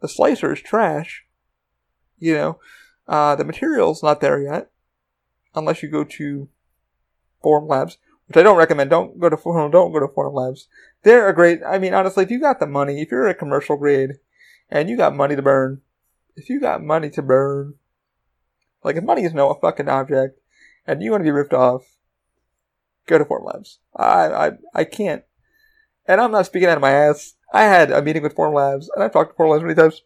The 0.00 0.08
slicer 0.08 0.52
is 0.52 0.60
trash. 0.60 1.24
You 2.18 2.34
know, 2.34 2.60
uh, 3.08 3.34
the 3.34 3.44
material's 3.44 4.02
not 4.02 4.20
there 4.20 4.40
yet, 4.40 4.70
unless 5.54 5.82
you 5.82 5.88
go 5.88 6.04
to 6.04 6.48
Formlabs, 7.42 7.96
which 8.26 8.36
I 8.36 8.42
don't 8.42 8.56
recommend. 8.56 8.90
Don't 8.90 9.18
go 9.18 9.28
to 9.28 9.36
Form, 9.36 9.70
don't 9.70 9.92
go 9.92 10.00
to 10.00 10.08
Formlabs. 10.08 10.66
They're 11.02 11.28
a 11.28 11.34
great, 11.34 11.60
I 11.66 11.78
mean, 11.78 11.94
honestly, 11.94 12.24
if 12.24 12.30
you 12.30 12.40
got 12.40 12.60
the 12.60 12.66
money, 12.66 13.00
if 13.00 13.10
you're 13.10 13.26
a 13.26 13.34
commercial 13.34 13.76
grade, 13.76 14.12
and 14.70 14.88
you 14.88 14.96
got 14.96 15.14
money 15.14 15.36
to 15.36 15.42
burn, 15.42 15.82
if 16.36 16.48
you 16.48 16.60
got 16.60 16.82
money 16.82 17.10
to 17.10 17.22
burn, 17.22 17.74
like 18.82 18.96
if 18.96 19.04
money 19.04 19.24
is 19.24 19.34
no 19.34 19.52
fucking 19.54 19.88
object, 19.88 20.40
and 20.86 21.02
you 21.02 21.10
want 21.10 21.20
to 21.20 21.24
be 21.24 21.30
ripped 21.30 21.52
off, 21.52 21.96
go 23.06 23.18
to 23.18 23.24
Formlabs. 23.24 23.78
I, 23.94 24.32
I, 24.32 24.50
I 24.74 24.84
can't. 24.84 25.24
And 26.06 26.20
I'm 26.20 26.32
not 26.32 26.46
speaking 26.46 26.68
out 26.68 26.78
of 26.78 26.82
my 26.82 26.90
ass. 26.90 27.34
I 27.52 27.64
had 27.64 27.90
a 27.90 28.02
meeting 28.02 28.22
with 28.22 28.34
Formlabs, 28.34 28.86
and 28.94 29.04
I've 29.04 29.12
talked 29.12 29.36
to 29.36 29.42
Formlabs 29.42 29.62
many 29.62 29.74
times. 29.74 30.02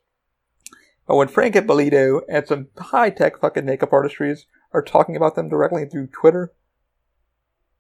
But 1.06 1.16
when 1.16 1.28
Frank 1.28 1.54
Ippolito 1.54 2.22
and 2.28 2.46
some 2.46 2.68
high 2.76 3.10
tech 3.10 3.38
fucking 3.38 3.64
makeup 3.64 3.90
artistries 3.90 4.46
are 4.72 4.82
talking 4.82 5.16
about 5.16 5.36
them 5.36 5.48
directly 5.48 5.84
through 5.84 6.08
Twitter, 6.08 6.52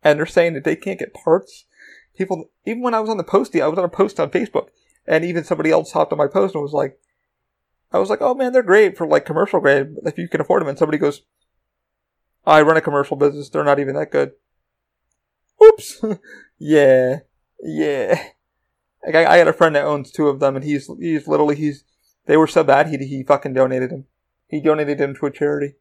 and 0.06 0.20
they're 0.20 0.26
saying 0.26 0.54
that 0.54 0.62
they 0.62 0.76
can't 0.76 1.00
get 1.00 1.12
parts, 1.12 1.64
people, 2.16 2.48
even 2.64 2.80
when 2.80 2.94
I 2.94 3.00
was 3.00 3.10
on 3.10 3.16
the 3.16 3.24
postie, 3.24 3.60
I 3.60 3.66
was 3.66 3.76
on 3.76 3.84
a 3.84 3.88
post 3.88 4.20
on 4.20 4.30
Facebook, 4.30 4.68
and 5.04 5.24
even 5.24 5.42
somebody 5.42 5.72
else 5.72 5.90
hopped 5.90 6.12
on 6.12 6.18
my 6.18 6.28
post 6.28 6.54
and 6.54 6.62
was 6.62 6.72
like, 6.72 7.00
I 7.92 7.98
was 7.98 8.08
like, 8.08 8.20
oh 8.20 8.32
man, 8.32 8.52
they're 8.52 8.62
great 8.62 8.96
for 8.96 9.04
like 9.04 9.26
commercial 9.26 9.58
grade 9.58 9.96
if 10.04 10.16
you 10.16 10.28
can 10.28 10.40
afford 10.40 10.62
them. 10.62 10.68
And 10.68 10.78
somebody 10.78 10.98
goes, 10.98 11.22
I 12.46 12.62
run 12.62 12.76
a 12.76 12.80
commercial 12.80 13.16
business. 13.16 13.48
They're 13.48 13.64
not 13.64 13.80
even 13.80 13.96
that 13.96 14.12
good. 14.12 14.32
Oops. 15.64 16.04
yeah. 16.58 17.20
Yeah. 17.60 18.28
Like 19.04 19.14
I, 19.16 19.34
I 19.34 19.36
had 19.38 19.48
a 19.48 19.52
friend 19.52 19.74
that 19.74 19.84
owns 19.84 20.12
two 20.12 20.28
of 20.28 20.38
them 20.38 20.54
and 20.54 20.64
he's, 20.64 20.88
he's 21.00 21.26
literally, 21.26 21.56
he's, 21.56 21.84
they 22.26 22.36
were 22.36 22.46
so 22.46 22.62
bad 22.62 22.88
he, 22.88 22.96
he 22.98 23.24
fucking 23.24 23.54
donated 23.54 23.90
them. 23.90 24.04
He 24.48 24.60
donated 24.60 24.98
them 24.98 25.14
to 25.16 25.26
a 25.26 25.30
charity. 25.32 25.74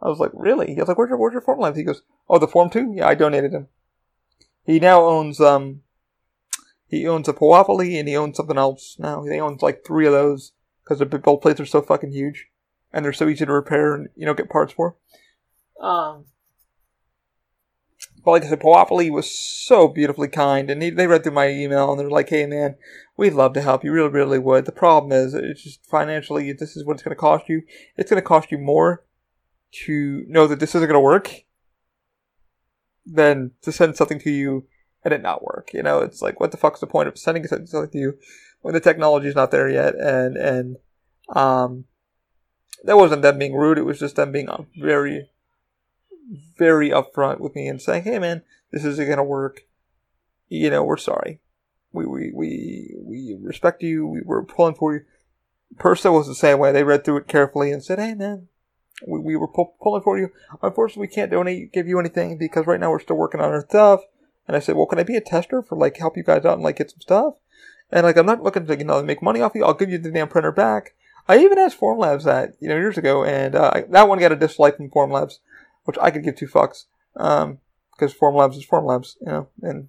I 0.00 0.08
was 0.08 0.18
like, 0.18 0.30
really? 0.32 0.74
He 0.74 0.80
was 0.80 0.88
like, 0.88 0.98
where's 0.98 1.08
your, 1.08 1.18
where's 1.18 1.32
your 1.32 1.42
Formlabs? 1.42 1.76
He 1.76 1.82
goes, 1.82 2.02
oh, 2.28 2.38
the 2.38 2.46
form 2.46 2.70
two? 2.70 2.92
Yeah, 2.94 3.08
I 3.08 3.14
donated 3.14 3.52
them. 3.52 3.68
He 4.64 4.78
now 4.78 5.04
owns, 5.04 5.40
um, 5.40 5.82
he 6.86 7.06
owns 7.06 7.28
a 7.28 7.32
Peopoly 7.32 7.98
and 7.98 8.08
he 8.08 8.16
owns 8.16 8.36
something 8.36 8.58
else 8.58 8.96
now. 8.98 9.24
He 9.24 9.40
owns 9.40 9.62
like 9.62 9.84
three 9.84 10.06
of 10.06 10.12
those 10.12 10.52
because 10.82 10.98
the 10.98 11.06
bolt 11.06 11.42
plates 11.42 11.60
are 11.60 11.66
so 11.66 11.82
fucking 11.82 12.12
huge 12.12 12.46
and 12.92 13.04
they're 13.04 13.12
so 13.12 13.28
easy 13.28 13.44
to 13.44 13.52
repair 13.52 13.94
and 13.94 14.08
you 14.16 14.26
know 14.26 14.34
get 14.34 14.50
parts 14.50 14.72
for. 14.72 14.96
Um, 15.80 16.24
but 18.24 18.32
like 18.32 18.44
I 18.44 18.48
said, 18.48 18.60
Peopoly 18.60 19.10
was 19.10 19.30
so 19.30 19.88
beautifully 19.88 20.28
kind, 20.28 20.70
and 20.70 20.82
he, 20.82 20.90
they 20.90 21.06
read 21.06 21.22
through 21.22 21.32
my 21.32 21.48
email 21.48 21.90
and 21.90 22.00
they're 22.00 22.10
like, 22.10 22.30
"Hey 22.30 22.46
man, 22.46 22.76
we'd 23.16 23.34
love 23.34 23.52
to 23.54 23.62
help 23.62 23.84
you, 23.84 23.92
really, 23.92 24.08
really 24.08 24.38
would. 24.38 24.64
The 24.64 24.72
problem 24.72 25.12
is, 25.12 25.34
it's 25.34 25.62
just 25.62 25.84
financially, 25.86 26.52
this 26.52 26.76
is 26.76 26.84
what 26.84 26.94
it's 26.94 27.02
going 27.02 27.14
to 27.14 27.20
cost 27.20 27.48
you. 27.48 27.62
It's 27.96 28.10
going 28.10 28.20
to 28.20 28.26
cost 28.26 28.50
you 28.50 28.58
more 28.58 29.04
to 29.70 30.24
know 30.28 30.46
that 30.46 30.60
this 30.60 30.74
isn't 30.74 30.88
going 30.88 30.94
to 30.94 31.00
work 31.00 31.30
than 33.04 33.52
to 33.62 33.72
send 33.72 33.96
something 33.96 34.18
to 34.20 34.30
you 34.30 34.66
and 35.04 35.14
it 35.14 35.22
not 35.22 35.42
work. 35.42 35.70
You 35.72 35.82
know, 35.82 36.00
it's 36.00 36.22
like, 36.22 36.40
what 36.40 36.50
the 36.50 36.56
fuck's 36.56 36.80
the 36.80 36.86
point 36.86 37.08
of 37.08 37.18
sending 37.18 37.46
something 37.46 37.90
to 37.90 37.98
you 37.98 38.18
when 38.60 38.74
the 38.74 38.80
technology 38.80 39.28
is 39.28 39.34
not 39.34 39.50
there 39.50 39.68
yet. 39.68 39.94
And 39.94 40.36
and 40.36 40.76
um, 41.34 41.84
that 42.84 42.96
wasn't 42.96 43.22
them 43.22 43.38
being 43.38 43.54
rude. 43.54 43.78
It 43.78 43.86
was 43.86 43.98
just 43.98 44.16
them 44.16 44.32
being 44.32 44.48
very, 44.76 45.30
very 46.56 46.90
upfront 46.90 47.40
with 47.40 47.54
me 47.54 47.68
and 47.68 47.80
saying, 47.80 48.04
"Hey, 48.04 48.18
man, 48.18 48.42
this 48.70 48.84
isn't 48.84 49.08
gonna 49.08 49.24
work. 49.24 49.62
You 50.48 50.70
know, 50.70 50.82
we're 50.82 50.96
sorry. 50.96 51.40
We 51.92 52.06
we 52.06 52.32
we 52.34 52.94
we 53.02 53.36
respect 53.40 53.82
you. 53.82 54.06
We 54.06 54.22
were 54.24 54.44
pulling 54.44 54.74
for 54.74 54.94
you." 54.94 55.00
Prusa 55.76 56.12
was 56.12 56.26
the 56.26 56.34
same 56.34 56.58
way. 56.58 56.72
They 56.72 56.84
read 56.84 57.04
through 57.04 57.18
it 57.18 57.28
carefully 57.28 57.70
and 57.72 57.82
said, 57.82 57.98
"Hey, 57.98 58.14
man." 58.14 58.48
We, 59.06 59.20
we 59.20 59.36
were 59.36 59.48
pull, 59.48 59.76
pulling 59.82 60.02
for 60.02 60.18
you. 60.18 60.30
Unfortunately, 60.62 61.02
we 61.08 61.14
can't 61.14 61.30
donate, 61.30 61.72
give 61.72 61.86
you 61.86 62.00
anything 62.00 62.38
because 62.38 62.66
right 62.66 62.80
now 62.80 62.90
we're 62.90 63.00
still 63.00 63.16
working 63.16 63.40
on 63.40 63.50
our 63.50 63.64
stuff. 63.68 64.00
And 64.46 64.56
I 64.56 64.60
said, 64.60 64.76
well, 64.76 64.86
can 64.86 64.98
I 64.98 65.04
be 65.04 65.16
a 65.16 65.20
tester 65.20 65.62
for 65.62 65.76
like 65.76 65.96
help 65.98 66.16
you 66.16 66.22
guys 66.22 66.44
out 66.44 66.54
and 66.54 66.62
like 66.62 66.76
get 66.76 66.90
some 66.90 67.00
stuff? 67.00 67.34
And 67.90 68.04
like, 68.04 68.16
I'm 68.16 68.26
not 68.26 68.42
looking 68.42 68.66
to, 68.66 68.76
you 68.76 68.84
know, 68.84 69.02
make 69.02 69.22
money 69.22 69.40
off 69.40 69.52
you. 69.54 69.64
I'll 69.64 69.74
give 69.74 69.90
you 69.90 69.98
the 69.98 70.10
damn 70.10 70.28
printer 70.28 70.52
back. 70.52 70.94
I 71.28 71.38
even 71.38 71.58
asked 71.58 71.78
Formlabs 71.78 72.24
that, 72.24 72.54
you 72.58 72.68
know, 72.68 72.76
years 72.76 72.96
ago, 72.96 73.22
and 73.22 73.54
uh, 73.54 73.82
that 73.90 74.08
one 74.08 74.18
got 74.18 74.32
a 74.32 74.36
dislike 74.36 74.78
from 74.78 74.90
Formlabs, 74.90 75.34
which 75.84 75.98
I 76.00 76.10
could 76.10 76.24
give 76.24 76.36
two 76.36 76.46
fucks. 76.46 76.84
Um, 77.16 77.58
because 77.92 78.14
Formlabs 78.14 78.56
is 78.56 78.66
Formlabs, 78.66 79.16
you 79.20 79.26
know, 79.26 79.48
and 79.60 79.88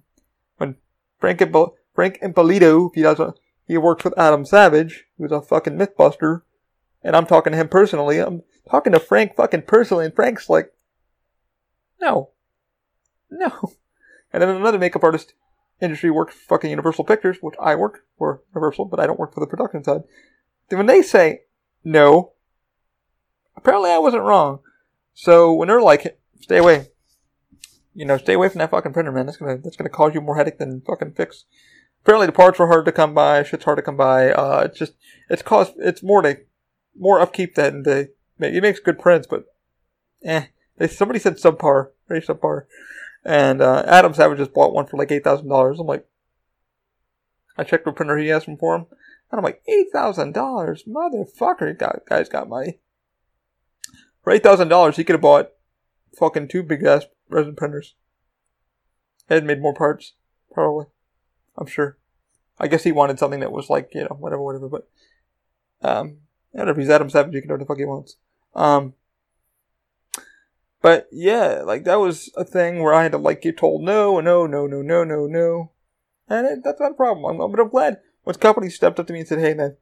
when 0.56 0.76
Frank 1.18 1.40
Imp- 1.40 1.74
Frank 1.94 2.18
Ippolito, 2.20 2.90
he 2.94 3.02
does, 3.02 3.20
a, 3.20 3.34
he 3.66 3.78
works 3.78 4.04
with 4.04 4.18
Adam 4.18 4.44
Savage, 4.44 5.04
who's 5.16 5.30
a 5.30 5.40
fucking 5.40 5.78
mythbuster, 5.78 6.42
and 7.02 7.14
I'm 7.14 7.26
talking 7.26 7.52
to 7.52 7.58
him 7.58 7.68
personally. 7.68 8.18
I'm 8.18 8.42
talking 8.70 8.92
to 8.92 9.00
Frank 9.00 9.36
fucking 9.36 9.62
personally, 9.62 10.04
and 10.04 10.14
Frank's 10.14 10.48
like, 10.48 10.72
no, 12.00 12.30
no. 13.30 13.50
And 14.32 14.40
then 14.40 14.50
another 14.50 14.78
makeup 14.78 15.02
artist 15.02 15.34
industry 15.80 16.08
works 16.08 16.36
fucking 16.36 16.70
Universal 16.70 17.02
Pictures, 17.02 17.38
which 17.40 17.56
I 17.60 17.74
work 17.74 18.04
for 18.16 18.44
Universal, 18.54 18.84
but 18.84 19.00
I 19.00 19.06
don't 19.08 19.18
work 19.18 19.34
for 19.34 19.40
the 19.40 19.46
production 19.48 19.82
side. 19.82 20.02
When 20.68 20.86
they 20.86 21.02
say 21.02 21.40
no, 21.82 22.34
apparently 23.56 23.90
I 23.90 23.98
wasn't 23.98 24.22
wrong. 24.22 24.60
So 25.14 25.52
when 25.52 25.66
they're 25.66 25.82
like, 25.82 26.16
stay 26.40 26.58
away, 26.58 26.90
you 27.92 28.04
know, 28.04 28.18
stay 28.18 28.34
away 28.34 28.48
from 28.48 28.60
that 28.60 28.70
fucking 28.70 28.92
printer, 28.92 29.10
man. 29.10 29.26
That's 29.26 29.38
gonna 29.38 29.58
that's 29.58 29.76
gonna 29.76 29.90
cause 29.90 30.14
you 30.14 30.20
more 30.20 30.36
headache 30.36 30.58
than 30.58 30.82
fucking 30.82 31.14
fix. 31.14 31.44
Apparently 32.02 32.26
the 32.26 32.32
parts 32.32 32.58
were 32.58 32.68
hard 32.68 32.86
to 32.86 32.92
come 32.92 33.14
by. 33.14 33.42
Shit's 33.42 33.64
hard 33.64 33.78
to 33.78 33.82
come 33.82 33.96
by. 33.96 34.30
Uh, 34.30 34.62
it's 34.66 34.78
just 34.78 34.92
it's 35.28 35.42
cost 35.42 35.74
it's 35.78 36.02
more 36.02 36.22
to 36.22 36.38
more 36.96 37.20
upkeep 37.20 37.56
than 37.56 37.82
the 37.82 38.12
it 38.40 38.62
makes 38.62 38.80
good 38.80 38.98
prints, 38.98 39.26
but 39.26 39.44
eh. 40.24 40.46
Somebody 40.88 41.18
said 41.18 41.36
subpar, 41.36 41.88
very 42.08 42.22
subpar. 42.22 42.64
And 43.24 43.60
uh, 43.60 43.84
Adam 43.86 44.14
Savage 44.14 44.38
just 44.38 44.54
bought 44.54 44.72
one 44.72 44.86
for 44.86 44.96
like 44.96 45.12
eight 45.12 45.24
thousand 45.24 45.48
dollars. 45.48 45.78
I'm 45.78 45.86
like, 45.86 46.06
I 47.58 47.64
checked 47.64 47.84
the 47.84 47.92
printer 47.92 48.16
he 48.16 48.30
asked 48.30 48.46
him 48.46 48.56
for 48.56 48.74
him, 48.74 48.86
and 49.30 49.38
I'm 49.38 49.44
like, 49.44 49.62
eight 49.68 49.88
thousand 49.92 50.32
dollars, 50.32 50.84
motherfucker! 50.84 51.78
Got 51.78 52.06
guy's 52.08 52.30
got 52.30 52.48
money. 52.48 52.78
For 54.22 54.32
eight 54.32 54.42
thousand 54.42 54.68
dollars, 54.68 54.96
he 54.96 55.04
could 55.04 55.14
have 55.14 55.20
bought 55.20 55.50
fucking 56.18 56.48
two 56.48 56.62
big 56.62 56.82
ass 56.82 57.04
resin 57.28 57.56
printers. 57.56 57.94
And 59.28 59.46
made 59.46 59.60
more 59.60 59.74
parts, 59.74 60.14
probably. 60.52 60.86
I'm 61.56 61.66
sure. 61.66 61.98
I 62.58 62.66
guess 62.66 62.84
he 62.84 62.92
wanted 62.92 63.18
something 63.18 63.40
that 63.40 63.52
was 63.52 63.70
like 63.70 63.90
you 63.94 64.02
know 64.02 64.16
whatever, 64.18 64.42
whatever. 64.42 64.68
But 64.68 64.88
um, 65.82 66.18
whatever. 66.52 66.80
He's 66.80 66.90
Adam 66.90 67.10
Savage. 67.10 67.34
He 67.34 67.40
can 67.40 67.48
do 67.48 67.54
what 67.54 67.60
the 67.60 67.66
fuck 67.66 67.78
he 67.78 67.84
wants. 67.84 68.16
Um, 68.54 68.94
but 70.82 71.08
yeah, 71.12 71.62
like 71.64 71.84
that 71.84 72.00
was 72.00 72.32
a 72.36 72.44
thing 72.44 72.82
where 72.82 72.94
I 72.94 73.02
had 73.02 73.12
to 73.12 73.18
like 73.18 73.42
get 73.42 73.58
told 73.58 73.82
no, 73.82 74.18
and 74.18 74.24
no, 74.24 74.46
no, 74.46 74.66
no, 74.66 74.80
no, 74.80 75.04
no, 75.04 75.26
no, 75.26 75.72
and 76.28 76.46
it, 76.46 76.64
that's 76.64 76.80
not 76.80 76.92
a 76.92 76.94
problem. 76.94 77.40
I'm, 77.40 77.50
but 77.50 77.60
I'm 77.60 77.68
glad 77.68 78.00
when 78.24 78.34
companies 78.36 78.76
stepped 78.76 78.98
up 78.98 79.06
to 79.06 79.12
me 79.12 79.20
and 79.20 79.28
said, 79.28 79.40
"Hey, 79.40 79.52
man, 79.52 79.76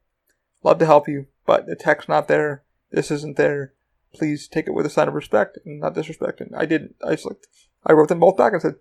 love 0.63 0.79
to 0.79 0.87
help 0.87 1.09
you, 1.09 1.27
but 1.47 1.67
the 1.67 1.77
tech's 1.77 2.09
not 2.09 2.27
there. 2.27 2.65
This 2.91 3.11
isn't 3.11 3.37
there. 3.37 3.75
Please 4.13 4.49
take 4.49 4.67
it 4.67 4.75
with 4.75 4.87
a 4.87 4.91
sign 4.91 5.07
of 5.07 5.15
respect 5.15 5.59
and 5.65 5.81
not 5.81 5.95
disrespect." 5.95 6.41
And 6.41 6.55
I 6.57 6.65
didn't. 6.65 6.97
I 7.07 7.13
just 7.13 7.27
like 7.27 7.47
I 7.87 7.93
wrote 7.93 8.09
them 8.09 8.21
both 8.21 8.37
back 8.37 8.53
and 8.53 8.61
said, 8.61 8.77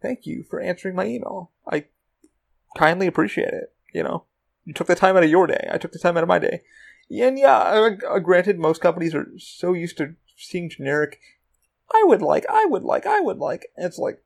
"Thank 0.00 0.24
you 0.24 0.44
for 0.48 0.60
answering 0.60 0.96
my 0.96 1.04
email. 1.04 1.50
I 1.70 1.84
kindly 2.78 3.06
appreciate 3.06 3.52
it. 3.52 3.74
You 3.92 4.04
know, 4.04 4.24
you 4.64 4.72
took 4.72 4.86
the 4.86 4.94
time 4.94 5.18
out 5.18 5.22
of 5.24 5.30
your 5.30 5.46
day. 5.46 5.68
I 5.70 5.76
took 5.76 5.92
the 5.92 5.98
time 5.98 6.16
out 6.16 6.22
of 6.22 6.28
my 6.28 6.38
day." 6.38 6.62
And 7.10 7.38
yeah, 7.38 7.56
uh, 7.56 8.18
granted, 8.18 8.58
most 8.58 8.80
companies 8.80 9.14
are 9.14 9.28
so 9.38 9.72
used 9.72 9.96
to 9.98 10.14
seeing 10.36 10.68
generic 10.70 11.18
I 11.92 12.04
would 12.06 12.22
like, 12.22 12.44
I 12.48 12.66
would 12.66 12.82
like, 12.82 13.06
I 13.06 13.20
would 13.20 13.38
like. 13.38 13.66
It's 13.76 13.98
like, 13.98 14.22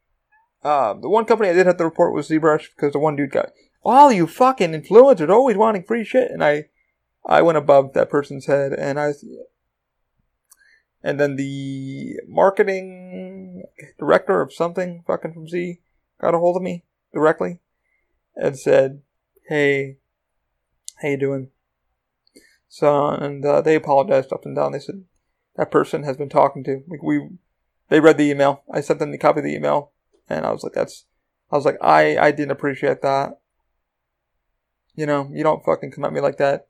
uh, 0.64 0.94
the 0.94 1.08
one 1.08 1.24
company 1.24 1.50
I 1.50 1.52
did 1.52 1.66
have 1.66 1.76
to 1.78 1.84
report 1.84 2.12
was 2.12 2.28
ZBrush 2.28 2.70
because 2.74 2.92
the 2.92 2.98
one 2.98 3.16
dude 3.16 3.30
got, 3.30 3.50
all 3.84 4.12
you 4.12 4.26
fucking 4.26 4.72
influencers 4.72 5.28
always 5.28 5.56
wanting 5.56 5.82
free 5.84 6.04
shit. 6.04 6.30
And 6.30 6.42
I, 6.42 6.66
I 7.24 7.42
went 7.42 7.58
above 7.58 7.92
that 7.92 8.10
person's 8.10 8.46
head 8.46 8.72
and 8.72 8.98
I, 8.98 9.12
and 11.02 11.18
then 11.18 11.36
the 11.36 12.20
marketing 12.26 13.64
director 13.98 14.40
of 14.40 14.52
something 14.52 15.04
fucking 15.06 15.34
from 15.34 15.48
Z 15.48 15.80
got 16.20 16.34
a 16.34 16.38
hold 16.38 16.56
of 16.56 16.62
me 16.62 16.84
directly 17.12 17.58
and 18.36 18.58
said, 18.58 19.02
hey, 19.48 19.98
how 21.00 21.08
you 21.08 21.16
doing? 21.16 21.50
So, 22.72 23.08
and 23.08 23.44
uh, 23.44 23.60
they 23.60 23.74
apologized 23.74 24.32
up 24.32 24.46
and 24.46 24.56
down. 24.56 24.72
They 24.72 24.78
said, 24.78 25.04
that 25.56 25.70
person 25.70 26.04
has 26.04 26.16
been 26.16 26.30
talking 26.30 26.64
to. 26.64 26.82
Like, 26.88 27.02
we 27.02 27.28
they 27.90 28.00
read 28.00 28.16
the 28.16 28.30
email. 28.30 28.62
I 28.72 28.80
sent 28.80 28.98
them 28.98 29.10
the 29.10 29.18
copy 29.18 29.40
of 29.40 29.44
the 29.44 29.54
email, 29.54 29.90
and 30.26 30.46
I 30.46 30.52
was 30.52 30.62
like, 30.62 30.72
"That's," 30.72 31.04
I 31.50 31.56
was 31.56 31.66
like, 31.66 31.76
"I 31.82 32.16
I 32.16 32.30
didn't 32.30 32.52
appreciate 32.52 33.02
that." 33.02 33.38
You 34.94 35.04
know, 35.04 35.28
you 35.30 35.42
don't 35.42 35.62
fucking 35.62 35.90
come 35.90 36.06
at 36.06 36.14
me 36.14 36.22
like 36.22 36.38
that. 36.38 36.66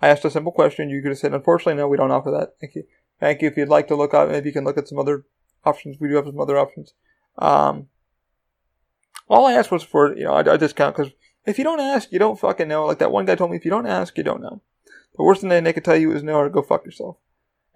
I 0.00 0.06
asked 0.06 0.24
a 0.24 0.30
simple 0.30 0.52
question. 0.52 0.88
You 0.88 1.02
could 1.02 1.10
have 1.10 1.18
said, 1.18 1.34
"Unfortunately, 1.34 1.74
no, 1.74 1.88
we 1.88 1.96
don't 1.96 2.12
offer 2.12 2.30
that." 2.30 2.54
Thank 2.60 2.76
you. 2.76 2.84
Thank 3.18 3.42
you. 3.42 3.48
If 3.48 3.56
you'd 3.56 3.68
like 3.68 3.88
to 3.88 3.96
look 3.96 4.14
up, 4.14 4.28
maybe 4.28 4.50
you 4.50 4.52
can 4.52 4.64
look 4.64 4.78
at 4.78 4.86
some 4.86 5.00
other 5.00 5.24
options. 5.64 5.96
We 5.98 6.10
do 6.10 6.14
have 6.14 6.26
some 6.26 6.38
other 6.38 6.58
options. 6.58 6.94
Um, 7.38 7.88
all 9.28 9.46
I 9.46 9.54
asked 9.54 9.72
was 9.72 9.82
for 9.82 10.16
you 10.16 10.22
know 10.22 10.36
a, 10.36 10.44
a 10.44 10.58
discount 10.58 10.94
because 10.96 11.12
if 11.44 11.58
you 11.58 11.64
don't 11.64 11.80
ask, 11.80 12.12
you 12.12 12.20
don't 12.20 12.38
fucking 12.38 12.68
know. 12.68 12.86
Like 12.86 12.98
that 12.98 13.10
one 13.10 13.26
guy 13.26 13.34
told 13.34 13.50
me, 13.50 13.56
if 13.56 13.64
you 13.64 13.72
don't 13.72 13.88
ask, 13.88 14.16
you 14.16 14.22
don't 14.22 14.42
know. 14.42 14.62
The 15.20 15.24
worst 15.24 15.42
thing 15.42 15.50
they 15.50 15.74
could 15.74 15.84
tell 15.84 15.98
you 15.98 16.12
is 16.12 16.22
no 16.22 16.36
or 16.36 16.48
go 16.48 16.62
fuck 16.62 16.86
yourself. 16.86 17.18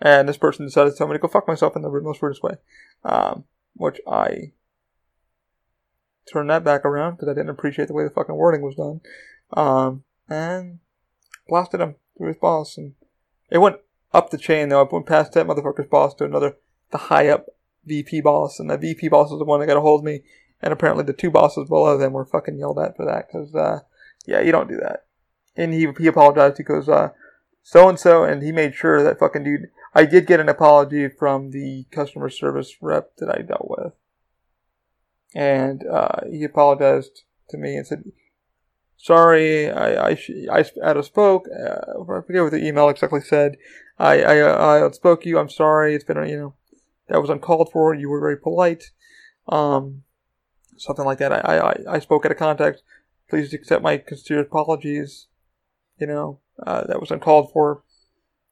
And 0.01 0.27
this 0.27 0.39
person 0.39 0.65
decided 0.65 0.93
to 0.93 0.97
tell 0.97 1.07
me 1.07 1.13
to 1.13 1.19
go 1.19 1.29
fuck 1.29 1.47
myself 1.47 1.77
in 1.77 1.83
the 1.83 1.91
most 1.91 2.23
rudest 2.23 2.43
way, 2.43 2.55
um, 3.05 3.45
which 3.75 4.01
I 4.09 4.53
turned 6.27 6.49
that 6.49 6.65
back 6.65 6.87
around 6.87 7.17
because 7.17 7.29
I 7.29 7.35
didn't 7.35 7.51
appreciate 7.51 7.89
the 7.89 7.93
way 7.93 8.03
the 8.03 8.09
fucking 8.09 8.35
wording 8.35 8.63
was 8.63 8.77
done, 8.77 9.03
um, 9.53 10.05
and 10.27 10.79
blasted 11.47 11.83
him 11.83 11.97
through 12.17 12.29
his 12.29 12.39
boss. 12.39 12.79
And 12.79 12.95
it 13.51 13.59
went 13.59 13.77
up 14.15 14.31
the 14.31 14.39
chain 14.39 14.71
though. 14.71 14.81
I 14.81 14.89
went 14.91 15.05
past 15.05 15.35
that 15.35 15.47
motherfucker's 15.47 15.91
boss 15.91 16.15
to 16.15 16.25
another, 16.25 16.57
the 16.93 16.97
high 16.97 17.29
up 17.29 17.49
VP 17.85 18.23
boss, 18.23 18.59
and 18.59 18.71
the 18.71 18.79
VP 18.79 19.09
boss 19.09 19.29
was 19.31 19.39
the 19.39 19.45
one 19.45 19.61
that 19.61 19.67
got 19.67 19.77
a 19.77 19.83
hold 19.83 20.01
of 20.01 20.07
me. 20.07 20.23
And 20.63 20.73
apparently 20.73 21.05
the 21.05 21.13
two 21.13 21.31
bosses 21.31 21.69
below 21.69 21.99
them 21.99 22.15
were 22.15 22.25
fucking 22.25 22.59
yelled 22.59 22.79
at 22.79 22.97
for 22.97 23.05
that 23.05 23.27
because, 23.29 23.55
uh, 23.55 23.81
yeah, 24.25 24.41
you 24.41 24.51
don't 24.51 24.71
do 24.71 24.79
that. 24.79 25.05
And 25.55 25.75
he 25.75 25.87
he 25.99 26.07
apologized. 26.07 26.57
He 26.57 26.65
goes, 26.65 26.89
uh, 26.89 27.11
so 27.65 27.89
and 27.89 27.99
so, 27.99 28.23
and 28.23 28.43
he 28.43 28.53
made 28.53 28.75
sure 28.75 29.03
that 29.03 29.19
fucking 29.19 29.43
dude 29.43 29.71
I 29.95 30.05
did 30.05 30.27
get 30.27 30.41
an 30.41 30.49
apology 30.49 31.09
from 31.09 31.51
the 31.51 31.87
customer 31.91 32.29
service 32.29 32.77
rep 32.81 33.17
that 33.17 33.31
I 33.31 33.43
dealt 33.43 33.71
with. 33.71 33.93
And 35.35 35.85
uh, 35.87 36.21
he 36.31 36.45
apologized 36.45 37.23
to 37.51 37.57
me 37.57 37.77
and 37.77 37.87
said, 37.87 38.05
Sorry, 38.97 39.71
I, 39.71 40.11
I, 40.11 40.19
I 40.51 40.65
out 40.83 40.97
of 40.97 41.05
spoke. 41.05 41.47
Uh, 41.49 42.01
I 42.01 42.21
forget 42.27 42.43
what 42.43 42.53
the 42.53 42.65
email 42.65 42.89
exactly 42.89 43.21
said. 43.21 43.57
I, 43.99 44.23
I, 44.23 44.37
I 44.37 44.81
outspoke 44.81 45.25
you. 45.25 45.39
I'm 45.39 45.51
sorry. 45.51 45.95
It's 45.95 46.05
been, 46.05 46.17
you 46.29 46.37
know, 46.37 46.55
that 47.09 47.21
was 47.21 47.31
uncalled 47.31 47.71
for. 47.73 47.95
You 47.95 48.09
were 48.09 48.21
very 48.21 48.39
polite. 48.39 48.91
Um, 49.49 50.03
something 50.77 51.05
like 51.05 51.19
that. 51.19 51.33
I, 51.33 51.59
I, 51.59 51.77
I 51.89 51.99
spoke 51.99 52.25
out 52.25 52.33
of 52.33 52.39
context. 52.39 52.83
Please 53.29 53.53
accept 53.53 53.83
my 53.83 54.03
sincere 54.09 54.41
apologies. 54.41 55.27
You 55.99 56.07
know, 56.07 56.41
uh, 56.65 56.87
that 56.87 57.01
was 57.01 57.11
uncalled 57.11 57.51
for 57.53 57.83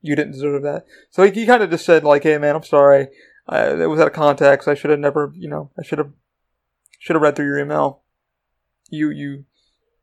you 0.03 0.17
didn't 0.17 0.33
deserve 0.33 0.63
that. 0.63 0.85
So 1.11 1.23
he, 1.23 1.31
he 1.31 1.47
kind 1.47 1.63
of 1.63 1.71
just 1.71 1.87
said 1.87 2.05
like, 2.05 2.25
"Hey 2.25 2.37
man, 2.39 2.57
I'm 2.57 2.65
sorry. 2.65 3.09
Uh, 3.49 3.77
it 3.79 3.87
was 3.87 4.01
out 4.01 4.09
of 4.09 4.13
context. 4.13 4.69
I 4.69 4.75
should 4.75 4.91
have 4.91 4.99
never, 4.99 5.33
you 5.35 5.49
know, 5.49 5.71
I 5.79 5.83
should 5.83 5.99
have 5.99 6.13
should 6.99 7.15
have 7.15 7.23
read 7.23 7.37
through 7.37 7.47
your 7.47 7.59
email. 7.59 8.03
You 8.91 9.11
you 9.11 9.45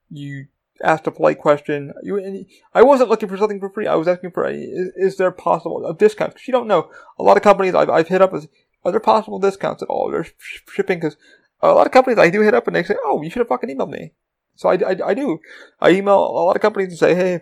you 0.09 0.47
asked 0.81 1.07
a 1.07 1.11
polite 1.11 1.39
question. 1.39 1.93
You 2.01 2.45
I 2.73 2.81
wasn't 2.81 3.09
looking 3.09 3.29
for 3.29 3.37
something 3.37 3.59
for 3.59 3.69
free. 3.69 3.87
I 3.87 3.95
was 3.95 4.07
asking 4.07 4.31
for 4.31 4.45
a, 4.45 4.53
is, 4.53 4.91
is 4.95 5.17
there 5.17 5.31
possible 5.31 5.85
a 5.85 5.93
discount? 5.93 6.33
Because 6.33 6.47
you 6.47 6.51
don't 6.53 6.67
know. 6.67 6.89
A 7.17 7.23
lot 7.23 7.37
of 7.37 7.43
companies 7.43 7.75
I've, 7.75 7.89
I've 7.89 8.07
hit 8.07 8.21
up 8.21 8.31
with 8.31 8.47
are 8.83 8.91
there 8.91 8.99
possible 9.01 9.39
discounts 9.39 9.83
at 9.83 9.89
all? 9.89 10.09
There's 10.09 10.31
shipping 10.71 10.99
because 10.99 11.17
a 11.61 11.73
lot 11.73 11.85
of 11.85 11.91
companies 11.91 12.17
I 12.17 12.29
do 12.29 12.41
hit 12.41 12.53
up 12.53 12.67
and 12.67 12.75
they 12.75 12.83
say, 12.83 12.95
"Oh, 13.03 13.21
you 13.21 13.29
should 13.29 13.39
have 13.39 13.49
fucking 13.49 13.69
emailed 13.69 13.91
me." 13.91 14.13
So 14.55 14.69
I, 14.69 14.75
I, 14.75 14.95
I 15.07 15.13
do. 15.13 15.39
I 15.79 15.91
email 15.91 16.19
a 16.19 16.43
lot 16.43 16.55
of 16.55 16.61
companies 16.61 16.89
and 16.89 16.97
say, 16.99 17.15
"Hey, 17.15 17.41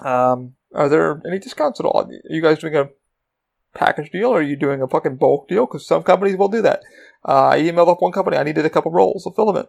um, 0.00 0.54
are 0.74 0.88
there 0.88 1.20
any 1.26 1.38
discounts 1.38 1.80
at 1.80 1.86
all? 1.86 2.00
Are 2.00 2.08
you 2.28 2.42
guys 2.42 2.58
doing 2.58 2.76
a 2.76 2.88
package 3.74 4.10
deal 4.10 4.30
or 4.30 4.38
are 4.38 4.42
you 4.42 4.56
doing 4.56 4.82
a 4.82 4.88
fucking 4.88 5.16
bulk 5.16 5.48
deal? 5.48 5.66
Because 5.66 5.86
some 5.86 6.02
companies 6.02 6.36
will 6.36 6.48
do 6.48 6.62
that. 6.62 6.82
Uh, 7.26 7.48
I 7.48 7.60
emailed 7.60 7.88
up 7.88 8.02
one 8.02 8.12
company. 8.12 8.36
I 8.36 8.42
needed 8.42 8.66
a 8.66 8.70
couple 8.70 8.92
rolls 8.92 9.26
of 9.26 9.34
filament. 9.34 9.68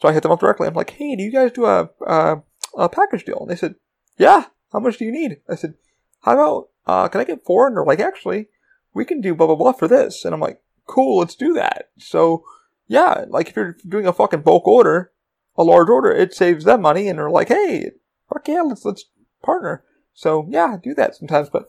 So 0.00 0.08
I 0.08 0.12
hit 0.12 0.22
them 0.22 0.32
up 0.32 0.40
directly. 0.40 0.66
I'm 0.66 0.74
like, 0.74 0.90
hey, 0.90 1.16
do 1.16 1.22
you 1.22 1.30
guys 1.30 1.52
do 1.52 1.66
a, 1.66 1.88
a, 2.06 2.42
a 2.76 2.88
package 2.88 3.24
deal? 3.24 3.38
And 3.40 3.50
they 3.50 3.56
said, 3.56 3.76
yeah. 4.18 4.46
How 4.72 4.80
much 4.80 4.96
do 4.96 5.04
you 5.04 5.12
need? 5.12 5.38
I 5.50 5.54
said, 5.54 5.74
how 6.22 6.32
about, 6.32 6.68
uh, 6.86 7.08
can 7.08 7.20
I 7.20 7.24
get 7.24 7.44
four? 7.44 7.66
And 7.66 7.76
they're 7.76 7.84
like, 7.84 8.00
actually, 8.00 8.48
we 8.94 9.04
can 9.04 9.20
do 9.20 9.34
blah, 9.34 9.46
blah, 9.46 9.56
blah 9.56 9.72
for 9.72 9.86
this. 9.86 10.24
And 10.24 10.34
I'm 10.34 10.40
like, 10.40 10.60
cool, 10.86 11.18
let's 11.18 11.34
do 11.34 11.52
that. 11.52 11.90
So, 11.98 12.44
yeah, 12.88 13.26
like 13.28 13.48
if 13.50 13.56
you're 13.56 13.76
doing 13.86 14.06
a 14.06 14.12
fucking 14.12 14.40
bulk 14.40 14.66
order, 14.66 15.12
a 15.56 15.62
large 15.62 15.90
order, 15.90 16.10
it 16.10 16.34
saves 16.34 16.64
them 16.64 16.80
money. 16.80 17.08
And 17.08 17.18
they're 17.18 17.30
like, 17.30 17.48
hey, 17.48 17.90
fuck 18.28 18.48
yeah, 18.48 18.62
let's, 18.62 18.84
let's 18.84 19.04
partner. 19.42 19.84
So 20.14 20.46
yeah, 20.48 20.76
do 20.82 20.94
that 20.94 21.14
sometimes. 21.14 21.48
But 21.50 21.66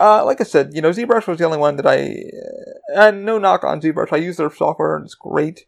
uh, 0.00 0.24
like 0.24 0.40
I 0.40 0.44
said, 0.44 0.72
you 0.74 0.82
know, 0.82 0.90
ZBrush 0.90 1.26
was 1.26 1.38
the 1.38 1.44
only 1.44 1.58
one 1.58 1.76
that 1.76 1.86
I. 1.86 1.98
Uh, 1.98 3.06
and 3.06 3.24
no 3.24 3.38
knock 3.38 3.64
on 3.64 3.80
ZBrush. 3.80 4.12
I 4.12 4.16
use 4.16 4.36
their 4.36 4.50
software 4.50 4.96
and 4.96 5.04
it's 5.04 5.14
great. 5.14 5.66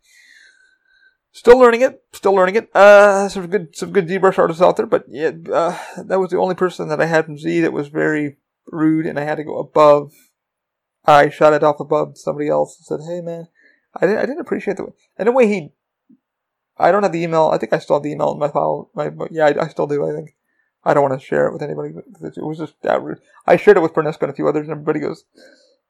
Still 1.33 1.59
learning 1.59 1.83
it. 1.83 2.03
Still 2.13 2.33
learning 2.33 2.57
it. 2.57 2.75
Uh, 2.75 3.29
some 3.29 3.47
good 3.49 3.77
some 3.77 3.93
good 3.93 4.09
ZBrush 4.09 4.39
artists 4.39 4.63
out 4.63 4.79
there, 4.79 4.87
but 4.87 5.05
yeah, 5.07 5.33
uh, 5.53 5.79
that 6.05 6.19
was 6.19 6.31
the 6.31 6.39
only 6.39 6.55
person 6.55 6.89
that 6.89 7.01
I 7.01 7.05
had 7.05 7.27
from 7.27 7.37
Z 7.37 7.61
that 7.61 7.75
was 7.75 7.89
very 7.89 8.39
rude, 8.69 9.05
and 9.05 9.19
I 9.19 9.25
had 9.25 9.37
to 9.37 9.45
go 9.45 9.59
above. 9.59 10.13
I 11.05 11.29
shot 11.29 11.53
it 11.53 11.63
off 11.63 11.79
above 11.79 12.17
somebody 12.17 12.49
else 12.49 12.79
and 12.79 12.87
said, 12.87 13.07
"Hey, 13.07 13.21
man, 13.21 13.49
I 13.95 14.07
didn't 14.07 14.19
I 14.19 14.27
didn't 14.27 14.41
appreciate 14.41 14.79
the 14.79 14.85
way." 14.85 14.93
And 15.19 15.29
the 15.29 15.33
way 15.33 15.47
he. 15.47 15.73
I 16.79 16.91
don't 16.91 17.03
have 17.03 17.13
the 17.13 17.23
email. 17.23 17.51
I 17.53 17.59
think 17.59 17.75
I 17.75 17.81
still 17.81 17.97
have 17.97 18.03
the 18.03 18.13
email 18.13 18.33
in 18.33 18.39
my 18.39 18.49
file. 18.49 18.91
My 18.95 19.11
yeah, 19.31 19.47
I, 19.47 19.65
I 19.65 19.69
still 19.69 19.87
do. 19.87 20.09
I 20.09 20.15
think. 20.15 20.36
I 20.87 20.95
don't 20.95 21.03
want 21.03 21.21
to 21.21 21.27
share 21.27 21.49
it 21.49 21.53
with 21.53 21.63
anybody. 21.63 21.91
It 21.91 22.43
was 22.43 22.59
just 22.59 22.81
that 22.83 23.03
rude. 23.03 23.21
I 23.45 23.57
shared 23.57 23.77
it 23.77 23.81
with 23.81 23.93
Pernesco 23.93 24.23
and 24.23 24.31
a 24.31 24.35
few 24.35 24.49
others, 24.49 24.69
and 24.69 24.71
everybody 24.71 25.01
goes, 25.01 25.25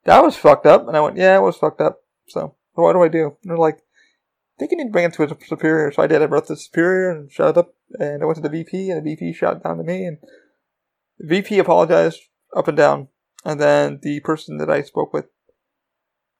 "That 0.04 0.24
was 0.24 0.36
fucked 0.36 0.64
up." 0.64 0.88
And 0.88 0.96
I 0.96 1.00
went, 1.00 1.18
"Yeah, 1.18 1.36
it 1.36 1.42
was 1.42 1.58
fucked 1.58 1.82
up." 1.82 2.02
So 2.28 2.56
what 2.72 2.94
do 2.94 3.02
I 3.02 3.08
do? 3.08 3.36
And 3.42 3.50
they're 3.50 3.58
like, 3.58 3.76
"I 3.78 4.56
think 4.58 4.70
you 4.70 4.78
need 4.78 4.84
to 4.84 4.90
bring 4.90 5.04
it 5.04 5.12
to 5.14 5.24
a 5.24 5.46
superior." 5.46 5.92
So 5.92 6.02
I 6.02 6.06
did. 6.06 6.22
I 6.22 6.26
brought 6.26 6.46
the 6.48 6.56
superior 6.56 7.10
and 7.10 7.30
shut 7.30 7.50
it 7.50 7.58
up, 7.58 7.74
and 8.00 8.22
I 8.22 8.24
went 8.24 8.36
to 8.36 8.42
the 8.42 8.48
VP, 8.48 8.90
and 8.90 8.98
the 8.98 9.10
VP 9.10 9.34
shot 9.34 9.62
down 9.62 9.76
to 9.76 9.84
me, 9.84 10.06
and 10.06 10.18
the 11.18 11.26
VP 11.26 11.58
apologized 11.58 12.22
up 12.54 12.66
and 12.66 12.76
down, 12.76 13.08
and 13.44 13.60
then 13.60 14.00
the 14.02 14.20
person 14.20 14.56
that 14.58 14.70
I 14.70 14.80
spoke 14.80 15.12
with, 15.12 15.26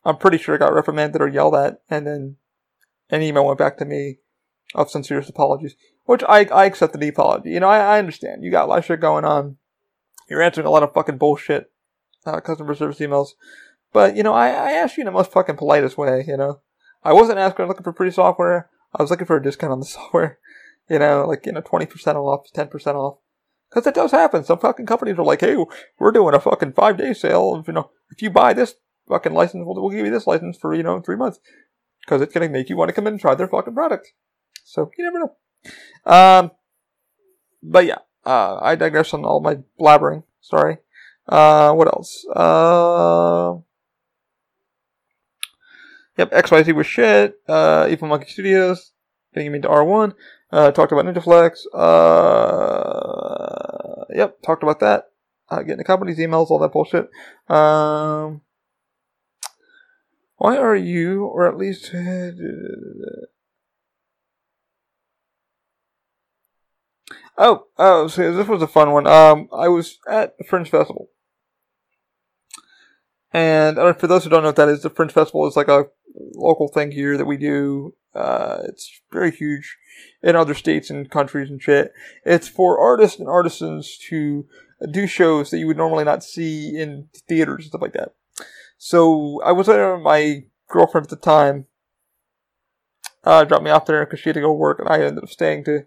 I'm 0.04 0.16
pretty 0.16 0.38
sure 0.38 0.56
got 0.56 0.72
reprimanded 0.72 1.20
or 1.20 1.28
yelled 1.28 1.56
at, 1.56 1.82
and 1.90 2.06
then 2.06 2.36
an 3.10 3.20
email 3.20 3.44
went 3.44 3.58
back 3.58 3.76
to 3.78 3.84
me 3.84 4.20
of 4.74 4.90
sincerest 4.90 5.30
apologies. 5.30 5.74
Which 6.04 6.22
I, 6.28 6.44
I 6.44 6.66
accept 6.66 6.98
the 6.98 7.08
apology. 7.08 7.50
You 7.50 7.60
know, 7.60 7.68
I, 7.68 7.96
I 7.96 7.98
understand. 7.98 8.44
You 8.44 8.50
got 8.50 8.64
a 8.64 8.68
lot 8.68 8.78
of 8.78 8.84
shit 8.84 9.00
going 9.00 9.24
on. 9.24 9.56
You're 10.28 10.42
answering 10.42 10.66
a 10.66 10.70
lot 10.70 10.82
of 10.82 10.92
fucking 10.92 11.18
bullshit 11.18 11.70
uh, 12.24 12.40
customer 12.40 12.74
service 12.74 12.98
emails. 12.98 13.30
But, 13.92 14.16
you 14.16 14.22
know, 14.22 14.32
I, 14.32 14.48
I 14.48 14.72
asked 14.72 14.96
you 14.96 15.02
in 15.02 15.06
the 15.06 15.12
most 15.12 15.32
fucking 15.32 15.56
politest 15.56 15.96
way, 15.96 16.24
you 16.26 16.36
know. 16.36 16.60
I 17.02 17.12
wasn't 17.12 17.38
asking 17.38 17.66
looking 17.66 17.84
for 17.84 17.92
free 17.92 18.10
software. 18.10 18.68
I 18.94 19.02
was 19.02 19.10
looking 19.10 19.26
for 19.26 19.36
a 19.36 19.42
discount 19.42 19.72
on 19.72 19.80
the 19.80 19.86
software. 19.86 20.38
You 20.88 20.98
know, 21.00 21.26
like, 21.26 21.46
you 21.46 21.52
know, 21.52 21.62
20% 21.62 22.14
off, 22.14 22.46
10% 22.54 22.94
off. 22.94 23.18
Cause 23.70 23.86
it 23.86 23.94
does 23.94 24.12
happen. 24.12 24.44
Some 24.44 24.60
fucking 24.60 24.86
companies 24.86 25.18
are 25.18 25.24
like, 25.24 25.40
hey, 25.40 25.56
we're 25.98 26.12
doing 26.12 26.34
a 26.34 26.40
fucking 26.40 26.74
five 26.74 26.96
day 26.96 27.12
sale. 27.12 27.56
If, 27.60 27.66
you 27.66 27.74
know, 27.74 27.90
if 28.10 28.22
you 28.22 28.30
buy 28.30 28.52
this 28.52 28.76
fucking 29.08 29.34
license, 29.34 29.64
we'll, 29.66 29.74
we'll 29.74 29.90
give 29.90 30.06
you 30.06 30.12
this 30.12 30.26
license 30.26 30.56
for, 30.56 30.72
you 30.72 30.84
know, 30.84 31.00
three 31.00 31.16
months. 31.16 31.40
Cause 32.06 32.20
it's 32.20 32.32
gonna 32.32 32.48
make 32.48 32.68
you 32.68 32.76
want 32.76 32.90
to 32.90 32.92
come 32.92 33.08
in 33.08 33.14
and 33.14 33.20
try 33.20 33.34
their 33.34 33.48
fucking 33.48 33.74
product. 33.74 34.12
So, 34.66 34.90
you 34.98 35.04
never 35.04 35.20
know. 35.20 35.36
Um, 36.04 36.50
but 37.62 37.86
yeah, 37.86 37.98
uh, 38.24 38.58
I 38.60 38.74
digress 38.74 39.14
on 39.14 39.24
all 39.24 39.40
my 39.40 39.58
blabbering. 39.80 40.24
Sorry. 40.40 40.78
Uh, 41.28 41.72
what 41.72 41.86
else? 41.86 42.26
Uh, 42.34 43.58
yep, 46.18 46.32
XYZ 46.32 46.74
was 46.74 46.86
shit. 46.86 47.36
Uh, 47.48 47.86
Evil 47.88 48.08
Monkey 48.08 48.28
Studios, 48.28 48.90
getting 49.32 49.52
me 49.52 49.56
into 49.58 49.68
R1. 49.68 50.14
Uh, 50.50 50.72
talked 50.72 50.90
about 50.90 51.04
NinjaFlex. 51.04 51.66
Uh, 51.72 52.84
yep, 54.14 54.42
talked 54.42 54.64
about 54.64 54.80
that. 54.80 55.04
Uh, 55.48 55.62
getting 55.62 55.78
the 55.78 55.84
company's 55.84 56.18
emails, 56.18 56.50
all 56.50 56.58
that 56.58 56.72
bullshit. 56.72 57.08
Um, 57.48 58.40
why 60.38 60.56
are 60.56 60.74
you, 60.74 61.24
or 61.24 61.46
at 61.46 61.56
least, 61.56 61.92
Oh, 67.38 67.66
oh, 67.76 68.08
so 68.08 68.32
this 68.32 68.48
was 68.48 68.62
a 68.62 68.66
fun 68.66 68.92
one. 68.92 69.06
Um, 69.06 69.48
I 69.52 69.68
was 69.68 69.98
at 70.08 70.38
the 70.38 70.44
Fringe 70.44 70.70
Festival. 70.70 71.10
And 73.32 73.78
uh, 73.78 73.92
for 73.92 74.06
those 74.06 74.24
who 74.24 74.30
don't 74.30 74.42
know 74.42 74.48
what 74.48 74.56
that 74.56 74.68
is, 74.68 74.82
the 74.82 74.90
Fringe 74.90 75.12
Festival 75.12 75.46
is 75.46 75.56
like 75.56 75.68
a 75.68 75.86
local 76.34 76.68
thing 76.68 76.92
here 76.92 77.18
that 77.18 77.26
we 77.26 77.36
do. 77.36 77.94
Uh, 78.14 78.62
it's 78.64 79.02
very 79.12 79.30
huge 79.30 79.76
in 80.22 80.34
other 80.34 80.54
states 80.54 80.88
and 80.88 81.10
countries 81.10 81.50
and 81.50 81.60
shit. 81.60 81.92
It's 82.24 82.48
for 82.48 82.78
artists 82.78 83.18
and 83.18 83.28
artisans 83.28 83.98
to 84.08 84.46
do 84.90 85.06
shows 85.06 85.50
that 85.50 85.58
you 85.58 85.66
would 85.66 85.76
normally 85.76 86.04
not 86.04 86.24
see 86.24 86.78
in 86.78 87.08
theaters 87.28 87.64
and 87.64 87.66
stuff 87.66 87.82
like 87.82 87.92
that. 87.92 88.14
So 88.78 89.42
I 89.44 89.52
was 89.52 89.66
there. 89.66 89.98
My 89.98 90.44
girlfriend 90.68 91.06
at 91.06 91.10
the 91.10 91.16
time 91.16 91.66
uh, 93.24 93.44
dropped 93.44 93.64
me 93.64 93.70
off 93.70 93.86
there 93.86 94.06
because 94.06 94.20
she 94.20 94.30
had 94.30 94.34
to 94.34 94.40
go 94.40 94.52
work, 94.52 94.78
and 94.78 94.88
I 94.88 95.02
ended 95.02 95.22
up 95.22 95.28
staying 95.28 95.64
to 95.64 95.86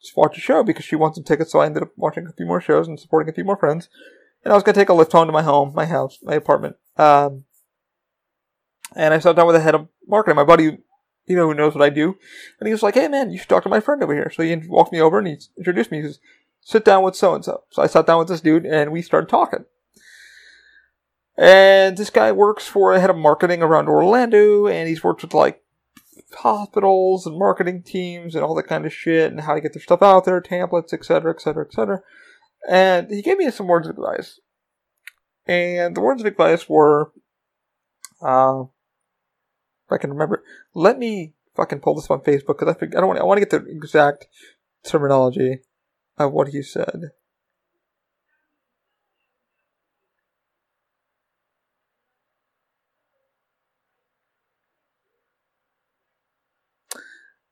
just 0.00 0.16
watch 0.16 0.38
a 0.38 0.40
show 0.40 0.62
because 0.62 0.84
she 0.84 0.96
wanted 0.96 1.26
tickets. 1.26 1.52
So 1.52 1.60
I 1.60 1.66
ended 1.66 1.82
up 1.82 1.92
watching 1.96 2.26
a 2.26 2.32
few 2.32 2.46
more 2.46 2.60
shows 2.60 2.88
and 2.88 2.98
supporting 2.98 3.30
a 3.30 3.34
few 3.34 3.44
more 3.44 3.56
friends. 3.56 3.88
And 4.44 4.52
I 4.52 4.56
was 4.56 4.62
gonna 4.62 4.74
take 4.74 4.88
a 4.88 4.92
Lyft 4.92 5.12
home 5.12 5.26
to 5.26 5.32
my 5.32 5.42
home, 5.42 5.72
my 5.74 5.86
house, 5.86 6.18
my 6.22 6.34
apartment. 6.34 6.76
Um, 6.96 7.44
And 8.94 9.12
I 9.12 9.18
sat 9.18 9.36
down 9.36 9.46
with 9.46 9.56
the 9.56 9.60
head 9.60 9.74
of 9.74 9.88
marketing, 10.06 10.36
my 10.36 10.44
buddy, 10.44 10.78
you 11.26 11.36
know, 11.36 11.46
who 11.46 11.54
knows 11.54 11.74
what 11.74 11.84
I 11.84 11.90
do. 11.90 12.16
And 12.58 12.66
he 12.66 12.72
was 12.72 12.82
like, 12.82 12.94
hey 12.94 13.08
man, 13.08 13.30
you 13.30 13.38
should 13.38 13.48
talk 13.48 13.62
to 13.64 13.68
my 13.68 13.80
friend 13.80 14.02
over 14.02 14.14
here. 14.14 14.30
So 14.30 14.42
he 14.42 14.56
walked 14.56 14.92
me 14.92 15.00
over 15.00 15.18
and 15.18 15.28
he 15.28 15.36
introduced 15.58 15.90
me. 15.90 15.98
He 15.98 16.04
says, 16.04 16.20
sit 16.60 16.84
down 16.84 17.02
with 17.02 17.14
so 17.14 17.34
and 17.34 17.44
so. 17.44 17.64
So 17.70 17.82
I 17.82 17.86
sat 17.86 18.06
down 18.06 18.18
with 18.18 18.28
this 18.28 18.40
dude 18.40 18.64
and 18.64 18.90
we 18.90 19.02
started 19.02 19.28
talking. 19.28 19.66
And 21.36 21.96
this 21.96 22.10
guy 22.10 22.32
works 22.32 22.66
for 22.66 22.92
a 22.92 23.00
head 23.00 23.10
of 23.10 23.16
marketing 23.16 23.62
around 23.62 23.88
Orlando 23.88 24.66
and 24.66 24.88
he's 24.88 25.04
worked 25.04 25.22
with 25.22 25.34
like 25.34 25.62
hospitals 26.34 27.26
and 27.26 27.38
marketing 27.38 27.82
teams 27.82 28.34
and 28.34 28.44
all 28.44 28.54
that 28.54 28.66
kind 28.66 28.84
of 28.86 28.92
shit 28.92 29.30
and 29.30 29.40
how 29.40 29.54
to 29.54 29.60
get 29.60 29.72
their 29.72 29.82
stuff 29.82 30.02
out 30.02 30.24
there, 30.24 30.40
templates, 30.40 30.92
etc., 30.92 31.32
etc., 31.32 31.64
etc. 31.64 32.00
And 32.68 33.10
he 33.10 33.22
gave 33.22 33.38
me 33.38 33.50
some 33.50 33.66
words 33.66 33.88
of 33.88 33.96
advice. 33.96 34.40
And 35.46 35.96
the 35.96 36.00
words 36.00 36.20
of 36.20 36.26
advice 36.26 36.68
were, 36.68 37.12
uh, 38.20 38.64
if 39.86 39.92
I 39.92 39.96
can 39.96 40.10
remember, 40.10 40.42
let 40.74 40.98
me 40.98 41.34
fucking 41.56 41.80
pull 41.80 41.94
this 41.94 42.10
on 42.10 42.20
Facebook 42.20 42.58
because 42.58 42.76
I, 42.80 42.84
I 42.84 43.00
don't 43.00 43.08
want 43.08 43.20
I 43.20 43.24
want 43.24 43.40
to 43.40 43.46
get 43.46 43.50
the 43.50 43.70
exact 43.70 44.26
terminology 44.84 45.60
of 46.18 46.32
what 46.32 46.48
he 46.48 46.62
said. 46.62 47.10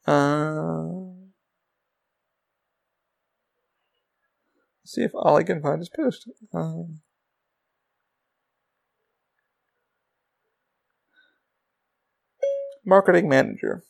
Uh, 0.07 0.87
see 4.85 5.03
if 5.03 5.11
Ollie 5.15 5.45
can 5.45 5.61
find 5.61 5.81
his 5.81 5.89
post. 5.89 6.29
Um, 6.55 7.01
marketing 12.85 13.29
manager. 13.29 13.83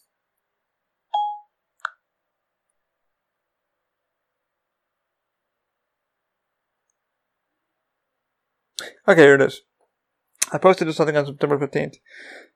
Okay, 9.09 9.23
here 9.23 9.35
it 9.35 9.41
is. 9.41 9.63
I 10.53 10.59
posted 10.59 10.93
something 10.95 11.17
on 11.17 11.27
September 11.27 11.59
15th. 11.59 11.97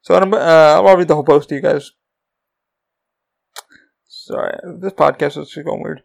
So 0.03 0.15
I'm, 0.15 0.33
uh, 0.33 0.37
I'll 0.37 0.97
read 0.97 1.09
the 1.09 1.15
whole 1.15 1.25
post 1.25 1.49
to 1.51 1.55
you 1.55 1.61
guys. 1.61 1.93
Sorry, 4.31 4.59
this 4.79 4.93
podcast 4.93 5.37
is 5.39 5.53
going 5.55 5.83
weird. 5.83 6.03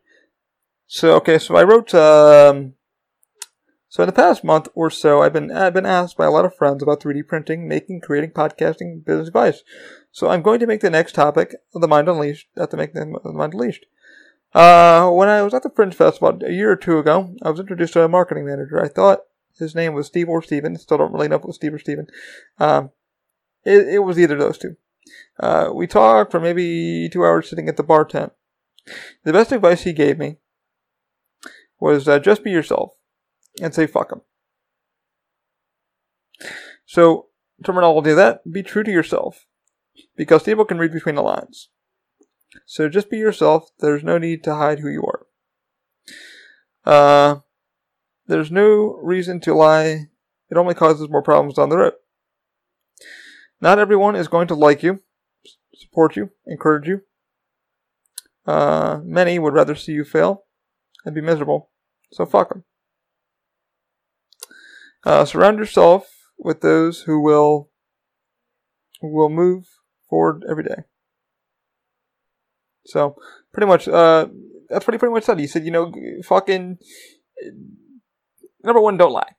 So, 0.87 1.15
okay, 1.17 1.37
so 1.37 1.55
I 1.55 1.63
wrote, 1.63 1.93
um, 1.93 2.73
so 3.87 4.01
in 4.01 4.07
the 4.07 4.13
past 4.13 4.43
month 4.43 4.67
or 4.73 4.89
so, 4.89 5.21
I've 5.21 5.33
been, 5.33 5.51
I've 5.51 5.75
been 5.75 5.85
asked 5.85 6.17
by 6.17 6.25
a 6.25 6.31
lot 6.31 6.43
of 6.43 6.55
friends 6.55 6.81
about 6.81 7.01
3D 7.01 7.27
printing, 7.27 7.67
making, 7.67 8.01
creating, 8.01 8.31
podcasting, 8.31 9.05
business 9.05 9.27
advice. 9.27 9.61
So 10.11 10.29
I'm 10.29 10.41
going 10.41 10.59
to 10.59 10.65
make 10.65 10.81
the 10.81 10.89
next 10.89 11.13
topic 11.13 11.55
the 11.71 11.87
Mind 11.87 12.09
Unleashed, 12.09 12.47
at 12.57 12.71
the 12.71 12.77
make 12.77 12.93
the 12.93 13.05
Mind 13.05 13.53
Unleashed. 13.53 13.85
Uh, 14.55 15.11
when 15.11 15.29
I 15.29 15.43
was 15.43 15.53
at 15.53 15.61
the 15.61 15.69
Fringe 15.69 15.93
Festival 15.93 16.39
a 16.43 16.51
year 16.51 16.71
or 16.71 16.75
two 16.75 16.97
ago, 16.97 17.35
I 17.43 17.51
was 17.51 17.59
introduced 17.59 17.93
to 17.93 18.03
a 18.03 18.09
marketing 18.09 18.45
manager. 18.45 18.83
I 18.83 18.87
thought 18.87 19.19
his 19.59 19.75
name 19.75 19.93
was 19.93 20.07
Steve 20.07 20.29
or 20.29 20.41
Steven. 20.41 20.77
Still 20.77 20.97
don't 20.97 21.13
really 21.13 21.27
know 21.27 21.35
if 21.35 21.43
it 21.43 21.47
was 21.47 21.57
Steve 21.57 21.75
or 21.75 21.79
Steven. 21.79 22.07
Um, 22.57 22.89
it, 23.63 23.87
it 23.87 23.99
was 23.99 24.17
either 24.17 24.33
of 24.33 24.41
those 24.41 24.57
two. 24.57 24.77
Uh, 25.39 25.69
we 25.73 25.87
talked 25.87 26.31
for 26.31 26.39
maybe 26.39 27.09
two 27.09 27.23
hours 27.23 27.49
sitting 27.49 27.67
at 27.67 27.77
the 27.77 27.83
bar 27.83 28.05
tent. 28.05 28.31
The 29.23 29.33
best 29.33 29.51
advice 29.51 29.83
he 29.83 29.93
gave 29.93 30.17
me 30.17 30.37
was 31.79 32.07
uh, 32.07 32.19
just 32.19 32.43
be 32.43 32.51
yourself 32.51 32.93
and 33.61 33.73
say 33.73 33.87
fuck 33.87 34.09
them. 34.09 34.21
So, 36.85 37.27
terminology 37.63 38.11
of 38.11 38.17
that, 38.17 38.51
be 38.51 38.63
true 38.63 38.83
to 38.83 38.91
yourself. 38.91 39.45
Because 40.15 40.43
people 40.43 40.65
can 40.65 40.77
read 40.77 40.91
between 40.91 41.15
the 41.15 41.21
lines. 41.21 41.69
So 42.65 42.87
just 42.87 43.09
be 43.09 43.17
yourself. 43.17 43.69
There's 43.79 44.03
no 44.03 44.17
need 44.17 44.43
to 44.43 44.55
hide 44.55 44.79
who 44.79 44.89
you 44.89 45.03
are. 45.03 45.25
Uh, 46.85 47.39
there's 48.27 48.51
no 48.51 48.97
reason 49.01 49.39
to 49.41 49.53
lie. 49.53 50.07
It 50.49 50.57
only 50.57 50.75
causes 50.75 51.09
more 51.09 51.23
problems 51.23 51.55
down 51.55 51.69
the 51.69 51.77
road. 51.77 51.93
Not 53.61 53.79
everyone 53.79 54.15
is 54.15 54.27
going 54.27 54.47
to 54.47 54.55
like 54.55 54.83
you, 54.83 55.01
support 55.73 56.15
you, 56.15 56.31
encourage 56.45 56.87
you. 56.87 57.01
Uh, 58.45 58.99
many 59.03 59.39
would 59.39 59.53
rather 59.53 59.75
see 59.75 59.93
you 59.93 60.03
fail 60.03 60.43
and 61.03 61.15
be 61.15 61.21
miserable. 61.21 61.69
So 62.11 62.25
fuck 62.25 62.49
them. 62.49 62.63
Uh, 65.05 65.25
surround 65.25 65.59
yourself 65.59 66.09
with 66.37 66.61
those 66.61 67.01
who 67.01 67.21
will 67.21 67.69
will 69.01 69.29
move 69.29 69.67
forward 70.09 70.43
every 70.49 70.63
day. 70.63 70.83
So 72.85 73.15
pretty 73.53 73.67
much, 73.67 73.87
uh, 73.87 74.27
that's 74.69 74.85
he 74.85 74.97
pretty 74.97 75.13
much 75.13 75.23
said. 75.23 75.39
He 75.39 75.47
said, 75.47 75.65
you 75.65 75.71
know, 75.71 75.91
fucking 76.23 76.77
number 78.63 78.81
one, 78.81 78.97
don't 78.97 79.11
lie. 79.11 79.35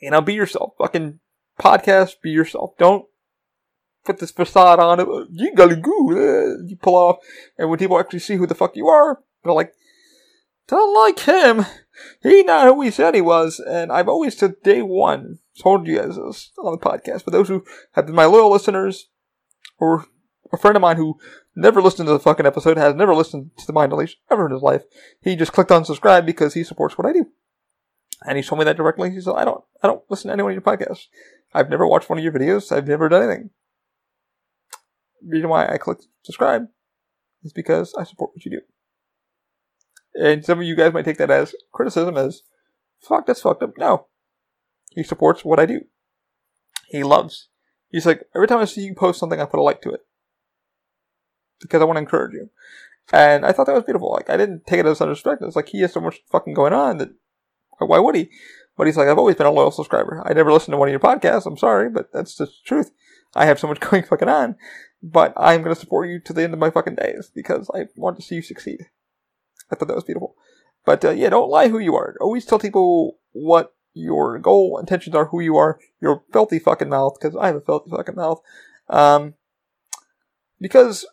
You 0.00 0.10
know, 0.10 0.20
be 0.20 0.34
yourself. 0.34 0.74
Fucking 0.78 1.20
podcast, 1.60 2.20
be 2.22 2.30
yourself. 2.30 2.72
Don't 2.78 3.06
put 4.04 4.18
this 4.18 4.30
facade 4.30 4.80
on. 4.80 5.28
You 5.30 5.54
gotta 5.54 5.76
go. 5.76 6.10
Uh, 6.10 6.62
you 6.66 6.76
pull 6.80 6.96
off, 6.96 7.18
and 7.58 7.68
when 7.68 7.78
people 7.78 7.98
actually 7.98 8.20
see 8.20 8.36
who 8.36 8.46
the 8.46 8.54
fuck 8.54 8.76
you 8.76 8.88
are, 8.88 9.20
they're 9.44 9.52
like, 9.52 9.72
don't 10.68 10.94
like 10.94 11.20
him. 11.20 11.66
He 12.22 12.42
not 12.42 12.66
who 12.66 12.80
he 12.80 12.90
said 12.90 13.14
he 13.14 13.20
was. 13.20 13.60
And 13.60 13.92
I've 13.92 14.08
always, 14.08 14.36
to 14.36 14.56
day 14.62 14.82
one, 14.82 15.38
told 15.58 15.86
you 15.86 15.98
guys 15.98 16.16
this 16.16 16.52
on 16.58 16.72
the 16.72 16.78
podcast. 16.78 17.24
For 17.24 17.30
those 17.30 17.48
who 17.48 17.64
have 17.92 18.06
been 18.06 18.14
my 18.14 18.24
loyal 18.24 18.50
listeners, 18.50 19.08
or 19.78 20.06
a 20.52 20.56
friend 20.56 20.76
of 20.76 20.82
mine 20.82 20.96
who 20.96 21.18
never 21.54 21.82
listened 21.82 22.06
to 22.06 22.12
the 22.12 22.20
fucking 22.20 22.46
episode, 22.46 22.76
has 22.76 22.94
never 22.94 23.14
listened 23.14 23.50
to 23.58 23.66
the 23.66 23.72
Mind 23.72 23.92
Unleashed 23.92 24.18
ever 24.30 24.46
in 24.46 24.52
his 24.52 24.62
life, 24.62 24.84
he 25.20 25.36
just 25.36 25.52
clicked 25.52 25.70
on 25.70 25.84
subscribe 25.84 26.24
because 26.24 26.54
he 26.54 26.64
supports 26.64 26.96
what 26.96 27.06
I 27.06 27.12
do. 27.12 27.26
And 28.26 28.36
he 28.36 28.42
told 28.42 28.58
me 28.58 28.64
that 28.66 28.76
directly. 28.76 29.10
He 29.10 29.20
said, 29.20 29.34
I 29.34 29.44
don't, 29.44 29.64
I 29.82 29.86
don't 29.86 30.02
listen 30.10 30.28
to 30.28 30.32
any 30.34 30.42
of 30.42 30.52
your 30.52 30.60
podcasts. 30.60 31.06
I've 31.52 31.70
never 31.70 31.86
watched 31.86 32.08
one 32.08 32.18
of 32.18 32.24
your 32.24 32.32
videos. 32.32 32.70
I've 32.70 32.88
never 32.88 33.08
done 33.08 33.22
anything. 33.24 33.50
The 35.22 35.30
reason 35.30 35.50
why 35.50 35.66
I 35.66 35.78
clicked 35.78 36.06
subscribe 36.22 36.66
is 37.42 37.52
because 37.52 37.94
I 37.98 38.04
support 38.04 38.30
what 38.34 38.44
you 38.44 38.50
do. 38.52 38.60
And 40.14 40.44
some 40.44 40.58
of 40.58 40.64
you 40.64 40.76
guys 40.76 40.92
might 40.92 41.04
take 41.04 41.18
that 41.18 41.30
as 41.30 41.54
criticism 41.72 42.16
as, 42.16 42.42
fuck, 43.00 43.26
that's 43.26 43.42
fucked 43.42 43.62
up. 43.62 43.72
No. 43.78 44.06
He 44.90 45.02
supports 45.02 45.44
what 45.44 45.60
I 45.60 45.66
do. 45.66 45.82
He 46.88 47.02
loves. 47.02 47.48
He's 47.88 48.06
like, 48.06 48.24
every 48.34 48.48
time 48.48 48.58
I 48.58 48.64
see 48.64 48.82
you 48.82 48.94
post 48.94 49.20
something, 49.20 49.40
I 49.40 49.44
put 49.44 49.60
a 49.60 49.62
like 49.62 49.82
to 49.82 49.90
it. 49.90 50.00
Because 51.60 51.80
I 51.80 51.84
want 51.84 51.96
to 51.96 52.00
encourage 52.00 52.32
you. 52.32 52.50
And 53.12 53.44
I 53.44 53.52
thought 53.52 53.66
that 53.66 53.74
was 53.74 53.84
beautiful. 53.84 54.12
Like, 54.12 54.30
I 54.30 54.36
didn't 54.36 54.66
take 54.66 54.80
it 54.80 54.86
as 54.86 54.98
disrespect. 54.98 55.42
It's 55.42 55.56
like, 55.56 55.68
he 55.68 55.80
has 55.80 55.92
so 55.92 56.00
much 56.00 56.20
fucking 56.30 56.54
going 56.54 56.72
on 56.72 56.98
that 56.98 57.10
why 57.78 57.98
would 57.98 58.14
he? 58.14 58.30
But 58.80 58.86
he's 58.86 58.96
like, 58.96 59.08
I've 59.08 59.18
always 59.18 59.36
been 59.36 59.46
a 59.46 59.50
loyal 59.50 59.70
subscriber. 59.70 60.22
I 60.24 60.32
never 60.32 60.50
listened 60.50 60.72
to 60.72 60.78
one 60.78 60.88
of 60.88 60.90
your 60.90 61.00
podcasts. 61.00 61.44
I'm 61.44 61.58
sorry, 61.58 61.90
but 61.90 62.14
that's 62.14 62.34
just 62.34 62.52
the 62.52 62.66
truth. 62.66 62.92
I 63.36 63.44
have 63.44 63.60
so 63.60 63.66
much 63.68 63.78
going 63.90 64.04
fucking 64.04 64.26
on, 64.26 64.56
but 65.02 65.34
I'm 65.36 65.62
going 65.62 65.74
to 65.74 65.78
support 65.78 66.08
you 66.08 66.18
to 66.18 66.32
the 66.32 66.44
end 66.44 66.54
of 66.54 66.60
my 66.60 66.70
fucking 66.70 66.94
days 66.94 67.30
because 67.34 67.70
I 67.74 67.88
want 67.94 68.16
to 68.16 68.22
see 68.22 68.36
you 68.36 68.40
succeed. 68.40 68.86
I 69.70 69.76
thought 69.76 69.88
that 69.88 69.94
was 69.96 70.04
beautiful. 70.04 70.34
But 70.86 71.04
uh, 71.04 71.10
yeah, 71.10 71.28
don't 71.28 71.50
lie 71.50 71.68
who 71.68 71.78
you 71.78 71.94
are. 71.94 72.16
Always 72.22 72.46
tell 72.46 72.58
people 72.58 73.18
what 73.32 73.74
your 73.92 74.38
goal 74.38 74.78
intentions 74.78 75.14
are, 75.14 75.26
who 75.26 75.40
you 75.40 75.58
are, 75.58 75.78
your 76.00 76.24
filthy 76.32 76.58
fucking 76.58 76.88
mouth, 76.88 77.18
because 77.20 77.36
I 77.36 77.48
have 77.48 77.56
a 77.56 77.60
filthy 77.60 77.90
fucking 77.90 78.16
mouth. 78.16 78.40
Um, 78.88 79.34
because 80.58 81.04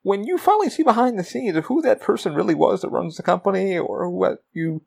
when 0.00 0.24
you 0.24 0.38
finally 0.38 0.70
see 0.70 0.84
behind 0.84 1.18
the 1.18 1.24
scenes 1.24 1.54
of 1.54 1.66
who 1.66 1.82
that 1.82 2.00
person 2.00 2.32
really 2.32 2.54
was 2.54 2.80
that 2.80 2.88
runs 2.88 3.18
the 3.18 3.22
company, 3.22 3.76
or 3.76 4.08
what 4.08 4.42
you 4.54 4.80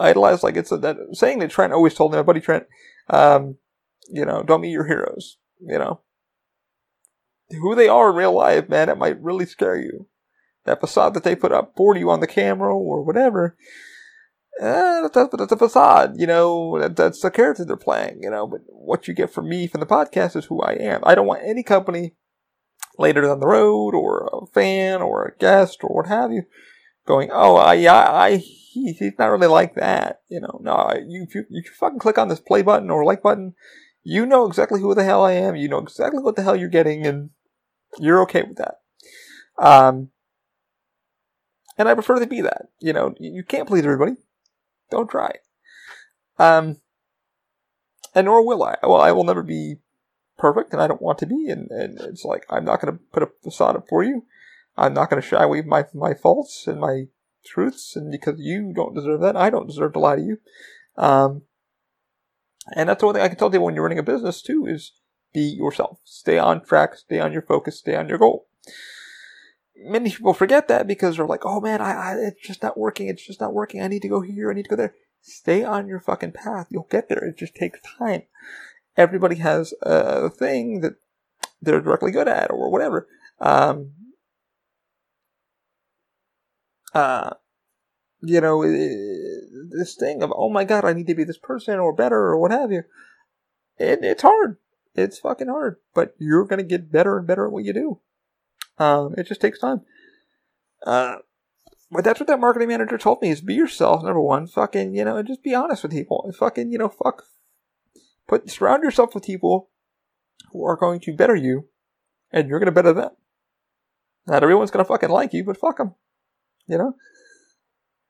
idolize. 0.00 0.42
Like 0.42 0.56
it's 0.56 0.72
a, 0.72 0.76
that 0.78 0.96
saying 1.12 1.38
that 1.40 1.50
Trent 1.50 1.72
always 1.72 1.94
told 1.94 2.12
me, 2.12 2.16
my 2.16 2.22
buddy 2.22 2.40
Trent, 2.40 2.66
um, 3.10 3.56
you 4.08 4.24
know, 4.24 4.42
don't 4.42 4.60
meet 4.60 4.70
your 4.70 4.86
heroes. 4.86 5.38
You 5.60 5.78
know, 5.78 6.00
who 7.50 7.74
they 7.74 7.88
are 7.88 8.10
in 8.10 8.16
real 8.16 8.32
life, 8.32 8.68
man, 8.68 8.88
it 8.88 8.98
might 8.98 9.22
really 9.22 9.46
scare 9.46 9.80
you. 9.80 10.08
That 10.64 10.80
facade 10.80 11.14
that 11.14 11.24
they 11.24 11.36
put 11.36 11.52
up 11.52 11.74
for 11.76 11.96
you 11.96 12.10
on 12.10 12.20
the 12.20 12.26
camera 12.26 12.74
or 12.74 13.02
whatever, 13.02 13.56
eh, 14.60 15.08
that's, 15.12 15.36
that's 15.36 15.52
a 15.52 15.56
facade, 15.56 16.14
you 16.16 16.26
know, 16.26 16.78
that, 16.80 16.96
that's 16.96 17.20
the 17.20 17.30
character 17.30 17.64
they're 17.64 17.76
playing, 17.76 18.22
you 18.22 18.30
know, 18.30 18.46
but 18.46 18.60
what 18.66 19.06
you 19.06 19.14
get 19.14 19.30
from 19.30 19.48
me 19.48 19.66
from 19.66 19.80
the 19.80 19.86
podcast 19.86 20.36
is 20.36 20.46
who 20.46 20.62
I 20.62 20.72
am. 20.72 21.00
I 21.04 21.14
don't 21.14 21.26
want 21.26 21.42
any 21.44 21.62
company 21.62 22.14
later 22.98 23.22
down 23.22 23.40
the 23.40 23.46
road 23.46 23.94
or 23.94 24.30
a 24.32 24.46
fan 24.46 25.02
or 25.02 25.24
a 25.24 25.36
guest 25.38 25.80
or 25.82 25.94
what 25.94 26.06
have 26.06 26.32
you 26.32 26.44
going, 27.06 27.30
oh, 27.32 27.56
I, 27.56 27.74
yeah, 27.74 28.10
I, 28.10 28.36
he, 28.36 28.92
he's 28.92 29.18
not 29.18 29.26
really 29.26 29.46
like 29.46 29.74
that. 29.74 30.20
You 30.28 30.40
know, 30.40 30.60
no, 30.62 30.92
you, 31.06 31.26
you, 31.32 31.44
you 31.50 31.62
fucking 31.78 31.98
click 31.98 32.18
on 32.18 32.28
this 32.28 32.40
play 32.40 32.62
button 32.62 32.90
or 32.90 33.04
like 33.04 33.22
button, 33.22 33.54
you 34.02 34.26
know 34.26 34.46
exactly 34.46 34.80
who 34.80 34.94
the 34.94 35.04
hell 35.04 35.24
I 35.24 35.32
am. 35.32 35.56
You 35.56 35.68
know 35.68 35.78
exactly 35.78 36.22
what 36.22 36.36
the 36.36 36.42
hell 36.42 36.56
you're 36.56 36.68
getting 36.68 37.06
and 37.06 37.30
you're 37.98 38.22
okay 38.22 38.42
with 38.42 38.58
that. 38.58 38.76
Um, 39.58 40.10
and 41.78 41.88
I 41.88 41.94
prefer 41.94 42.18
to 42.18 42.26
be 42.26 42.40
that. 42.42 42.68
You 42.80 42.92
know, 42.92 43.14
you 43.18 43.42
can't 43.42 43.68
please 43.68 43.84
everybody. 43.84 44.16
Don't 44.90 45.10
try. 45.10 45.32
Um, 46.38 46.80
and 48.14 48.26
nor 48.26 48.46
will 48.46 48.62
I. 48.62 48.76
Well, 48.82 49.00
I 49.00 49.12
will 49.12 49.24
never 49.24 49.42
be 49.42 49.76
perfect 50.38 50.72
and 50.72 50.82
I 50.82 50.86
don't 50.86 51.02
want 51.02 51.18
to 51.18 51.26
be. 51.26 51.48
And, 51.48 51.70
and 51.70 52.00
it's 52.00 52.24
like, 52.24 52.44
I'm 52.50 52.64
not 52.64 52.80
going 52.80 52.92
to 52.92 53.00
put 53.12 53.22
a 53.22 53.30
facade 53.42 53.76
up 53.76 53.88
for 53.88 54.02
you. 54.02 54.24
I'm 54.76 54.94
not 54.94 55.10
going 55.10 55.20
to 55.20 55.26
shy 55.26 55.42
away 55.42 55.62
my, 55.62 55.84
my 55.94 56.14
faults 56.14 56.66
and 56.66 56.80
my 56.80 57.04
truths. 57.44 57.96
And 57.96 58.10
because 58.10 58.36
you 58.38 58.72
don't 58.74 58.94
deserve 58.94 59.20
that, 59.20 59.36
I 59.36 59.50
don't 59.50 59.66
deserve 59.66 59.92
to 59.94 59.98
lie 59.98 60.16
to 60.16 60.22
you. 60.22 60.38
Um, 60.96 61.42
and 62.74 62.88
that's 62.88 63.00
the 63.00 63.06
one 63.06 63.14
thing 63.14 63.24
I 63.24 63.28
can 63.28 63.36
tell 63.36 63.50
people 63.50 63.66
when 63.66 63.74
you're 63.74 63.84
running 63.84 63.98
a 63.98 64.02
business 64.02 64.42
too 64.42 64.66
is 64.66 64.92
be 65.32 65.40
yourself. 65.40 65.98
Stay 66.04 66.38
on 66.38 66.64
track, 66.64 66.96
stay 66.96 67.20
on 67.20 67.32
your 67.32 67.42
focus, 67.42 67.78
stay 67.78 67.94
on 67.94 68.08
your 68.08 68.18
goal. 68.18 68.46
Many 69.76 70.10
people 70.10 70.32
forget 70.32 70.68
that 70.68 70.86
because 70.86 71.16
they're 71.16 71.26
like, 71.26 71.44
oh 71.44 71.60
man, 71.60 71.80
I, 71.80 71.92
I, 71.92 72.14
it's 72.14 72.46
just 72.46 72.62
not 72.62 72.78
working. 72.78 73.08
It's 73.08 73.26
just 73.26 73.40
not 73.40 73.52
working. 73.52 73.82
I 73.82 73.88
need 73.88 74.02
to 74.02 74.08
go 74.08 74.22
here. 74.22 74.50
I 74.50 74.54
need 74.54 74.62
to 74.62 74.70
go 74.70 74.76
there. 74.76 74.94
Stay 75.20 75.64
on 75.64 75.88
your 75.88 76.00
fucking 76.00 76.32
path. 76.32 76.68
You'll 76.70 76.88
get 76.90 77.08
there. 77.08 77.24
It 77.24 77.36
just 77.36 77.54
takes 77.54 77.80
time. 77.98 78.22
Everybody 78.96 79.36
has 79.36 79.74
a 79.82 80.30
thing 80.30 80.80
that 80.80 80.94
they're 81.60 81.80
directly 81.80 82.12
good 82.12 82.28
at 82.28 82.50
or 82.50 82.70
whatever. 82.70 83.08
Um, 83.40 83.92
uh, 86.94 87.30
you 88.22 88.40
know, 88.40 88.62
this 88.62 89.94
thing 89.94 90.22
of, 90.22 90.32
oh 90.34 90.48
my 90.48 90.64
god, 90.64 90.84
I 90.84 90.92
need 90.92 91.06
to 91.08 91.14
be 91.14 91.24
this 91.24 91.38
person 91.38 91.78
or 91.78 91.92
better 91.92 92.16
or 92.16 92.38
what 92.38 92.50
have 92.50 92.72
you. 92.72 92.84
It, 93.78 94.00
it's 94.02 94.22
hard. 94.22 94.58
It's 94.94 95.18
fucking 95.18 95.48
hard. 95.48 95.76
But 95.94 96.14
you're 96.18 96.46
going 96.46 96.58
to 96.58 96.64
get 96.64 96.92
better 96.92 97.18
and 97.18 97.26
better 97.26 97.46
at 97.46 97.52
what 97.52 97.64
you 97.64 97.72
do. 97.72 98.00
Um, 98.78 99.14
it 99.18 99.26
just 99.26 99.40
takes 99.40 99.58
time. 99.58 99.82
Uh, 100.86 101.16
but 101.90 102.04
that's 102.04 102.20
what 102.20 102.26
that 102.28 102.40
marketing 102.40 102.68
manager 102.68 102.98
told 102.98 103.20
me 103.20 103.30
is 103.30 103.40
be 103.40 103.54
yourself, 103.54 104.02
number 104.02 104.20
one. 104.20 104.46
Fucking, 104.46 104.94
you 104.94 105.04
know, 105.04 105.22
just 105.22 105.42
be 105.42 105.54
honest 105.54 105.82
with 105.82 105.92
people. 105.92 106.32
fucking, 106.38 106.72
you 106.72 106.78
know, 106.78 106.88
fuck. 106.88 107.24
Put, 108.26 108.50
surround 108.50 108.82
yourself 108.82 109.14
with 109.14 109.24
people 109.24 109.70
who 110.52 110.64
are 110.64 110.76
going 110.76 111.00
to 111.00 111.12
better 111.12 111.36
you 111.36 111.68
and 112.32 112.48
you're 112.48 112.58
going 112.58 112.66
to 112.66 112.72
better 112.72 112.92
them. 112.92 113.10
Not 114.26 114.42
everyone's 114.42 114.70
going 114.70 114.84
to 114.84 114.88
fucking 114.88 115.10
like 115.10 115.34
you, 115.34 115.44
but 115.44 115.58
fuck 115.58 115.76
them. 115.76 115.94
You 116.66 116.78
know? 116.78 116.94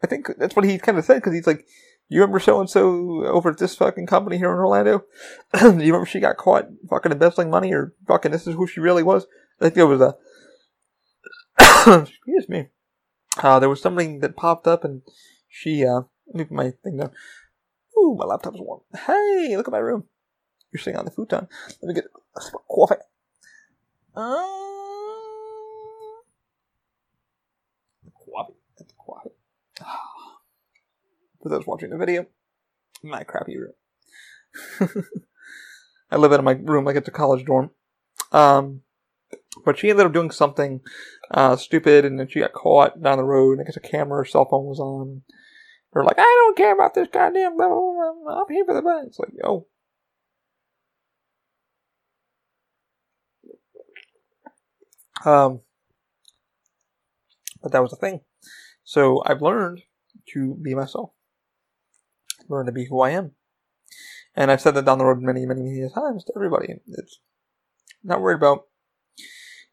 I 0.02 0.06
think 0.06 0.28
that's 0.38 0.54
what 0.54 0.64
he 0.64 0.78
kind 0.78 0.98
of 0.98 1.04
said 1.04 1.16
because 1.16 1.32
he's 1.32 1.46
like, 1.46 1.66
you 2.08 2.20
remember 2.20 2.38
so 2.38 2.60
and 2.60 2.68
so 2.68 3.24
over 3.24 3.50
at 3.50 3.58
this 3.58 3.74
fucking 3.74 4.06
company 4.06 4.36
here 4.36 4.50
in 4.50 4.58
Orlando? 4.58 5.04
Do 5.58 5.60
you 5.62 5.92
remember 5.92 6.06
she 6.06 6.20
got 6.20 6.36
caught 6.36 6.68
fucking 6.88 7.12
embezzling 7.12 7.50
money 7.50 7.72
or 7.72 7.94
fucking 8.06 8.30
this 8.30 8.46
is 8.46 8.54
who 8.54 8.66
she 8.66 8.80
really 8.80 9.02
was? 9.02 9.26
I 9.60 9.64
think 9.64 9.78
it 9.78 9.84
was 9.84 10.00
a. 10.00 10.14
excuse 12.02 12.48
me. 12.48 12.68
Uh, 13.38 13.58
there 13.58 13.68
was 13.68 13.80
something 13.80 14.20
that 14.20 14.36
popped 14.36 14.66
up 14.66 14.84
and 14.84 15.02
she, 15.48 15.84
uh, 15.84 16.02
let 16.32 16.50
me 16.50 16.56
my 16.56 16.70
thing 16.82 16.98
down. 16.98 17.10
Ooh, 17.98 18.16
my 18.18 18.26
laptop's 18.26 18.60
warm. 18.60 18.80
Hey, 19.06 19.56
look 19.56 19.68
at 19.68 19.72
my 19.72 19.78
room. 19.78 20.04
You're 20.72 20.80
sitting 20.80 20.98
on 20.98 21.04
the 21.04 21.10
futon. 21.10 21.48
Let 21.80 21.88
me 21.88 21.94
get 21.94 22.04
a 22.36 22.40
sip 22.40 22.54
of 22.54 22.68
coffee. 22.68 22.96
Uh, 24.14 24.73
For 31.42 31.48
those 31.48 31.66
watching 31.66 31.90
the 31.90 31.98
video, 31.98 32.26
my 33.02 33.22
crappy 33.24 33.56
room. 33.58 33.74
I 36.10 36.16
live 36.16 36.32
in 36.32 36.44
my 36.44 36.52
room 36.52 36.84
like 36.84 36.96
it's 36.96 37.08
a 37.08 37.12
college 37.12 37.44
dorm. 37.44 37.70
Um, 38.32 38.80
but 39.64 39.78
she 39.78 39.90
ended 39.90 40.06
up 40.06 40.12
doing 40.12 40.30
something 40.30 40.80
uh, 41.30 41.56
stupid, 41.56 42.04
and 42.04 42.18
then 42.18 42.28
she 42.28 42.40
got 42.40 42.52
caught 42.52 43.02
down 43.02 43.18
the 43.18 43.24
road. 43.24 43.60
I 43.60 43.64
guess 43.64 43.76
a 43.76 43.80
camera 43.80 44.20
or 44.20 44.24
cell 44.24 44.46
phone 44.48 44.64
was 44.64 44.80
on. 44.80 45.22
They're 45.92 46.04
like, 46.04 46.18
I 46.18 46.22
don't 46.22 46.56
care 46.56 46.74
about 46.74 46.94
this 46.94 47.08
goddamn. 47.12 47.56
Blah. 47.56 47.66
I'm 47.66 48.44
here 48.52 48.64
for 48.64 48.74
the 48.74 48.82
money. 48.82 49.06
It's 49.06 49.18
like, 49.18 49.30
yo. 49.34 49.66
Um, 55.24 55.60
but 57.62 57.72
that 57.72 57.82
was 57.82 57.90
the 57.90 57.96
thing. 57.96 58.20
So 58.84 59.22
I've 59.26 59.42
learned 59.42 59.82
to 60.32 60.54
be 60.54 60.74
myself, 60.74 61.10
learn 62.48 62.66
to 62.66 62.72
be 62.72 62.86
who 62.86 63.00
I 63.00 63.10
am. 63.10 63.32
And 64.36 64.50
I've 64.50 64.60
said 64.60 64.74
that 64.74 64.84
down 64.84 64.98
the 64.98 65.04
road 65.04 65.20
many, 65.20 65.46
many, 65.46 65.62
many 65.62 65.88
times 65.92 66.24
to 66.24 66.32
everybody. 66.36 66.74
It's 66.86 67.18
not 68.02 68.20
worried 68.20 68.36
about 68.36 68.66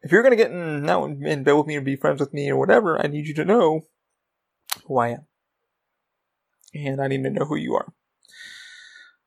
if 0.02 0.10
you're 0.10 0.22
going 0.22 0.36
to 0.36 0.42
get 0.42 0.50
in, 0.50 0.82
now 0.82 1.04
in 1.04 1.44
bed 1.44 1.52
with 1.52 1.66
me 1.66 1.76
or 1.76 1.80
be 1.80 1.96
friends 1.96 2.20
with 2.20 2.32
me 2.32 2.50
or 2.50 2.56
whatever. 2.56 3.00
I 3.00 3.06
need 3.06 3.26
you 3.26 3.34
to 3.34 3.44
know 3.44 3.82
who 4.86 4.98
I 4.98 5.08
am, 5.08 5.26
and 6.74 7.00
I 7.00 7.08
need 7.08 7.22
to 7.22 7.30
know 7.30 7.44
who 7.44 7.56
you 7.56 7.74
are. 7.74 7.92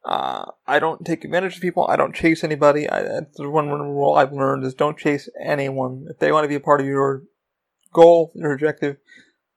Uh, 0.04 0.52
I 0.68 0.80
don't 0.80 1.06
take 1.06 1.26
advantage 1.26 1.56
of 1.56 1.62
people. 1.62 1.88
I 1.88 1.96
don't 1.96 2.14
chase 2.14 2.44
anybody. 2.44 2.90
I, 2.90 3.02
that's 3.02 3.38
the 3.38 3.50
one 3.50 3.70
rule 3.70 4.14
I've 4.14 4.34
learned 4.34 4.66
is 4.66 4.74
don't 4.74 4.98
chase 4.98 5.30
anyone. 5.42 6.08
If 6.10 6.20
they 6.20 6.32
want 6.32 6.44
to 6.44 6.50
be 6.50 6.56
a 6.56 6.60
part 6.60 6.82
of 6.82 6.88
your 6.88 7.24
goal, 7.94 8.32
your 8.36 8.54
objective, 8.54 8.98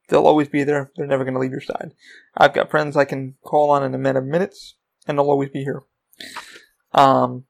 They'll 0.09 0.26
always 0.26 0.48
be 0.48 0.64
there. 0.64 0.90
They're 0.97 1.06
never 1.06 1.24
going 1.24 1.35
to 1.35 1.40
leave 1.40 1.52
your 1.52 1.60
side. 1.60 1.93
I've 2.36 2.55
got 2.55 2.70
friends 2.70 2.97
I 2.97 3.05
can 3.05 3.35
call 3.43 3.70
on 3.70 3.82
in 3.82 3.94
a 3.94 3.98
matter 3.98 4.20
of 4.20 4.26
minutes, 4.26 4.76
and 5.06 5.18
they'll 5.18 5.30
always 5.30 5.51
be 5.51 5.64
here. 5.64 5.82
Um, 6.93 7.44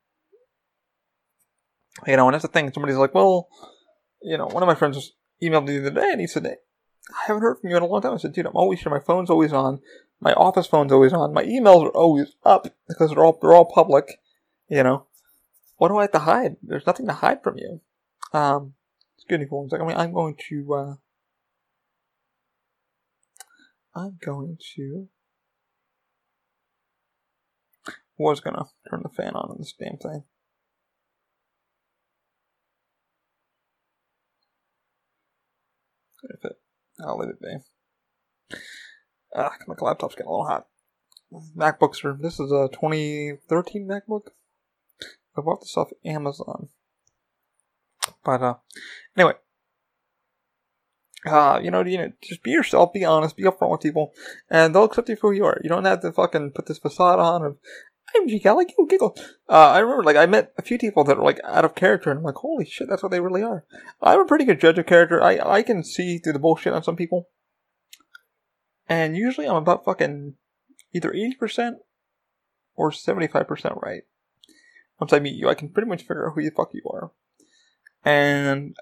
you 2.06 2.16
know, 2.16 2.26
and 2.26 2.34
that's 2.34 2.42
the 2.42 2.48
thing. 2.48 2.72
Somebody's 2.72 2.96
like, 2.96 3.14
well, 3.14 3.48
you 4.22 4.36
know, 4.36 4.46
one 4.46 4.62
of 4.62 4.66
my 4.66 4.74
friends 4.74 4.96
just 4.96 5.14
emailed 5.42 5.66
me 5.66 5.78
the 5.78 5.86
other 5.86 6.00
day, 6.00 6.10
and 6.10 6.20
he 6.20 6.26
said, 6.26 6.46
I 6.46 7.26
haven't 7.26 7.42
heard 7.42 7.58
from 7.60 7.70
you 7.70 7.76
in 7.76 7.82
a 7.82 7.86
long 7.86 8.02
time. 8.02 8.14
I 8.14 8.18
said, 8.18 8.32
dude, 8.32 8.46
I'm 8.46 8.56
always 8.56 8.80
here. 8.80 8.90
My 8.90 9.00
phone's 9.00 9.30
always 9.30 9.52
on. 9.52 9.80
My 10.20 10.32
office 10.32 10.66
phone's 10.66 10.92
always 10.92 11.12
on. 11.12 11.32
My 11.32 11.44
emails 11.44 11.84
are 11.84 11.90
always 11.90 12.34
up 12.44 12.74
because 12.88 13.10
they're 13.10 13.24
all 13.24 13.38
they're 13.40 13.54
all 13.54 13.64
public. 13.64 14.20
You 14.68 14.82
know, 14.82 15.06
what 15.76 15.88
do 15.88 15.96
I 15.96 16.02
have 16.02 16.12
to 16.12 16.18
hide? 16.18 16.56
There's 16.62 16.86
nothing 16.86 17.06
to 17.06 17.12
hide 17.14 17.42
from 17.42 17.56
you. 17.56 17.80
Um, 18.32 18.74
me 19.30 19.46
for 19.46 19.60
one 19.60 19.68
second. 19.68 19.86
I 19.86 19.88
mean, 19.88 19.96
I'm 19.96 20.12
going 20.12 20.36
to 20.48 20.74
uh, 20.74 20.94
I'm 23.94 24.18
going 24.24 24.58
to 24.76 25.08
was 28.18 28.40
gonna 28.40 28.64
turn 28.90 29.02
the 29.02 29.08
fan 29.08 29.34
on 29.34 29.52
in 29.52 29.58
this 29.58 29.74
damn 29.78 29.96
thing. 29.96 30.24
If 36.24 36.44
it, 36.44 36.56
I'll 37.00 37.18
leave 37.18 37.30
it 37.30 37.40
be. 37.40 38.56
Ah, 39.34 39.52
my 39.68 39.74
laptop's 39.80 40.16
getting 40.16 40.26
a 40.26 40.30
little 40.30 40.46
hot. 40.46 40.66
MacBooks 41.56 42.04
are. 42.04 42.18
This 42.20 42.40
is 42.40 42.50
a 42.50 42.68
2013 42.72 43.86
MacBook. 43.86 44.28
I 45.36 45.40
bought 45.40 45.60
this 45.60 45.76
off 45.76 45.90
Amazon. 46.04 46.70
But 48.24 48.42
uh, 48.42 48.54
anyway, 49.16 49.34
uh, 51.26 51.60
you 51.62 51.70
know, 51.70 51.84
you 51.84 51.98
know, 51.98 52.12
just 52.22 52.42
be 52.42 52.50
yourself, 52.50 52.92
be 52.92 53.04
honest, 53.04 53.36
be 53.36 53.42
upfront 53.42 53.70
with 53.70 53.80
people, 53.80 54.12
and 54.50 54.74
they'll 54.74 54.84
accept 54.84 55.08
you 55.08 55.16
for 55.16 55.30
who 55.30 55.36
you 55.36 55.44
are. 55.44 55.60
You 55.62 55.68
don't 55.68 55.84
have 55.84 56.00
to 56.02 56.12
fucking 56.12 56.52
put 56.52 56.66
this 56.66 56.78
facade 56.78 57.18
on 57.18 57.42
of, 57.42 57.56
I'm 58.14 58.28
G, 58.28 58.40
I 58.46 58.52
like 58.52 58.72
you, 58.76 58.86
giggle. 58.88 59.16
Uh, 59.48 59.70
I 59.70 59.80
remember, 59.80 60.04
like, 60.04 60.16
I 60.16 60.26
met 60.26 60.52
a 60.56 60.62
few 60.62 60.78
people 60.78 61.04
that 61.04 61.18
were, 61.18 61.24
like, 61.24 61.40
out 61.44 61.64
of 61.64 61.74
character, 61.74 62.10
and 62.10 62.18
I'm 62.18 62.24
like, 62.24 62.36
holy 62.36 62.64
shit, 62.64 62.88
that's 62.88 63.02
what 63.02 63.10
they 63.10 63.20
really 63.20 63.42
are. 63.42 63.64
I'm 64.00 64.20
a 64.20 64.26
pretty 64.26 64.44
good 64.44 64.60
judge 64.60 64.78
of 64.78 64.86
character. 64.86 65.22
I, 65.22 65.38
I 65.38 65.62
can 65.62 65.82
see 65.82 66.18
through 66.18 66.32
the 66.34 66.38
bullshit 66.38 66.72
on 66.72 66.82
some 66.82 66.96
people. 66.96 67.28
And 68.88 69.16
usually 69.16 69.46
I'm 69.46 69.56
about 69.56 69.84
fucking 69.84 70.34
either 70.94 71.10
80% 71.10 71.72
or 72.76 72.90
75% 72.90 73.82
right. 73.82 74.02
Once 74.98 75.12
I 75.12 75.18
meet 75.18 75.34
you, 75.34 75.48
I 75.48 75.54
can 75.54 75.68
pretty 75.68 75.88
much 75.88 76.02
figure 76.02 76.28
out 76.28 76.34
who 76.34 76.42
the 76.42 76.50
fuck 76.50 76.70
you 76.72 76.82
are. 76.90 77.10
And 78.04 78.76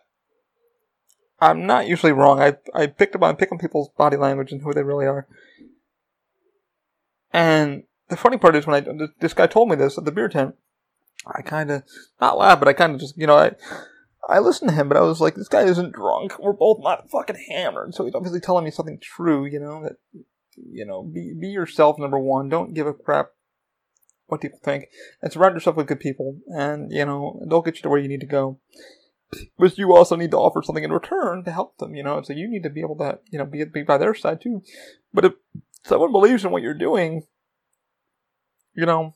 I'm 1.40 1.66
not 1.66 1.86
usually 1.86 2.12
wrong. 2.12 2.40
I 2.40 2.56
I 2.74 2.86
picked 2.86 3.14
up 3.14 3.22
on 3.22 3.36
pick 3.36 3.52
on 3.52 3.58
people's 3.58 3.90
body 3.90 4.16
language 4.16 4.52
and 4.52 4.62
who 4.62 4.72
they 4.72 4.82
really 4.82 5.06
are. 5.06 5.26
And 7.32 7.82
the 8.08 8.16
funny 8.16 8.38
part 8.38 8.56
is 8.56 8.66
when 8.66 8.82
I 8.82 9.08
this 9.20 9.34
guy 9.34 9.46
told 9.46 9.68
me 9.68 9.76
this 9.76 9.98
at 9.98 10.04
the 10.04 10.12
beer 10.12 10.28
tent, 10.28 10.54
I 11.26 11.42
kind 11.42 11.70
of 11.70 11.82
not 12.20 12.38
laughed, 12.38 12.60
but 12.60 12.68
I 12.68 12.72
kind 12.72 12.94
of 12.94 13.00
just 13.00 13.18
you 13.18 13.26
know 13.26 13.36
I 13.36 13.52
I 14.28 14.38
listened 14.38 14.70
to 14.70 14.74
him, 14.76 14.88
but 14.88 14.96
I 14.96 15.02
was 15.02 15.20
like, 15.20 15.34
this 15.34 15.48
guy 15.48 15.62
isn't 15.62 15.92
drunk. 15.92 16.38
We're 16.38 16.52
both 16.52 16.78
not 16.80 17.10
fucking 17.10 17.44
hammered, 17.48 17.94
so 17.94 18.04
he's 18.04 18.14
obviously 18.14 18.40
telling 18.40 18.64
me 18.64 18.70
something 18.70 18.98
true. 18.98 19.44
You 19.44 19.60
know 19.60 19.82
that 19.82 19.96
you 20.56 20.86
know 20.86 21.02
be 21.02 21.34
be 21.38 21.48
yourself. 21.48 21.98
Number 21.98 22.18
one, 22.18 22.48
don't 22.48 22.74
give 22.74 22.86
a 22.86 22.94
crap 22.94 23.32
what 24.28 24.40
people 24.40 24.58
think, 24.64 24.86
and 25.20 25.30
surround 25.30 25.54
yourself 25.54 25.76
with 25.76 25.86
good 25.86 26.00
people, 26.00 26.38
and 26.48 26.90
you 26.90 27.04
know 27.04 27.44
they'll 27.46 27.60
get 27.60 27.76
you 27.76 27.82
to 27.82 27.90
where 27.90 28.00
you 28.00 28.08
need 28.08 28.20
to 28.20 28.26
go 28.26 28.58
but 29.58 29.76
you 29.78 29.94
also 29.94 30.16
need 30.16 30.30
to 30.30 30.36
offer 30.36 30.62
something 30.62 30.84
in 30.84 30.92
return 30.92 31.44
to 31.44 31.52
help 31.52 31.78
them, 31.78 31.94
you 31.94 32.02
know. 32.02 32.22
So 32.22 32.32
you 32.32 32.48
need 32.48 32.62
to 32.62 32.70
be 32.70 32.80
able 32.80 32.96
to, 32.98 33.18
you 33.30 33.38
know, 33.38 33.44
be, 33.44 33.64
be 33.64 33.82
by 33.82 33.98
their 33.98 34.14
side 34.14 34.40
too. 34.40 34.62
But 35.12 35.24
if 35.24 35.32
someone 35.82 36.12
believes 36.12 36.44
in 36.44 36.50
what 36.50 36.62
you're 36.62 36.74
doing, 36.74 37.22
you 38.74 38.86
know, 38.86 39.14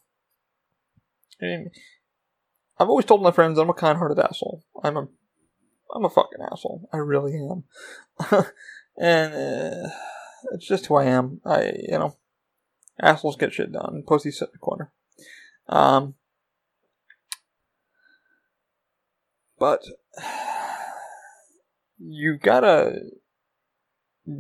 I 1.41 1.45
mean, 1.45 1.71
I've 2.79 2.89
always 2.89 3.05
told 3.05 3.23
my 3.23 3.31
friends 3.31 3.59
I'm 3.59 3.71
a 3.71 3.75
kind-hearted 3.75 4.19
asshole. 4.19 4.65
I'm 4.83 4.97
a, 4.97 5.09
I'm 5.95 6.05
a 6.05 6.11
fucking 6.11 6.41
asshole. 6.51 6.89
I 6.93 6.99
really 6.99 7.35
am, 7.35 7.65
and 8.99 9.35
uh, 9.35 9.91
it's 10.53 10.67
just 10.67 10.87
who 10.87 10.97
I 10.97 11.05
am. 11.05 11.41
I, 11.45 11.73
you 11.89 11.99
know, 11.99 12.17
assholes 13.01 13.37
get 13.37 13.53
shit 13.53 13.73
done. 13.73 14.03
Pussies 14.07 14.39
sit 14.39 14.49
in 14.49 14.53
the 14.55 14.59
corner. 14.59 14.93
Um, 15.69 16.15
But 19.61 19.83
you 21.99 22.39
gotta 22.43 22.99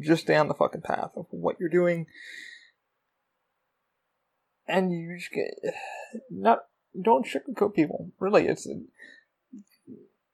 just 0.00 0.22
stay 0.22 0.34
on 0.34 0.48
the 0.48 0.54
fucking 0.54 0.80
path 0.80 1.10
of 1.14 1.26
what 1.30 1.56
you're 1.60 1.68
doing. 1.68 2.06
And 4.66 4.90
you 4.90 5.16
just 5.18 5.30
get 5.30 5.74
not 6.30 6.60
don't 7.00 7.26
sugarcoat 7.26 7.74
people. 7.74 8.10
Really, 8.18 8.46
it's 8.46 8.66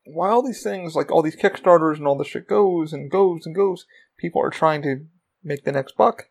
why 0.04 0.30
all 0.30 0.42
these 0.42 0.62
things 0.62 0.94
like 0.94 1.10
all 1.10 1.22
these 1.22 1.36
Kickstarters 1.36 1.96
and 1.96 2.06
all 2.06 2.16
this 2.16 2.28
shit 2.28 2.46
goes 2.46 2.92
and 2.92 3.10
goes 3.10 3.44
and 3.44 3.56
goes. 3.56 3.86
People 4.16 4.40
are 4.40 4.50
trying 4.50 4.82
to 4.82 5.06
make 5.42 5.64
the 5.64 5.72
next 5.72 5.96
buck, 5.96 6.28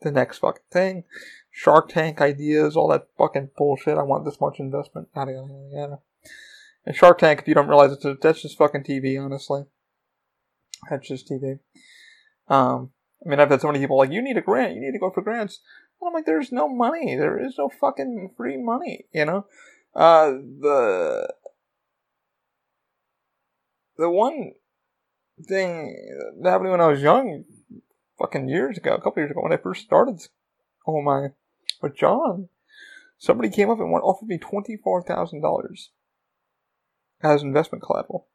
the 0.00 0.10
next 0.10 0.38
fucking 0.38 0.62
thing. 0.72 1.04
Shark 1.50 1.90
Tank 1.90 2.22
ideas, 2.22 2.74
all 2.74 2.88
that 2.88 3.08
fucking 3.18 3.50
bullshit. 3.58 3.98
I 3.98 4.02
want 4.02 4.24
this 4.24 4.40
much 4.40 4.58
investment. 4.58 5.08
Yada 5.14 5.32
yada 5.32 5.68
yada. 5.72 5.98
And 6.84 6.96
Shark 6.96 7.18
Tank, 7.18 7.40
if 7.40 7.48
you 7.48 7.54
don't 7.54 7.68
realize 7.68 7.92
it, 7.92 8.20
that's 8.22 8.42
just 8.42 8.58
fucking 8.58 8.84
TV. 8.84 9.22
Honestly, 9.22 9.64
that's 10.88 11.08
just 11.08 11.28
TV. 11.28 11.58
Um, 12.48 12.92
I 13.24 13.28
mean, 13.28 13.40
I've 13.40 13.50
had 13.50 13.60
so 13.60 13.68
many 13.68 13.80
people 13.80 13.98
like, 13.98 14.12
you 14.12 14.22
need 14.22 14.36
a 14.36 14.42
grant, 14.42 14.74
you 14.74 14.80
need 14.80 14.92
to 14.92 14.98
go 14.98 15.10
for 15.10 15.22
grants. 15.22 15.60
And 16.00 16.08
I'm 16.08 16.14
like, 16.14 16.26
there's 16.26 16.52
no 16.52 16.68
money. 16.68 17.16
There 17.16 17.38
is 17.38 17.56
no 17.58 17.68
fucking 17.68 18.34
free 18.36 18.56
money, 18.56 19.06
you 19.12 19.24
know? 19.24 19.46
Uh, 19.94 20.30
the, 20.30 21.34
the 23.96 24.08
one 24.08 24.52
thing 25.46 26.32
that 26.40 26.50
happened 26.50 26.70
when 26.70 26.80
I 26.80 26.86
was 26.86 27.02
young, 27.02 27.44
fucking 28.18 28.48
years 28.48 28.78
ago, 28.78 28.94
a 28.94 29.00
couple 29.00 29.20
years 29.20 29.30
ago, 29.30 29.42
when 29.42 29.52
I 29.52 29.56
first 29.56 29.84
started, 29.84 30.20
oh 30.86 31.02
my, 31.02 31.28
with 31.82 31.96
John, 31.96 32.48
somebody 33.18 33.50
came 33.50 33.70
up 33.70 33.80
and 33.80 33.92
offered 33.92 34.28
me 34.28 34.38
$24,000 34.38 35.88
as 37.22 37.42
investment 37.42 37.82
collateral. 37.82 38.26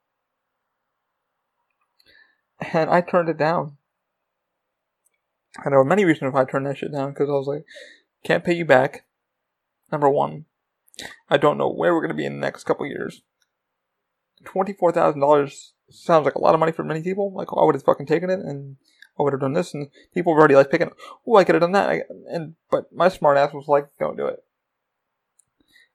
And 2.73 2.89
I 2.89 3.01
turned 3.01 3.29
it 3.29 3.37
down 3.37 3.77
and 5.57 5.71
there 5.71 5.79
were 5.79 5.85
many 5.85 6.05
reasons 6.05 6.33
why 6.33 6.41
I 6.41 6.45
turned 6.45 6.65
that 6.65 6.77
shit 6.77 6.91
down 6.91 7.11
because 7.11 7.29
I 7.29 7.33
was 7.33 7.47
like, 7.47 7.65
can't 8.23 8.43
pay 8.43 8.53
you 8.53 8.65
back. 8.65 9.05
Number 9.91 10.09
one, 10.09 10.45
I 11.29 11.37
don't 11.37 11.57
know 11.57 11.69
where 11.69 11.93
we're 11.93 12.01
going 12.01 12.09
to 12.09 12.15
be 12.15 12.25
in 12.25 12.39
the 12.39 12.45
next 12.45 12.63
couple 12.63 12.87
years. 12.87 13.21
$24,000 14.45 15.71
sounds 15.89 16.25
like 16.25 16.35
a 16.35 16.41
lot 16.41 16.53
of 16.53 16.59
money 16.59 16.71
for 16.71 16.83
many 16.83 17.03
people. 17.03 17.31
Like, 17.33 17.49
I 17.55 17.63
would 17.63 17.75
have 17.75 17.83
fucking 17.83 18.07
taken 18.07 18.29
it 18.29 18.39
and 18.39 18.77
I 19.19 19.23
would 19.23 19.33
have 19.33 19.41
done 19.41 19.53
this. 19.53 19.73
And 19.73 19.89
people 20.13 20.33
were 20.33 20.39
already 20.39 20.55
like 20.55 20.71
picking, 20.71 20.91
oh, 21.27 21.35
I 21.35 21.43
could 21.43 21.55
have 21.55 21.61
done 21.61 21.73
that. 21.73 22.07
And, 22.27 22.55
but 22.71 22.91
my 22.91 23.09
smart 23.09 23.37
ass 23.37 23.53
was 23.53 23.67
like, 23.67 23.89
don't 23.99 24.17
do 24.17 24.25
it. 24.25 24.43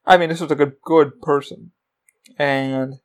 I 0.05 0.17
mean, 0.17 0.29
this 0.29 0.39
was 0.39 0.51
a 0.51 0.55
good, 0.55 0.77
good 0.83 1.21
person. 1.21 1.71
And 2.37 2.95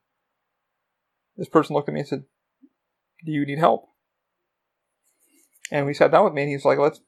this 1.36 1.48
person 1.48 1.74
looked 1.74 1.88
at 1.88 1.94
me 1.94 2.01
and 2.01 2.09
said, 2.09 2.24
do 3.24 3.32
you 3.32 3.46
need 3.46 3.59
help? 3.59 3.88
And 5.70 5.86
we 5.86 5.94
sat 5.94 6.12
down 6.12 6.24
with 6.24 6.34
me 6.34 6.42
and 6.42 6.51
he's 6.51 6.64
like, 6.64 6.78
let's 6.78 7.01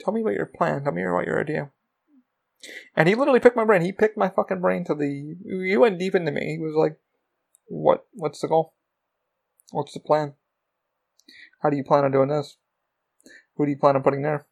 tell 0.00 0.14
me 0.14 0.20
about 0.20 0.34
your 0.34 0.46
plan. 0.46 0.84
Tell 0.84 0.92
me 0.92 1.02
about 1.02 1.26
your 1.26 1.40
idea. 1.40 1.70
And 2.94 3.08
he 3.08 3.14
literally 3.14 3.40
picked 3.40 3.56
my 3.56 3.64
brain. 3.64 3.82
He 3.82 3.92
picked 3.92 4.16
my 4.16 4.28
fucking 4.28 4.60
brain 4.60 4.84
to 4.84 4.94
the, 4.94 5.36
he 5.44 5.76
went 5.76 5.98
deep 5.98 6.14
into 6.14 6.32
me. 6.32 6.56
He 6.56 6.58
was 6.58 6.74
like, 6.74 6.98
what, 7.66 8.06
what's 8.12 8.40
the 8.40 8.48
goal? 8.48 8.74
What's 9.72 9.92
the 9.92 10.00
plan? 10.00 10.34
How 11.62 11.70
do 11.70 11.76
you 11.76 11.84
plan 11.84 12.04
on 12.04 12.12
doing 12.12 12.28
this? 12.28 12.56
Who 13.56 13.66
do 13.66 13.70
you 13.70 13.78
plan 13.78 13.96
on 13.96 14.02
putting 14.02 14.22
there? 14.22 14.46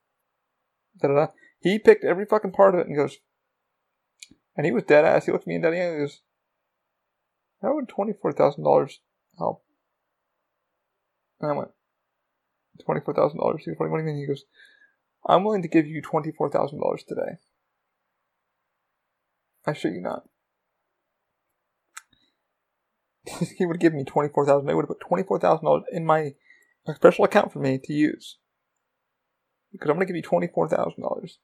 Da 1.00 1.08
da 1.08 1.14
da. 1.14 1.26
He 1.60 1.78
picked 1.78 2.04
every 2.04 2.26
fucking 2.26 2.52
part 2.52 2.74
of 2.74 2.80
it 2.80 2.88
and 2.88 2.96
goes, 2.96 3.18
and 4.56 4.66
he 4.66 4.72
was 4.72 4.82
dead 4.82 5.04
ass. 5.04 5.26
He 5.26 5.32
looked 5.32 5.44
at 5.44 5.48
me 5.48 5.54
and 5.54 5.62
dead 5.62 5.72
and 5.72 6.00
goes, 6.00 6.20
how 7.64 7.74
would 7.74 7.88
$24,000 7.88 8.92
help? 9.38 9.64
And 11.40 11.50
I 11.50 11.54
went, 11.54 11.70
twenty-four 12.82 13.14
thousand 13.14 13.38
dollars. 13.38 13.62
He 13.64 13.70
goes, 13.70 13.76
"What 13.78 13.88
do 13.88 14.02
you 14.02 14.06
mean?" 14.06 14.18
He 14.20 14.26
goes, 14.26 14.44
"I'm 15.26 15.44
willing 15.44 15.62
to 15.62 15.68
give 15.68 15.86
you 15.86 16.02
twenty-four 16.02 16.50
thousand 16.50 16.80
dollars 16.80 17.04
today." 17.04 17.38
I 19.66 19.72
shit 19.72 19.94
you 19.94 20.00
not. 20.00 20.28
he 23.58 23.66
would 23.66 23.80
give 23.80 23.94
me 23.94 24.04
twenty-four 24.04 24.46
thousand. 24.46 24.66
They 24.66 24.74
would 24.74 24.82
have 24.82 24.88
put 24.88 25.00
twenty-four 25.00 25.40
thousand 25.40 25.64
dollars 25.64 25.84
in 25.92 26.04
my 26.04 26.34
special 26.94 27.24
account 27.24 27.52
for 27.52 27.60
me 27.60 27.78
to 27.82 27.92
use 27.92 28.38
because 29.72 29.88
I'm 29.88 29.96
going 29.96 30.06
to 30.06 30.12
give 30.12 30.16
you 30.16 30.22
twenty-four 30.22 30.68
thousand 30.68 31.02
dollars, 31.02 31.38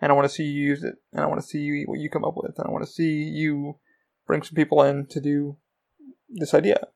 and 0.00 0.12
I 0.12 0.14
want 0.14 0.26
to 0.26 0.34
see 0.34 0.44
you 0.44 0.68
use 0.68 0.84
it, 0.84 0.96
and 1.12 1.22
I 1.22 1.26
want 1.26 1.40
to 1.40 1.46
see 1.46 1.84
what 1.86 1.98
you 1.98 2.10
come 2.10 2.24
up 2.24 2.34
with, 2.36 2.58
and 2.58 2.66
I 2.66 2.70
want 2.70 2.84
to 2.84 2.90
see 2.90 3.22
you 3.22 3.78
bring 4.28 4.44
some 4.44 4.54
people 4.54 4.80
in 4.82 5.06
to 5.06 5.20
do 5.20 5.56
this 6.28 6.54
idea. 6.54 6.86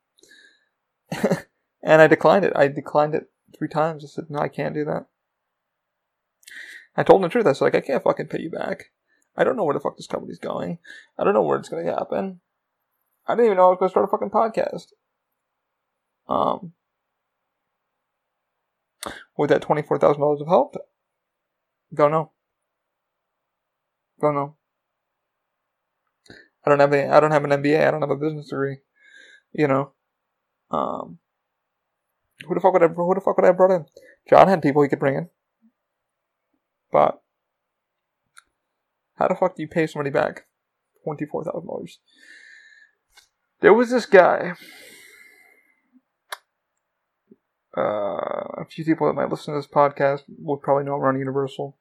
And 1.82 2.00
I 2.00 2.06
declined 2.06 2.44
it. 2.44 2.52
I 2.54 2.68
declined 2.68 3.14
it 3.14 3.30
three 3.56 3.68
times. 3.68 4.04
I 4.04 4.08
said, 4.08 4.30
no, 4.30 4.38
I 4.38 4.48
can't 4.48 4.74
do 4.74 4.84
that. 4.84 5.06
I 6.96 7.02
told 7.02 7.20
him 7.20 7.22
the 7.22 7.28
truth. 7.28 7.46
I 7.46 7.52
said, 7.52 7.64
like, 7.64 7.74
I 7.74 7.80
can't 7.80 8.04
fucking 8.04 8.28
pay 8.28 8.40
you 8.40 8.50
back. 8.50 8.92
I 9.36 9.44
don't 9.44 9.56
know 9.56 9.64
where 9.64 9.74
the 9.74 9.80
fuck 9.80 9.96
this 9.96 10.06
company's 10.06 10.38
going. 10.38 10.78
I 11.18 11.24
don't 11.24 11.34
know 11.34 11.42
where 11.42 11.58
it's 11.58 11.68
going 11.68 11.86
to 11.86 11.92
happen. 11.92 12.40
I 13.26 13.34
didn't 13.34 13.46
even 13.46 13.56
know 13.56 13.66
I 13.66 13.70
was 13.70 13.78
going 13.78 13.88
to 13.88 13.92
start 13.92 14.04
a 14.04 14.10
fucking 14.10 14.30
podcast. 14.30 14.92
Um, 16.28 16.72
would 19.36 19.50
that 19.50 19.62
twenty-four 19.62 19.98
thousand 19.98 20.20
dollars 20.20 20.40
have 20.40 20.48
helped? 20.48 20.76
Don't 21.92 22.10
know. 22.10 22.30
Don't 24.20 24.34
know. 24.34 24.56
I 26.64 26.70
don't 26.70 26.80
have 26.80 26.92
any, 26.92 27.08
I 27.08 27.20
don't 27.20 27.32
have 27.32 27.44
an 27.44 27.50
MBA. 27.50 27.86
I 27.86 27.90
don't 27.90 28.02
have 28.02 28.10
a 28.10 28.16
business 28.16 28.48
degree. 28.48 28.78
You 29.52 29.68
know. 29.68 29.92
Um, 30.70 31.18
who 32.46 32.54
the 32.54 32.60
fuck 32.60 32.72
would 32.72 32.82
I, 32.82 32.88
who 32.88 33.14
the 33.14 33.20
fuck 33.20 33.36
would 33.36 33.44
I 33.44 33.48
have 33.48 33.56
brought 33.56 33.74
in? 33.74 33.86
John 34.28 34.48
had 34.48 34.62
people 34.62 34.82
he 34.82 34.88
could 34.88 34.98
bring 34.98 35.16
in. 35.16 35.28
But, 36.90 37.22
how 39.14 39.28
the 39.28 39.34
fuck 39.34 39.56
do 39.56 39.62
you 39.62 39.68
pay 39.68 39.86
somebody 39.86 40.10
back 40.10 40.46
$24,000? 41.06 41.96
There 43.60 43.72
was 43.72 43.90
this 43.90 44.06
guy, 44.06 44.54
uh, 47.76 47.80
a 47.80 48.64
few 48.68 48.84
people 48.84 49.06
that 49.06 49.14
might 49.14 49.30
listen 49.30 49.54
to 49.54 49.58
this 49.58 49.68
podcast 49.68 50.22
will 50.28 50.56
probably 50.56 50.84
know 50.84 50.94
I'm 50.94 51.00
around 51.00 51.18
Universal. 51.18 51.76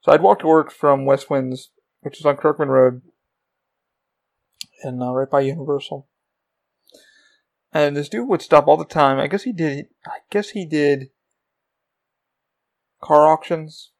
So 0.00 0.12
I'd 0.12 0.20
walk 0.20 0.40
to 0.40 0.46
work 0.46 0.70
from 0.70 1.06
West 1.06 1.30
Winds, 1.30 1.70
which 2.00 2.18
is 2.18 2.26
on 2.26 2.36
Kirkman 2.36 2.68
Road, 2.68 3.02
and 4.82 5.02
uh, 5.02 5.12
right 5.12 5.30
by 5.30 5.40
Universal. 5.40 6.08
And 7.72 7.96
this 7.96 8.08
dude 8.08 8.28
would 8.28 8.42
stop 8.42 8.68
all 8.68 8.76
the 8.76 8.84
time. 8.84 9.18
I 9.18 9.26
guess 9.26 9.42
he 9.42 9.52
did. 9.52 9.86
I 10.06 10.18
guess 10.30 10.50
he 10.50 10.64
did 10.64 11.10
car 13.02 13.26
auctions. 13.26 13.90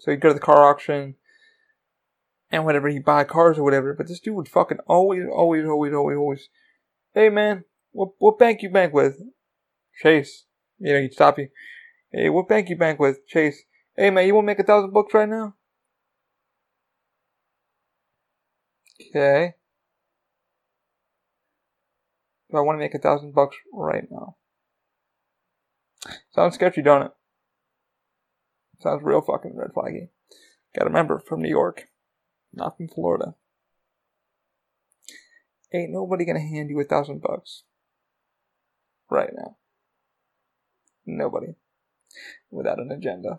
So 0.00 0.10
he'd 0.10 0.20
go 0.20 0.28
to 0.28 0.34
the 0.34 0.40
car 0.40 0.68
auction 0.68 1.16
and 2.50 2.64
whatever 2.64 2.88
he'd 2.88 3.04
buy 3.04 3.24
cars 3.24 3.58
or 3.58 3.62
whatever. 3.62 3.94
But 3.94 4.08
this 4.08 4.20
dude 4.20 4.34
would 4.34 4.48
fucking 4.48 4.78
always, 4.86 5.24
always, 5.30 5.66
always, 5.66 5.92
always, 5.92 6.16
always. 6.16 6.48
Hey 7.14 7.28
man, 7.28 7.64
what 7.92 8.10
what 8.18 8.38
bank 8.38 8.62
you 8.62 8.70
bank 8.70 8.94
with? 8.94 9.20
Chase. 10.02 10.46
You 10.78 10.94
know, 10.94 11.00
he'd 11.00 11.12
stop 11.12 11.38
you. 11.38 11.48
Hey, 12.10 12.30
what 12.30 12.48
bank 12.48 12.70
you 12.70 12.76
bank 12.76 12.98
with? 12.98 13.26
Chase. 13.26 13.62
Hey 13.96 14.10
man, 14.10 14.26
you 14.26 14.34
want 14.34 14.44
to 14.44 14.46
make 14.46 14.58
a 14.58 14.64
thousand 14.64 14.92
bucks 14.92 15.12
right 15.12 15.28
now? 15.28 15.54
Okay. 19.10 19.54
If 22.50 22.56
I 22.56 22.60
want 22.62 22.74
to 22.74 22.80
make 22.80 22.94
a 22.94 22.98
thousand 22.98 23.32
bucks 23.32 23.56
right 23.72 24.10
now. 24.10 24.34
Sounds 26.34 26.56
sketchy, 26.56 26.82
don't 26.82 27.02
it? 27.02 27.12
Sounds 28.80 29.04
real 29.04 29.20
fucking 29.20 29.56
red 29.56 29.70
flaggy. 29.72 30.08
Gotta 30.74 30.86
remember, 30.86 31.20
from 31.20 31.42
New 31.42 31.48
York, 31.48 31.84
not 32.52 32.76
from 32.76 32.88
Florida. 32.88 33.34
Ain't 35.72 35.92
nobody 35.92 36.24
gonna 36.24 36.40
hand 36.40 36.70
you 36.70 36.80
a 36.80 36.84
thousand 36.84 37.22
bucks 37.22 37.62
right 39.08 39.30
now. 39.32 39.56
Nobody. 41.06 41.54
Without 42.50 42.80
an 42.80 42.90
agenda. 42.90 43.38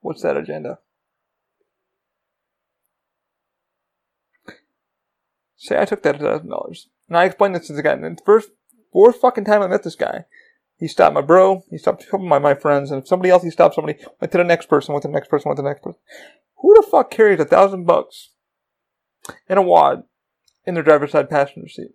What's 0.00 0.22
that 0.22 0.36
agenda? 0.36 0.80
Say 5.58 5.78
I 5.78 5.84
took 5.84 6.02
that 6.04 6.20
thousand 6.20 6.48
dollars. 6.48 6.88
And 7.08 7.18
I 7.18 7.24
explained 7.24 7.56
this 7.56 7.66
to 7.66 7.72
the 7.72 7.82
guy. 7.82 7.92
And 7.92 8.16
the 8.16 8.22
first 8.24 8.50
fourth 8.92 9.16
fucking 9.20 9.44
time 9.44 9.60
I 9.60 9.66
met 9.66 9.82
this 9.82 9.96
guy, 9.96 10.24
he 10.78 10.86
stopped 10.86 11.14
my 11.14 11.20
bro, 11.20 11.64
he 11.68 11.76
stopped 11.76 12.04
a 12.04 12.06
couple 12.06 12.26
of 12.26 12.30
my, 12.30 12.38
my 12.38 12.54
friends, 12.54 12.90
and 12.90 13.02
if 13.02 13.08
somebody 13.08 13.30
else 13.30 13.42
he 13.42 13.50
stopped 13.50 13.74
somebody, 13.74 13.98
went 14.20 14.30
to 14.30 14.38
the 14.38 14.44
next 14.44 14.66
person, 14.66 14.94
went 14.94 15.02
to 15.02 15.08
the 15.08 15.14
next 15.14 15.28
person, 15.28 15.48
went 15.48 15.56
to 15.56 15.62
the 15.62 15.68
next 15.68 15.82
person. 15.82 16.00
Who 16.58 16.74
the 16.74 16.86
fuck 16.88 17.10
carries 17.10 17.40
a 17.40 17.44
thousand 17.44 17.84
bucks 17.84 18.30
in 19.48 19.58
a 19.58 19.62
wad 19.62 20.04
in 20.64 20.74
their 20.74 20.84
driver's 20.84 21.10
side 21.10 21.28
passenger 21.28 21.68
seat? 21.68 21.90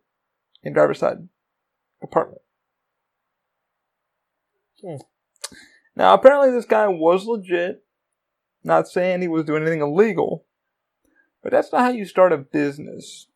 In 0.61 0.73
driver's 0.73 0.99
side 0.99 1.29
apartment. 2.01 2.41
Hmm. 4.81 4.95
Now 5.95 6.13
apparently 6.13 6.51
this 6.51 6.65
guy 6.65 6.87
was 6.87 7.25
legit. 7.25 7.83
Not 8.65 8.87
saying 8.87 9.21
he 9.21 9.27
was 9.27 9.45
doing 9.45 9.61
anything 9.61 9.81
illegal. 9.81 10.45
But 11.41 11.51
that's 11.51 11.71
not 11.71 11.81
how 11.81 11.89
you 11.89 12.05
start 12.05 12.31
a 12.31 12.37
business. 12.37 13.27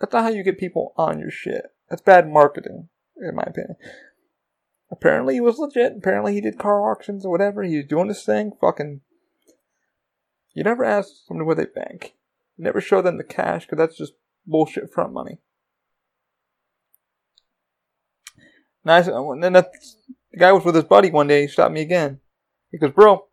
That's 0.00 0.12
not 0.12 0.24
how 0.24 0.28
you 0.28 0.42
get 0.42 0.58
people 0.58 0.92
on 0.96 1.18
your 1.18 1.30
shit. 1.30 1.66
That's 1.88 2.02
bad 2.02 2.28
marketing, 2.28 2.88
in 3.16 3.34
my 3.34 3.44
opinion. 3.44 3.76
Apparently 4.90 5.34
he 5.34 5.40
was 5.40 5.58
legit. 5.58 5.94
Apparently 5.96 6.34
he 6.34 6.40
did 6.40 6.58
car 6.58 6.90
auctions 6.90 7.24
or 7.24 7.30
whatever. 7.30 7.62
He 7.62 7.76
was 7.76 7.86
doing 7.86 8.08
this 8.08 8.24
thing. 8.24 8.52
Fucking. 8.60 9.00
You 10.54 10.64
never 10.64 10.84
ask 10.84 11.08
somebody 11.26 11.46
where 11.46 11.56
they 11.56 11.66
bank. 11.66 12.14
You 12.56 12.64
never 12.64 12.80
show 12.80 13.02
them 13.02 13.18
the 13.18 13.24
cash 13.24 13.64
because 13.64 13.78
that's 13.78 13.98
just 13.98 14.12
bullshit 14.46 14.92
front 14.92 15.12
money. 15.12 15.38
Nice. 18.84 19.08
Uh, 19.08 19.30
and 19.30 19.42
then 19.42 19.54
the 19.54 19.68
guy 20.38 20.52
was 20.52 20.64
with 20.64 20.76
his 20.76 20.84
buddy 20.84 21.10
one 21.10 21.26
day. 21.26 21.42
He 21.42 21.48
stopped 21.48 21.74
me 21.74 21.82
again. 21.82 22.20
He 22.70 22.78
goes, 22.78 22.92
"Bro, 22.92 23.26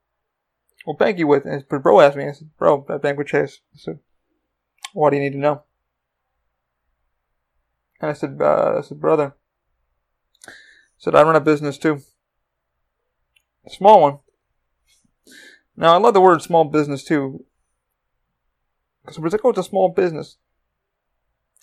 what 0.85 0.97
bank 0.97 1.19
you 1.19 1.27
with?" 1.27 1.45
And 1.45 1.67
bro 1.67 1.99
asked 1.99 2.17
me. 2.17 2.27
I 2.27 2.31
said, 2.31 2.49
"Bro, 2.57 2.87
I 2.89 2.97
bank 2.97 3.17
with 3.17 3.27
Chase." 3.27 3.59
I 3.73 3.77
said, 3.77 3.99
"What 4.93 5.11
do 5.11 5.17
you 5.17 5.21
need 5.21 5.33
to 5.33 5.39
know?" 5.39 5.63
And 8.03 8.09
I 8.09 8.13
said, 8.15 8.37
uh, 8.41 8.79
"I 8.79 8.81
said, 8.81 8.99
brother." 8.99 9.33
I 10.45 10.51
said, 10.97 11.15
"I 11.15 11.23
run 11.23 11.37
a 11.37 11.39
business 11.39 11.77
too. 11.77 12.01
A 13.65 13.69
small 13.69 14.01
one." 14.01 14.19
Now 15.77 15.93
I 15.93 15.97
love 15.99 16.13
the 16.13 16.19
word 16.19 16.41
small 16.41 16.65
business 16.65 17.05
too. 17.05 17.45
Because 19.01 19.19
when 19.19 19.33
I 19.33 19.37
go, 19.37 19.51
it's 19.51 19.59
a 19.59 19.63
small 19.63 19.87
business. 19.87 20.35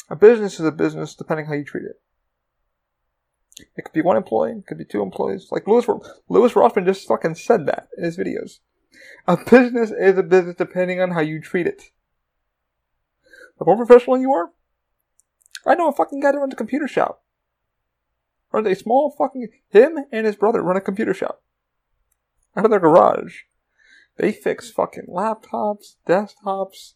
A 0.09 0.17
business 0.17 0.59
is 0.59 0.65
a 0.65 0.73
business 0.73 1.15
depending 1.15 1.45
how 1.45 1.53
you 1.53 1.63
treat 1.63 1.85
it. 1.85 2.01
It 3.77 3.85
could 3.85 3.93
be 3.93 4.01
one 4.01 4.17
employee, 4.17 4.53
it 4.53 4.67
could 4.67 4.79
be 4.79 4.87
two 4.87 5.03
employees. 5.03 5.49
Like 5.51 5.69
Louis, 5.69 5.87
Louis 6.31 6.53
Rossmann 6.55 6.87
just 6.87 7.07
fucking 7.07 7.35
said 7.35 7.67
that 7.67 7.89
in 7.99 8.05
his 8.05 8.17
videos. 8.17 8.61
A 9.29 9.37
business 9.37 9.91
is 9.91 10.17
a 10.17 10.23
business 10.23 10.57
depending 10.57 11.03
on 11.03 11.11
how 11.11 11.21
you 11.21 11.39
treat 11.39 11.67
it. 11.67 11.91
The 13.59 13.67
more 13.67 13.77
professional 13.77 14.19
you 14.19 14.33
are, 14.33 14.53
I 15.67 15.75
know 15.75 15.89
a 15.89 15.93
fucking 15.93 16.21
guy 16.21 16.33
that 16.33 16.39
runs 16.39 16.53
a 16.53 16.57
computer 16.57 16.89
shop. 16.89 17.23
Runs 18.53 18.67
a 18.67 18.75
small 18.75 19.15
fucking, 19.17 19.49
him 19.69 19.99
and 20.11 20.27
his 20.27 20.37
brother 20.37 20.63
run 20.63 20.77
a 20.77 20.81
computer 20.81 21.15
shop. 21.15 21.43
Out 22.57 22.65
of 22.65 22.71
their 22.71 22.81
garage. 22.81 23.43
They 24.17 24.33
fix 24.33 24.71
fucking 24.71 25.07
laptops, 25.09 25.95
desktops. 26.07 26.95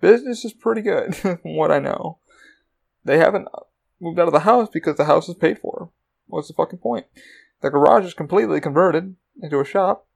Business 0.00 0.44
is 0.44 0.52
pretty 0.52 0.82
good, 0.82 1.16
from 1.16 1.38
what 1.42 1.72
I 1.72 1.78
know. 1.78 2.18
They 3.04 3.18
haven't 3.18 3.48
moved 4.00 4.18
out 4.18 4.28
of 4.28 4.32
the 4.32 4.40
house 4.40 4.68
because 4.72 4.96
the 4.96 5.06
house 5.06 5.28
is 5.28 5.34
paid 5.34 5.58
for. 5.58 5.90
What's 6.26 6.48
the 6.48 6.54
fucking 6.54 6.78
point? 6.78 7.06
The 7.60 7.70
garage 7.70 8.04
is 8.04 8.14
completely 8.14 8.60
converted 8.60 9.16
into 9.42 9.60
a 9.60 9.64
shop. 9.64 10.06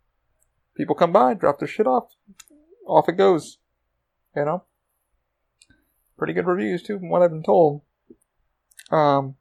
People 0.76 0.94
come 0.94 1.12
by, 1.12 1.34
drop 1.34 1.58
their 1.58 1.68
shit 1.68 1.86
off, 1.86 2.12
off 2.86 3.08
it 3.08 3.16
goes. 3.16 3.58
You 4.36 4.44
know? 4.44 4.64
Pretty 6.22 6.34
good 6.34 6.46
reviews 6.46 6.84
too, 6.84 7.00
from 7.00 7.08
what 7.08 7.20
I've 7.20 7.32
been 7.32 7.42
told. 7.42 7.82
Um, 8.92 9.34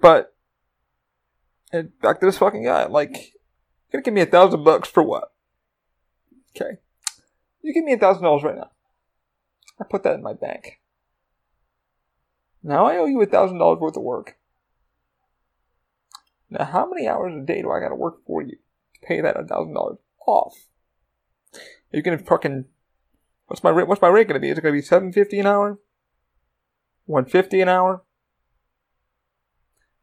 but 0.00 0.36
and 1.72 1.90
back 2.00 2.20
to 2.20 2.26
this 2.26 2.38
fucking 2.38 2.62
guy. 2.62 2.86
Like, 2.86 3.32
gonna 3.90 4.02
give 4.02 4.14
me 4.14 4.20
a 4.20 4.26
thousand 4.26 4.62
bucks 4.62 4.88
for 4.88 5.02
what? 5.02 5.32
Okay, 6.54 6.78
you 7.62 7.74
give 7.74 7.82
me 7.82 7.94
a 7.94 7.98
thousand 7.98 8.22
dollars 8.22 8.44
right 8.44 8.54
now. 8.54 8.70
I 9.80 9.84
put 9.90 10.04
that 10.04 10.14
in 10.14 10.22
my 10.22 10.34
bank. 10.34 10.78
Now 12.62 12.86
I 12.86 12.96
owe 12.98 13.06
you 13.06 13.20
a 13.22 13.26
thousand 13.26 13.58
dollars 13.58 13.80
worth 13.80 13.96
of 13.96 14.04
work. 14.04 14.36
Now, 16.48 16.64
how 16.64 16.88
many 16.88 17.08
hours 17.08 17.34
a 17.34 17.44
day 17.44 17.60
do 17.60 17.72
I 17.72 17.80
gotta 17.80 17.96
work 17.96 18.24
for 18.24 18.40
you 18.40 18.52
to 18.52 19.00
pay 19.02 19.20
that 19.20 19.36
a 19.36 19.44
thousand 19.44 19.74
dollars 19.74 19.98
off? 20.28 20.54
Are 21.56 21.60
you 21.96 22.02
gonna 22.02 22.18
fucking 22.18 22.66
what's 23.46 23.62
my 23.62 23.70
rate? 23.70 23.88
What's 23.88 24.02
my 24.02 24.08
rate 24.08 24.28
gonna 24.28 24.40
be? 24.40 24.50
Is 24.50 24.58
it 24.58 24.62
gonna 24.62 24.72
be 24.72 24.82
seven 24.82 25.12
fifty 25.12 25.38
an 25.38 25.46
hour? 25.46 25.78
One 27.04 27.24
fifty 27.24 27.60
an 27.60 27.68
hour? 27.68 28.02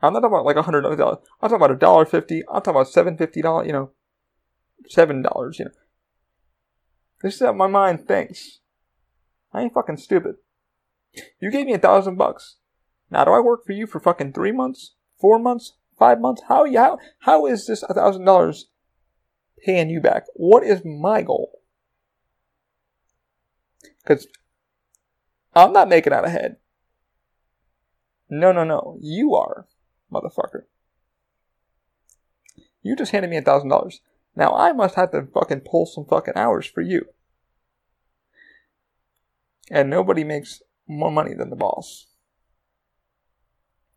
I'm 0.02 0.14
not 0.14 0.22
talking 0.22 0.34
about 0.34 0.46
like 0.46 0.56
a 0.56 0.62
hundred 0.62 0.82
dollars. 0.82 1.20
I'm 1.42 1.50
talking 1.50 1.56
about 1.56 1.72
a 1.72 1.78
dollar 1.78 2.06
fifty. 2.06 2.44
I'm 2.48 2.62
talking 2.62 2.72
about 2.72 2.88
seven 2.88 3.18
fifty 3.18 3.42
dollars. 3.42 3.68
You 3.68 3.74
know, 3.74 3.92
seven 4.88 5.22
dollars. 5.22 5.60
You 5.60 5.66
know, 5.66 5.72
this 7.22 7.36
is 7.36 7.42
how 7.42 7.54
my 7.54 7.68
mind 7.68 8.08
thinks. 8.08 8.60
I 9.54 9.62
ain't 9.62 9.74
fucking 9.74 9.98
stupid. 9.98 10.36
You 11.42 11.52
gave 11.52 11.66
me 11.66 11.74
a 11.74 11.80
thousand 11.80 12.16
bucks. 12.16 12.58
Now 13.10 13.26
do 13.26 13.32
I 13.32 13.40
work 13.40 13.66
for 13.66 13.74
you 13.74 13.88
for 13.88 14.00
fucking 14.00 14.34
three 14.34 14.52
months, 14.52 14.96
four 15.20 15.40
months, 15.40 15.74
five 15.98 16.22
months? 16.22 16.44
How 16.48 16.72
how 16.74 17.00
how 17.20 17.46
is 17.46 17.68
this 17.68 17.84
a 17.84 17.94
thousand 17.94 18.26
dollars 18.26 18.70
paying 19.66 19.90
you 19.90 20.00
back? 20.00 20.26
What 20.36 20.64
is 20.64 20.86
my 20.86 21.22
goal? 21.22 21.59
Because 24.04 24.28
I'm 25.56 25.74
not 25.74 25.90
making 25.90 26.14
out 26.14 26.26
ahead. 26.26 26.58
No, 28.30 28.52
no, 28.52 28.64
no. 28.64 28.98
You 29.02 29.36
are, 29.36 29.68
motherfucker. 30.12 30.64
You 32.82 32.96
just 32.96 33.12
handed 33.12 33.30
me 33.30 33.38
a 33.38 33.42
thousand 33.42 33.70
dollars. 33.70 34.02
Now 34.36 34.54
I 34.56 34.72
must 34.72 34.96
have 34.96 35.12
to 35.12 35.28
fucking 35.34 35.62
pull 35.62 35.86
some 35.86 36.06
fucking 36.06 36.36
hours 36.36 36.66
for 36.66 36.82
you. 36.82 37.06
And 39.72 39.90
nobody 39.90 40.24
makes 40.24 40.62
more 40.88 41.12
money 41.12 41.34
than 41.34 41.50
the 41.50 41.56
boss. 41.56 42.08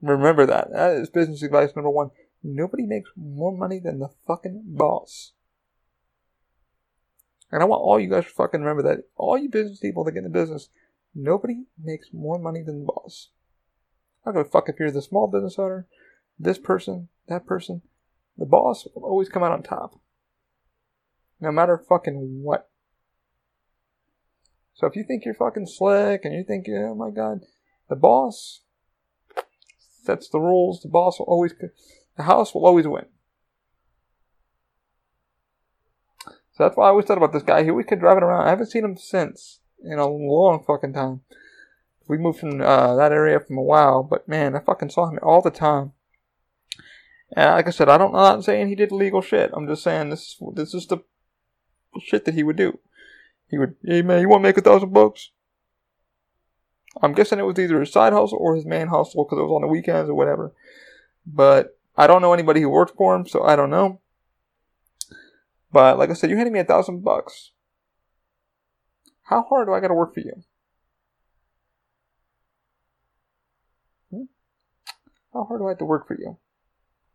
Remember 0.01 0.45
that. 0.47 0.73
That 0.73 0.97
is 0.97 1.11
business 1.11 1.43
advice 1.43 1.71
number 1.77 1.91
one. 1.91 2.11
Nobody 2.43 2.85
makes 2.85 3.11
more 3.17 3.57
money 3.57 3.79
than 3.79 4.01
the 4.01 4.11
fucking 4.27 4.65
boss. 4.67 5.33
And 7.53 7.63
I 7.63 7.67
want 7.67 7.83
all 7.83 8.01
you 8.01 8.09
guys 8.09 8.25
to 8.25 8.31
fucking 8.31 8.63
remember 8.63 8.83
that. 8.83 9.05
All 9.17 9.37
you 9.37 9.51
business 9.51 9.79
people 9.79 10.03
that 10.05 10.13
get 10.13 10.25
in 10.25 10.25
the 10.25 10.31
business, 10.31 10.71
nobody 11.15 11.65
makes 11.81 12.09
more 12.13 12.39
money 12.39 12.63
than 12.63 12.81
the 12.81 12.87
boss. 12.87 13.29
I 14.25 14.31
don't 14.31 14.43
give 14.43 14.47
a 14.47 14.51
fuck 14.51 14.71
if 14.71 14.77
you're 14.81 14.91
the 14.91 15.03
small 15.03 15.27
business 15.27 15.59
owner, 15.59 15.87
this 16.39 16.59
person, 16.59 17.09
that 17.29 17.45
person. 17.45 17.83
The 18.39 18.47
boss 18.47 18.87
will 18.95 19.05
always 19.05 19.29
come 19.29 19.43
out 19.43 19.53
on 19.53 19.63
top. 19.63 20.01
No 21.41 21.53
matter 21.53 21.77
fucking 21.77 22.41
what. 22.43 22.71
So 24.73 24.87
if 24.87 24.97
you 24.97 25.05
think 25.07 25.25
you're 25.25 25.35
fucking 25.35 25.67
slick 25.67 26.25
and 26.25 26.35
you 26.35 26.45
think, 26.45 26.67
oh 26.71 26.95
my 26.95 27.11
god, 27.11 27.41
the 27.91 27.97
boss 27.97 28.63
sets 30.03 30.29
the 30.31 30.41
rules, 30.41 30.81
the 30.81 30.89
boss 30.89 31.19
will 31.19 31.27
always, 31.27 31.53
the 32.17 32.23
house 32.23 32.55
will 32.55 32.65
always 32.65 32.87
win. 32.87 33.05
That's 36.63 36.77
why 36.77 36.87
I 36.87 36.91
always 36.91 37.07
thought 37.07 37.19
about 37.19 37.33
this 37.33 37.43
guy. 37.43 37.63
He 37.63 37.71
always 37.71 37.87
kept 37.87 38.01
driving 38.01 38.23
around. 38.23 38.47
I 38.47 38.51
haven't 38.51 38.71
seen 38.71 38.85
him 38.85 38.97
since 38.97 39.61
in 39.85 39.99
a 39.99 40.07
long 40.07 40.63
fucking 40.65 40.93
time. 40.93 41.23
We 42.09 42.19
moved 42.19 42.41
from 42.41 42.61
uh, 42.61 42.97
that 42.97 43.13
area 43.13 43.41
from 43.41 43.59
a 43.59 43.63
while, 43.63 44.03
but 44.03 44.29
man, 44.29 44.57
I 44.57 44.61
fucking 44.61 44.91
saw 44.91 45.09
him 45.09 45.19
all 45.23 45.41
the 45.41 45.51
time. 45.51 45.93
And 47.35 47.51
like 47.51 47.67
I 47.67 47.71
said, 47.71 47.89
I 47.89 47.97
don't, 47.97 48.15
I'm 48.15 48.37
not 48.37 48.45
saying 48.45 48.69
he 48.69 48.75
did 48.75 48.93
illegal 48.93 49.23
shit. 49.23 49.51
I'm 49.55 49.67
just 49.67 49.83
saying 49.83 50.11
this, 50.11 50.39
this 50.55 50.75
is 50.75 50.87
the 50.87 50.99
shit 52.01 52.25
that 52.25 52.35
he 52.35 52.43
would 52.43 52.57
do. 52.57 52.79
He 53.49 53.59
would, 53.59 53.77
hey 53.85 54.03
man, 54.03 54.21
you 54.21 54.29
want 54.29 54.43
to 54.43 54.49
make 54.49 54.59
a 54.59 54.61
thousand 54.61 54.93
bucks? 54.93 55.31
I'm 57.01 57.15
guessing 57.15 57.39
it 57.39 57.45
was 57.47 57.59
either 57.59 57.81
his 57.81 57.93
side 57.93 58.13
hustle 58.13 58.39
or 58.39 58.55
his 58.55 58.67
main 58.67 58.89
hustle 58.89 59.25
because 59.25 59.39
it 59.39 59.43
was 59.43 59.53
on 59.53 59.63
the 59.63 59.69
weekends 59.69 60.11
or 60.11 60.15
whatever. 60.15 60.53
But 61.27 61.79
I 61.97 62.07
don't 62.07 62.21
know 62.21 62.35
anybody 62.35 62.61
who 62.61 62.69
worked 62.69 62.97
for 62.97 63.15
him, 63.15 63.27
so 63.27 63.43
I 63.43 63.57
don't 63.57 63.71
know. 63.71 64.02
But 65.73 65.99
like 65.99 66.11
I 66.11 66.13
said, 66.13 66.31
you 66.31 66.37
handed 66.37 66.53
me 66.53 66.61
a 66.61 66.65
thousand 66.65 67.03
bucks. 67.03 67.53
How 69.25 69.43
hard 69.43 69.69
do 69.69 69.73
I 69.73 69.81
got 69.81 69.89
to 69.89 69.95
work 69.95 70.13
for 70.13 70.21
you? 70.21 70.43
Hmm? 74.11 74.25
How 75.33 75.45
hard 75.45 75.61
do 75.61 75.67
I 75.67 75.71
have 75.71 75.79
to 75.79 75.85
work 75.85 76.07
for 76.07 76.15
you? 76.19 76.37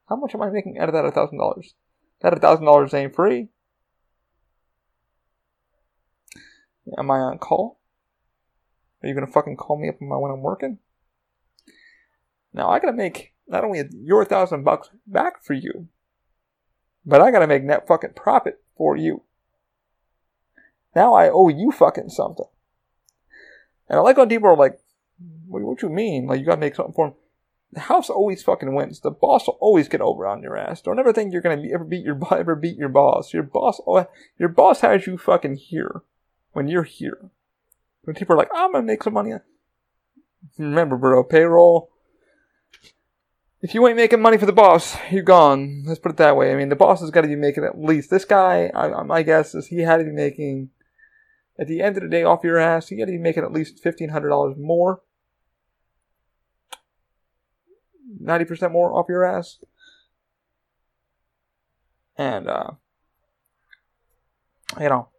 How 0.10 0.16
much 0.16 0.34
am 0.34 0.42
I 0.42 0.50
making 0.50 0.80
out 0.80 0.90
of 0.90 0.94
that 0.94 1.06
a 1.06 1.12
thousand 1.12 1.38
dollars? 1.38 1.76
That 2.22 2.34
a 2.34 2.40
thousand 2.40 2.66
dollars 2.66 2.94
ain't 2.94 3.16
free. 3.16 3.50
Am 6.98 7.12
I 7.12 7.18
on 7.18 7.38
call? 7.38 7.80
Are 9.04 9.08
you 9.08 9.14
gonna 9.14 9.28
fucking 9.28 9.58
call 9.58 9.80
me 9.80 9.90
up 9.90 9.96
when 10.00 10.32
I'm 10.32 10.42
working? 10.42 10.80
Now 12.54 12.70
I 12.70 12.80
gotta 12.80 12.94
make 12.94 13.34
not 13.48 13.64
only 13.64 13.84
your 13.92 14.26
thousand 14.26 14.64
bucks 14.64 14.90
back 15.06 15.44
for 15.44 15.54
you, 15.54 15.90
but 17.08 17.22
I 17.22 17.32
gotta 17.32 17.48
make 17.48 17.64
net 17.64 17.88
fucking 17.88 18.14
profit 18.14 18.62
for 18.78 18.98
you. 18.98 19.24
Now 20.94 21.14
I 21.14 21.30
owe 21.30 21.48
you 21.48 21.72
fucking 21.72 22.10
something. 22.10 22.46
And 23.88 23.98
I 23.98 24.02
like 24.02 24.18
when 24.18 24.28
people 24.28 24.50
are 24.50 24.58
like, 24.58 24.78
what, 25.48 25.64
what 25.64 25.82
you 25.82 25.90
mean? 25.90 26.28
Like 26.28 26.40
you 26.40 26.46
gotta 26.46 26.60
make 26.60 26.76
something 26.76 26.94
for 26.94 27.08
him. 27.08 27.14
The 27.72 27.80
house 27.82 28.10
always 28.10 28.44
fucking 28.44 28.76
wins. 28.76 29.00
The 29.00 29.12
boss 29.12 29.48
will 29.48 29.58
always 29.62 29.88
get 29.88 30.02
over 30.02 30.28
on 30.28 30.44
your 30.44 30.58
ass. 30.58 30.82
Don't 30.82 31.00
ever 31.00 31.14
think 31.14 31.32
you're 31.32 31.42
gonna 31.42 31.62
be, 31.62 31.74
ever 31.74 31.86
beat 31.86 32.06
your 32.06 32.20
ever 32.32 32.56
beat 32.56 32.78
your 32.78 32.90
boss. 32.90 33.34
Your 33.34 33.44
boss, 33.44 33.80
your 34.38 34.50
boss 34.50 34.82
has 34.82 35.08
you 35.08 35.18
fucking 35.18 35.56
here 35.56 36.02
when 36.52 36.68
you're 36.68 36.84
here. 36.84 37.30
When 38.04 38.16
people 38.16 38.36
are 38.36 38.38
like, 38.38 38.52
I'm 38.54 38.74
gonna 38.74 38.84
make 38.84 39.04
some 39.04 39.14
money. 39.14 39.34
Remember, 40.58 40.98
bro, 40.98 41.24
payroll. 41.24 41.90
If 43.60 43.74
you 43.74 43.88
ain't 43.88 43.98
making 43.98 44.22
money 44.22 44.38
for 44.38 44.46
the 44.46 44.54
boss, 44.54 44.96
you're 45.12 45.24
gone. 45.24 45.84
Let's 45.86 46.00
put 46.00 46.12
it 46.12 46.18
that 46.18 46.38
way. 46.38 46.54
I 46.54 46.56
mean, 46.56 46.70
the 46.70 46.76
boss 46.76 47.02
has 47.02 47.10
got 47.10 47.22
to 47.22 47.28
be 47.28 47.36
making 47.36 47.64
at 47.64 47.80
least. 47.80 48.10
This 48.10 48.24
guy, 48.26 48.72
I, 48.74 49.02
my 49.04 49.24
guess 49.24 49.56
is 49.56 49.68
he 49.68 49.80
had 49.80 49.98
to 49.98 50.04
be 50.04 50.12
making 50.12 50.70
At 51.60 51.68
the 51.68 51.82
end 51.82 51.98
of 51.98 52.04
the 52.04 52.10
day, 52.10 52.24
off 52.24 52.44
your 52.44 52.60
ass, 52.60 52.90
He 52.90 53.00
had 53.00 53.08
to 53.08 53.12
be 53.12 53.18
making 53.18 53.44
at 53.44 53.52
least 53.52 53.82
fifteen 53.82 54.10
hundred 54.10 54.30
dollars 54.30 54.56
more, 54.60 55.02
ninety 58.20 58.46
percent 58.46 58.72
more 58.72 58.94
off 58.94 59.08
your 59.10 59.24
ass, 59.24 59.58
and 62.16 62.48
uh, 62.48 62.72
you 64.80 64.90
know, 64.90 65.10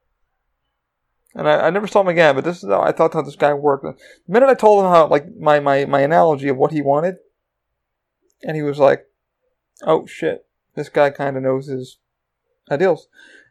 and 1.35 1.49
I, 1.49 1.67
I, 1.67 1.71
never 1.71 1.89
saw 1.89 2.03
him 2.03 2.09
again. 2.09 2.37
But 2.37 2.45
this 2.45 2.63
is 2.63 2.69
how 2.69 2.83
I 2.83 2.93
thought 2.93 3.15
how 3.15 3.23
this 3.23 3.35
guy 3.35 3.53
worked. 3.53 3.83
The 3.83 3.97
minute 4.29 4.49
I 4.49 4.55
told 4.55 4.85
him 4.85 4.91
how, 4.93 5.09
like 5.09 5.37
my 5.37 5.59
my 5.59 5.87
my 5.87 6.03
analogy 6.03 6.49
of 6.49 6.57
what 6.57 6.71
he 6.71 6.83
wanted, 6.83 7.17
and 8.43 8.57
he 8.57 8.63
was 8.63 8.79
like, 8.79 9.07
"Oh 9.83 10.07
shit, 10.07 10.47
this 10.75 10.89
guy 10.89 11.11
kind 11.11 11.37
of 11.37 11.43
knows 11.43 11.67
his 11.67 11.99
uh, 12.71 12.75
ideals." 12.75 13.09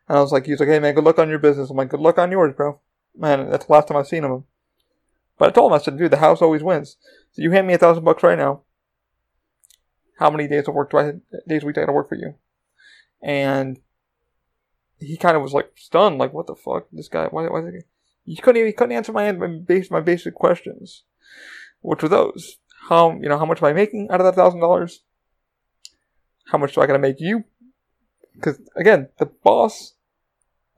And 0.08 0.18
I 0.18 0.22
was 0.22 0.32
like, 0.32 0.46
"He's 0.46 0.60
like, 0.60 0.70
"Hey 0.70 0.80
man, 0.80 0.96
good 0.96 1.04
luck 1.04 1.20
on 1.20 1.30
your 1.30 1.40
business." 1.40 1.70
I'm 1.70 1.78
like, 1.78 1.90
"Good 1.90 2.00
luck 2.00 2.18
on 2.18 2.32
yours, 2.32 2.54
bro." 2.56 2.80
Man, 3.16 3.50
that's 3.50 3.66
the 3.66 3.74
last 3.74 3.88
time 3.88 3.98
I've 3.98 4.08
seen 4.08 4.24
him. 4.24 4.46
But 5.38 5.50
I 5.50 5.52
told 5.52 5.72
him, 5.72 5.76
I 5.76 5.82
said, 5.82 5.98
"Dude, 5.98 6.12
the 6.12 6.18
house 6.18 6.42
always 6.42 6.64
wins. 6.64 6.98
So 7.32 7.42
you 7.42 7.52
hand 7.52 7.68
me 7.68 7.74
a 7.74 7.78
thousand 7.78 8.04
bucks 8.04 8.24
right 8.24 8.38
now. 8.38 8.62
How 10.20 10.30
many 10.30 10.48
days 10.48 10.68
of 10.68 10.74
work 10.74 10.92
do 10.92 10.98
I 10.98 11.14
days 11.48 11.64
a 11.64 11.66
week 11.66 11.78
I 11.78 11.82
got 11.82 11.88
to 11.88 11.94
work 11.94 12.10
for 12.10 12.16
you?" 12.16 12.36
And 13.22 13.80
he 15.00 15.18
kind 15.18 15.36
of 15.36 15.44
was 15.44 15.54
like 15.54 15.72
stunned, 15.76 16.18
like, 16.18 16.34
"What 16.34 16.48
the 16.48 16.56
fuck? 16.56 16.88
This 16.92 17.08
guy? 17.08 17.28
Why? 17.28 17.48
Why?" 17.48 17.62
He 18.24 18.36
couldn't 18.36 18.58
even 18.58 18.68
he 18.68 18.74
couldn't 18.74 18.96
answer 18.96 19.14
my 19.14 19.32
my 19.32 19.48
basic 19.48 19.92
my 19.92 20.02
basic 20.02 20.36
questions, 20.36 21.04
which 21.82 22.04
were 22.04 22.10
those: 22.10 22.60
how 22.90 23.12
you 23.22 23.30
know 23.30 23.38
how 23.38 23.46
much 23.46 23.62
am 23.62 23.68
I 23.68 23.74
making 23.74 24.10
out 24.10 24.22
of 24.22 24.26
that 24.26 24.36
thousand 24.36 24.60
dollars? 24.60 25.02
How 26.48 26.58
much 26.58 26.76
do 26.76 26.82
I 26.82 26.88
gotta 26.88 27.00
make 27.00 27.20
you? 27.20 27.44
Because 28.34 28.60
again, 28.76 29.10
the 29.20 29.26
boss 29.26 29.96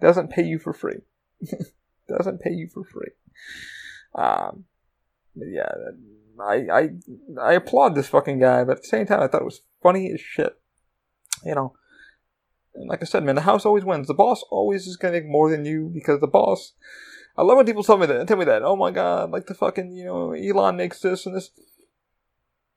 doesn't 0.01 0.31
pay 0.31 0.43
you 0.43 0.59
for 0.59 0.73
free. 0.73 1.01
doesn't 2.07 2.41
pay 2.41 2.51
you 2.51 2.67
for 2.67 2.83
free. 2.83 3.11
Um, 4.15 4.65
yeah, 5.35 5.71
I 6.41 6.65
I 6.71 6.89
I 7.41 7.53
applaud 7.53 7.95
this 7.95 8.07
fucking 8.07 8.39
guy, 8.39 8.63
but 8.63 8.77
at 8.77 8.81
the 8.83 8.87
same 8.87 9.05
time, 9.05 9.21
I 9.21 9.27
thought 9.27 9.41
it 9.41 9.45
was 9.45 9.61
funny 9.81 10.11
as 10.11 10.21
shit. 10.21 10.53
You 11.45 11.55
know, 11.55 11.73
and 12.75 12.89
like 12.89 13.01
I 13.01 13.05
said, 13.05 13.23
man, 13.23 13.35
the 13.35 13.41
house 13.41 13.65
always 13.65 13.85
wins. 13.85 14.07
The 14.07 14.13
boss 14.13 14.43
always 14.49 14.87
is 14.87 14.97
gonna 14.97 15.13
make 15.13 15.27
more 15.27 15.49
than 15.49 15.65
you 15.65 15.91
because 15.93 16.19
the 16.21 16.27
boss. 16.27 16.73
I 17.37 17.43
love 17.43 17.57
when 17.57 17.65
people 17.65 17.83
tell 17.83 17.97
me 17.97 18.05
that. 18.05 18.27
Tell 18.27 18.37
me 18.37 18.45
that. 18.45 18.63
Oh 18.63 18.75
my 18.75 18.91
god, 18.91 19.31
like 19.31 19.45
the 19.45 19.53
fucking 19.53 19.91
you 19.91 20.05
know 20.05 20.31
Elon 20.31 20.77
makes 20.77 20.99
this 20.99 21.25
and 21.25 21.35
this. 21.35 21.51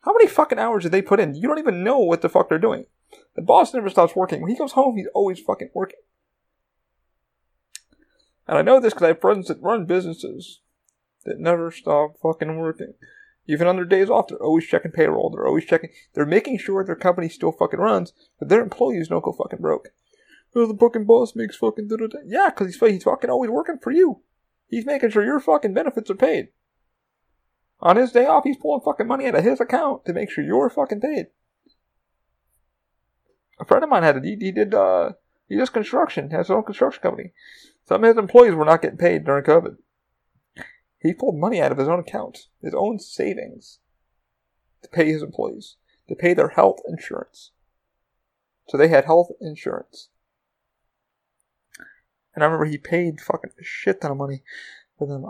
How 0.02 0.12
many 0.12 0.26
fucking 0.26 0.58
hours 0.58 0.82
did 0.82 0.92
they 0.92 1.02
put 1.02 1.20
in? 1.20 1.34
You 1.34 1.48
don't 1.48 1.58
even 1.58 1.84
know 1.84 1.98
what 1.98 2.22
the 2.22 2.28
fuck 2.28 2.48
they're 2.48 2.58
doing. 2.58 2.86
The 3.36 3.42
boss 3.42 3.72
never 3.72 3.88
stops 3.88 4.16
working. 4.16 4.40
When 4.40 4.50
he 4.50 4.56
goes 4.56 4.72
home, 4.72 4.96
he's 4.96 5.08
always 5.14 5.40
fucking 5.40 5.70
working. 5.74 6.00
And 8.48 8.58
I 8.58 8.62
know 8.62 8.80
this 8.80 8.92
because 8.92 9.04
I 9.04 9.08
have 9.08 9.20
friends 9.20 9.48
that 9.48 9.62
run 9.62 9.86
businesses 9.86 10.60
that 11.24 11.38
never 11.38 11.70
stop 11.70 12.16
fucking 12.20 12.56
working. 12.58 12.94
Even 13.46 13.66
on 13.66 13.76
their 13.76 13.84
days 13.84 14.10
off, 14.10 14.28
they're 14.28 14.42
always 14.42 14.66
checking 14.66 14.92
payroll. 14.92 15.30
They're 15.30 15.46
always 15.46 15.64
checking. 15.64 15.90
They're 16.14 16.26
making 16.26 16.58
sure 16.58 16.84
their 16.84 16.96
company 16.96 17.28
still 17.28 17.52
fucking 17.52 17.80
runs, 17.80 18.12
but 18.38 18.48
their 18.48 18.62
employees 18.62 19.08
don't 19.08 19.24
go 19.24 19.32
fucking 19.32 19.60
broke. 19.60 19.88
Oh, 20.54 20.66
the 20.66 20.76
fucking 20.76 21.06
boss 21.06 21.34
makes 21.34 21.56
fucking 21.56 21.88
da 21.88 21.96
da 21.96 22.06
da. 22.08 22.18
Yeah, 22.26 22.50
because 22.50 22.74
he's, 22.74 22.90
he's 22.90 23.04
fucking 23.04 23.30
always 23.30 23.50
working 23.50 23.78
for 23.82 23.90
you. 23.90 24.20
He's 24.68 24.86
making 24.86 25.10
sure 25.10 25.24
your 25.24 25.40
fucking 25.40 25.74
benefits 25.74 26.10
are 26.10 26.14
paid. 26.14 26.48
On 27.82 27.96
his 27.96 28.12
day 28.12 28.26
off, 28.26 28.44
he's 28.44 28.56
pulling 28.56 28.80
fucking 28.80 29.09
money 29.09 29.26
out 29.26 29.34
of 29.34 29.44
his 29.44 29.60
account 29.60 30.04
to 30.04 30.12
make 30.12 30.30
sure 30.30 30.44
you're 30.44 30.70
fucking 30.70 31.00
paid. 31.00 31.26
A 33.59 33.64
friend 33.64 33.82
of 33.82 33.90
mine 33.90 34.04
had 34.04 34.16
it. 34.16 34.24
He, 34.24 34.36
he 34.40 34.52
did, 34.52 34.72
uh, 34.72 35.12
he 35.48 35.56
does 35.56 35.68
construction, 35.68 36.30
has 36.30 36.46
his 36.46 36.52
own 36.52 36.62
construction 36.62 37.02
company. 37.02 37.32
Some 37.84 38.04
of 38.04 38.09
his 38.09 38.18
employees 38.18 38.54
were 38.54 38.64
not 38.64 38.82
getting 38.82 38.98
paid 38.98 39.24
during 39.24 39.44
COVID. 39.44 39.76
He 41.00 41.12
pulled 41.12 41.36
money 41.36 41.60
out 41.60 41.72
of 41.72 41.78
his 41.78 41.88
own 41.88 41.98
account, 41.98 42.46
his 42.62 42.74
own 42.74 43.00
savings, 43.00 43.80
to 44.82 44.88
pay 44.88 45.10
his 45.10 45.22
employees, 45.22 45.76
to 46.09 46.14
pay 46.14 46.34
their 46.34 46.50
health 46.50 46.78
insurance. 46.88 47.50
So 48.68 48.78
they 48.78 48.88
had 48.88 49.06
health 49.06 49.30
insurance. 49.40 50.09
And 52.34 52.44
I 52.44 52.46
remember 52.46 52.66
he 52.66 52.78
paid 52.78 53.20
fucking 53.20 53.50
a 53.60 53.64
shit 53.64 54.00
ton 54.00 54.12
of 54.12 54.16
money 54.16 54.42
for 54.96 55.09
them. 55.09 55.24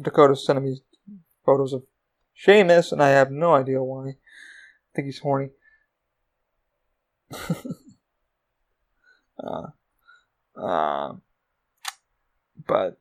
Dakota 0.00 0.36
sending 0.36 0.64
me 0.64 0.80
photos 1.44 1.72
of 1.72 1.82
Sheamus, 2.36 2.92
and 2.92 3.02
I 3.02 3.08
have 3.08 3.30
no 3.30 3.54
idea 3.54 3.82
why. 3.82 4.08
I 4.08 4.14
think 4.94 5.06
he's 5.06 5.20
horny. 5.20 5.48
uh, 9.42 9.68
uh, 10.54 11.14
but 12.68 13.00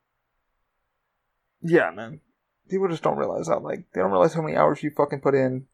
yeah, 1.62 1.92
man, 1.92 2.22
people 2.70 2.88
just 2.88 3.04
don't 3.04 3.18
realize 3.18 3.50
how 3.50 3.60
like 3.60 3.84
they 3.94 4.00
don't 4.02 4.12
realize 4.12 4.34
how 4.34 4.42
many 4.42 4.56
hours 4.56 4.82
you 4.82 4.90
fucking 4.90 5.20
put 5.20 5.36
in. 5.36 5.66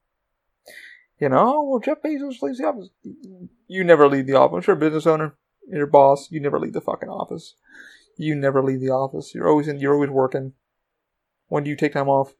You 1.20 1.30
know, 1.30 1.38
oh, 1.38 1.70
well, 1.70 1.80
Jeff 1.80 2.02
Bezos 2.02 2.42
leaves 2.42 2.58
the 2.58 2.66
office. 2.66 2.90
You 3.68 3.84
never 3.84 4.10
leave 4.10 4.26
the 4.26 4.34
office. 4.34 4.66
You're 4.66 4.76
a 4.76 4.80
business 4.80 5.06
owner, 5.06 5.36
your 5.68 5.86
boss, 5.86 6.32
you 6.32 6.40
never 6.40 6.60
leave 6.60 6.74
the 6.74 6.82
fucking 6.82 7.10
office. 7.10 7.54
You 8.18 8.34
never 8.34 8.64
leave 8.64 8.82
the 8.82 8.90
office. 8.90 9.36
You're 9.36 9.48
always 9.48 9.68
in. 9.68 9.80
You're 9.80 9.94
always 9.94 10.10
working. 10.10 10.54
When 11.52 11.66
do 11.66 11.70
you 11.70 11.76
take 11.76 11.92
time 11.92 12.08
off? 12.08 12.34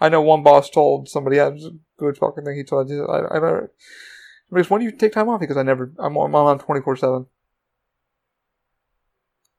I 0.00 0.08
know 0.08 0.20
one 0.20 0.42
boss 0.42 0.68
told 0.68 1.08
somebody, 1.08 1.36
was 1.36 1.66
a 1.66 1.70
good 1.98 2.18
fucking 2.18 2.44
thing 2.44 2.56
he 2.56 2.64
told. 2.64 2.90
I, 2.90 2.96
I, 2.96 3.38
I, 3.38 3.60
because 4.50 4.68
when 4.68 4.80
do 4.80 4.86
you 4.86 4.90
take 4.90 5.12
time 5.12 5.28
off? 5.28 5.38
Because 5.38 5.56
I 5.56 5.62
never, 5.62 5.92
I'm, 6.00 6.16
I'm 6.16 6.34
on 6.34 6.58
24 6.58 6.96
7. 6.96 7.26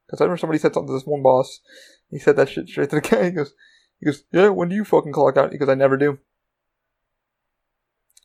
Because 0.06 0.20
I 0.20 0.26
remember 0.26 0.40
somebody 0.40 0.60
said 0.60 0.74
something 0.74 0.90
to 0.90 0.94
this 0.94 1.06
one 1.06 1.24
boss. 1.24 1.62
He 2.12 2.20
said 2.20 2.36
that 2.36 2.50
shit 2.50 2.68
straight 2.68 2.90
to 2.90 2.98
the 2.98 3.02
guy. 3.10 3.24
He 3.24 3.32
goes, 3.32 3.54
he 4.02 4.08
goes, 4.08 4.26
yeah, 4.34 4.50
when 4.50 4.68
do 4.68 4.76
you 4.76 4.84
fucking 4.84 5.14
clock 5.14 5.38
out? 5.38 5.52
Because 5.52 5.70
I 5.70 5.76
never 5.76 5.96
do. 5.96 6.20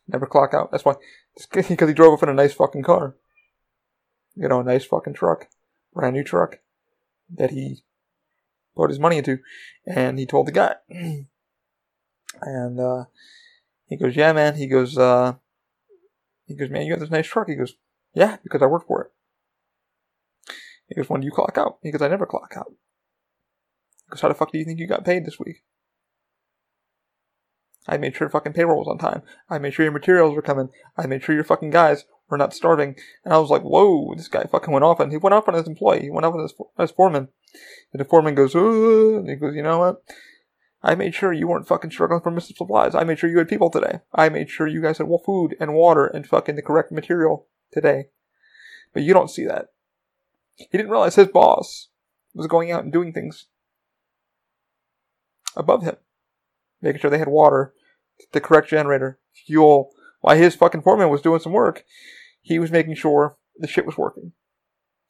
Never 0.09 0.25
clock 0.25 0.53
out. 0.53 0.69
That's 0.69 0.83
why. 0.83 0.95
Because 1.49 1.87
he 1.87 1.93
drove 1.93 2.13
up 2.13 2.23
in 2.23 2.29
a 2.29 2.33
nice 2.33 2.53
fucking 2.53 2.83
car. 2.83 3.15
You 4.35 4.49
know, 4.49 4.59
a 4.59 4.65
nice 4.65 4.83
fucking 4.83 5.13
truck. 5.13 5.47
Brand 5.93 6.13
new 6.13 6.25
truck. 6.25 6.59
That 7.33 7.51
he 7.51 7.83
put 8.75 8.89
his 8.89 8.99
money 8.99 9.17
into. 9.17 9.39
And 9.85 10.17
he 10.19 10.25
told 10.25 10.47
the 10.47 10.51
guy. 10.51 10.75
and, 12.41 12.79
uh, 12.79 13.05
he 13.87 13.97
goes, 13.97 14.15
yeah, 14.15 14.33
man. 14.33 14.55
He 14.55 14.67
goes, 14.67 14.97
uh, 14.97 15.33
he 16.45 16.55
goes, 16.55 16.69
man, 16.69 16.85
you 16.85 16.93
got 16.93 16.99
this 16.99 17.11
nice 17.11 17.27
truck. 17.27 17.47
He 17.47 17.55
goes, 17.55 17.75
yeah, 18.13 18.37
because 18.43 18.61
I 18.61 18.65
work 18.67 18.87
for 18.87 19.03
it. 19.03 19.11
He 20.87 20.95
goes, 20.95 21.09
when 21.09 21.21
do 21.21 21.25
you 21.25 21.31
clock 21.31 21.57
out? 21.57 21.77
He 21.81 21.91
goes, 21.91 22.01
I 22.01 22.07
never 22.07 22.25
clock 22.25 22.53
out. 22.57 22.71
He 24.05 24.11
goes, 24.11 24.21
how 24.21 24.27
the 24.27 24.33
fuck 24.33 24.51
do 24.51 24.57
you 24.57 24.65
think 24.65 24.79
you 24.79 24.87
got 24.87 25.05
paid 25.05 25.25
this 25.25 25.39
week? 25.39 25.63
I 27.87 27.97
made 27.97 28.15
sure 28.15 28.29
fucking 28.29 28.53
payroll 28.53 28.79
was 28.79 28.87
on 28.87 28.97
time. 28.97 29.23
I 29.49 29.59
made 29.59 29.73
sure 29.73 29.83
your 29.83 29.91
materials 29.91 30.35
were 30.35 30.41
coming. 30.41 30.69
I 30.97 31.05
made 31.05 31.23
sure 31.23 31.35
your 31.35 31.43
fucking 31.43 31.71
guys 31.71 32.05
not 32.37 32.53
starving. 32.53 32.95
And 33.23 33.33
I 33.33 33.37
was 33.37 33.49
like, 33.49 33.61
whoa, 33.61 34.13
this 34.15 34.27
guy 34.27 34.43
fucking 34.43 34.73
went 34.73 34.85
off. 34.85 34.99
And 34.99 35.11
he 35.11 35.17
went 35.17 35.33
off 35.33 35.47
on 35.47 35.53
his 35.53 35.67
employee. 35.67 36.01
He 36.01 36.09
went 36.09 36.25
off 36.25 36.33
on 36.33 36.41
his, 36.41 36.53
his 36.77 36.91
foreman. 36.91 37.29
And 37.91 37.99
the 37.99 38.05
foreman 38.05 38.35
goes, 38.35 38.55
Ugh. 38.55 38.63
and 38.63 39.29
he 39.29 39.35
goes, 39.35 39.55
you 39.55 39.63
know 39.63 39.79
what? 39.79 40.03
I 40.83 40.95
made 40.95 41.15
sure 41.15 41.31
you 41.31 41.47
weren't 41.47 41.67
fucking 41.67 41.91
struggling 41.91 42.21
for 42.21 42.31
missing 42.31 42.57
supplies. 42.57 42.93
I 42.93 43.05
made 43.05 43.17
sure 43.17 43.29
you 43.29 43.37
had 43.37 43.47
people 43.47 43.69
today. 43.69 44.01
I 44.13 44.27
made 44.27 44.49
sure 44.49 44.67
you 44.67 44.81
guys 44.81 44.97
had 44.97 45.07
food 45.25 45.55
and 45.59 45.73
water 45.73 46.05
and 46.05 46.27
fucking 46.27 46.55
the 46.55 46.61
correct 46.61 46.91
material 46.91 47.47
today. 47.71 48.09
But 48.93 49.03
you 49.03 49.13
don't 49.13 49.29
see 49.29 49.45
that. 49.45 49.67
He 50.55 50.67
didn't 50.77 50.91
realize 50.91 51.15
his 51.15 51.29
boss 51.29 51.87
was 52.33 52.47
going 52.47 52.71
out 52.71 52.83
and 52.83 52.91
doing 52.91 53.13
things 53.13 53.47
above 55.55 55.83
him, 55.83 55.95
making 56.81 56.99
sure 56.99 57.09
they 57.09 57.17
had 57.17 57.27
water, 57.27 57.73
the 58.33 58.41
correct 58.41 58.69
generator, 58.69 59.19
fuel. 59.45 59.91
While 60.21 60.37
his 60.37 60.55
fucking 60.55 60.83
foreman 60.83 61.09
was 61.09 61.21
doing 61.21 61.39
some 61.39 61.51
work, 61.53 61.85
he 62.43 62.59
was 62.59 62.71
making 62.71 62.95
sure 62.95 63.37
the 63.57 63.67
shit 63.67 63.85
was 63.85 63.97
working. 63.97 64.33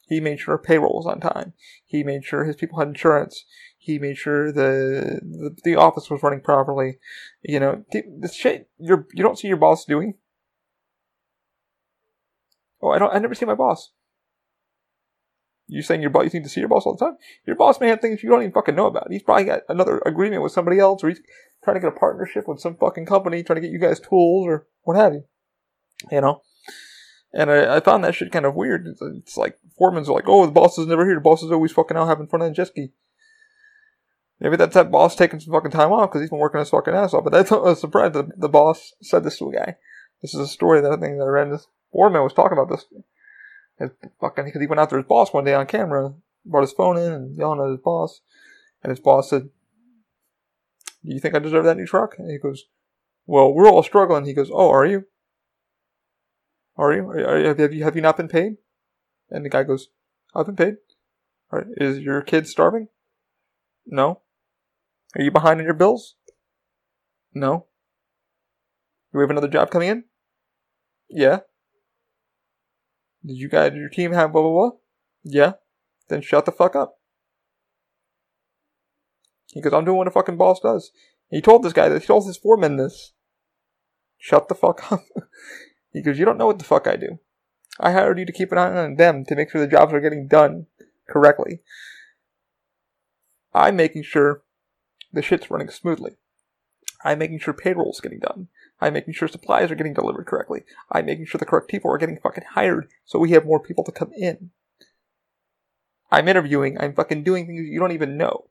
He 0.08 0.20
made 0.20 0.40
sure 0.40 0.58
payroll 0.58 0.98
was 0.98 1.08
on 1.08 1.20
time. 1.20 1.54
He 1.86 2.04
made 2.04 2.24
sure 2.24 2.44
his 2.44 2.56
people 2.56 2.80
had 2.80 2.90
insurance. 2.90 3.46
He 3.78 4.00
made 4.00 4.18
sure 4.18 4.52
the 4.52 5.20
the, 5.22 5.58
the 5.64 5.76
office 5.76 6.10
was 6.10 6.22
running 6.24 6.42
properly. 6.42 7.00
You 7.42 7.60
know, 7.60 7.84
the 7.92 8.32
shit 8.34 8.70
you 8.78 9.06
you 9.14 9.24
don't 9.24 9.38
see 9.38 9.48
your 9.48 9.58
boss 9.58 9.86
doing. 9.86 10.16
Oh, 12.82 12.90
I 12.90 13.00
don't. 13.00 13.14
I 13.14 13.20
never 13.20 13.36
see 13.36 13.46
my 13.46 13.56
boss. 13.56 13.92
You 15.68 15.82
saying 15.82 16.02
your 16.02 16.12
boss? 16.12 16.26
You 16.26 16.40
need 16.40 16.44
to 16.44 16.50
see 16.50 16.60
your 16.60 16.70
boss 16.70 16.86
all 16.86 16.96
the 16.96 17.06
time? 17.06 17.18
Your 17.48 17.56
boss 17.56 17.80
may 17.80 17.88
have 17.88 18.02
things 18.02 18.22
you 18.22 18.30
don't 18.30 18.42
even 18.42 18.52
fucking 18.52 18.76
know 18.76 18.88
about. 18.88 19.08
He's 19.10 19.24
probably 19.24 19.46
got 19.46 19.62
another 19.70 20.02
agreement 20.06 20.44
with 20.44 20.52
somebody 20.52 20.80
else, 20.80 21.04
or 21.04 21.10
he's 21.10 21.22
trying 21.64 21.76
to 21.76 21.80
get 21.80 21.96
a 21.96 22.00
partnership 22.00 22.48
with 22.48 22.60
some 22.60 22.76
fucking 22.76 23.06
company, 23.06 23.42
trying 23.42 23.56
to 23.56 23.62
get 23.62 23.72
you 23.72 23.80
guys 23.80 24.02
tools 24.02 24.46
or 24.46 24.68
what 24.84 24.98
have 24.98 25.14
you. 25.14 25.24
You 26.12 26.22
know. 26.22 26.42
And 27.34 27.50
I, 27.50 27.78
I 27.78 27.80
found 27.80 28.04
that 28.04 28.16
shit 28.16 28.32
kind 28.32 28.46
of 28.46 28.56
weird. 28.56 28.86
It's, 28.88 29.02
it's 29.02 29.38
like 29.38 29.58
foremen's 29.78 30.08
are 30.08 30.14
like, 30.14 30.28
oh, 30.28 30.46
the 30.46 30.52
boss 30.52 30.78
is 30.78 30.88
never 30.88 31.06
here. 31.06 31.16
The 31.16 31.22
boss 31.22 31.42
is 31.42 31.52
always 31.52 31.72
fucking 31.72 31.98
out 31.98 32.08
having 32.08 32.28
fun 32.28 32.42
on 32.42 32.50
the 32.50 32.54
jet 32.54 32.68
ski. 32.68 32.92
Maybe 34.40 34.58
that's 34.58 34.74
that 34.74 34.92
boss 34.92 35.16
taking 35.16 35.40
some 35.40 35.54
fucking 35.54 35.72
time 35.72 35.92
off 35.92 36.10
because 36.10 36.22
he's 36.22 36.30
been 36.30 36.40
working 36.40 36.60
his 36.60 36.70
fucking 36.70 36.94
ass 36.94 37.14
off. 37.14 37.24
But 37.24 37.34
that's 37.34 37.52
a 37.52 37.76
surprise. 37.76 38.12
The, 38.12 38.30
the 38.36 38.50
boss 38.50 38.94
said 39.02 39.24
this 39.24 39.38
to 39.40 39.50
a 39.50 39.54
guy. 39.54 39.76
This 40.22 40.34
is 40.34 40.42
a 40.42 40.48
story 40.48 40.82
that 40.82 40.92
I 40.92 40.98
think 40.98 41.18
that 41.18 41.24
I 41.24 41.28
read. 41.28 41.52
This 41.52 41.68
foreman 41.92 42.24
was 42.24 42.34
talking 42.34 42.58
about 42.58 42.70
this. 42.70 42.86
His 43.80 43.90
fucking 44.20 44.46
because 44.46 44.62
he 44.62 44.68
went 44.68 44.80
after 44.80 44.98
his 44.98 45.06
boss 45.06 45.34
one 45.34 45.46
day 45.46 45.54
on 45.54 45.66
camera, 45.66 46.14
brought 46.46 46.62
his 46.62 46.74
phone 46.74 46.98
in 46.98 47.12
and 47.12 47.38
yelling 47.38 47.62
at 47.62 47.72
his 47.72 47.80
boss. 47.80 48.22
And 48.84 48.90
his 48.90 49.00
boss 49.00 49.30
said, 49.30 49.50
Do 51.04 51.14
you 51.14 51.20
think 51.20 51.36
I 51.36 51.40
deserve 51.40 51.66
that 51.66 51.78
new 51.78 51.88
truck? 51.88 52.16
And 52.20 52.30
he 52.30 52.38
goes, 52.38 52.66
Well, 53.26 53.54
we're 53.54 53.70
all 53.70 53.82
struggling. 53.82 54.26
He 54.26 54.34
goes, 54.34 54.52
Oh, 54.54 54.70
are 54.70 54.86
you? 54.86 55.06
Are 56.78 56.94
you? 56.94 57.08
Are, 57.08 57.20
are, 57.20 57.56
have 57.56 57.74
you 57.74 57.84
have 57.84 57.96
you 57.96 58.02
not 58.02 58.18
been 58.18 58.28
paid? 58.28 58.58
And 59.30 59.46
the 59.46 59.50
guy 59.50 59.64
goes, 59.64 59.90
I've 60.36 60.46
been 60.46 60.56
paid. 60.56 60.76
All 61.52 61.60
right. 61.60 61.68
Is 61.78 62.00
your 62.00 62.22
kid 62.22 62.48
starving? 62.48 62.88
No. 63.86 64.22
Are 65.16 65.22
you 65.22 65.32
behind 65.32 65.60
on 65.60 65.66
your 65.66 65.74
bills? 65.74 66.16
No. 67.34 67.68
Do 69.12 69.20
we 69.20 69.24
have 69.24 69.30
another 69.30 69.48
job 69.48 69.70
coming 69.70 69.90
in? 69.90 70.04
Yeah. 71.10 71.40
Did 73.26 73.38
you 73.38 73.48
guys, 73.48 73.74
your 73.74 73.90
team 73.90 74.12
have 74.12 74.32
blah 74.32 74.42
blah 74.42 74.52
blah? 74.52 74.72
Yeah. 75.24 75.54
Then 76.10 76.22
shut 76.22 76.46
the 76.46 76.52
fuck 76.52 76.76
up. 76.76 76.96
He 79.52 79.62
goes, 79.62 79.74
I'm 79.74 79.86
doing 79.86 79.98
what 79.98 80.08
a 80.08 80.12
fucking 80.12 80.38
boss 80.38 80.60
does. 80.60 80.92
He 81.30 81.42
told 81.42 81.64
this 81.64 81.74
guy 81.74 81.90
that 81.90 82.02
He 82.02 82.08
told 82.08 82.26
his 82.26 82.38
foreman 82.38 82.78
this. 82.78 83.14
Shut 84.18 84.48
the 84.48 84.56
fuck 84.56 84.92
up. 84.92 85.04
he 85.94 86.02
goes, 86.02 86.20
you 86.20 86.26
don't 86.26 86.38
know 86.38 86.48
what 86.48 86.60
the 86.60 86.66
fuck 86.66 86.88
I 86.88 86.96
do. 86.96 87.20
I 87.80 87.92
hired 87.92 88.20
you 88.20 88.26
to 88.26 88.32
keep 88.32 88.52
an 88.52 88.58
eye 88.58 88.76
on 88.76 88.96
them 88.96 89.24
to 89.26 89.36
make 89.36 89.50
sure 89.50 89.62
the 89.62 89.68
jobs 89.68 89.94
are 89.94 90.02
getting 90.02 90.28
done 90.28 90.68
correctly. 91.10 91.62
I'm 93.54 93.76
making 93.76 94.04
sure 94.04 94.44
the 95.12 95.22
shit's 95.22 95.50
running 95.50 95.70
smoothly. 95.70 96.18
I'm 97.04 97.20
making 97.20 97.40
sure 97.40 97.54
payroll's 97.54 98.00
getting 98.00 98.20
done. 98.20 98.48
I'm 98.80 98.94
making 98.94 99.14
sure 99.14 99.28
supplies 99.28 99.72
are 99.72 99.76
getting 99.76 99.94
delivered 99.94 100.26
correctly. 100.26 100.64
I'm 100.92 101.06
making 101.06 101.26
sure 101.26 101.40
the 101.40 101.46
correct 101.46 101.68
people 101.70 101.92
are 101.92 101.98
getting 101.98 102.20
fucking 102.22 102.46
hired 102.52 102.88
so 103.06 103.20
we 103.20 103.32
have 103.32 103.46
more 103.46 103.60
people 103.60 103.84
to 103.84 103.92
come 103.92 104.12
in. 104.16 104.52
I'm 106.12 106.28
interviewing, 106.28 106.78
I'm 106.80 106.94
fucking 106.94 107.24
doing 107.24 107.46
things 107.46 107.68
you 107.68 107.80
don't 107.80 107.92
even 107.92 108.18
know. 108.18 108.50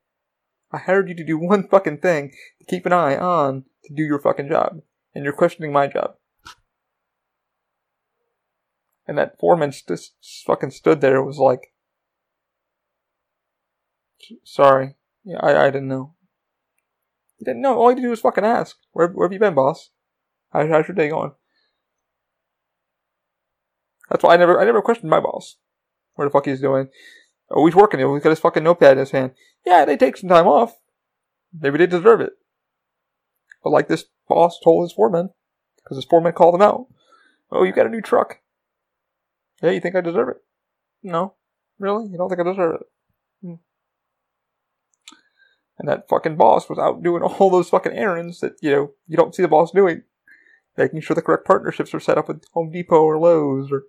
I 0.72 0.78
hired 0.78 1.08
you 1.08 1.14
to 1.16 1.24
do 1.24 1.38
one 1.40 1.68
fucking 1.68 1.98
thing 1.98 2.32
to 2.58 2.64
keep 2.66 2.86
an 2.86 2.92
eye 2.92 3.16
on 3.16 3.64
to 3.84 3.94
do 3.94 4.02
your 4.02 4.20
fucking 4.20 4.48
job. 4.48 4.80
And 5.14 5.24
you're 5.24 5.32
questioning 5.32 5.72
my 5.72 5.86
job. 5.86 6.14
And 9.06 9.18
that 9.18 9.38
foreman 9.38 9.72
just 9.72 10.12
fucking 10.46 10.70
stood 10.70 11.00
there 11.00 11.18
and 11.18 11.26
was 11.26 11.38
like, 11.38 11.72
sorry. 14.44 14.94
Yeah, 15.24 15.38
I, 15.40 15.66
I 15.66 15.70
didn't 15.70 15.88
know. 15.88 16.14
He 17.38 17.44
didn't 17.44 17.62
know. 17.62 17.76
All 17.76 17.88
he 17.88 17.96
to 17.96 18.02
do 18.02 18.10
was 18.10 18.20
fucking 18.20 18.44
ask. 18.44 18.76
Where, 18.92 19.08
where 19.08 19.26
have 19.26 19.32
you 19.32 19.38
been, 19.38 19.54
boss? 19.54 19.90
How, 20.52 20.66
how's 20.68 20.86
your 20.86 20.94
day 20.94 21.08
going? 21.08 21.32
That's 24.10 24.22
why 24.22 24.34
I 24.34 24.36
never, 24.36 24.60
I 24.60 24.64
never 24.64 24.82
questioned 24.82 25.10
my 25.10 25.20
boss. 25.20 25.56
Where 26.14 26.28
the 26.28 26.32
fuck 26.32 26.46
he's 26.46 26.60
doing. 26.60 26.88
Oh, 27.50 27.66
he's 27.66 27.74
working. 27.74 27.98
He's 27.98 28.22
got 28.22 28.30
his 28.30 28.38
fucking 28.38 28.62
notepad 28.62 28.92
in 28.92 28.98
his 28.98 29.10
hand. 29.10 29.32
Yeah, 29.64 29.84
they 29.84 29.96
take 29.96 30.16
some 30.16 30.28
time 30.28 30.46
off. 30.46 30.78
Maybe 31.58 31.78
they 31.78 31.86
deserve 31.86 32.20
it. 32.20 32.32
But 33.64 33.70
like 33.70 33.88
this 33.88 34.04
boss 34.28 34.60
told 34.62 34.84
his 34.84 34.92
foreman, 34.92 35.30
because 35.76 35.96
his 35.96 36.04
foreman 36.04 36.32
called 36.32 36.54
him 36.54 36.62
out. 36.62 36.86
Oh, 37.50 37.64
you 37.64 37.72
got 37.72 37.86
a 37.86 37.90
new 37.90 38.00
truck. 38.00 38.41
Yeah, 39.62 39.70
you 39.70 39.80
think 39.80 39.94
I 39.94 40.00
deserve 40.00 40.28
it? 40.28 40.36
No. 41.02 41.34
Really? 41.78 42.08
You 42.10 42.18
don't 42.18 42.28
think 42.28 42.40
I 42.40 42.50
deserve 42.50 42.80
it? 42.80 42.86
Hmm. 43.42 43.54
And 45.78 45.88
that 45.88 46.08
fucking 46.08 46.36
boss 46.36 46.68
was 46.68 46.78
out 46.78 47.02
doing 47.02 47.22
all 47.22 47.50
those 47.50 47.70
fucking 47.70 47.92
errands 47.92 48.40
that, 48.40 48.54
you 48.60 48.70
know, 48.70 48.90
you 49.06 49.16
don't 49.16 49.34
see 49.34 49.42
the 49.42 49.48
boss 49.48 49.70
doing. 49.70 50.02
Making 50.76 51.02
sure 51.02 51.14
the 51.14 51.22
correct 51.22 51.46
partnerships 51.46 51.92
are 51.92 52.00
set 52.00 52.16
up 52.16 52.28
with 52.28 52.44
Home 52.54 52.70
Depot 52.70 53.02
or 53.02 53.18
Lowe's 53.18 53.70
or 53.70 53.84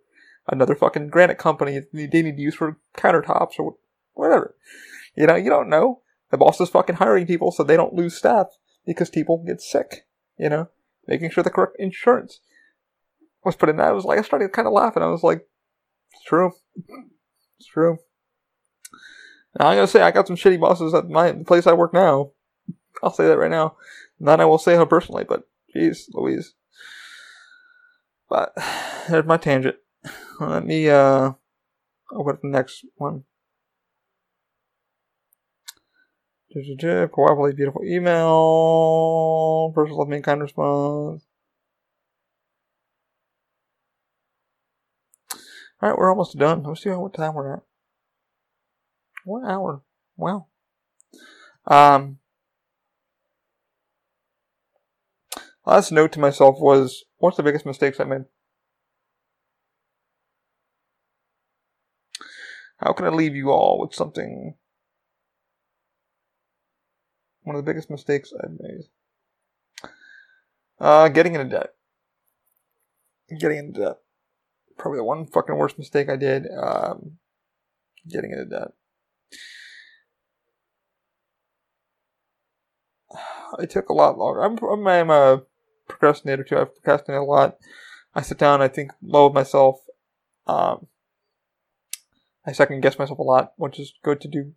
another 0.50 0.76
fucking 0.76 1.08
granite 1.08 1.38
company 1.38 1.80
they 1.94 2.22
need 2.22 2.36
to 2.36 2.42
use 2.42 2.56
for 2.56 2.78
countertops 2.98 3.58
or 3.58 3.76
whatever. 4.14 4.56
You 5.16 5.28
know, 5.28 5.36
you 5.36 5.50
don't 5.50 5.70
know. 5.70 6.02
The 6.30 6.38
boss 6.38 6.60
is 6.60 6.70
fucking 6.70 6.96
hiring 6.96 7.26
people 7.26 7.52
so 7.52 7.64
they 7.64 7.78
don't 7.78 7.94
lose 7.94 8.18
staff 8.18 8.48
because 8.86 9.10
people 9.10 9.44
get 9.46 9.62
sick. 9.62 10.08
You 10.38 10.50
know, 10.50 10.70
making 11.08 11.30
sure 11.30 11.44
the 11.44 11.50
correct 11.50 11.78
insurance 11.80 12.42
was 13.46 13.56
put 13.56 13.70
in. 13.70 13.80
I 13.80 13.92
was 13.92 14.04
like, 14.04 14.20
I 14.20 14.24
started 14.24 14.52
kind 14.52 14.68
of 14.68 14.74
laughing. 14.74 15.04
I 15.04 15.08
was 15.08 15.24
like, 15.24 15.48
it's 16.14 16.24
true. 16.24 16.52
It's 17.60 17.68
true. 17.68 17.98
Now, 19.60 19.68
I'm 19.68 19.78
gonna 19.78 19.88
say 19.88 20.02
I 20.02 20.12
got 20.12 20.28
some 20.28 20.36
shitty 20.36 20.60
bosses 20.60 20.94
at 20.94 21.10
my 21.10 21.32
place 21.32 21.68
I 21.68 21.74
work 21.74 21.94
now. 21.94 22.32
I'll 23.04 23.14
say 23.14 23.28
that 23.28 23.38
right 23.38 23.52
now. 23.52 23.76
Not 24.20 24.40
I 24.40 24.46
will 24.46 24.58
say 24.58 24.76
her 24.76 24.86
personally, 24.86 25.24
but 25.24 25.44
jeez, 25.76 26.06
Louise. 26.14 26.54
But 28.30 28.54
there's 29.10 29.26
my 29.26 29.38
tangent. 29.38 29.76
Let 30.40 30.66
me 30.66 30.90
uh 30.90 31.34
open 32.12 32.38
the 32.42 32.50
next 32.50 32.86
one. 32.96 33.24
Probably 37.12 37.54
beautiful 37.54 37.84
email. 37.84 39.72
Person 39.74 39.96
left 39.98 40.10
me 40.10 40.22
kind 40.22 40.42
response. 40.42 41.24
Alright, 45.84 45.98
we're 45.98 46.10
almost 46.10 46.38
done. 46.38 46.64
Let's 46.64 46.82
see 46.82 46.90
what 46.92 47.14
time 47.14 47.34
we're 47.34 47.56
at. 47.56 47.64
One 49.26 49.44
hour. 49.44 49.82
Wow. 50.16 50.48
Um, 51.68 52.20
last 55.66 55.92
note 55.92 56.14
to 56.14 56.22
myself 56.22 56.56
was, 56.58 57.04
what's 57.18 57.36
the 57.36 57.44
biggest 57.44 57.66
mistakes 57.66 58.00
I 58.00 58.06
made? 58.06 58.24
How 62.78 62.94
can 62.94 63.06
I 63.06 63.10
leave 63.10 63.36
you 63.36 63.50
all 63.50 63.82
with 63.82 63.94
something? 63.94 64.56
One 67.42 67.58
of 67.58 67.66
the 67.66 67.70
biggest 67.70 67.90
mistakes 67.90 68.32
I've 68.42 68.52
made. 68.52 69.92
Uh, 70.80 71.10
getting 71.10 71.36
into 71.36 71.50
debt. 71.50 71.72
Getting 73.38 73.58
into 73.58 73.82
debt. 73.82 73.98
Probably 74.78 74.98
the 74.98 75.04
one 75.04 75.26
fucking 75.26 75.56
worst 75.56 75.78
mistake 75.78 76.10
I 76.10 76.16
did. 76.16 76.48
Um, 76.52 77.18
getting 78.10 78.32
into 78.32 78.46
debt. 78.46 78.72
it 83.60 83.70
took 83.70 83.90
a 83.90 83.94
lot 83.94 84.18
longer. 84.18 84.42
I'm, 84.42 84.58
I'm, 84.88 85.10
a 85.10 85.44
procrastinator 85.88 86.44
too. 86.44 86.58
I 86.58 86.66
procrastinate 86.66 87.22
a 87.22 87.24
lot. 87.24 87.58
I 88.16 88.22
sit 88.22 88.38
down, 88.38 88.62
I 88.62 88.68
think 88.68 88.92
low 89.02 89.28
of 89.28 89.34
myself. 89.34 89.80
Um, 90.48 90.88
I 92.46 92.52
second 92.52 92.82
guess 92.82 93.00
myself 93.00 93.20
a 93.20 93.24
lot, 93.24 93.54
which 93.58 93.80
is 93.80 93.94
good 94.04 94.22
to 94.22 94.28
do 94.28 94.54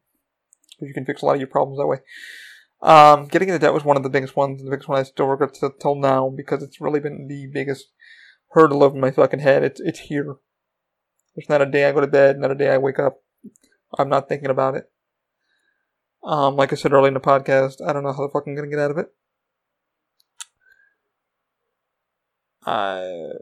because 0.71 0.89
you 0.89 0.95
can 0.95 1.07
fix 1.07 1.23
a 1.23 1.27
lot 1.27 1.35
of 1.35 1.41
your 1.41 1.49
problems 1.49 1.79
that 1.79 1.87
way. 1.87 1.99
Um, 2.83 3.29
getting 3.29 3.49
into 3.49 3.59
debt 3.59 3.73
was 3.73 3.85
one 3.85 3.97
of 3.97 4.03
the 4.03 4.11
biggest 4.11 4.37
ones, 4.37 4.63
the 4.63 4.71
biggest 4.71 4.89
one 4.89 4.99
I 4.99 5.05
still 5.05 5.27
regret 5.27 5.57
till 5.81 5.95
now 5.95 6.29
because 6.29 6.63
it's 6.63 6.81
really 6.81 7.01
been 7.01 7.29
the 7.29 7.47
biggest 7.53 7.87
hurdle 8.57 8.83
over 8.83 8.97
my 8.97 9.11
fucking 9.11 9.41
head. 9.41 9.63
It's 9.63 9.81
it's 9.81 10.01
here. 10.01 10.37
There's 11.35 11.49
not 11.49 11.61
a 11.61 11.67
day 11.67 11.85
I 11.85 11.93
go 11.93 12.01
to 12.01 12.07
bed, 12.07 12.39
not 12.39 12.51
a 12.51 12.55
day 12.55 12.71
I 12.71 12.79
wake 12.79 12.99
up. 12.99 13.23
I'm 13.99 14.09
not 14.09 14.29
thinking 14.29 14.49
about 14.49 14.75
it. 14.75 14.91
Um, 16.25 16.57
like 16.57 16.73
I 16.73 16.77
said 16.77 16.93
earlier 16.93 17.09
in 17.09 17.15
the 17.15 17.21
podcast, 17.21 17.87
I 17.87 17.93
don't 17.93 18.03
know 18.03 18.13
how 18.13 18.27
the 18.27 18.33
fuck 18.33 18.45
I'm 18.47 18.57
gonna 18.57 18.69
get 18.69 18.79
out 18.79 18.91
of 18.91 18.99
it. 18.99 19.13
Uh, 22.65 23.35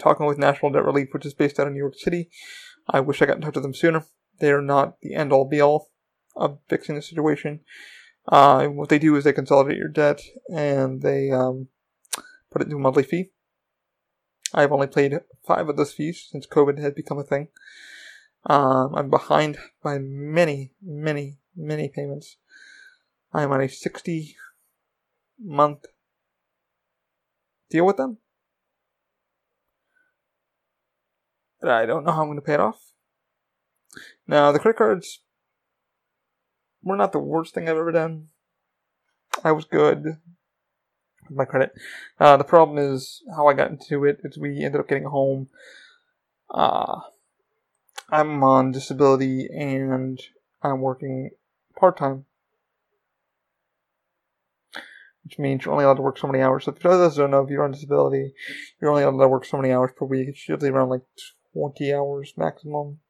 talking 0.00 0.26
with 0.26 0.38
National 0.38 0.72
Debt 0.72 0.84
Relief, 0.84 1.08
which 1.12 1.26
is 1.26 1.34
based 1.34 1.60
out 1.60 1.66
of 1.66 1.74
New 1.74 1.78
York 1.78 1.94
City. 1.96 2.30
I 2.88 3.00
wish 3.00 3.20
I 3.20 3.26
got 3.26 3.36
in 3.36 3.42
touch 3.42 3.54
with 3.54 3.62
them 3.62 3.74
sooner. 3.74 4.06
They 4.40 4.50
are 4.50 4.62
not 4.62 5.00
the 5.02 5.14
end 5.14 5.30
all 5.30 5.44
be 5.44 5.60
all 5.60 5.90
of 6.34 6.58
fixing 6.68 6.94
the 6.94 7.02
situation. 7.02 7.60
Uh, 8.26 8.66
what 8.66 8.88
they 8.88 8.98
do 8.98 9.14
is 9.14 9.24
they 9.24 9.32
consolidate 9.32 9.76
your 9.76 9.88
debt 9.88 10.22
and 10.48 11.02
they 11.02 11.30
um, 11.30 11.68
put 12.50 12.62
it 12.62 12.66
into 12.66 12.76
a 12.76 12.80
monthly 12.80 13.02
fee. 13.02 13.30
I've 14.54 14.72
only 14.72 14.86
paid 14.86 15.20
five 15.46 15.68
of 15.68 15.76
those 15.76 15.92
fees 15.92 16.26
since 16.30 16.46
COVID 16.46 16.78
has 16.78 16.94
become 16.94 17.18
a 17.18 17.24
thing. 17.24 17.48
Um, 18.46 18.94
I'm 18.94 19.10
behind 19.10 19.58
by 19.82 19.98
many, 19.98 20.72
many, 20.82 21.38
many 21.54 21.88
payments. 21.88 22.36
I 23.32 23.42
am 23.42 23.52
on 23.52 23.60
a 23.60 23.68
60 23.68 24.36
month 25.38 25.84
deal 27.70 27.84
with 27.84 27.96
them. 27.96 28.18
But 31.60 31.70
I 31.70 31.86
don't 31.86 32.04
know 32.04 32.12
how 32.12 32.22
I'm 32.22 32.28
going 32.28 32.38
to 32.38 32.42
pay 32.42 32.54
it 32.54 32.60
off. 32.60 32.92
Now, 34.26 34.52
the 34.52 34.58
credit 34.58 34.78
cards 34.78 35.20
were 36.82 36.96
not 36.96 37.12
the 37.12 37.18
worst 37.18 37.54
thing 37.54 37.68
I've 37.68 37.76
ever 37.76 37.92
done. 37.92 38.28
I 39.44 39.52
was 39.52 39.64
good 39.64 40.18
my 41.30 41.44
credit. 41.44 41.72
Uh, 42.18 42.36
the 42.36 42.44
problem 42.44 42.78
is 42.78 43.22
how 43.34 43.46
I 43.46 43.54
got 43.54 43.70
into 43.70 44.04
it. 44.04 44.20
Is 44.24 44.38
we 44.38 44.64
ended 44.64 44.80
up 44.80 44.88
getting 44.88 45.04
home. 45.04 45.48
Uh, 46.50 47.00
I'm 48.10 48.42
on 48.42 48.72
disability 48.72 49.48
and 49.52 50.18
I'm 50.62 50.80
working 50.80 51.30
part 51.78 51.98
time. 51.98 52.24
Which 55.24 55.38
means 55.38 55.64
you're 55.64 55.72
only 55.72 55.84
allowed 55.84 55.94
to 55.94 56.02
work 56.02 56.16
so 56.16 56.26
many 56.26 56.42
hours. 56.42 56.64
So 56.64 56.72
if 56.72 56.82
you 56.82 56.88
guys 56.88 57.16
don't 57.16 57.30
know, 57.30 57.42
if 57.42 57.50
you're 57.50 57.64
on 57.64 57.72
disability, 57.72 58.32
you're 58.80 58.90
only 58.90 59.02
allowed 59.02 59.22
to 59.22 59.28
work 59.28 59.44
so 59.44 59.58
many 59.58 59.72
hours 59.72 59.90
per 59.94 60.06
week. 60.06 60.28
It's 60.28 60.48
usually 60.48 60.70
around 60.70 60.88
like 60.88 61.02
20 61.52 61.92
hours 61.92 62.32
maximum 62.36 63.00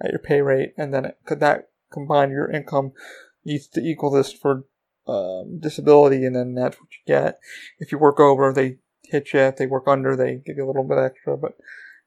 at 0.00 0.10
your 0.10 0.20
pay 0.20 0.42
rate. 0.42 0.74
And 0.76 0.94
then 0.94 1.06
it, 1.06 1.18
could 1.26 1.40
that 1.40 1.70
combine 1.92 2.30
your 2.30 2.50
income, 2.50 2.92
needs 3.44 3.66
to 3.68 3.80
equal 3.80 4.10
this 4.10 4.32
for 4.32 4.64
um, 5.06 5.58
disability, 5.60 6.24
and 6.24 6.34
then 6.34 6.54
that's 6.54 6.76
what 6.80 6.88
you 6.90 7.14
get. 7.14 7.38
If 7.78 7.92
you 7.92 7.98
work 7.98 8.20
over, 8.20 8.52
they 8.52 8.78
hit 9.04 9.32
you. 9.32 9.40
If 9.40 9.56
they 9.56 9.66
work 9.66 9.86
under, 9.86 10.16
they 10.16 10.42
give 10.44 10.56
you 10.56 10.64
a 10.64 10.66
little 10.66 10.84
bit 10.84 10.98
extra. 10.98 11.36
But 11.36 11.56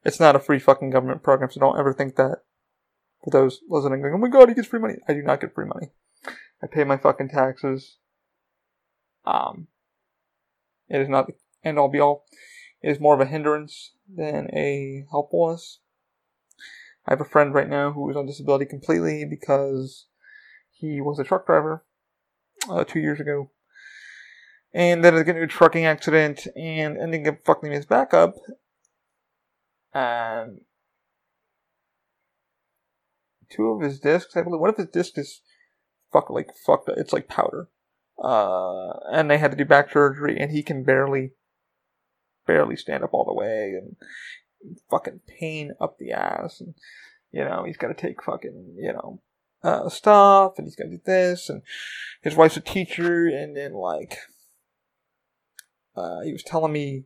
it's 0.04 0.20
not 0.20 0.36
a 0.36 0.40
free 0.40 0.58
fucking 0.58 0.90
government 0.90 1.22
program, 1.22 1.50
so 1.50 1.60
don't 1.60 1.78
ever 1.78 1.92
think 1.92 2.16
that. 2.16 2.42
For 3.22 3.30
those 3.30 3.60
listening, 3.68 4.00
going, 4.00 4.14
oh 4.14 4.18
my 4.18 4.28
god, 4.28 4.48
he 4.48 4.54
gets 4.54 4.68
free 4.68 4.80
money. 4.80 4.94
I 5.06 5.12
do 5.12 5.22
not 5.22 5.42
get 5.42 5.54
free 5.54 5.66
money. 5.66 5.88
I 6.62 6.66
pay 6.66 6.84
my 6.84 6.96
fucking 6.96 7.28
taxes. 7.28 7.96
Um, 9.26 9.66
it 10.88 11.02
is 11.02 11.08
not 11.08 11.26
the 11.26 11.34
end 11.62 11.78
all 11.78 11.88
be 11.88 12.00
all. 12.00 12.24
It 12.82 12.90
is 12.90 13.00
more 13.00 13.14
of 13.14 13.20
a 13.20 13.30
hindrance 13.30 13.92
than 14.08 14.48
a 14.54 15.04
helpfulness. 15.10 15.80
I 17.06 17.12
have 17.12 17.20
a 17.20 17.26
friend 17.26 17.52
right 17.52 17.68
now 17.68 17.92
who 17.92 18.08
is 18.08 18.16
on 18.16 18.26
disability 18.26 18.64
completely 18.64 19.26
because 19.28 20.06
he 20.70 21.00
was 21.02 21.18
a 21.18 21.24
truck 21.24 21.44
driver 21.44 21.84
uh, 22.68 22.84
two 22.84 23.00
years 23.00 23.20
ago. 23.20 23.50
And 24.72 25.04
then 25.04 25.14
he's 25.14 25.24
getting 25.24 25.42
a 25.42 25.48
trucking 25.48 25.84
accident 25.84 26.46
and 26.56 26.96
ending 26.96 27.26
up 27.26 27.38
fucking 27.44 27.72
his 27.72 27.86
back 27.86 28.14
up. 28.14 28.34
And 29.92 30.60
two 33.50 33.68
of 33.68 33.82
his 33.82 33.98
discs, 33.98 34.36
I 34.36 34.42
believe, 34.42 34.60
one 34.60 34.70
of 34.70 34.76
his 34.76 34.86
discs 34.86 35.18
is 35.18 35.42
fuck 36.12 36.30
like 36.30 36.50
fucked 36.66 36.88
up. 36.88 36.96
It's 36.98 37.12
like 37.12 37.28
powder. 37.28 37.68
Uh, 38.22 38.92
and 39.12 39.30
they 39.30 39.38
had 39.38 39.50
to 39.50 39.56
do 39.56 39.64
back 39.64 39.90
surgery, 39.90 40.38
and 40.38 40.52
he 40.52 40.62
can 40.62 40.84
barely, 40.84 41.32
barely 42.46 42.76
stand 42.76 43.02
up 43.02 43.14
all 43.14 43.24
the 43.24 43.34
way, 43.34 43.72
and 43.72 43.96
fucking 44.90 45.20
pain 45.26 45.72
up 45.80 45.98
the 45.98 46.12
ass, 46.12 46.60
and 46.60 46.74
you 47.32 47.42
know 47.44 47.64
he's 47.64 47.78
got 47.78 47.88
to 47.88 47.94
take 47.94 48.22
fucking 48.22 48.76
you 48.78 48.92
know 48.92 49.22
uh, 49.62 49.88
stuff, 49.88 50.54
and 50.56 50.66
he's 50.66 50.76
got 50.76 50.84
to 50.84 50.90
do 50.90 51.00
this, 51.04 51.48
and 51.48 51.62
his 52.22 52.34
wife's 52.34 52.56
a 52.56 52.60
teacher, 52.60 53.26
and 53.26 53.56
then 53.56 53.74
like, 53.74 54.16
uh, 55.96 56.20
he 56.20 56.32
was 56.32 56.42
telling 56.42 56.72
me, 56.72 57.04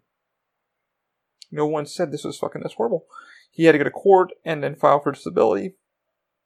no 1.51 1.67
one 1.67 1.87
said 1.87 2.11
this 2.11 2.25
was 2.25 2.39
fucking 2.39 2.63
this 2.63 2.75
horrible. 2.75 3.07
He 3.51 3.65
had 3.65 3.73
to 3.73 3.79
go 3.79 3.85
to 3.85 3.91
court 3.91 4.33
and 4.45 4.63
then 4.63 4.75
file 4.75 5.01
for 5.01 5.13
disability, 5.13 5.75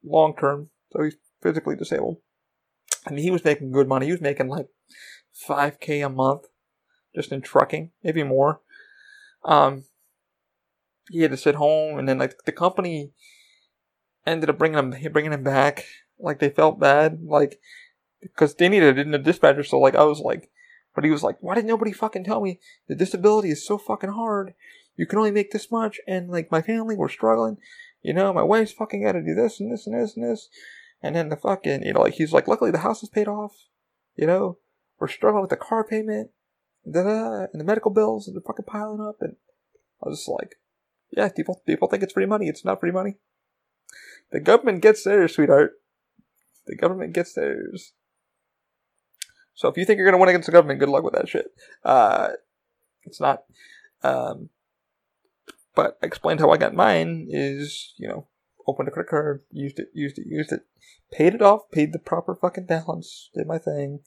long 0.05 0.35
term, 0.37 0.71
so 0.93 1.03
he's 1.03 1.17
physically 1.43 1.77
disabled. 1.77 2.19
Mean, 3.11 3.23
he 3.23 3.31
was 3.31 3.45
making 3.45 3.73
good 3.73 3.89
money. 3.89 4.07
He 4.07 4.13
was 4.13 4.21
making 4.21 4.49
like 4.49 4.67
5k 5.49 6.05
a 6.05 6.09
month 6.09 6.43
just 7.15 7.33
in 7.33 7.41
trucking, 7.41 7.93
maybe 8.03 8.23
more. 8.23 8.61
Um, 9.45 9.85
he 11.11 11.23
had 11.23 11.31
to 11.31 11.37
sit 11.37 11.55
home, 11.55 11.99
and 11.99 12.09
then 12.09 12.19
like 12.19 12.35
the 12.45 12.53
company 12.53 13.13
ended 14.29 14.51
up 14.51 14.59
bringing 14.59 14.79
him 14.79 15.13
bringing 15.13 15.33
him 15.33 15.43
back. 15.43 15.85
Like 16.19 16.39
they 16.41 16.51
felt 16.51 16.81
bad, 16.81 17.23
like 17.23 17.61
because 18.21 18.55
they 18.55 18.69
needed 18.69 18.99
it 18.99 19.07
in 19.07 19.13
the 19.13 19.19
dispatcher. 19.19 19.63
So 19.63 19.79
like 19.79 19.95
I 19.95 20.05
was 20.05 20.21
like, 20.21 20.51
but 20.95 21.05
he 21.05 21.11
was 21.11 21.23
like, 21.23 21.37
why 21.41 21.55
did 21.55 21.65
nobody 21.65 21.93
fucking 21.93 22.25
tell 22.25 22.41
me 22.41 22.61
the 22.89 22.95
disability 22.95 23.51
is 23.51 23.65
so 23.65 23.79
fucking 23.79 24.11
hard? 24.11 24.55
You 24.97 25.07
can 25.07 25.19
only 25.19 25.31
make 25.31 25.53
this 25.53 25.71
much, 25.71 26.01
and 26.09 26.29
like 26.29 26.51
my 26.51 26.61
family, 26.61 26.97
we're 26.97 27.09
struggling. 27.09 27.59
You 28.03 28.15
know, 28.15 28.33
my 28.33 28.43
wife's 28.43 28.73
fucking 28.73 29.05
got 29.05 29.13
to 29.13 29.23
do 29.23 29.35
this 29.35 29.61
and 29.61 29.73
this 29.73 29.87
and 29.87 30.01
this 30.01 30.17
and 30.17 30.29
this. 30.29 30.49
And 31.01 31.15
then 31.15 31.29
the 31.29 31.37
fucking, 31.37 31.85
you 31.85 31.93
know, 31.93 32.01
like 32.01 32.15
he's 32.15 32.33
like, 32.33 32.49
luckily 32.49 32.73
the 32.73 32.79
house 32.79 33.03
is 33.03 33.09
paid 33.09 33.29
off. 33.29 33.53
You 34.17 34.27
know, 34.27 34.59
we're 34.99 35.07
struggling 35.07 35.43
with 35.43 35.51
the 35.51 35.57
car 35.57 35.85
payment, 35.85 36.31
da 36.91 37.05
da, 37.05 37.47
and 37.53 37.61
the 37.61 37.65
medical 37.65 37.93
bills, 37.93 38.27
and 38.27 38.35
they're 38.35 38.43
fucking 38.45 38.65
piling 38.67 39.01
up. 39.01 39.19
And 39.21 39.37
I 40.03 40.09
was 40.09 40.19
just 40.19 40.29
like, 40.29 40.57
yeah, 41.11 41.29
people 41.29 41.63
people 41.65 41.89
think 41.89 42.03
it's 42.03 42.13
free 42.13 42.27
money. 42.27 42.49
It's 42.49 42.65
not 42.65 42.81
free 42.81 42.91
money. 42.91 43.17
The 44.31 44.41
government 44.41 44.83
gets 44.83 45.05
theirs, 45.05 45.35
sweetheart. 45.35 45.73
The 46.67 46.77
government 46.77 47.15
gets 47.15 47.33
theirs. 47.33 47.93
So 49.55 49.69
if 49.69 49.77
you 49.77 49.85
think 49.85 49.99
you're 49.99 50.07
gonna 50.07 50.19
win 50.19 50.29
against 50.29 50.47
the 50.47 50.53
government, 50.53 50.81
good 50.81 50.89
luck 50.89 51.03
with 51.03 51.15
that 51.15 51.29
shit. 51.29 51.47
Uh, 51.85 52.31
it's 53.05 53.21
not. 53.21 53.45
Um, 54.03 54.51
but 55.75 55.99
I 56.03 56.07
explained 56.07 56.41
how 56.41 56.51
I 56.51 56.57
got 56.57 56.75
mine 56.75 57.27
is, 57.31 57.95
you 57.97 58.09
know, 58.09 58.27
opened 58.67 58.89
a 58.89 58.91
credit 58.91 59.09
card, 59.09 59.43
used 59.51 59.79
it, 59.79 59.89
used 59.95 60.19
it, 60.19 60.27
used 60.27 60.53
it, 60.53 60.61
paid 61.11 61.35
it 61.35 61.43
off, 61.43 61.71
paid 61.73 61.93
the 61.93 61.99
proper 61.99 62.35
fucking 62.35 62.67
balance, 62.67 63.31
did 63.35 63.47
my 63.47 63.59
thing. 63.59 64.01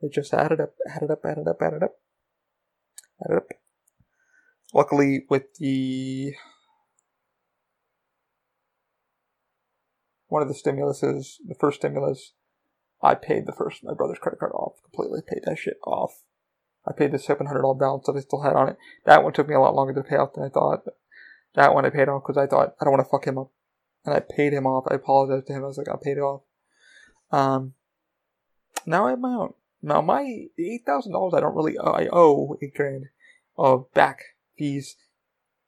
It 0.00 0.12
just 0.12 0.32
added 0.32 0.60
up, 0.60 0.74
added 0.88 1.10
up, 1.10 1.24
added 1.24 1.46
up, 1.46 1.60
added 1.60 1.82
up, 1.82 1.96
added 3.24 3.36
up. 3.36 3.48
Luckily, 4.72 5.26
with 5.28 5.54
the 5.58 6.34
one 10.28 10.42
of 10.42 10.48
the 10.48 10.54
stimuluses, 10.54 11.36
the 11.46 11.54
first 11.58 11.78
stimulus, 11.78 12.32
I 13.02 13.14
paid 13.14 13.46
the 13.46 13.52
first 13.52 13.84
my 13.84 13.94
brother's 13.94 14.18
credit 14.18 14.38
card 14.38 14.52
off 14.52 14.74
completely. 14.82 15.20
Paid 15.26 15.42
that 15.44 15.58
shit 15.58 15.78
off. 15.84 16.22
I 16.86 16.92
paid 16.92 17.12
the 17.12 17.18
seven 17.18 17.46
hundred 17.46 17.62
dollar 17.62 17.74
balance 17.74 18.06
that 18.06 18.16
I 18.16 18.20
still 18.20 18.42
had 18.42 18.54
on 18.54 18.68
it. 18.68 18.76
That 19.04 19.22
one 19.22 19.32
took 19.32 19.48
me 19.48 19.54
a 19.54 19.60
lot 19.60 19.74
longer 19.74 19.94
to 19.94 20.02
pay 20.02 20.16
off 20.16 20.34
than 20.34 20.44
I 20.44 20.48
thought. 20.48 20.84
That 21.54 21.74
one 21.74 21.84
I 21.84 21.90
paid 21.90 22.08
off 22.08 22.22
because 22.22 22.36
I 22.36 22.46
thought 22.46 22.74
I 22.80 22.84
don't 22.84 22.92
want 22.92 23.04
to 23.04 23.10
fuck 23.10 23.26
him 23.26 23.38
up 23.38 23.50
and 24.04 24.14
I 24.14 24.20
paid 24.20 24.52
him 24.52 24.66
off. 24.66 24.86
I 24.90 24.94
apologized 24.94 25.46
to 25.48 25.52
him. 25.52 25.64
I 25.64 25.66
was 25.66 25.78
like, 25.78 25.88
I 25.88 25.96
paid 26.02 26.18
it 26.18 26.20
off. 26.20 26.42
Um, 27.30 27.74
now 28.86 29.06
I 29.06 29.10
have 29.10 29.18
my 29.18 29.34
own. 29.34 29.54
Now 29.82 30.00
my 30.00 30.48
eight 30.58 30.82
thousand 30.84 31.12
dollars 31.12 31.34
I 31.34 31.40
don't 31.40 31.54
really 31.54 31.78
owe. 31.78 31.92
I 31.92 32.08
owe 32.12 32.56
eight 32.62 32.74
grand 32.74 33.06
of 33.56 33.92
back 33.92 34.20
fees 34.56 34.96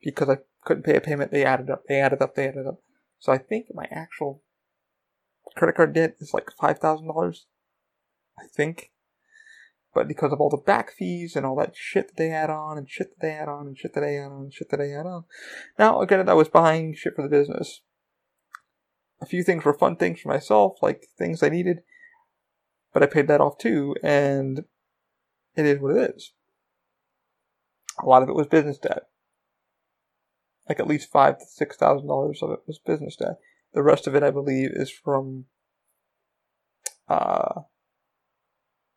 because 0.02 0.28
I 0.28 0.38
couldn't 0.64 0.84
pay 0.84 0.96
a 0.96 1.00
payment. 1.00 1.30
They 1.30 1.44
added 1.44 1.70
up. 1.70 1.84
They 1.88 2.00
added 2.00 2.22
up. 2.22 2.34
They 2.34 2.48
added 2.48 2.66
up. 2.66 2.80
So 3.18 3.32
I 3.32 3.38
think 3.38 3.66
my 3.74 3.86
actual 3.90 4.42
credit 5.56 5.76
card 5.76 5.92
debt 5.94 6.16
is 6.20 6.34
like 6.34 6.50
five 6.60 6.78
thousand 6.78 7.08
dollars. 7.08 7.46
I 8.38 8.44
think. 8.46 8.90
But 9.92 10.06
because 10.06 10.32
of 10.32 10.40
all 10.40 10.50
the 10.50 10.56
back 10.56 10.92
fees 10.92 11.34
and 11.34 11.44
all 11.44 11.56
that 11.56 11.74
shit 11.74 12.08
that 12.08 12.16
they 12.16 12.30
add 12.30 12.48
on 12.48 12.78
and 12.78 12.88
shit 12.88 13.10
that 13.10 13.20
they 13.26 13.32
add 13.32 13.48
on 13.48 13.66
and 13.66 13.76
shit 13.76 13.92
that 13.94 14.00
they 14.00 14.18
add 14.18 14.30
on 14.30 14.42
and 14.42 14.54
shit 14.54 14.70
that 14.70 14.76
they 14.76 14.94
add 14.94 15.06
on. 15.06 15.24
Now, 15.80 16.00
again, 16.00 16.28
I 16.28 16.34
was 16.34 16.48
buying 16.48 16.94
shit 16.94 17.16
for 17.16 17.22
the 17.22 17.28
business 17.28 17.80
a 19.20 19.26
few 19.26 19.42
things 19.42 19.64
were 19.64 19.74
fun 19.74 19.96
things 19.96 20.20
for 20.20 20.28
myself, 20.28 20.78
like 20.82 21.06
things 21.18 21.42
I 21.42 21.48
needed, 21.48 21.82
but 22.92 23.02
I 23.02 23.06
paid 23.06 23.28
that 23.28 23.40
off 23.40 23.58
too, 23.58 23.94
and 24.02 24.64
it 25.56 25.66
is 25.66 25.80
what 25.80 25.96
it 25.96 26.14
is. 26.14 26.32
A 28.02 28.06
lot 28.06 28.22
of 28.22 28.28
it 28.28 28.34
was 28.34 28.46
business 28.46 28.78
debt. 28.78 29.04
Like 30.68 30.80
at 30.80 30.86
least 30.86 31.10
five 31.10 31.38
to 31.38 31.44
six 31.44 31.76
thousand 31.76 32.08
dollars 32.08 32.42
of 32.42 32.50
it 32.50 32.60
was 32.66 32.78
business 32.78 33.16
debt. 33.16 33.38
The 33.72 33.82
rest 33.82 34.06
of 34.06 34.14
it, 34.14 34.22
I 34.22 34.30
believe, 34.30 34.70
is 34.72 34.90
from 34.90 35.46
uh, 37.08 37.62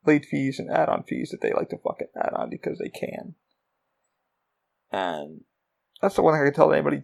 late 0.06 0.26
fees 0.26 0.60
and 0.60 0.72
add-on 0.72 1.04
fees 1.04 1.30
that 1.32 1.42
they 1.42 1.54
like 1.54 1.70
to 1.70 1.78
fucking 1.78 2.08
add 2.16 2.34
on 2.34 2.50
because 2.50 2.80
they 2.80 2.90
can. 2.90 3.36
And 4.92 5.42
that's 6.02 6.16
the 6.16 6.22
one 6.22 6.34
thing 6.34 6.42
I 6.42 6.46
can 6.46 6.54
tell 6.54 6.74
anybody 6.74 7.02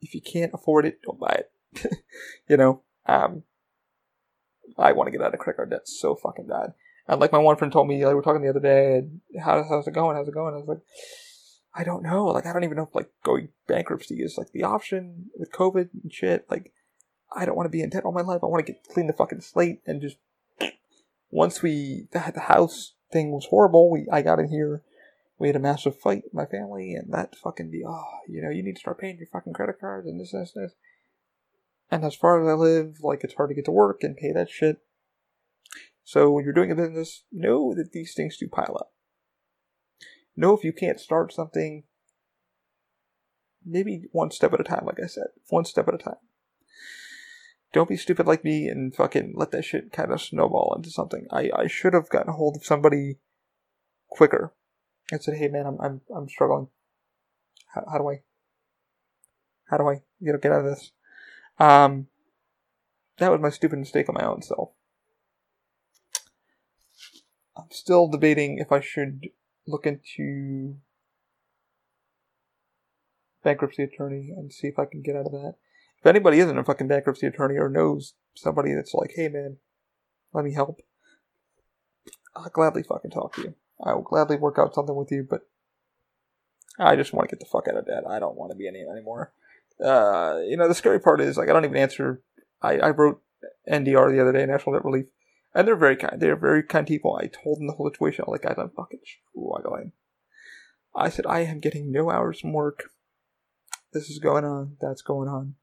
if 0.00 0.14
you 0.14 0.20
can't 0.20 0.52
afford 0.54 0.86
it, 0.86 1.00
don't 1.02 1.18
buy 1.18 1.40
it. 1.40 1.92
you 2.48 2.56
know, 2.56 2.82
um, 3.06 3.42
I 4.78 4.92
want 4.92 5.08
to 5.08 5.10
get 5.10 5.22
out 5.22 5.34
of 5.34 5.40
credit 5.40 5.56
card 5.56 5.70
debt 5.70 5.88
so 5.88 6.14
fucking 6.14 6.46
bad. 6.46 6.74
And 7.08 7.20
like 7.20 7.32
my 7.32 7.38
one 7.38 7.56
friend 7.56 7.72
told 7.72 7.88
me, 7.88 8.04
like 8.04 8.10
we 8.12 8.16
were 8.16 8.22
talking 8.22 8.42
the 8.42 8.50
other 8.50 8.60
day, 8.60 9.02
how, 9.40 9.64
how's 9.68 9.86
it 9.86 9.94
going? 9.94 10.16
How's 10.16 10.28
it 10.28 10.34
going? 10.34 10.54
I 10.54 10.58
was 10.58 10.68
like, 10.68 10.80
I 11.76 11.84
don't 11.84 12.02
know. 12.02 12.26
Like, 12.26 12.46
I 12.46 12.52
don't 12.52 12.64
even 12.64 12.76
know 12.76 12.84
if 12.84 12.94
like 12.94 13.10
going 13.24 13.48
bankruptcy 13.66 14.22
is 14.22 14.36
like 14.38 14.52
the 14.52 14.62
option 14.62 15.26
with 15.36 15.52
COVID 15.52 15.90
and 16.02 16.12
shit. 16.12 16.46
Like, 16.50 16.72
I 17.34 17.44
don't 17.44 17.56
want 17.56 17.66
to 17.66 17.76
be 17.76 17.82
in 17.82 17.90
debt 17.90 18.04
all 18.04 18.12
my 18.12 18.22
life. 18.22 18.40
I 18.42 18.46
want 18.46 18.64
to 18.64 18.72
get 18.72 18.82
clean 18.92 19.06
the 19.06 19.12
fucking 19.12 19.40
slate 19.40 19.82
and 19.86 20.00
just 20.00 20.16
once 21.30 21.62
we 21.62 22.08
the, 22.12 22.32
the 22.34 22.40
house 22.40 22.94
thing 23.12 23.30
was 23.30 23.46
horrible. 23.46 23.90
We 23.90 24.06
I 24.10 24.22
got 24.22 24.38
in 24.38 24.48
here 24.48 24.82
we 25.38 25.48
had 25.48 25.56
a 25.56 25.60
massive 25.60 25.98
fight 25.98 26.24
with 26.24 26.34
my 26.34 26.46
family, 26.46 26.94
and 26.94 27.12
that 27.12 27.36
fucking 27.36 27.70
be, 27.70 27.84
oh, 27.86 28.04
you 28.28 28.42
know, 28.42 28.50
you 28.50 28.62
need 28.62 28.76
to 28.76 28.80
start 28.80 28.98
paying 28.98 29.18
your 29.18 29.26
fucking 29.26 29.52
credit 29.52 29.78
cards 29.78 30.06
and 30.06 30.18
this, 30.18 30.32
and 30.32 30.42
this, 30.42 30.56
and 30.56 30.64
this. 30.64 30.74
And 31.90 32.04
as 32.04 32.14
far 32.14 32.42
as 32.42 32.48
I 32.48 32.54
live, 32.54 32.98
like, 33.02 33.22
it's 33.22 33.34
hard 33.34 33.50
to 33.50 33.54
get 33.54 33.66
to 33.66 33.70
work 33.70 34.02
and 34.02 34.16
pay 34.16 34.32
that 34.32 34.50
shit. 34.50 34.78
So 36.04 36.30
when 36.30 36.44
you're 36.44 36.54
doing 36.54 36.70
a 36.70 36.76
business, 36.76 37.24
know 37.30 37.74
that 37.74 37.92
these 37.92 38.14
things 38.14 38.36
do 38.38 38.48
pile 38.48 38.76
up. 38.80 38.92
Know 40.36 40.54
if 40.54 40.64
you 40.64 40.72
can't 40.72 41.00
start 41.00 41.32
something, 41.32 41.84
maybe 43.64 44.04
one 44.12 44.30
step 44.30 44.52
at 44.52 44.60
a 44.60 44.64
time, 44.64 44.84
like 44.84 45.00
I 45.02 45.06
said. 45.06 45.28
One 45.48 45.64
step 45.64 45.88
at 45.88 45.94
a 45.94 45.98
time. 45.98 46.16
Don't 47.72 47.88
be 47.88 47.96
stupid 47.96 48.26
like 48.26 48.44
me 48.44 48.68
and 48.68 48.94
fucking 48.94 49.34
let 49.36 49.50
that 49.50 49.64
shit 49.64 49.92
kind 49.92 50.12
of 50.12 50.20
snowball 50.20 50.74
into 50.76 50.90
something. 50.90 51.26
I, 51.30 51.50
I 51.54 51.66
should 51.66 51.94
have 51.94 52.08
gotten 52.08 52.32
hold 52.32 52.56
of 52.56 52.64
somebody 52.64 53.18
quicker 54.08 54.54
and 55.10 55.22
said, 55.22 55.36
"Hey, 55.36 55.48
man, 55.48 55.66
I'm 55.66 55.78
I'm 55.80 56.00
I'm 56.14 56.28
struggling. 56.28 56.68
How, 57.74 57.84
how 57.90 57.98
do 57.98 58.08
I? 58.08 58.22
How 59.68 59.78
do 59.78 59.88
I 59.88 60.00
you 60.20 60.32
know 60.32 60.38
get 60.38 60.52
out 60.52 60.64
of 60.64 60.66
this?" 60.66 60.92
Um, 61.58 62.06
that 63.18 63.32
was 63.32 63.40
my 63.40 63.50
stupid 63.50 63.78
mistake 63.78 64.08
on 64.08 64.14
my 64.14 64.26
own 64.26 64.42
self. 64.42 64.70
I'm 67.56 67.70
still 67.70 68.08
debating 68.08 68.58
if 68.58 68.70
I 68.70 68.80
should 68.80 69.28
look 69.66 69.86
into 69.86 70.76
bankruptcy 73.42 73.82
attorney 73.82 74.32
and 74.36 74.52
see 74.52 74.68
if 74.68 74.78
I 74.78 74.84
can 74.84 75.02
get 75.02 75.16
out 75.16 75.26
of 75.26 75.32
that. 75.32 75.54
If 76.00 76.06
anybody 76.06 76.38
isn't 76.40 76.58
a 76.58 76.64
fucking 76.64 76.88
bankruptcy 76.88 77.26
attorney 77.26 77.56
or 77.56 77.68
knows 77.68 78.14
somebody 78.34 78.74
that's 78.74 78.94
like, 78.94 79.12
hey 79.14 79.28
man, 79.28 79.56
let 80.32 80.44
me 80.44 80.52
help, 80.52 80.80
I'll 82.34 82.50
gladly 82.50 82.82
fucking 82.82 83.10
talk 83.10 83.34
to 83.36 83.42
you. 83.42 83.54
I 83.82 83.94
will 83.94 84.02
gladly 84.02 84.36
work 84.36 84.58
out 84.58 84.74
something 84.74 84.94
with 84.94 85.10
you, 85.10 85.26
but 85.28 85.42
I 86.78 86.96
just 86.96 87.12
want 87.12 87.28
to 87.28 87.36
get 87.36 87.40
the 87.40 87.50
fuck 87.50 87.68
out 87.68 87.76
of 87.76 87.86
debt. 87.86 88.04
I 88.08 88.18
don't 88.18 88.36
want 88.36 88.50
to 88.50 88.56
be 88.56 88.68
any 88.68 88.80
anymore. 88.80 89.32
Uh, 89.82 90.40
you 90.46 90.56
know, 90.56 90.68
the 90.68 90.74
scary 90.74 91.00
part 91.00 91.20
is 91.20 91.36
like 91.36 91.48
I 91.48 91.52
don't 91.52 91.64
even 91.64 91.76
answer. 91.76 92.22
I, 92.62 92.78
I 92.78 92.90
wrote 92.90 93.22
NDR 93.70 94.10
the 94.10 94.20
other 94.20 94.32
day, 94.32 94.46
National 94.46 94.74
Debt 94.74 94.84
Relief, 94.84 95.06
and 95.56 95.66
they're 95.66 95.74
very 95.74 95.96
kind. 95.96 96.20
They're 96.20 96.36
very 96.36 96.62
kind 96.62 96.86
people. 96.86 97.18
I 97.18 97.28
told 97.28 97.58
them 97.58 97.66
the 97.66 97.72
whole 97.72 97.88
situation. 97.88 98.24
I'm 98.26 98.32
like, 98.32 98.42
guys, 98.42 98.56
I'm 98.58 98.70
fucking 98.76 99.00
struggling. 99.32 99.92
I 100.94 101.08
said 101.08 101.24
I 101.26 101.40
am 101.40 101.60
getting 101.60 101.90
no 101.90 102.10
hours 102.10 102.40
from 102.40 102.52
work. 102.52 102.90
This 103.94 104.10
is 104.10 104.18
going 104.18 104.44
on. 104.44 104.76
That's 104.82 105.00
going 105.00 105.30
on. 105.30 105.54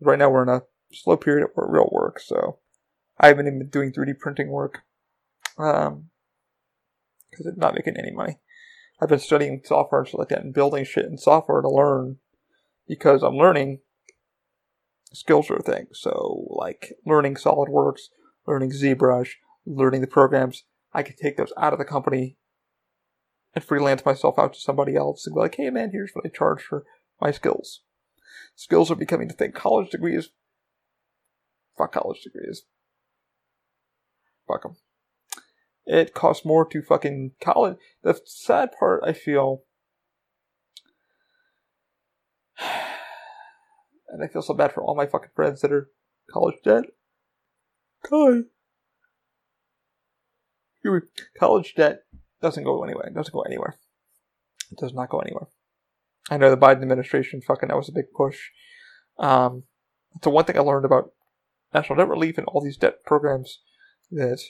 Right 0.00 0.18
now 0.18 0.30
we're 0.30 0.42
in 0.42 0.48
a 0.48 0.62
slow 0.92 1.16
period 1.16 1.44
of 1.44 1.50
real 1.54 1.88
work, 1.92 2.18
so 2.18 2.58
I 3.20 3.28
haven't 3.28 3.46
even 3.46 3.60
been 3.60 3.68
doing 3.68 3.92
3D 3.92 4.18
printing 4.18 4.48
work. 4.48 4.80
Um, 5.56 6.08
because 7.30 7.46
it's 7.46 7.58
not 7.58 7.74
making 7.74 7.96
any 7.96 8.10
money. 8.10 8.38
I've 9.00 9.08
been 9.08 9.20
studying 9.20 9.62
software 9.64 10.00
and 10.00 10.08
shit 10.08 10.18
like 10.18 10.28
that 10.30 10.42
and 10.42 10.52
building 10.52 10.84
shit 10.84 11.06
in 11.06 11.18
software 11.18 11.62
to 11.62 11.68
learn 11.68 12.18
because 12.88 13.22
I'm 13.22 13.36
learning 13.36 13.78
skills 15.12 15.50
or 15.50 15.60
things. 15.60 16.00
So, 16.00 16.46
like 16.50 16.94
learning 17.06 17.36
SolidWorks, 17.36 18.08
learning 18.46 18.70
ZBrush, 18.70 19.30
learning 19.66 20.00
the 20.00 20.06
programs, 20.06 20.64
I 20.92 21.02
could 21.02 21.16
take 21.16 21.36
those 21.36 21.52
out 21.56 21.72
of 21.72 21.78
the 21.78 21.84
company 21.84 22.36
and 23.54 23.64
freelance 23.64 24.04
myself 24.04 24.38
out 24.38 24.54
to 24.54 24.60
somebody 24.60 24.96
else 24.96 25.26
and 25.26 25.34
be 25.34 25.40
like, 25.40 25.56
hey 25.56 25.70
man, 25.70 25.90
here's 25.92 26.12
what 26.12 26.24
I 26.26 26.28
charge 26.28 26.62
for 26.62 26.84
my 27.20 27.30
skills. 27.30 27.82
Skills 28.56 28.90
are 28.90 28.96
becoming 28.96 29.28
the 29.28 29.34
thing. 29.34 29.52
College 29.52 29.90
degrees, 29.90 30.30
fuck 31.76 31.92
college 31.92 32.22
degrees. 32.22 32.62
Fuck 34.46 34.62
them. 34.62 34.76
It 35.84 36.14
costs 36.14 36.44
more 36.44 36.66
to 36.66 36.82
fucking 36.82 37.32
college. 37.40 37.76
The 38.02 38.20
sad 38.24 38.70
part, 38.78 39.02
I 39.04 39.12
feel, 39.12 39.62
and 42.60 44.22
I 44.22 44.28
feel 44.28 44.42
so 44.42 44.54
bad 44.54 44.72
for 44.72 44.82
all 44.82 44.94
my 44.94 45.06
fucking 45.06 45.30
friends 45.34 45.60
that 45.60 45.72
are 45.72 45.90
college 46.30 46.56
debt. 46.64 46.84
College. 48.06 48.44
College 51.38 51.74
debt 51.76 52.00
doesn't 52.40 52.64
go 52.64 52.82
anywhere. 52.82 53.06
It 53.06 53.14
doesn't 53.14 53.32
go 53.32 53.42
anywhere. 53.42 53.78
It 54.70 54.78
does 54.78 54.92
not 54.92 55.10
go 55.10 55.20
anywhere. 55.20 55.48
I 56.30 56.36
know 56.36 56.50
the 56.50 56.56
Biden 56.56 56.82
administration 56.82 57.40
fucking 57.40 57.68
that 57.68 57.76
was 57.76 57.88
a 57.88 57.92
big 57.92 58.12
push. 58.16 58.38
Um, 59.18 59.64
so 60.22 60.30
one 60.30 60.44
thing 60.44 60.56
I 60.56 60.60
learned 60.60 60.84
about 60.84 61.12
national 61.72 61.96
debt 61.96 62.08
relief 62.08 62.38
and 62.38 62.46
all 62.46 62.62
these 62.62 62.76
debt 62.76 63.04
programs 63.04 63.60
that 64.10 64.40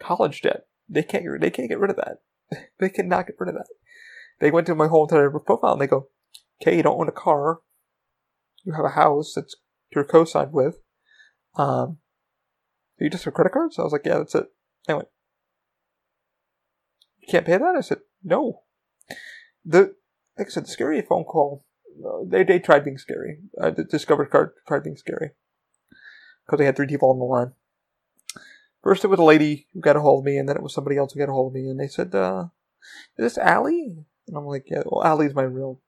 college 0.00 0.42
debt 0.42 0.66
they 0.88 1.02
can't 1.02 1.24
they 1.40 1.50
can't 1.50 1.68
get 1.68 1.78
rid 1.78 1.90
of 1.90 1.96
that. 1.96 2.18
they 2.78 2.88
cannot 2.88 3.26
get 3.26 3.36
rid 3.38 3.48
of 3.48 3.54
that. 3.56 3.68
They 4.40 4.50
went 4.50 4.66
to 4.68 4.74
my 4.74 4.88
whole 4.88 5.04
entire 5.04 5.30
profile 5.30 5.72
and 5.72 5.80
they 5.80 5.86
go, 5.86 6.08
"Okay, 6.60 6.76
you 6.76 6.82
don't 6.82 7.00
own 7.00 7.08
a 7.08 7.12
car. 7.12 7.60
You 8.64 8.74
have 8.74 8.84
a 8.84 8.90
house 8.90 9.32
that's 9.34 9.56
you're 9.94 10.04
co-signed 10.04 10.52
with. 10.52 10.76
Um, 11.56 11.98
you 13.04 13.10
just 13.10 13.24
have 13.24 13.34
credit 13.34 13.52
cards?" 13.52 13.78
I 13.78 13.82
was 13.82 13.92
like, 13.92 14.06
"Yeah, 14.06 14.18
that's 14.18 14.34
it." 14.34 14.46
Anyway, 14.88 15.04
you 17.20 17.28
can't 17.28 17.46
pay 17.46 17.56
that. 17.56 17.76
I 17.76 17.80
said, 17.80 18.00
"No." 18.22 18.62
The 19.64 19.94
like 20.38 20.48
I 20.48 20.50
said, 20.50 20.64
the 20.64 20.70
scary 20.70 21.00
phone 21.02 21.24
call. 21.24 21.64
Uh, 22.04 22.24
they 22.26 22.44
they 22.44 22.58
tried 22.58 22.84
being 22.84 22.98
scary. 22.98 23.38
Uh, 23.60 23.70
the 23.70 23.84
Discover 23.84 24.26
card 24.26 24.52
tried 24.68 24.84
being 24.84 24.96
scary 24.96 25.30
because 26.44 26.58
they 26.58 26.66
had 26.66 26.76
three 26.76 26.86
people 26.86 27.10
on 27.10 27.18
the 27.18 27.24
line. 27.24 27.52
First, 28.82 29.04
it 29.04 29.08
was 29.08 29.18
a 29.18 29.24
lady 29.24 29.66
who 29.72 29.80
got 29.80 29.96
a 29.96 30.00
hold 30.00 30.20
of 30.20 30.24
me, 30.26 30.36
and 30.36 30.48
then 30.48 30.56
it 30.56 30.62
was 30.62 30.72
somebody 30.74 30.96
else 30.96 31.12
who 31.12 31.18
got 31.18 31.28
a 31.28 31.32
hold 31.32 31.50
of 31.50 31.54
me, 31.54 31.68
and 31.68 31.80
they 31.80 31.88
said, 31.88 32.14
uh, 32.14 32.48
"Is 33.16 33.34
this 33.34 33.38
Allie?" 33.38 33.96
And 34.28 34.36
I'm 34.36 34.46
like, 34.46 34.66
"Yeah, 34.70 34.82
well, 34.86 35.04
Allie's 35.04 35.34
my 35.34 35.42
real 35.42 35.80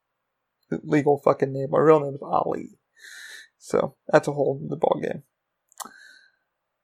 legal 0.70 1.18
fucking 1.18 1.52
name. 1.52 1.70
My 1.70 1.78
real 1.78 2.00
name 2.00 2.14
is 2.14 2.22
Ali." 2.22 2.78
So 3.58 3.96
that's 4.08 4.28
a 4.28 4.32
whole 4.32 4.60
the 4.68 4.76
ball 4.76 5.00
game. 5.02 5.22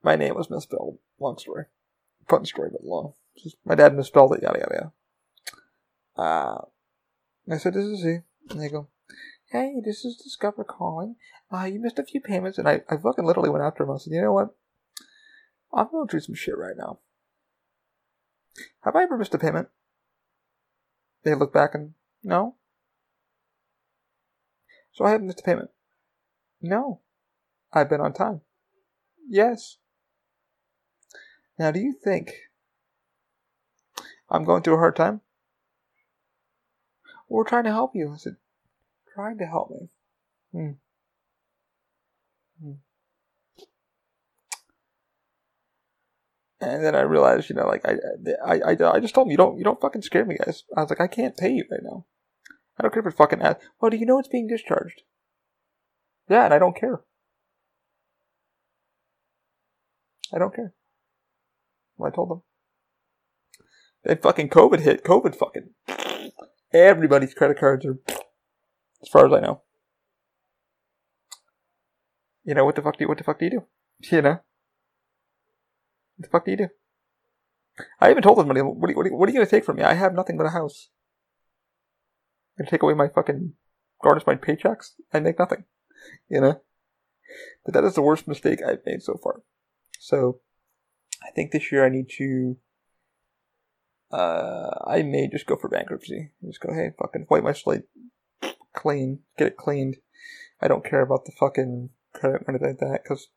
My 0.05 0.17
name 0.17 0.35
was 0.35 0.51
misspelled. 0.51 0.99
Long 1.19 1.39
story, 1.39 1.65
fun 2.29 2.45
story, 2.45 2.69
but 2.71 2.85
long. 2.85 3.15
Just, 3.37 3.57
my 3.65 3.75
dad 3.75 3.97
misspelled 3.97 4.35
it. 4.35 4.43
Yada 4.43 4.59
yada 4.61 4.75
yada. 4.75 4.93
Uh, 6.17 6.65
I 7.51 7.57
said, 7.57 7.75
"This 7.75 7.87
is 7.87 8.05
he," 8.05 8.19
and 8.51 8.61
they 8.61 8.69
go, 8.69 8.89
"Hey, 9.47 9.81
this 9.83 10.05
is 10.05 10.17
Discover 10.17 10.65
calling. 10.65 11.17
Uh, 11.51 11.65
you 11.65 11.81
missed 11.81 11.99
a 11.99 12.05
few 12.05 12.21
payments," 12.21 12.59
and 12.59 12.69
I, 12.69 12.83
I 12.89 12.99
fucking 12.99 13.25
literally 13.25 13.51
went 13.51 13.65
after 13.65 13.83
him. 13.83 13.91
I 13.91 13.97
said, 13.97 14.13
"You 14.13 14.21
know 14.21 14.33
what? 14.33 14.55
I'm 15.73 15.91
going 15.91 16.07
through 16.07 16.21
some 16.21 16.37
shit 16.37 16.57
right 16.57 16.77
now. 16.77 16.99
Have 18.83 18.95
I 18.95 19.03
ever 19.03 19.19
missed 19.19 19.35
a 19.35 19.39
payment? 19.39 19.69
They 21.25 21.35
look 21.35 21.53
back 21.53 21.75
and, 21.75 21.95
no. 22.23 22.57
So 24.93 25.05
I 25.05 25.11
haven't 25.11 25.27
missed 25.27 25.41
a 25.41 25.45
payment. 25.45 25.71
No. 26.61 27.01
I've 27.73 27.89
been 27.89 28.01
on 28.01 28.13
time. 28.13 28.43
Yes. 29.29 29.79
Now, 31.59 31.71
do 31.71 31.81
you 31.81 31.93
think 31.93 32.33
I'm 34.29 34.45
going 34.45 34.63
through 34.63 34.75
a 34.75 34.79
hard 34.79 34.97
time? 34.97 35.21
We're 37.29 37.45
trying 37.45 37.65
to 37.65 37.71
help 37.71 37.93
you. 37.95 38.13
I 38.13 38.17
said, 38.17 38.37
trying 39.15 39.39
to 39.39 39.47
help 39.47 39.71
me. 39.71 39.89
Hmm. 40.53 40.71
Hmm. 42.63 42.73
And 46.61 46.85
then 46.85 46.95
I 46.95 47.03
realized, 47.03 47.51
you 47.51 47.57
know, 47.57 47.67
like 47.67 47.85
I, 47.85 47.97
I, 48.45 48.61
I, 48.61 48.93
I 48.95 49.01
just 49.01 49.15
told 49.15 49.27
him, 49.27 49.31
you 49.31 49.37
don't, 49.37 49.59
you 49.59 49.65
don't 49.65 49.81
fucking 49.81 50.03
scare 50.03 50.25
me, 50.25 50.37
guys. 50.37 50.65
I 50.77 50.81
was 50.81 50.91
like, 50.91 51.01
I 51.01 51.07
can't 51.07 51.37
pay 51.37 51.51
you 51.51 51.65
right 51.71 51.83
now. 51.83 52.07
I 52.79 52.83
don't 52.83 52.93
care 52.93 53.01
if 53.01 53.07
it's 53.07 53.17
fucking. 53.17 53.43
Ad- 53.43 53.59
well, 53.81 53.91
do 53.91 53.97
you 53.97 54.07
know 54.07 54.19
it's 54.19 54.29
being 54.29 54.49
discharged? 54.49 55.03
Yeah, 56.29 56.45
and 56.45 56.55
I 56.55 56.59
don't 56.59 56.77
care. 56.77 57.03
I 60.33 60.39
don't 60.39 60.55
care. 60.55 60.73
I 62.03 62.11
told 62.11 62.31
them. 62.31 62.43
Then 64.05 64.19
fucking 64.19 64.49
COVID 64.49 64.81
hit. 64.81 65.05
COVID 65.05 65.37
fucking. 65.37 65.71
Everybody's 66.73 67.35
credit 67.35 67.59
cards 67.59 67.87
are, 67.87 67.99
as 69.03 69.09
far 69.11 69.27
as 69.27 69.33
I 69.33 69.41
know. 69.41 69.63
You 72.45 72.55
know 72.55 72.65
what 72.65 72.75
the 72.75 72.83
fuck 72.83 72.99
do 72.99 73.05
you, 73.05 73.09
what 73.09 73.19
the 73.19 73.25
fuck 73.25 73.39
do 73.39 73.47
you 73.47 73.51
do? 73.51 73.65
You 74.11 74.23
know. 74.23 74.41
What 76.17 76.23
the 76.23 76.29
fuck 76.29 76.45
do 76.45 76.51
you 76.51 76.57
do? 76.57 76.69
I 78.01 78.11
even 78.11 78.23
told 78.23 78.39
them 78.39 78.49
what 78.49 78.57
are, 78.57 78.61
you, 78.61 78.67
what, 78.67 78.91
are 78.91 79.09
you, 79.09 79.17
what 79.17 79.29
are 79.29 79.33
you 79.33 79.39
gonna 79.39 79.51
take 79.51 79.65
from 79.65 79.77
me? 79.77 79.83
I 79.83 79.95
have 79.95 80.15
nothing 80.15 80.37
but 80.37 80.47
a 80.47 80.51
house. 80.51 80.91
You're 82.57 82.65
gonna 82.65 82.71
take 82.71 82.83
away 82.83 82.95
my 82.95 83.09
fucking 83.09 83.55
garnish 84.03 84.27
my 84.27 84.35
paychecks? 84.35 84.93
I 85.13 85.21
make 85.21 85.39
nothing. 85.39 85.65
You 86.29 86.41
know? 86.41 86.61
But 87.65 87.75
that 87.75 87.85
is 87.85 87.95
the 87.95 88.03
worst 88.03 88.29
mistake 88.29 88.61
I've 88.63 88.85
made 88.85 89.03
so 89.03 89.19
far. 89.23 89.43
So, 89.99 90.41
I 91.25 91.31
think 91.31 91.51
this 91.51 91.73
year 91.73 91.85
I 91.85 91.89
need 91.89 92.11
to, 92.19 92.57
uh, 94.13 94.71
I 94.87 95.03
may 95.03 95.29
just 95.29 95.47
go 95.47 95.57
for 95.57 95.69
bankruptcy. 95.69 96.33
Just 96.45 96.61
go, 96.61 96.73
hey, 96.73 96.91
fucking 96.99 97.27
wipe 97.31 97.43
my 97.43 97.53
slate 97.53 97.85
clean, 98.75 99.21
get 99.39 99.47
it 99.47 99.57
cleaned. 99.57 99.97
I 100.61 100.69
don't 100.69 100.85
care 100.85 101.01
about 101.01 101.25
the 101.25 101.33
fucking 101.33 101.91
credit 102.13 102.43
or 102.43 102.51
anything 102.51 102.69
like 102.69 102.79
that, 102.79 103.05
cause, 103.07 103.29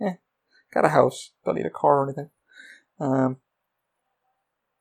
eh, 0.00 0.14
got 0.72 0.84
a 0.84 0.90
house, 0.90 1.32
don't 1.44 1.56
need 1.56 1.66
a 1.66 1.70
car 1.70 2.00
or 2.00 2.04
anything. 2.04 2.30
Um, 3.00 3.38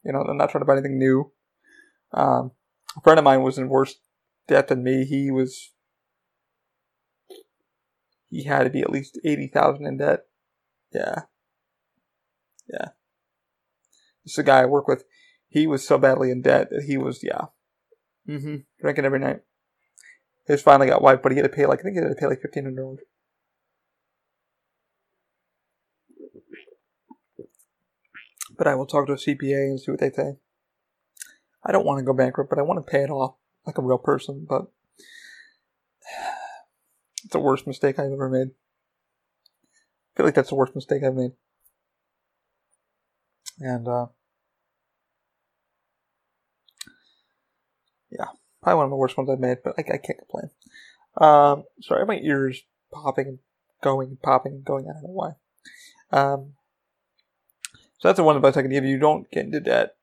you 0.04 0.12
know, 0.12 0.22
I'm 0.22 0.38
not 0.38 0.50
trying 0.50 0.62
to 0.62 0.66
buy 0.66 0.74
anything 0.74 1.00
new. 1.00 1.32
Um, 2.14 2.52
a 2.98 3.02
friend 3.02 3.20
of 3.20 3.24
mine 3.24 3.42
was 3.42 3.58
in 3.58 3.70
worse 3.70 3.96
debt 4.48 4.68
than 4.68 4.84
me. 4.84 5.06
He 5.06 5.32
was, 5.32 5.72
he 8.30 8.44
had 8.44 8.64
to 8.64 8.70
be 8.70 8.82
at 8.82 8.90
least 8.90 9.20
80,000 9.24 9.86
in 9.86 9.98
debt. 9.98 10.22
Yeah. 10.94 11.24
Yeah. 12.72 12.90
This 14.24 14.34
is 14.34 14.38
a 14.38 14.44
guy 14.44 14.62
I 14.62 14.66
work 14.66 14.88
with. 14.88 15.04
He 15.50 15.68
was 15.68 15.86
so 15.86 15.98
badly 15.98 16.32
in 16.32 16.42
debt 16.42 16.70
that 16.72 16.84
he 16.84 16.98
was, 16.98 17.24
yeah. 17.24 17.46
Mm-hmm. 18.28 18.58
Drinking 18.80 19.06
every 19.06 19.20
night. 19.20 19.42
He 20.48 20.54
just 20.54 20.64
finally 20.64 20.88
got 20.88 21.02
wiped, 21.02 21.24
but 21.24 21.32
he 21.32 21.38
had 21.38 21.44
to 21.44 21.56
pay 21.56 21.66
like, 21.66 21.80
I 21.80 21.84
think 21.84 21.98
he 21.98 22.02
had 22.02 22.10
to 22.10 22.16
pay 22.16 22.28
like 22.28 22.42
$1,500. 22.42 22.98
but 28.62 28.68
I 28.68 28.76
will 28.76 28.86
talk 28.86 29.08
to 29.08 29.14
a 29.14 29.16
CPA 29.16 29.72
and 29.72 29.80
see 29.80 29.90
what 29.90 30.00
they 30.00 30.12
say. 30.12 30.36
I 31.64 31.72
don't 31.72 31.84
want 31.84 31.98
to 31.98 32.06
go 32.06 32.14
bankrupt, 32.14 32.52
but 32.52 32.60
I 32.60 32.62
want 32.62 32.78
to 32.78 32.92
pay 32.92 33.02
it 33.02 33.10
off 33.10 33.34
like 33.66 33.80
a 33.80 33.82
real 33.82 33.98
person, 33.98 34.46
but 34.48 34.68
it's 37.24 37.32
the 37.32 37.40
worst 37.40 37.66
mistake 37.66 37.98
I've 37.98 38.12
ever 38.12 38.30
made. 38.30 38.50
I 38.50 40.12
feel 40.16 40.28
like 40.28 40.36
that's 40.36 40.50
the 40.50 40.56
worst 40.56 40.76
mistake 40.76 41.02
I've 41.04 41.16
made. 41.16 41.32
And, 43.62 43.88
uh, 43.88 44.08
yeah, 48.12 48.26
probably 48.62 48.78
one 48.78 48.86
of 48.86 48.90
the 48.90 48.96
worst 48.96 49.18
ones 49.18 49.30
I've 49.30 49.40
made, 49.40 49.60
but 49.64 49.76
I, 49.78 49.82
I 49.82 49.98
can't 49.98 50.18
complain. 50.18 50.50
Um, 51.18 51.64
sorry, 51.82 52.06
my 52.06 52.18
ears 52.18 52.62
popping 52.92 53.28
and 53.28 53.40
going, 53.84 54.18
popping, 54.24 54.54
and 54.54 54.66
going. 54.66 54.88
I 54.90 54.94
don't 54.94 55.04
know 55.04 55.10
why. 55.10 55.32
Um, 56.12 56.54
so 58.00 58.08
that's 58.08 58.18
the 58.18 58.24
one 58.24 58.36
advice 58.36 58.58
I 58.58 58.64
can 58.64 58.72
give 58.72 58.84
you. 58.84 58.98
Don't 58.98 59.30
get 59.30 59.46
into 59.46 59.60
debt. 59.60 59.96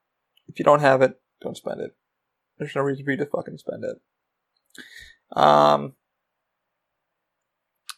If 0.47 0.59
you 0.59 0.65
don't 0.65 0.81
have 0.81 1.03
it, 1.03 1.21
don't 1.43 1.57
spend 1.57 1.81
it. 1.81 1.97
There's 2.59 2.75
no 2.75 2.83
reason 2.83 3.05
for 3.05 3.11
you 3.11 3.17
to 3.17 3.27
fucking 3.27 3.59
spend 3.59 3.85
it. 3.85 4.01
Um, 5.37 5.95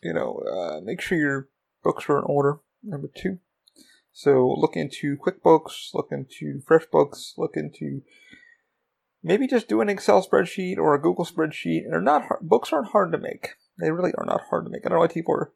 you 0.02 0.14
know, 0.14 0.38
uh, 0.38 0.80
make 0.82 1.00
sure 1.00 1.18
your 1.18 1.48
books 1.82 2.08
are 2.08 2.18
in 2.18 2.24
order. 2.24 2.60
Number 2.82 3.08
two. 3.14 3.38
So 4.12 4.54
look 4.56 4.76
into 4.76 5.16
QuickBooks, 5.16 5.94
look 5.94 6.08
into 6.10 6.60
FreshBooks, 6.68 7.38
look 7.38 7.52
into 7.56 8.02
maybe 9.22 9.46
just 9.46 9.68
do 9.68 9.80
an 9.80 9.88
Excel 9.88 10.26
spreadsheet 10.26 10.76
or 10.76 10.94
a 10.94 11.00
Google 11.00 11.24
spreadsheet. 11.24 11.84
And 11.84 11.92
they're 11.92 12.00
not 12.00 12.26
hard, 12.26 12.40
books 12.42 12.72
aren't 12.72 12.90
hard 12.90 13.12
to 13.12 13.18
make. 13.18 13.50
They 13.78 13.90
really 13.90 14.12
are 14.18 14.26
not 14.26 14.42
hard 14.50 14.64
to 14.66 14.70
make. 14.70 14.82
I 14.84 14.88
don't 14.88 14.96
know 14.96 15.00
why 15.00 15.08
people 15.08 15.34
are. 15.34 15.52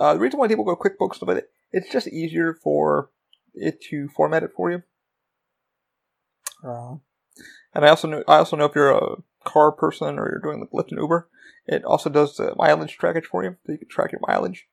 Uh, 0.00 0.14
the 0.14 0.20
reason 0.20 0.38
why 0.38 0.48
people 0.48 0.64
go 0.64 0.76
QuickBooks, 0.76 1.24
but 1.24 1.36
it, 1.38 1.50
it's 1.72 1.90
just 1.90 2.08
easier 2.08 2.54
for 2.54 3.10
it 3.54 3.80
to 3.90 4.08
format 4.08 4.42
it 4.42 4.50
for 4.56 4.70
you. 4.70 4.82
Uh, 6.64 6.96
and 7.74 7.84
I 7.84 7.88
also 7.88 8.08
know 8.08 8.24
I 8.26 8.36
also 8.36 8.56
know 8.56 8.64
if 8.64 8.74
you're 8.74 8.90
a 8.90 9.16
car 9.44 9.72
person 9.72 10.18
or 10.18 10.28
you're 10.28 10.40
doing 10.40 10.60
like 10.60 10.70
Lyft 10.70 10.90
and 10.90 11.00
Uber, 11.00 11.28
it 11.66 11.84
also 11.84 12.10
does 12.10 12.36
the 12.36 12.54
mileage 12.56 12.96
trackage 12.98 13.26
for 13.26 13.44
you, 13.44 13.56
so 13.64 13.72
you 13.72 13.78
can 13.78 13.88
track 13.88 14.12
your 14.12 14.20
mileage. 14.26 14.66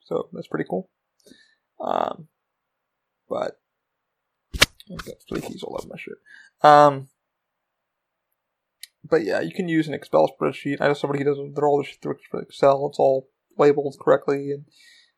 So 0.00 0.28
that's 0.32 0.48
pretty 0.48 0.66
cool. 0.68 0.90
Um, 1.80 2.28
but 3.30 3.60
I've 4.92 5.06
got 5.06 5.14
flakies 5.30 5.62
all 5.62 5.78
over 5.78 5.88
my 5.88 5.96
shirt. 5.96 6.18
Um, 6.62 7.08
but 9.08 9.24
yeah, 9.24 9.40
you 9.40 9.52
can 9.52 9.68
use 9.68 9.88
an 9.88 9.94
Excel 9.94 10.28
spreadsheet. 10.28 10.80
I 10.80 10.88
know 10.88 10.94
somebody 10.94 11.22
who 11.22 11.30
does 11.30 11.54
they're 11.54 11.66
all 11.66 11.82
shit 11.82 12.02
through 12.02 12.16
Excel. 12.34 12.88
It's 12.88 12.98
all 12.98 13.28
labeled 13.56 13.96
correctly, 14.00 14.50
and 14.50 14.64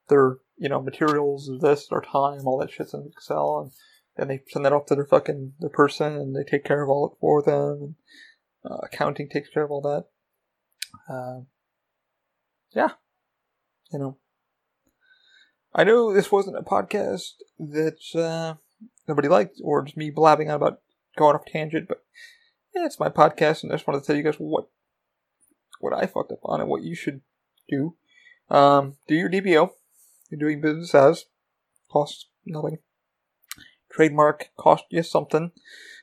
their 0.08 0.36
you 0.56 0.68
know 0.68 0.80
materials, 0.80 1.50
this, 1.60 1.88
their 1.88 2.00
time, 2.00 2.46
all 2.46 2.58
that 2.58 2.70
shit's 2.70 2.94
in 2.94 3.10
Excel, 3.10 3.60
and 3.60 3.72
then 4.16 4.28
they 4.28 4.42
send 4.48 4.64
that 4.64 4.72
off 4.72 4.86
to 4.86 4.94
their 4.94 5.06
fucking 5.06 5.54
their 5.58 5.70
person, 5.70 6.12
and 6.14 6.36
they 6.36 6.44
take 6.44 6.64
care 6.64 6.82
of 6.82 6.90
all 6.90 7.06
it 7.06 7.18
for 7.20 7.42
them. 7.42 7.82
And, 7.82 7.94
uh, 8.64 8.78
accounting 8.84 9.28
takes 9.28 9.48
care 9.48 9.64
of 9.64 9.72
all 9.72 9.80
that. 9.80 10.04
Uh, 11.12 11.40
yeah, 12.74 12.90
you 13.92 13.98
know. 13.98 14.18
I 15.74 15.84
know 15.84 16.12
this 16.12 16.30
wasn't 16.30 16.58
a 16.58 16.62
podcast 16.62 17.32
that 17.58 17.98
uh, 18.14 18.54
nobody 19.08 19.28
liked, 19.28 19.60
or 19.62 19.82
just 19.82 19.96
me 19.96 20.10
blabbing 20.10 20.50
on 20.50 20.56
about 20.56 20.80
going 21.16 21.34
off 21.34 21.46
tangent, 21.46 21.88
but 21.88 22.02
yeah, 22.74 22.86
it's 22.86 23.00
my 23.00 23.08
podcast, 23.08 23.62
and 23.62 23.72
I 23.72 23.76
just 23.76 23.86
wanted 23.86 24.00
to 24.00 24.06
tell 24.06 24.16
you 24.16 24.22
guys 24.22 24.36
what 24.36 24.68
what 25.80 25.92
I 25.92 26.06
fucked 26.06 26.32
up 26.32 26.38
on 26.44 26.60
and 26.60 26.70
what 26.70 26.82
you 26.82 26.94
should 26.94 27.22
do. 27.68 27.96
Um, 28.48 28.96
do 29.08 29.14
your 29.14 29.30
DBO. 29.30 29.70
You're 30.30 30.38
doing 30.38 30.60
business 30.60 30.94
as 30.94 31.26
costs 31.90 32.26
nothing. 32.46 32.78
Trademark 33.90 34.50
cost 34.56 34.84
you 34.90 35.02
something. 35.02 35.52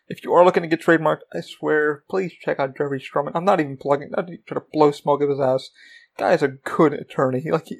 If 0.07 0.23
you 0.23 0.33
are 0.33 0.43
looking 0.43 0.63
to 0.63 0.69
get 0.69 0.81
trademarked, 0.81 1.21
I 1.33 1.41
swear, 1.41 2.03
please 2.09 2.33
check 2.33 2.59
out 2.59 2.75
Jeffrey 2.77 2.99
Sturman. 2.99 3.31
I'm 3.35 3.45
not 3.45 3.59
even 3.59 3.77
plugging, 3.77 4.09
not 4.11 4.27
even 4.27 4.39
trying 4.47 4.61
to 4.61 4.67
blow 4.71 4.91
smoke 4.91 5.21
up 5.21 5.29
his 5.29 5.39
ass. 5.39 5.69
Guy's 6.17 6.43
a 6.43 6.47
good 6.47 6.93
attorney. 6.93 7.43
Like, 7.49 7.67
he, 7.67 7.77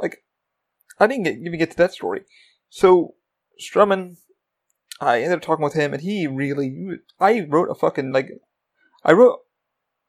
like, 0.00 0.24
I 0.98 1.06
didn't 1.06 1.24
get, 1.24 1.38
even 1.38 1.58
get 1.58 1.70
to 1.72 1.76
that 1.78 1.92
story. 1.92 2.22
So, 2.68 3.14
Sturman, 3.60 4.16
I 5.00 5.22
ended 5.22 5.38
up 5.38 5.42
talking 5.42 5.64
with 5.64 5.74
him, 5.74 5.92
and 5.92 6.02
he 6.02 6.26
really, 6.26 6.98
I 7.20 7.40
wrote 7.48 7.70
a 7.70 7.74
fucking, 7.74 8.12
like, 8.12 8.30
I 9.04 9.12
wrote 9.12 9.40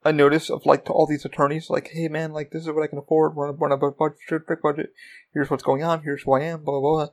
a 0.03 0.13
notice 0.13 0.49
of, 0.49 0.65
like, 0.65 0.85
to 0.85 0.91
all 0.91 1.07
these 1.07 1.25
attorneys, 1.25 1.69
like, 1.69 1.89
hey 1.91 2.07
man, 2.07 2.31
like, 2.31 2.51
this 2.51 2.61
is 2.61 2.69
what 2.69 2.83
I 2.83 2.87
can 2.87 2.99
afford, 2.99 3.31
a, 3.31 3.35
run 3.35 3.71
a 3.71 3.77
budget, 3.77 4.61
budget, 4.61 4.93
here's 5.33 5.49
what's 5.49 5.63
going 5.63 5.83
on, 5.83 6.03
here's 6.03 6.23
who 6.23 6.33
I 6.33 6.41
am, 6.41 6.63
blah, 6.63 6.79
blah, 6.79 7.05
blah. 7.05 7.07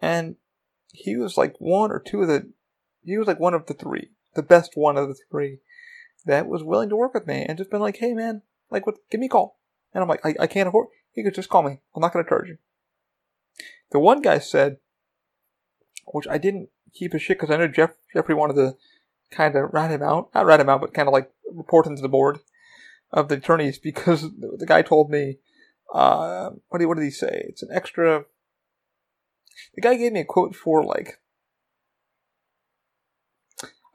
And 0.00 0.36
he 0.92 1.16
was 1.16 1.36
like 1.36 1.54
one 1.58 1.90
or 1.90 2.00
two 2.00 2.22
of 2.22 2.28
the, 2.28 2.50
he 3.04 3.18
was 3.18 3.26
like 3.26 3.40
one 3.40 3.54
of 3.54 3.66
the 3.66 3.74
three, 3.74 4.10
the 4.34 4.42
best 4.42 4.72
one 4.74 4.96
of 4.96 5.08
the 5.08 5.16
three 5.30 5.58
that 6.24 6.46
was 6.46 6.62
willing 6.62 6.88
to 6.88 6.96
work 6.96 7.14
with 7.14 7.26
me 7.26 7.44
and 7.46 7.58
just 7.58 7.70
been 7.70 7.80
like, 7.80 7.98
hey 7.98 8.14
man, 8.14 8.42
like, 8.70 8.86
what, 8.86 8.96
give 9.10 9.20
me 9.20 9.26
a 9.26 9.30
call. 9.30 9.58
And 9.92 10.02
I'm 10.02 10.08
like, 10.08 10.24
I, 10.24 10.34
I 10.40 10.46
can't 10.46 10.68
afford, 10.68 10.88
he 11.12 11.22
could 11.22 11.34
just 11.34 11.50
call 11.50 11.62
me. 11.62 11.80
I'm 11.94 12.00
not 12.00 12.12
going 12.12 12.24
to 12.24 12.28
charge 12.28 12.48
you. 12.48 12.58
The 13.92 13.98
one 13.98 14.22
guy 14.22 14.38
said, 14.38 14.78
which 16.06 16.26
I 16.28 16.38
didn't 16.38 16.70
keep 16.94 17.12
his 17.12 17.22
shit 17.22 17.38
because 17.38 17.50
I 17.54 17.58
know 17.58 17.68
Jeff, 17.68 17.90
Jeffrey 18.12 18.34
wanted 18.34 18.54
to 18.54 18.76
kind 19.30 19.54
of 19.54 19.72
rat 19.72 19.90
him 19.90 20.02
out. 20.02 20.30
Not 20.34 20.46
rat 20.46 20.60
him 20.60 20.68
out, 20.68 20.80
but 20.80 20.94
kind 20.94 21.08
of 21.08 21.12
like 21.12 21.30
report 21.50 21.86
him 21.86 21.96
to 21.96 22.02
the 22.02 22.08
board 22.08 22.40
of 23.12 23.28
the 23.28 23.36
attorneys 23.36 23.78
because 23.78 24.22
the 24.38 24.66
guy 24.66 24.82
told 24.82 25.10
me, 25.10 25.38
uh, 25.94 26.50
what 26.68 26.78
did, 26.78 26.86
what 26.86 26.96
did 26.96 27.04
he 27.04 27.10
say? 27.10 27.44
It's 27.48 27.62
an 27.62 27.68
extra 27.72 28.24
the 29.74 29.80
guy 29.80 29.96
gave 29.96 30.12
me 30.12 30.20
a 30.20 30.24
quote 30.24 30.54
for 30.54 30.84
like 30.84 31.20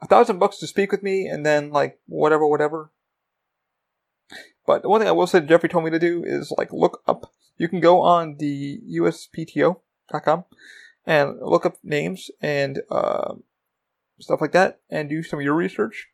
a 0.00 0.06
thousand 0.06 0.38
bucks 0.38 0.58
to 0.58 0.66
speak 0.66 0.92
with 0.92 1.02
me, 1.02 1.26
and 1.26 1.44
then 1.44 1.70
like 1.70 1.98
whatever, 2.06 2.46
whatever. 2.46 2.92
But 4.66 4.82
the 4.82 4.88
one 4.88 5.00
thing 5.00 5.08
I 5.08 5.12
will 5.12 5.26
say 5.26 5.40
Jeffrey 5.40 5.68
told 5.68 5.84
me 5.84 5.90
to 5.90 5.98
do 5.98 6.22
is 6.24 6.52
like 6.56 6.72
look 6.72 7.02
up. 7.06 7.32
You 7.56 7.68
can 7.68 7.80
go 7.80 8.00
on 8.00 8.36
the 8.38 8.80
USPTO.com 10.12 10.44
and 11.06 11.38
look 11.40 11.64
up 11.64 11.76
names 11.82 12.30
and 12.40 12.80
uh, 12.90 13.34
stuff 14.20 14.40
like 14.40 14.52
that, 14.52 14.80
and 14.90 15.08
do 15.08 15.22
some 15.22 15.38
of 15.38 15.44
your 15.44 15.54
research. 15.54 16.08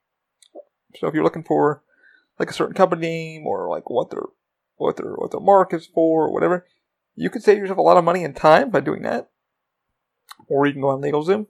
So 0.96 1.08
if 1.08 1.14
you're 1.14 1.24
looking 1.24 1.42
for 1.42 1.82
like 2.38 2.50
a 2.50 2.54
certain 2.54 2.74
company 2.74 3.02
name 3.02 3.46
or 3.46 3.68
like 3.68 3.90
what 3.90 4.10
their 4.10 4.22
what 4.76 4.96
their 4.96 5.14
what 5.14 5.32
their 5.32 5.40
mark 5.40 5.72
is 5.74 5.86
for 5.86 6.26
or 6.26 6.32
whatever, 6.32 6.66
you 7.16 7.30
can 7.30 7.40
save 7.40 7.58
yourself 7.58 7.78
a 7.78 7.82
lot 7.82 7.96
of 7.96 8.04
money 8.04 8.24
and 8.24 8.36
time 8.36 8.70
by 8.70 8.80
doing 8.80 9.02
that 9.02 9.30
or 10.48 10.66
you 10.66 10.72
can 10.72 10.82
go 10.82 10.88
on 10.88 11.00
LegalZoom. 11.00 11.46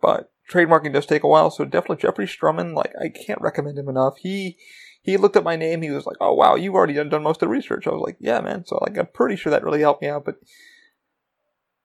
But 0.00 0.32
trademarking 0.50 0.92
does 0.92 1.06
take 1.06 1.22
a 1.22 1.28
while, 1.28 1.50
so 1.50 1.64
definitely 1.64 2.02
Jeffrey 2.02 2.26
Sturman, 2.26 2.74
like 2.74 2.92
I 3.00 3.08
can't 3.08 3.40
recommend 3.40 3.78
him 3.78 3.88
enough. 3.88 4.18
He 4.18 4.56
he 5.02 5.16
looked 5.16 5.36
at 5.36 5.44
my 5.44 5.56
name, 5.56 5.82
he 5.82 5.90
was 5.90 6.06
like, 6.06 6.16
"Oh 6.20 6.34
wow, 6.34 6.56
you've 6.56 6.74
already 6.74 6.94
done, 6.94 7.08
done 7.08 7.22
most 7.22 7.36
of 7.36 7.46
the 7.46 7.48
research." 7.48 7.86
I 7.86 7.90
was 7.90 8.02
like, 8.02 8.16
"Yeah, 8.20 8.40
man." 8.40 8.64
So 8.66 8.78
like 8.80 8.98
I'm 8.98 9.06
pretty 9.06 9.36
sure 9.36 9.50
that 9.50 9.64
really 9.64 9.80
helped 9.80 10.02
me 10.02 10.08
out, 10.08 10.24
but 10.24 10.36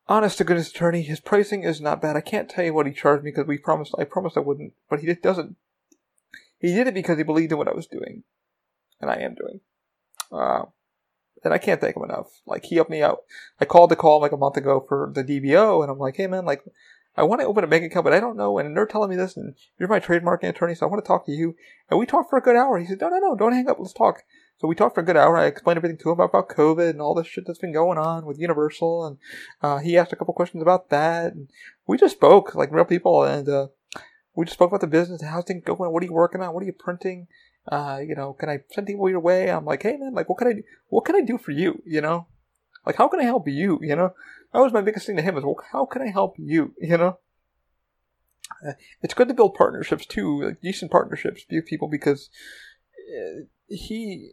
honest 0.10 0.40
to 0.40 0.44
goodness 0.44 0.70
attorney, 0.70 1.04
his 1.04 1.22
pricing 1.22 1.64
is 1.64 1.80
not 1.80 2.02
bad. 2.02 2.18
I 2.18 2.22
can't 2.22 2.50
tell 2.50 2.66
you 2.66 2.74
what 2.74 2.88
he 2.88 2.92
charged 2.92 3.24
me 3.24 3.32
because 3.32 3.48
we 3.48 3.58
promised 3.58 3.96
I 3.98 4.04
promised 4.04 4.36
I 4.36 4.42
wouldn't, 4.42 4.74
but 4.90 5.00
he 5.00 5.08
just 5.08 5.22
doesn't. 5.22 5.56
He 6.60 6.74
did 6.74 6.88
it 6.88 6.94
because 6.94 7.18
he 7.18 7.24
believed 7.24 7.54
in 7.54 7.58
what 7.58 7.70
I 7.70 7.74
was 7.74 7.88
doing, 7.88 8.24
and 9.00 9.10
I 9.10 9.16
am 9.16 9.36
doing. 9.36 9.62
Uh, 10.32 10.66
and 11.44 11.54
I 11.54 11.58
can't 11.58 11.80
thank 11.80 11.96
him 11.96 12.04
enough. 12.04 12.42
Like 12.46 12.66
he 12.66 12.76
helped 12.76 12.92
me 12.92 13.02
out. 13.02 13.20
I 13.62 13.66
called 13.66 13.92
the 13.92 13.96
call 13.96 14.20
like 14.20 14.34
a 14.34 14.38
month 14.38 14.58
ago 14.58 14.84
for 14.86 15.10
the 15.14 15.24
DBO, 15.24 15.82
and 15.82 15.92
I'm 15.92 16.00
like, 16.00 16.18
hey 16.18 16.28
man, 16.28 16.44
like 16.44 16.64
I 17.16 17.24
want 17.24 17.42
to 17.42 17.48
open 17.48 17.64
a 17.64 17.68
bank 17.68 17.86
account, 17.86 18.04
but 18.04 18.14
I 18.14 18.20
don't 18.20 18.38
know. 18.38 18.58
And 18.58 18.76
they're 18.76 18.86
telling 18.86 19.10
me 19.10 19.16
this, 19.16 19.38
and 19.38 19.56
you're 19.78 19.90
my 19.90 20.00
trademark 20.00 20.44
attorney, 20.44 20.76
so 20.76 20.86
I 20.86 20.90
want 20.90 21.04
to 21.04 21.08
talk 21.08 21.26
to 21.26 21.32
you. 21.32 21.56
And 21.90 22.00
we 22.00 22.06
talked 22.06 22.30
for 22.30 22.38
a 22.38 22.42
good 22.42 22.56
hour. 22.56 22.80
He 22.80 22.86
said, 22.86 23.02
no, 23.02 23.10
no, 23.10 23.18
no, 23.20 23.36
don't 23.36 23.54
hang 23.54 23.70
up. 23.70 23.78
Let's 23.80 23.94
talk. 23.94 24.24
So 24.60 24.68
we 24.68 24.76
talked 24.76 24.96
for 24.96 25.02
a 25.02 25.06
good 25.06 25.16
hour. 25.16 25.38
I 25.38 25.46
explained 25.46 25.78
everything 25.78 25.98
to 26.00 26.12
him 26.12 26.20
about, 26.20 26.50
COVID 26.50 26.90
and 26.90 27.02
all 27.02 27.16
this 27.16 27.28
shit 27.28 27.46
that's 27.48 27.60
been 27.60 27.74
going 27.74 27.98
on 27.98 28.26
with 28.26 28.40
Universal, 28.40 29.06
and 29.06 29.18
uh, 29.62 29.78
he 29.78 29.98
asked 29.98 30.12
a 30.12 30.18
couple 30.18 30.34
questions 30.34 30.62
about 30.62 30.90
that. 30.90 31.34
And 31.34 31.48
we 31.88 31.98
just 31.98 32.16
spoke 32.16 32.56
like 32.56 32.72
real 32.72 32.84
people, 32.84 33.24
and 33.24 33.48
uh, 33.48 33.68
we 34.36 34.46
just 34.46 34.56
spoke 34.56 34.70
about 34.70 34.82
the 34.82 34.88
business, 34.88 35.24
how's 35.24 35.46
things 35.46 35.64
going, 35.66 35.92
what 35.92 36.04
are 36.04 36.06
you 36.06 36.14
working 36.14 36.42
on, 36.42 36.54
what 36.54 36.64
are 36.64 36.66
you 36.66 36.74
printing, 36.74 37.28
uh, 37.72 38.00
you 38.06 38.16
know, 38.16 38.34
can 38.34 38.50
I 38.50 38.60
send 38.72 38.88
people 38.88 39.10
your 39.10 39.20
way? 39.20 39.50
I'm 39.50 39.66
like, 39.66 39.84
hey 39.84 39.98
man, 39.98 40.14
like, 40.14 40.28
what 40.30 40.38
can 40.38 40.48
I 40.48 40.54
do? 40.54 40.64
What 40.88 41.06
can 41.06 41.16
I 41.16 41.22
do 41.22 41.38
for 41.38 41.52
you? 41.52 41.82
You 41.86 42.02
know, 42.02 42.28
like, 42.86 42.96
how 42.96 43.08
can 43.08 43.20
I 43.20 43.24
help 43.24 43.48
you? 43.48 43.80
You 43.82 43.96
know, 43.96 44.14
that 44.54 44.60
was 44.60 44.74
my 44.74 44.82
biggest 44.82 45.06
thing 45.06 45.16
to 45.18 45.22
him 45.22 45.38
is, 45.38 45.44
well, 45.44 45.60
how 45.72 45.86
can 45.86 46.02
I 46.02 46.10
help 46.10 46.36
you? 46.38 46.74
You 46.80 46.98
know, 46.98 47.20
uh, 48.68 48.74
it's 49.02 49.14
good 49.14 49.28
to 49.28 49.34
build 49.34 49.56
partnerships 49.56 50.06
too, 50.06 50.44
like 50.44 50.62
decent 50.62 50.92
partnerships 50.92 51.44
with 51.50 51.66
people 51.66 51.88
because 51.88 52.30
uh, 52.96 53.46
he 53.68 54.32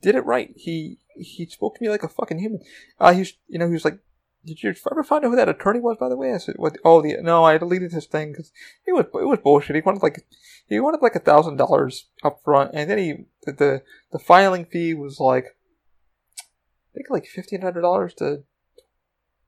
did 0.00 0.14
it 0.14 0.26
right. 0.26 0.52
He 0.56 0.98
he 1.16 1.46
spoke 1.46 1.76
to 1.76 1.82
me 1.82 1.88
like 1.88 2.02
a 2.02 2.08
fucking 2.08 2.38
human. 2.38 2.60
Uh, 2.98 3.12
he's 3.12 3.34
you 3.48 3.58
know 3.58 3.66
he 3.66 3.74
was 3.74 3.84
like 3.84 3.98
did 4.44 4.62
you 4.62 4.74
ever 4.90 5.04
find 5.04 5.24
out 5.24 5.30
who 5.30 5.36
that 5.36 5.48
attorney 5.48 5.80
was, 5.80 5.96
by 5.98 6.08
the 6.08 6.16
way? 6.16 6.32
I 6.32 6.38
said, 6.38 6.56
"What? 6.56 6.76
Oh, 6.84 7.00
the 7.00 7.16
no, 7.22 7.44
I 7.44 7.58
deleted 7.58 7.92
his 7.92 8.06
thing 8.06 8.32
because 8.32 8.52
it 8.86 8.92
was 8.92 9.06
it 9.06 9.26
was 9.26 9.38
bullshit. 9.42 9.76
He 9.76 9.82
wanted 9.82 10.02
like 10.02 10.26
he 10.66 10.80
wanted 10.80 11.02
like 11.02 11.14
a 11.14 11.20
thousand 11.20 11.56
dollars 11.56 12.06
up 12.24 12.42
front, 12.42 12.72
and 12.74 12.90
then 12.90 12.98
he 12.98 13.12
the 13.44 13.52
the, 13.52 13.82
the 14.10 14.18
filing 14.18 14.64
fee 14.64 14.94
was 14.94 15.20
like 15.20 15.56
I 16.38 16.92
think 16.94 17.08
like 17.08 17.26
fifteen 17.26 17.62
hundred 17.62 17.82
dollars 17.82 18.14
to 18.14 18.42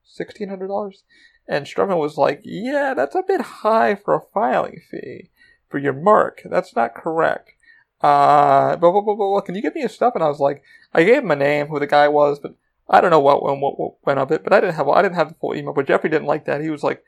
sixteen 0.03 0.49
hundred 0.49 0.67
dollars, 0.67 1.03
and 1.47 1.65
Sturman 1.65 1.99
was 1.99 2.17
like, 2.17 2.41
"Yeah, 2.43 2.93
that's 2.95 3.15
a 3.15 3.23
bit 3.27 3.41
high 3.41 3.95
for 3.95 4.15
a 4.15 4.21
filing 4.33 4.81
fee 4.89 5.29
for 5.67 5.77
your 5.77 5.93
mark. 5.93 6.41
That's 6.45 6.75
not 6.75 6.95
correct." 6.95 7.51
Uh, 8.01 8.75
blah, 8.75 8.91
blah, 8.91 9.01
blah, 9.01 9.15
blah. 9.15 9.41
Can 9.41 9.55
you 9.55 9.61
give 9.61 9.75
me 9.75 9.81
his 9.81 9.93
stuff? 9.93 10.13
And 10.15 10.23
I 10.23 10.27
was 10.27 10.39
like, 10.39 10.61
I 10.93 11.03
gave 11.03 11.23
him 11.23 11.31
a 11.31 11.35
name, 11.35 11.67
who 11.67 11.79
the 11.79 11.87
guy 11.87 12.07
was, 12.07 12.39
but 12.39 12.55
I 12.89 13.01
don't 13.01 13.09
know 13.09 13.19
what 13.19 13.43
went, 13.43 13.61
what, 13.61 13.79
what 13.79 13.95
went 14.05 14.19
of 14.19 14.31
it, 14.31 14.43
but 14.43 14.53
I 14.53 14.59
didn't 14.59 14.75
have 14.75 14.87
I 14.87 15.01
didn't 15.01 15.15
have 15.15 15.29
the 15.29 15.35
full 15.35 15.55
email. 15.55 15.73
But 15.73 15.87
Jeffrey 15.87 16.09
didn't 16.09 16.27
like 16.27 16.45
that. 16.45 16.61
He 16.61 16.69
was 16.69 16.83
like, 16.83 17.03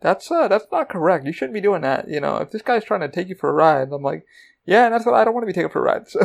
"That's 0.00 0.30
uh, 0.30 0.48
that's 0.48 0.66
not 0.72 0.88
correct. 0.88 1.26
You 1.26 1.32
shouldn't 1.32 1.54
be 1.54 1.60
doing 1.60 1.82
that. 1.82 2.08
You 2.08 2.20
know, 2.20 2.38
if 2.38 2.50
this 2.50 2.62
guy's 2.62 2.84
trying 2.84 3.00
to 3.00 3.08
take 3.08 3.28
you 3.28 3.36
for 3.36 3.48
a 3.48 3.52
ride, 3.52 3.92
I'm 3.92 4.02
like, 4.02 4.26
Yeah, 4.66 4.86
and 4.86 4.94
that's 4.94 5.06
what 5.06 5.14
I 5.14 5.24
don't 5.24 5.34
want 5.34 5.42
to 5.42 5.46
be 5.46 5.52
taken 5.52 5.70
for 5.70 5.80
a 5.80 5.82
ride. 5.82 6.06
So, 6.08 6.20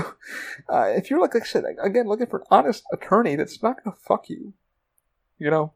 uh, 0.70 0.88
if 0.96 1.10
you're 1.10 1.22
like, 1.22 1.34
like 1.34 1.44
I 1.44 1.46
said, 1.46 1.64
again, 1.82 2.08
looking 2.08 2.28
for 2.28 2.40
an 2.40 2.46
honest 2.52 2.84
attorney 2.92 3.36
that's 3.36 3.62
not 3.62 3.84
going 3.84 3.96
to 3.96 4.02
fuck 4.02 4.30
you, 4.30 4.54
you 5.38 5.50
know, 5.50 5.74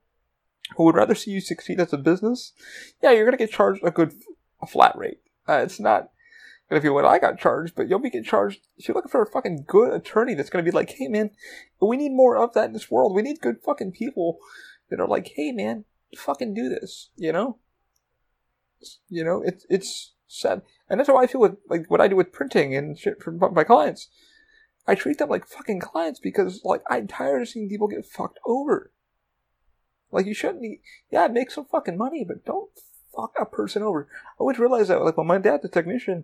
who 0.76 0.86
would 0.86 0.95
rather 0.95 1.16
see 1.16 1.32
you 1.32 1.41
succeed 1.41 1.80
as 1.80 1.94
a 1.94 1.98
business, 1.98 2.53
yeah, 3.02 3.11
you're 3.11 3.26
going 3.26 3.38
to 3.38 3.44
get 3.44 3.52
charged 3.52 3.82
a 3.84 3.91
good, 3.91 4.14
a 4.61 4.68
flat 4.68 4.98
rate. 4.98 5.20
Uh, 5.48 5.61
it's 5.64 5.80
not 5.80 6.10
going 6.70 6.82
to 6.82 6.86
be 6.86 6.90
what 6.90 7.06
I 7.06 7.20
got 7.20 7.40
charged, 7.40 7.76
but 7.76 7.90
you'll 7.90 8.00
be 8.00 8.10
getting 8.10 8.24
charged. 8.24 8.60
If 8.78 8.88
you're 8.88 8.96
looking 8.96 9.10
for 9.10 9.22
a 9.22 9.30
fucking 9.30 9.66
good 9.68 9.94
attorney 9.94 10.36
that's 10.36 10.50
going 10.50 10.64
to 10.64 10.72
be 10.72 10.76
like, 10.76 10.91
hey 10.91 11.08
man, 11.08 11.32
we 11.82 11.98
need 11.98 12.12
more 12.12 12.38
of 12.38 12.54
that 12.54 12.68
in 12.68 12.74
this 12.74 12.91
world. 12.91 13.16
We 13.16 13.22
need 13.22 13.41
good 13.41 13.58
fucking 13.66 13.94
people 13.94 14.38
that 14.90 15.00
are 15.00 15.08
like, 15.08 15.32
hey 15.36 15.52
man, 15.52 15.86
fucking 16.16 16.54
do 16.54 16.70
this, 16.70 17.10
you 17.16 17.32
know? 17.32 17.58
You 19.10 19.24
know, 19.24 19.41
it's, 19.46 19.66
it's 19.70 20.14
sad. 20.28 20.62
And 20.90 21.00
that's 21.00 21.10
how 21.10 21.18
I 21.18 21.28
feel 21.28 21.41
with, 21.41 21.58
like, 21.70 21.90
what 21.90 22.02
I 22.02 22.08
do 22.08 22.16
with 22.16 22.32
printing 22.32 22.76
and 22.76 22.98
shit 22.98 23.22
from 23.22 23.40
my 23.54 23.64
clients. 23.64 24.08
I 24.88 24.96
treat 24.96 25.18
them 25.18 25.30
like 25.30 25.48
fucking 25.48 25.82
clients 25.82 26.20
because, 26.20 26.62
like, 26.64 26.82
I'm 26.90 27.08
tired 27.08 27.41
of 27.41 27.50
seeing 27.50 27.70
people 27.70 27.88
get 27.88 28.06
fucked 28.06 28.40
over. 28.46 28.91
Like, 30.12 30.26
you 30.26 30.34
shouldn't, 30.34 30.62
be, 30.62 30.82
yeah, 31.12 31.28
make 31.28 31.52
some 31.52 31.66
fucking 31.66 31.98
money, 31.98 32.26
but 32.28 32.46
don't 32.46 32.72
fuck 33.16 33.34
a 33.40 33.46
person 33.46 33.84
over. 33.84 34.08
I 34.12 34.40
always 34.40 34.58
realize 34.58 34.88
that, 34.88 35.04
like, 35.04 35.18
when 35.18 35.28
my 35.28 35.38
dad's 35.38 35.66
a 35.66 35.68
technician, 35.68 36.24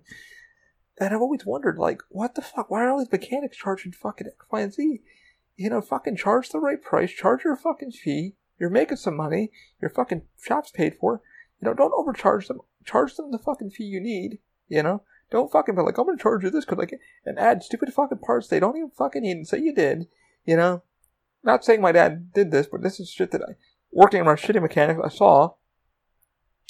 and 0.98 1.14
I've 1.14 1.22
always 1.22 1.46
wondered, 1.46 1.78
like, 1.78 2.02
what 2.10 2.36
the 2.36 2.42
fuck? 2.42 2.70
Why 2.70 2.84
are 2.84 2.90
all 2.90 3.00
these 3.00 3.12
mechanics 3.12 3.58
charging 3.58 3.92
fucking 3.92 4.28
X, 4.28 4.46
Y, 4.52 4.62
and 4.62 4.74
Z? 4.74 5.02
You 5.56 5.70
know, 5.70 5.82
fucking 5.82 6.18
charge 6.18 6.50
the 6.50 6.60
right 6.60 6.82
price, 6.82 7.12
charge 7.12 7.44
your 7.44 7.56
fucking 7.56 7.92
fee. 7.92 8.36
You're 8.60 8.70
making 8.70 8.98
some 8.98 9.18
money. 9.18 9.52
Your 9.82 9.90
fucking 9.90 10.24
shop's 10.42 10.72
paid 10.72 10.96
for. 10.96 11.22
You 11.62 11.68
know, 11.68 11.74
don't 11.74 11.94
overcharge 11.96 12.48
them. 12.48 12.60
Charge 12.86 13.16
them 13.16 13.32
the 13.32 13.40
fucking 13.40 13.72
fee 13.72 13.86
you 13.86 14.00
need. 14.00 14.40
You 14.68 14.84
know, 14.84 15.04
don't 15.32 15.52
fucking 15.52 15.76
be 15.76 15.82
like, 15.82 15.98
I'm 15.98 16.06
gonna 16.06 16.18
charge 16.18 16.44
you 16.44 16.50
this 16.50 16.66
because 16.66 16.78
like, 16.78 17.00
and 17.26 17.40
add 17.40 17.64
stupid 17.64 17.94
fucking 17.94 18.20
parts 18.20 18.48
they 18.48 18.60
don't 18.60 18.78
even 18.78 18.92
fucking 18.92 19.22
need 19.22 19.38
and 19.38 19.48
say 19.48 19.60
you 19.60 19.74
did. 19.74 20.08
You 20.46 20.56
know, 20.58 20.84
not 21.44 21.66
saying 21.66 21.82
my 21.82 21.92
dad 21.92 22.32
did 22.34 22.52
this, 22.52 22.68
but 22.68 22.82
this 22.82 23.00
is 23.00 23.10
shit 23.10 23.32
that 23.32 23.42
I 23.42 23.54
working 23.92 24.22
around 24.22 24.38
shitty 24.38 24.62
mechanics 24.62 25.00
I 25.04 25.10
saw 25.10 25.54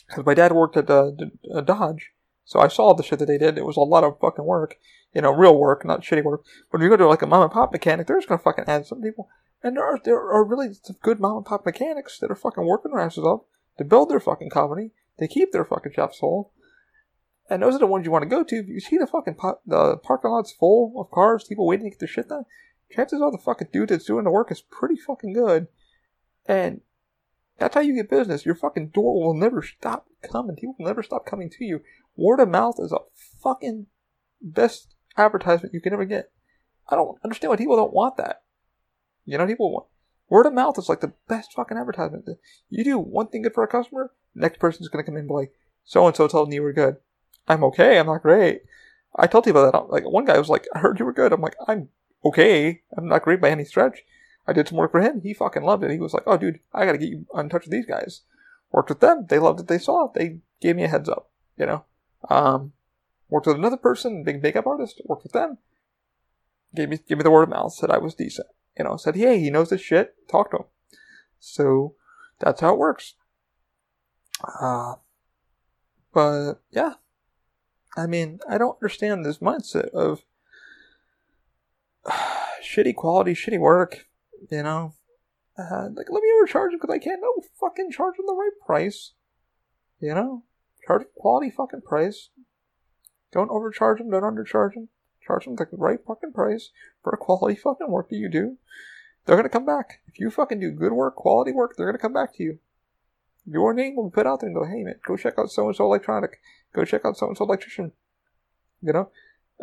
because 0.08 0.26
my 0.26 0.34
dad 0.34 0.52
worked 0.52 0.78
at 0.78 0.90
uh, 0.90 1.12
uh, 1.54 1.62
Dodge, 1.62 2.12
so 2.46 2.60
I 2.60 2.68
saw 2.68 2.94
the 2.94 3.04
shit 3.04 3.20
that 3.20 3.26
they 3.26 3.40
did. 3.40 3.58
It 3.58 3.66
was 3.66 3.76
a 3.76 3.82
lot 3.82 4.04
of 4.04 4.20
fucking 4.20 4.46
work, 4.46 4.78
you 5.14 5.22
know, 5.22 5.32
real 5.32 5.58
work, 5.58 5.84
not 5.84 6.02
shitty 6.02 6.24
work. 6.24 6.46
But 6.72 6.80
if 6.80 6.84
you 6.84 6.90
go 6.90 6.98
to 6.98 7.08
like 7.08 7.24
a 7.24 7.28
mom 7.28 7.42
and 7.42 7.52
pop 7.52 7.72
mechanic, 7.72 8.08
they're 8.08 8.18
just 8.18 8.30
gonna 8.30 8.40
fucking 8.40 8.66
add 8.68 8.86
some 8.86 9.02
people, 9.02 9.28
and 9.64 9.76
there 9.76 9.84
are 9.84 10.00
there 10.04 10.20
are 10.20 10.46
really 10.46 10.74
some 10.74 10.96
good 11.02 11.20
mom 11.20 11.38
and 11.38 11.46
pop 11.46 11.66
mechanics 11.66 12.20
that 12.20 12.32
are 12.32 12.36
fucking 12.36 12.66
working 12.66 12.92
their 12.92 13.02
asses 13.02 13.24
off 13.24 13.42
to 13.78 13.84
build 13.84 14.10
their 14.10 14.20
fucking 14.20 14.52
company, 14.52 14.92
to 15.20 15.28
keep 15.28 15.52
their 15.52 15.66
fucking 15.66 15.94
shops 15.94 16.20
full. 16.20 16.52
And 17.50 17.62
those 17.62 17.76
are 17.76 17.80
the 17.80 17.88
ones 17.88 18.06
you 18.06 18.12
want 18.12 18.24
to 18.24 18.30
go 18.30 18.44
to. 18.44 18.56
If 18.56 18.68
you 18.68 18.80
see 18.80 18.98
the 18.98 19.08
fucking 19.08 19.38
the 19.66 19.98
parking 19.98 20.32
lot's 20.32 20.52
full 20.52 20.94
of 20.98 21.12
cars, 21.12 21.44
people 21.44 21.68
waiting 21.68 21.86
to 21.86 21.90
get 21.92 22.00
their 22.00 22.08
shit 22.08 22.30
done, 22.30 22.46
chances 22.92 23.22
are 23.22 23.32
the 23.32 23.38
fucking 23.38 23.70
dude 23.72 23.90
that's 23.90 24.06
doing 24.06 24.24
the 24.24 24.32
work 24.32 24.52
is 24.52 24.62
pretty 24.62 24.96
fucking 24.96 25.34
good. 25.34 25.68
And 26.48 26.82
that's 27.58 27.76
how 27.76 27.82
you 27.82 27.96
get 27.96 28.10
business. 28.10 28.46
Your 28.46 28.56
fucking 28.56 28.90
door 28.90 29.24
will 29.24 29.34
never 29.34 29.62
stop 29.62 30.08
coming. 30.22 30.56
People 30.56 30.76
will 30.78 30.88
never 30.88 31.04
stop 31.04 31.26
coming 31.26 31.50
to 31.52 31.66
you. 31.66 31.82
Word 32.16 32.40
of 32.40 32.50
mouth 32.50 32.76
is 32.80 32.92
a 32.92 33.00
fucking 33.42 33.88
best 34.42 34.96
advertisement 35.18 35.74
you 35.74 35.82
can 35.82 35.94
ever 35.94 36.06
get. 36.06 36.32
I 36.90 36.96
don't 36.96 37.18
understand 37.24 37.50
why 37.50 37.58
people 37.58 37.76
don't 37.76 37.94
want 37.94 38.18
that. 38.18 38.44
You 39.26 39.38
know, 39.38 39.48
people 39.48 39.72
want 39.72 39.88
word 40.30 40.46
of 40.46 40.54
mouth 40.54 40.78
is 40.78 40.90
like 40.90 41.02
the 41.02 41.14
best 41.28 41.54
fucking 41.54 41.78
advertisement. 41.78 42.28
You 42.70 42.84
do 42.84 42.98
one 42.98 43.28
thing 43.28 43.44
good 43.44 43.54
for 43.54 43.64
a 43.64 43.68
customer, 43.68 44.12
the 44.34 44.42
next 44.42 44.60
person's 44.60 44.88
gonna 44.88 45.04
come 45.04 45.16
in 45.16 45.22
and 45.22 45.28
be 45.28 45.34
like, 45.34 45.54
so 45.84 46.06
and 46.08 46.16
so 46.16 46.28
told 46.28 46.50
me 46.50 46.56
you 46.56 46.64
were 46.64 46.74
good. 46.74 46.98
I'm 47.48 47.64
okay. 47.66 48.00
I'm 48.00 48.08
not 48.08 48.24
great. 48.24 48.64
I 49.16 49.28
told 49.28 49.44
people 49.44 49.64
that. 49.72 49.90
Like 49.90 50.04
one 50.04 50.26
guy 50.26 50.38
was 50.38 50.50
like, 50.50 50.68
I 50.74 50.80
heard 50.80 51.00
you 51.00 51.06
were 51.06 51.14
good. 51.14 51.32
I'm 51.32 51.42
like, 51.42 51.56
I'm 51.68 51.90
okay. 52.24 52.82
I'm 52.98 53.08
not 53.08 53.22
great 53.22 53.40
by 53.40 53.50
any 53.50 53.66
stretch. 53.66 54.00
I 54.48 54.54
did 54.54 54.68
some 54.68 54.78
work 54.78 54.92
for 54.92 55.02
him. 55.02 55.22
He 55.22 55.34
fucking 55.34 55.64
loved 55.64 55.84
it. 55.84 55.92
He 55.92 56.00
was 56.00 56.14
like, 56.14 56.24
oh, 56.26 56.38
dude, 56.38 56.60
I 56.74 56.86
gotta 56.86 56.98
get 56.98 57.10
you 57.10 57.26
in 57.36 57.50
touch 57.50 57.66
with 57.66 57.72
these 57.72 57.86
guys. 57.86 58.22
Worked 58.72 58.90
with 58.90 59.00
them. 59.00 59.26
They 59.30 59.40
loved 59.40 59.60
it. 59.60 59.68
They 59.68 59.78
saw 59.78 60.06
it. 60.06 60.14
They 60.16 60.40
gave 60.60 60.76
me 60.76 60.84
a 60.84 60.88
heads 60.88 61.10
up, 61.10 61.30
you 61.58 61.66
know. 61.66 61.86
Um, 62.30 62.74
worked 63.30 63.48
with 63.48 63.58
another 63.58 63.78
person, 63.78 64.24
big 64.24 64.42
makeup 64.42 64.68
artist. 64.68 65.02
Worked 65.06 65.24
with 65.24 65.34
them. 65.34 65.58
Gave 66.76 66.90
me, 66.90 67.00
gave 67.08 67.18
me 67.18 67.24
the 67.24 67.32
word 67.32 67.44
of 67.44 67.50
mouth. 67.50 67.74
Said 67.74 67.92
I 67.92 67.98
was 67.98 68.16
decent. 68.16 68.48
You 68.78 68.84
know, 68.84 68.98
said, 68.98 69.16
hey, 69.16 69.40
he 69.40 69.50
knows 69.50 69.70
this 69.70 69.82
shit. 69.82 70.16
Talk 70.30 70.52
to 70.52 70.58
him. 70.58 70.66
So 71.40 71.96
that's 72.40 72.62
how 72.62 72.74
it 72.74 72.80
works. 72.80 73.16
Uh, 74.62 74.96
but 76.14 76.56
yeah, 76.72 76.94
I 77.96 78.08
mean, 78.08 78.40
I 78.50 78.58
don't 78.58 78.78
understand 78.82 79.24
this 79.24 79.38
mindset 79.38 79.90
of 79.90 80.24
shitty 82.64 82.96
quality, 82.96 83.34
shitty 83.34 83.60
work. 83.60 84.08
You 84.52 84.64
know, 84.64 84.94
uh, 85.58 85.90
like 85.94 86.10
let 86.10 86.22
me 86.22 86.30
overcharge 86.36 86.74
because 86.74 86.94
I 86.94 87.00
can't. 87.00 87.22
No, 87.22 87.44
fucking 87.60 87.92
charge 87.92 88.18
them 88.18 88.26
the 88.28 88.34
right 88.34 88.52
price. 88.66 89.14
You 90.00 90.14
know, 90.14 90.44
charge 90.86 91.04
quality 91.16 91.52
fucking 91.52 91.82
price. 91.82 92.30
Don't 93.32 93.52
overcharge 93.52 94.00
them. 94.00 94.10
Don't 94.10 94.24
undercharge 94.24 94.74
them. 94.74 94.90
Charge 95.26 95.46
them 95.46 95.56
the 95.56 95.68
right 95.72 96.00
fucking 96.06 96.34
price 96.34 96.70
for 97.04 97.12
a 97.12 97.18
quality 97.18 97.60
fucking 97.60 97.90
work 97.90 98.10
that 98.10 98.16
you 98.16 98.30
do. 98.30 98.58
They're 99.26 99.36
gonna 99.36 99.50
come 99.50 99.66
back. 99.66 100.02
If 100.08 100.20
you 100.20 100.30
fucking 100.30 100.60
do 100.60 100.72
good 100.72 100.94
work, 100.94 101.16
quality 101.16 101.52
work, 101.52 101.76
they're 101.76 101.88
gonna 101.88 101.98
come 101.98 102.14
back 102.14 102.36
to 102.36 102.44
you. 102.44 102.60
Your 103.46 103.74
name 103.74 103.96
will 103.96 104.10
be 104.10 104.14
put 104.14 104.28
out 104.28 104.40
there 104.42 104.50
and 104.50 104.56
go, 104.56 104.66
hey 104.66 104.84
man, 104.84 104.96
go 105.06 105.18
check 105.18 105.36
out 105.38 105.50
so 105.50 105.68
and 105.68 105.76
so 105.76 105.86
electronic. 105.86 106.40
Go 106.74 106.86
check 106.86 107.06
out 107.06 107.18
so 107.18 107.28
and 107.28 107.38
so 107.38 107.46
electrician. 107.46 107.92
You 108.82 108.94
know, 108.94 109.10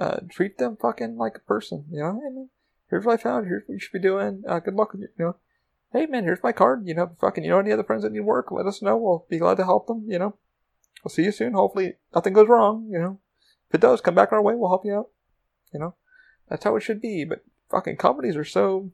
uh, 0.00 0.20
treat 0.30 0.58
them 0.58 0.76
fucking 0.80 1.16
like 1.16 1.36
a 1.36 1.40
person. 1.40 1.84
You 1.90 2.00
know, 2.00 2.12
hey 2.14 2.34
man, 2.34 2.48
here's 2.90 3.04
what 3.04 3.18
I 3.18 3.22
found. 3.22 3.46
Here's 3.46 3.62
what 3.66 3.74
you 3.74 3.78
should 3.78 3.92
be 3.92 4.00
doing. 4.00 4.42
Uh, 4.48 4.58
good 4.58 4.74
luck 4.74 4.92
with 4.92 5.02
you. 5.02 5.08
You 5.16 5.24
know, 5.26 5.36
hey 5.92 6.06
man, 6.06 6.24
here's 6.24 6.42
my 6.42 6.52
card. 6.52 6.82
You 6.86 6.94
know, 6.94 7.12
fucking, 7.20 7.44
you 7.44 7.50
know, 7.50 7.60
any 7.60 7.72
other 7.72 7.84
friends 7.84 8.02
that 8.02 8.12
need 8.12 8.20
work, 8.20 8.50
let 8.50 8.66
us 8.66 8.82
know. 8.82 8.96
We'll 8.96 9.26
be 9.28 9.38
glad 9.38 9.58
to 9.58 9.64
help 9.64 9.86
them. 9.86 10.04
You 10.08 10.18
know, 10.18 10.36
we'll 11.02 11.10
see 11.10 11.24
you 11.24 11.32
soon. 11.32 11.52
Hopefully, 11.54 11.94
nothing 12.14 12.32
goes 12.32 12.48
wrong. 12.48 12.88
You 12.90 12.98
know, 12.98 13.20
if 13.68 13.74
it 13.76 13.80
does, 13.80 14.00
come 14.00 14.14
back 14.14 14.32
our 14.32 14.42
way. 14.42 14.54
We'll 14.54 14.70
help 14.70 14.84
you 14.84 14.94
out. 14.94 15.08
You 15.72 15.80
know, 15.80 15.94
that's 16.48 16.64
how 16.64 16.76
it 16.76 16.82
should 16.82 17.00
be. 17.00 17.24
But 17.24 17.44
fucking 17.70 17.96
companies 17.96 18.36
are 18.36 18.44
so 18.44 18.92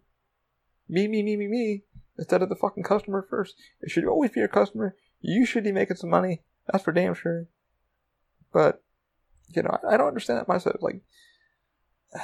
me, 0.88 1.08
me, 1.08 1.22
me, 1.22 1.36
me, 1.36 1.48
me 1.48 1.82
instead 2.16 2.42
of 2.42 2.48
the 2.48 2.56
fucking 2.56 2.82
customer 2.82 3.26
first. 3.28 3.54
It 3.80 3.90
should 3.90 4.04
always 4.04 4.30
be 4.30 4.40
your 4.40 4.48
customer. 4.48 4.96
You 5.20 5.44
should 5.44 5.64
be 5.64 5.72
making 5.72 5.96
some 5.96 6.10
money. 6.10 6.42
That's 6.70 6.84
for 6.84 6.92
damn 6.92 7.14
sure. 7.14 7.46
But 8.52 8.82
you 9.48 9.62
know, 9.62 9.78
I, 9.82 9.94
I 9.94 9.96
don't 9.96 10.08
understand 10.08 10.38
that 10.38 10.48
myself. 10.48 10.76
Like 10.80 11.02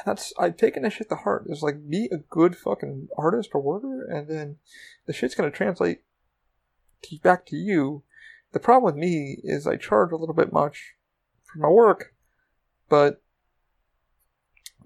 that's 0.05 0.33
I've 0.39 0.57
taken 0.57 0.83
that 0.83 0.93
shit 0.93 1.09
to 1.11 1.17
heart. 1.17 1.47
It's 1.49 1.63
like 1.63 1.89
be 1.89 2.09
a 2.13 2.19
good 2.19 2.57
fucking 2.57 3.09
artist 3.17 3.51
or 3.53 3.61
worker, 3.61 4.05
and 4.05 4.29
then 4.29 4.57
the 5.07 5.13
shit's 5.13 5.35
gonna 5.35 5.51
translate 5.51 6.01
back 7.23 7.47
to 7.47 7.57
you. 7.57 8.03
The 8.55 8.61
problem 8.61 8.85
with 8.85 8.95
me 8.95 9.41
is 9.43 9.67
I 9.67 9.77
charge 9.77 10.13
a 10.13 10.17
little 10.17 10.35
bit 10.35 10.53
much 10.53 10.95
for 11.43 11.59
my 11.59 11.69
work, 11.69 12.15
but 12.89 13.21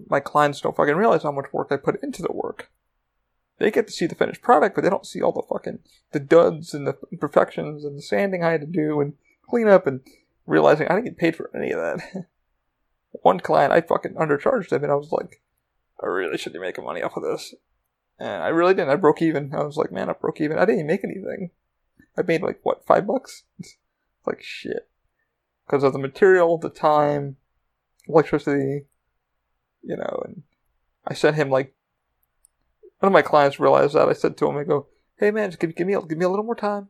my 0.07 0.19
clients 0.19 0.59
don't 0.59 0.75
fucking 0.75 0.95
realize 0.95 1.21
how 1.21 1.31
much 1.31 1.53
work 1.53 1.67
I 1.69 1.77
put 1.77 2.01
into 2.01 2.23
the 2.23 2.33
work. 2.33 2.71
They 3.59 3.69
get 3.69 3.85
to 3.85 3.93
see 3.93 4.07
the 4.07 4.15
finished 4.15 4.41
product, 4.41 4.73
but 4.73 4.83
they 4.83 4.89
don't 4.89 5.05
see 5.05 5.21
all 5.21 5.31
the 5.31 5.43
fucking 5.47 5.79
the 6.13 6.19
duds 6.19 6.73
and 6.73 6.87
the 6.87 6.97
imperfections 7.11 7.85
and 7.85 7.95
the 7.95 8.01
sanding 8.01 8.43
I 8.43 8.51
had 8.51 8.61
to 8.61 8.67
do 8.67 9.01
and 9.01 9.13
clean 9.47 9.67
up 9.67 9.85
and 9.85 10.01
realizing 10.47 10.87
I 10.87 10.95
didn't 10.95 11.05
get 11.05 11.17
paid 11.17 11.35
for 11.35 11.51
any 11.55 11.71
of 11.71 11.79
that. 11.79 12.25
One 13.21 13.39
client, 13.39 13.71
I 13.71 13.81
fucking 13.81 14.15
undercharged 14.15 14.71
him, 14.71 14.81
and 14.81 14.91
I 14.91 14.95
was 14.95 15.11
like, 15.11 15.43
I 16.01 16.07
really 16.07 16.39
should 16.39 16.53
be 16.53 16.59
making 16.59 16.85
money 16.85 17.03
off 17.03 17.17
of 17.17 17.21
this. 17.21 17.53
And 18.17 18.41
I 18.41 18.47
really 18.47 18.73
didn't. 18.73 18.89
I 18.89 18.95
broke 18.95 19.21
even. 19.21 19.53
I 19.53 19.63
was 19.63 19.77
like, 19.77 19.91
man, 19.91 20.09
I 20.09 20.13
broke 20.13 20.41
even. 20.41 20.57
I 20.57 20.61
didn't 20.61 20.79
even 20.79 20.87
make 20.87 21.03
anything. 21.03 21.51
I 22.17 22.21
made 22.21 22.41
like 22.41 22.59
what 22.63 22.85
five 22.85 23.07
bucks? 23.07 23.43
It's 23.59 23.77
like 24.25 24.41
shit 24.41 24.89
because 25.65 25.83
of 25.83 25.93
the 25.93 25.99
material, 25.99 26.57
the 26.57 26.69
time, 26.69 27.37
electricity, 28.07 28.85
you 29.83 29.95
know. 29.95 30.23
And 30.25 30.43
I 31.07 31.13
sent 31.13 31.35
him 31.35 31.49
like 31.49 31.75
one 32.99 33.07
of 33.07 33.13
my 33.13 33.21
clients 33.21 33.59
realized 33.59 33.93
that. 33.93 34.09
I 34.09 34.13
said 34.13 34.37
to 34.37 34.49
him, 34.49 34.57
I 34.57 34.63
go, 34.63 34.87
hey 35.17 35.31
man, 35.31 35.49
just 35.49 35.59
give, 35.59 35.75
give 35.75 35.87
me 35.87 35.95
give 36.07 36.17
me 36.17 36.25
a 36.25 36.29
little 36.29 36.45
more 36.45 36.55
time. 36.55 36.89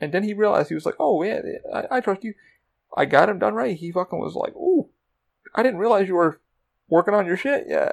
And 0.00 0.12
then 0.12 0.24
he 0.24 0.34
realized 0.34 0.68
he 0.68 0.74
was 0.74 0.86
like, 0.86 0.96
oh 0.98 1.22
yeah, 1.22 1.40
I, 1.72 1.96
I 1.96 2.00
trust 2.00 2.24
you. 2.24 2.34
I 2.96 3.04
got 3.04 3.28
him 3.28 3.38
done 3.38 3.54
right. 3.54 3.76
He 3.76 3.92
fucking 3.92 4.18
was 4.18 4.34
like, 4.34 4.54
ooh, 4.54 4.88
I 5.54 5.62
didn't 5.62 5.78
realize 5.78 6.08
you 6.08 6.14
were 6.14 6.40
working 6.88 7.14
on 7.14 7.26
your 7.26 7.36
shit. 7.36 7.64
Yeah. 7.68 7.92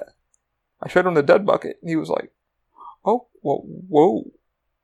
I 0.81 0.89
showed 0.89 1.05
him 1.05 1.13
the 1.13 1.23
dead 1.23 1.45
bucket, 1.45 1.77
and 1.81 1.89
he 1.89 1.95
was 1.95 2.09
like, 2.09 2.31
oh, 3.05 3.27
well, 3.41 3.63
whoa, 3.65 4.31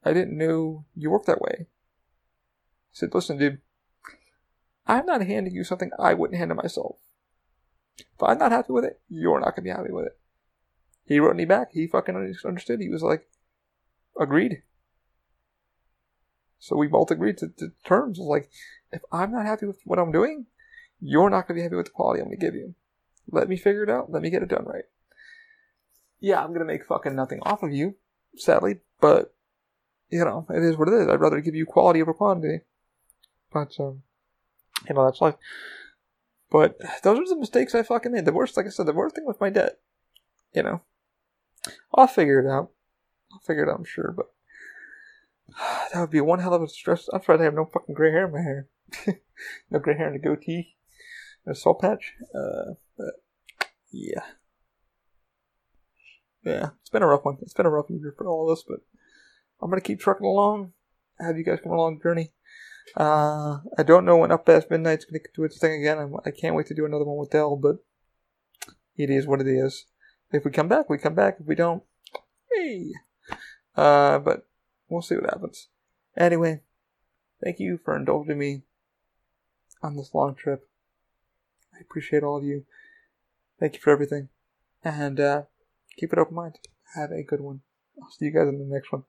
I 0.04 0.14
didn't 0.14 0.38
know 0.38 0.86
you 0.96 1.10
worked 1.10 1.28
that 1.28 1.42
way. 1.42 1.56
I 1.62 1.66
said, 2.92 3.14
listen, 3.14 3.38
dude, 3.38 3.60
I'm 4.88 5.06
not 5.06 5.22
handing 5.22 5.54
you 5.54 5.64
something 5.64 5.92
I 6.00 6.14
wouldn't 6.14 6.40
hand 6.40 6.50
to 6.50 6.56
myself. 6.56 6.98
If 7.98 8.24
I'm 8.24 8.40
not 8.40 8.52
happy 8.52 8.74
with 8.74 8.86
it, 8.86 9.00
you're 9.10 9.40
not 9.40 9.56
gonna 9.56 9.64
be 9.64 9.70
happy 9.70 9.92
with 9.92 10.08
it. 10.08 10.18
He 11.06 11.20
wrote 11.20 11.36
me 11.36 11.46
back. 11.46 11.72
He 11.74 11.88
fucking 11.88 12.16
understood. 12.16 12.80
He 12.80 12.90
was 12.90 13.04
like, 13.04 13.28
agreed. 14.20 14.62
So 16.60 16.76
we 16.76 16.88
both 16.88 17.10
agreed 17.10 17.38
to, 17.40 17.50
to 17.58 17.72
terms. 17.84 18.20
Was 18.20 18.28
like, 18.28 18.50
if 18.92 19.02
I'm 19.12 19.32
not 19.32 19.46
happy 19.46 19.66
with 19.66 19.80
what 19.86 19.98
I'm 19.98 20.12
doing, 20.12 20.46
you're 21.00 21.30
not 21.30 21.48
going 21.48 21.56
to 21.56 21.60
be 21.60 21.64
happy 21.64 21.76
with 21.76 21.88
the 21.88 21.92
quality 21.92 22.22
I'm 22.22 22.28
going 22.28 22.40
to 22.40 22.46
give 22.46 22.54
you. 22.54 22.76
let 23.32 23.50
me 23.50 23.58
figure 23.58 23.84
it 23.84 23.90
out. 23.90 24.12
Let 24.12 24.22
me 24.22 24.30
get 24.30 24.44
it 24.44 24.50
done 24.50 24.66
right. 24.66 24.84
Yeah, 26.20 26.44
I'm 26.44 26.52
gonna 26.54 26.66
make 26.66 26.86
fucking 26.86 27.16
nothing 27.16 27.40
off 27.44 27.64
of 27.64 27.72
you, 27.72 27.96
sadly, 28.36 28.80
but 29.00 29.34
you 30.10 30.26
know, 30.26 30.46
it 30.50 30.64
is 30.64 30.78
what 30.78 30.88
it 30.88 30.94
is. 30.94 31.08
I'd 31.08 31.20
rather 31.20 31.42
give 31.42 31.56
you 31.56 31.66
quality 31.66 32.02
over 32.02 32.14
quantity. 32.14 32.62
But 33.52 33.76
um 33.80 34.04
you 34.88 34.96
know, 34.96 35.06
that's 35.06 35.22
life. 35.22 35.36
But 36.52 36.80
those 37.04 37.20
are 37.20 37.36
the 37.36 37.40
mistakes 37.40 37.76
I 37.76 37.84
fucking 37.84 38.12
made. 38.12 38.26
The 38.26 38.34
worst, 38.34 38.58
like 38.58 38.66
I 38.66 38.70
said, 38.70 38.86
the 38.86 38.94
worst 38.94 39.16
thing 39.16 39.26
with 39.26 39.42
my 39.42 39.50
debt. 39.50 39.80
You 40.54 40.64
know, 40.64 40.82
I'll 41.94 42.08
figure 42.08 42.40
it 42.40 42.50
out. 42.50 42.72
I'll 43.32 43.40
figure 43.40 43.64
it 43.64 43.70
out, 43.70 43.78
I'm 43.78 43.86
sure. 43.86 44.14
But 44.16 44.28
that 45.94 46.00
would 46.00 46.10
be 46.10 46.22
one 46.22 46.40
hell 46.40 46.54
of 46.54 46.64
a 46.64 46.68
stress. 46.68 47.08
I'm 47.14 47.22
trying 47.22 47.40
to 47.40 47.44
have 47.44 47.54
no 47.54 47.66
fucking 47.66 47.96
gray 47.96 48.12
hair 48.12 48.26
in 48.26 48.34
my 48.34 48.42
hair. 48.42 48.68
no 49.70 49.80
gray 49.80 49.96
hair 49.96 50.08
and 50.08 50.16
a 50.16 50.20
goatee, 50.20 50.76
and 51.46 51.56
a 51.56 51.60
soul 51.60 51.76
patch. 51.76 52.14
Uh, 52.34 52.74
but 52.98 53.14
yeah, 53.92 54.24
yeah, 56.44 56.70
it's 56.82 56.90
been 56.90 57.04
a 57.04 57.08
rough 57.08 57.26
one. 57.26 57.38
It's 57.42 57.54
been 57.54 57.68
a 57.68 57.72
rough 57.72 57.90
year 57.90 58.14
for 58.18 58.28
all 58.28 58.50
of 58.50 58.58
us, 58.58 58.64
but 58.68 58.80
I'm 59.62 59.70
gonna 59.70 59.82
keep 59.82 60.00
trucking 60.00 60.26
along. 60.26 60.74
Have 61.20 61.38
you 61.38 61.44
guys 61.44 61.60
come 61.62 61.74
along 61.74 61.98
the 61.98 62.04
journey? 62.04 62.32
Uh, 62.96 63.60
I 63.78 63.84
don't 63.84 64.06
know 64.06 64.18
when 64.18 64.32
Up 64.32 64.46
Past 64.46 64.72
Midnight's 64.72 65.06
to 65.06 65.20
do 65.36 65.44
its 65.44 65.60
thing 65.60 65.82
again. 65.82 66.00
I'm, 66.00 66.16
I 66.26 66.32
can 66.32 66.50
not 66.50 66.56
wait 66.56 66.68
to 66.68 66.74
do 66.74 66.86
another 66.86 67.06
one 67.06 67.18
with 67.18 67.32
Dell, 67.32 67.56
but 67.56 67.78
it 68.96 69.10
is 69.10 69.28
what 69.28 69.42
it 69.42 69.48
is. 69.48 69.86
If 70.32 70.46
we 70.46 70.52
come 70.52 70.68
back, 70.68 70.90
we 70.90 70.98
come 70.98 71.16
back. 71.16 71.38
If 71.40 71.48
we 71.48 71.56
don't, 71.56 71.84
hey. 72.52 72.92
Uh, 73.76 74.20
but 74.20 74.48
we'll 74.88 75.02
see 75.02 75.16
what 75.16 75.30
happens. 75.30 75.68
Anyway, 76.18 76.62
thank 77.44 77.60
you 77.60 77.80
for 77.84 77.96
indulging 77.96 78.38
me 78.38 78.64
on 79.82 79.96
this 79.96 80.14
long 80.14 80.36
trip. 80.36 80.68
I 81.74 81.80
appreciate 81.82 82.24
all 82.24 82.38
of 82.38 82.44
you. 82.44 82.66
Thank 83.60 83.76
you 83.76 83.80
for 83.82 83.92
everything. 83.92 84.30
And 84.84 85.20
uh, 85.20 85.44
keep 85.98 86.14
an 86.14 86.20
open 86.20 86.36
mind. 86.36 86.56
Have 86.96 87.12
a 87.12 87.24
good 87.24 87.42
one. 87.42 87.62
I'll 88.02 88.10
see 88.10 88.26
you 88.26 88.34
guys 88.34 88.48
in 88.48 88.60
the 88.60 88.66
next 88.66 88.92
one. 88.92 89.04